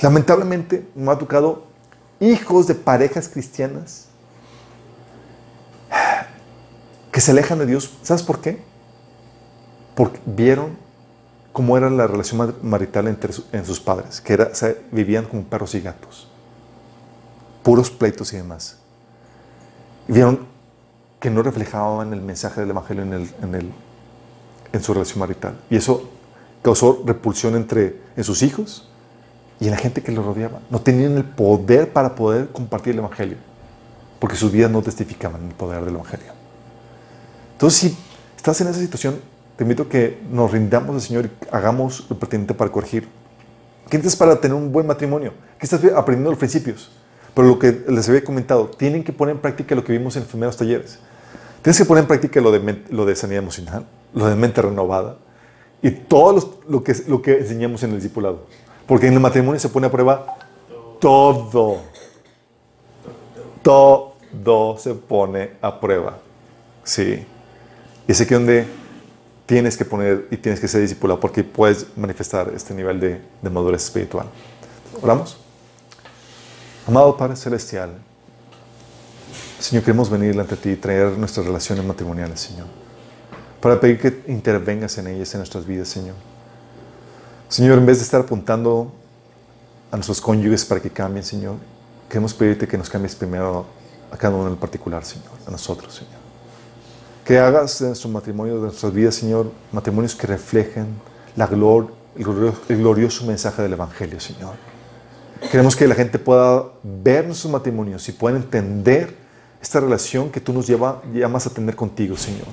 Lamentablemente 0.00 0.88
me 0.94 1.12
ha 1.12 1.18
tocado 1.18 1.64
hijos 2.18 2.66
de 2.66 2.74
parejas 2.74 3.28
cristianas 3.28 4.06
que 7.12 7.20
se 7.20 7.30
alejan 7.30 7.58
de 7.58 7.66
Dios. 7.66 7.96
¿Sabes 8.02 8.22
por 8.22 8.40
qué? 8.40 8.60
Porque 9.94 10.18
vieron 10.24 10.87
cómo 11.58 11.76
era 11.76 11.90
la 11.90 12.06
relación 12.06 12.38
mar- 12.38 12.54
marital 12.62 13.08
entre 13.08 13.34
en 13.50 13.66
sus 13.66 13.80
padres, 13.80 14.20
que 14.20 14.32
era, 14.32 14.52
vivían 14.92 15.24
como 15.24 15.42
perros 15.42 15.74
y 15.74 15.80
gatos, 15.80 16.28
puros 17.64 17.90
pleitos 17.90 18.32
y 18.32 18.36
demás. 18.36 18.76
Y 20.06 20.12
vieron 20.12 20.46
que 21.18 21.30
no 21.30 21.42
reflejaban 21.42 22.12
el 22.12 22.22
mensaje 22.22 22.60
del 22.60 22.70
Evangelio 22.70 23.02
en, 23.02 23.12
el- 23.12 23.30
en 23.42 23.54
el- 23.56 23.72
en 24.72 24.82
su 24.84 24.94
relación 24.94 25.18
marital. 25.18 25.58
Y 25.68 25.74
eso 25.74 26.08
causó 26.62 27.02
repulsión 27.04 27.56
entre 27.56 28.00
en 28.16 28.22
sus 28.22 28.44
hijos 28.44 28.88
y 29.58 29.64
en 29.64 29.72
la 29.72 29.78
gente 29.78 30.00
que 30.00 30.12
los 30.12 30.24
rodeaba. 30.24 30.60
No 30.70 30.80
tenían 30.80 31.16
el 31.16 31.24
poder 31.24 31.92
para 31.92 32.14
poder 32.14 32.50
compartir 32.50 32.92
el 32.92 33.00
Evangelio, 33.00 33.36
porque 34.20 34.36
sus 34.36 34.52
vidas 34.52 34.70
no 34.70 34.80
testificaban 34.80 35.44
el 35.44 35.54
poder 35.54 35.84
del 35.84 35.96
Evangelio. 35.96 36.30
Entonces, 37.54 37.80
si 37.80 37.98
estás 38.36 38.60
en 38.60 38.68
esa 38.68 38.78
situación, 38.78 39.20
te 39.58 39.64
invito 39.64 39.82
a 39.82 39.88
que 39.88 40.20
nos 40.30 40.52
rindamos 40.52 40.94
al 40.94 41.00
Señor 41.00 41.26
y 41.26 41.30
hagamos 41.50 42.06
lo 42.08 42.16
pertinente 42.16 42.54
para 42.54 42.70
corregir. 42.70 43.08
¿Qué 43.90 43.96
necesitas 43.96 44.16
para 44.16 44.40
tener 44.40 44.54
un 44.54 44.70
buen 44.70 44.86
matrimonio? 44.86 45.32
¿Qué 45.58 45.66
estás 45.66 45.80
aprendiendo 45.96 46.30
los 46.30 46.38
principios? 46.38 46.92
Pero 47.34 47.48
lo 47.48 47.58
que 47.58 47.84
les 47.88 48.08
había 48.08 48.22
comentado, 48.22 48.68
tienen 48.68 49.02
que 49.02 49.12
poner 49.12 49.34
en 49.34 49.40
práctica 49.40 49.74
lo 49.74 49.82
que 49.82 49.92
vimos 49.92 50.14
en 50.14 50.22
los 50.22 50.30
primeros 50.30 50.56
talleres. 50.56 51.00
Tienes 51.62 51.76
que 51.76 51.84
poner 51.84 52.04
en 52.04 52.08
práctica 52.08 52.40
lo 52.40 52.52
de, 52.52 52.84
lo 52.90 53.04
de 53.04 53.16
sanidad 53.16 53.42
emocional, 53.42 53.84
lo 54.14 54.26
de 54.26 54.36
mente 54.36 54.62
renovada 54.62 55.16
y 55.82 55.90
todo 55.90 56.34
los- 56.34 56.48
lo, 56.68 56.84
que, 56.84 56.94
lo 57.08 57.20
que 57.20 57.38
enseñamos 57.38 57.82
en 57.82 57.90
el 57.90 57.96
discipulado. 57.96 58.46
Porque 58.86 59.08
en 59.08 59.14
el 59.14 59.20
matrimonio 59.20 59.58
se 59.58 59.68
pone 59.68 59.88
a 59.88 59.90
prueba 59.90 60.36
todo. 61.00 61.78
Todo 63.62 64.76
se 64.78 64.94
pone 64.94 65.50
a 65.60 65.80
prueba. 65.80 66.18
Sí. 66.84 67.26
Y 68.06 68.12
es 68.12 68.20
aquí 68.20 68.34
donde 68.34 68.66
tienes 69.48 69.78
que 69.78 69.84
poner 69.86 70.28
y 70.30 70.36
tienes 70.36 70.60
que 70.60 70.68
ser 70.68 70.82
discipulado 70.82 71.18
porque 71.18 71.42
puedes 71.42 71.86
manifestar 71.96 72.52
este 72.54 72.74
nivel 72.74 73.00
de, 73.00 73.50
madurez 73.50 73.82
espiritual. 73.82 74.26
¿Oramos? 75.00 75.38
Amado 76.86 77.16
Padre 77.16 77.34
Celestial, 77.34 77.92
Señor, 79.58 79.84
queremos 79.84 80.10
venir 80.10 80.38
ante 80.38 80.54
ti 80.56 80.70
y 80.70 80.76
traer 80.76 81.16
nuestras 81.16 81.46
relaciones 81.46 81.82
matrimoniales, 81.82 82.40
Señor, 82.40 82.66
para 83.62 83.80
pedir 83.80 83.98
que 83.98 84.22
intervengas 84.30 84.98
en 84.98 85.06
ellas, 85.06 85.32
en 85.32 85.40
nuestras 85.40 85.64
vidas, 85.64 85.88
Señor. 85.88 86.14
Señor, 87.48 87.78
en 87.78 87.86
vez 87.86 87.96
de 87.98 88.04
estar 88.04 88.20
apuntando 88.20 88.92
a 89.90 89.96
nuestros 89.96 90.20
cónyuges 90.20 90.66
para 90.66 90.82
que 90.82 90.90
cambien, 90.90 91.24
Señor, 91.24 91.54
queremos 92.06 92.34
pedirte 92.34 92.68
que 92.68 92.76
nos 92.76 92.90
cambies 92.90 93.16
primero 93.16 93.64
a 94.10 94.16
cada 94.18 94.36
uno 94.36 94.48
en 94.48 94.56
particular, 94.56 95.06
Señor, 95.06 95.32
a 95.46 95.50
nosotros, 95.50 95.94
Señor. 95.94 96.17
Que 97.28 97.38
hagas 97.38 97.78
de 97.80 97.88
nuestro 97.88 98.08
matrimonio, 98.08 98.54
de 98.54 98.60
nuestras 98.62 98.90
vidas, 98.90 99.14
Señor, 99.16 99.52
matrimonios 99.70 100.14
que 100.14 100.26
reflejen 100.26 100.86
la 101.36 101.44
el 101.44 101.50
glorioso, 102.24 102.62
el 102.70 102.78
glorioso 102.78 103.26
mensaje 103.26 103.60
del 103.60 103.74
Evangelio, 103.74 104.18
Señor. 104.18 104.54
Queremos 105.50 105.76
que 105.76 105.86
la 105.86 105.94
gente 105.94 106.18
pueda 106.18 106.64
ver 106.82 107.26
nuestros 107.26 107.52
matrimonios 107.52 108.08
y 108.08 108.12
pueda 108.12 108.38
entender 108.38 109.14
esta 109.60 109.78
relación 109.78 110.30
que 110.30 110.40
tú 110.40 110.54
nos 110.54 110.66
llamas 110.66 111.46
a 111.46 111.50
tener 111.50 111.76
contigo, 111.76 112.16
Señor. 112.16 112.46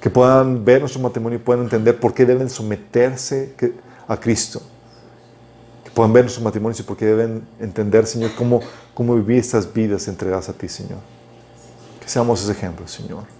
Que 0.00 0.10
puedan 0.10 0.64
ver 0.64 0.80
nuestro 0.80 1.00
matrimonio 1.00 1.38
y 1.38 1.42
puedan 1.42 1.62
entender 1.62 2.00
por 2.00 2.12
qué 2.12 2.26
deben 2.26 2.50
someterse 2.50 3.54
a 4.08 4.18
Cristo. 4.18 4.62
Que 5.84 5.92
puedan 5.92 6.12
ver 6.12 6.24
nuestros 6.24 6.42
matrimonios 6.42 6.80
y 6.80 6.82
por 6.82 6.96
qué 6.96 7.04
deben 7.04 7.46
entender, 7.60 8.04
Señor, 8.08 8.32
cómo, 8.36 8.62
cómo 8.94 9.14
vivir 9.14 9.38
estas 9.38 9.72
vidas 9.72 10.08
entregadas 10.08 10.48
a 10.48 10.54
ti, 10.54 10.68
Señor. 10.68 10.98
Que 12.00 12.08
seamos 12.08 12.42
ese 12.42 12.50
ejemplo, 12.50 12.88
Señor 12.88 13.35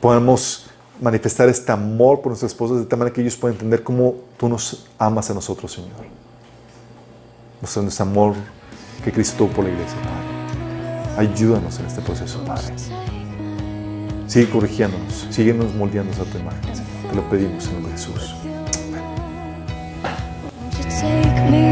podamos 0.00 0.66
manifestar 1.00 1.48
este 1.48 1.72
amor 1.72 2.20
por 2.20 2.28
nuestras 2.28 2.52
esposas 2.52 2.78
de 2.78 2.86
tal 2.86 2.98
manera 2.98 3.14
que 3.14 3.20
ellos 3.20 3.36
puedan 3.36 3.54
entender 3.54 3.82
cómo 3.82 4.16
tú 4.36 4.48
nos 4.48 4.86
amas 4.98 5.30
a 5.30 5.34
nosotros, 5.34 5.72
Señor. 5.72 5.90
Mostrando 7.60 7.90
ese 7.90 8.02
amor 8.02 8.34
que 9.04 9.12
Cristo 9.12 9.36
tuvo 9.38 9.48
por 9.48 9.64
la 9.64 9.70
iglesia, 9.70 9.96
Padre. 9.96 11.28
Ayúdanos 11.28 11.78
en 11.78 11.86
este 11.86 12.00
proceso, 12.00 12.42
Padre. 12.44 12.74
Sigue 14.26 14.48
corrigiéndonos, 14.48 15.26
síguenos 15.30 15.74
moldeándonos 15.74 16.20
a 16.20 16.30
tu 16.30 16.38
imagen. 16.38 16.60
Te 17.08 17.16
lo 17.16 17.28
pedimos 17.28 17.66
en 17.66 17.72
nombre 17.74 17.92
de 17.92 17.98
Jesús. 17.98 18.34
Amén. 21.02 21.69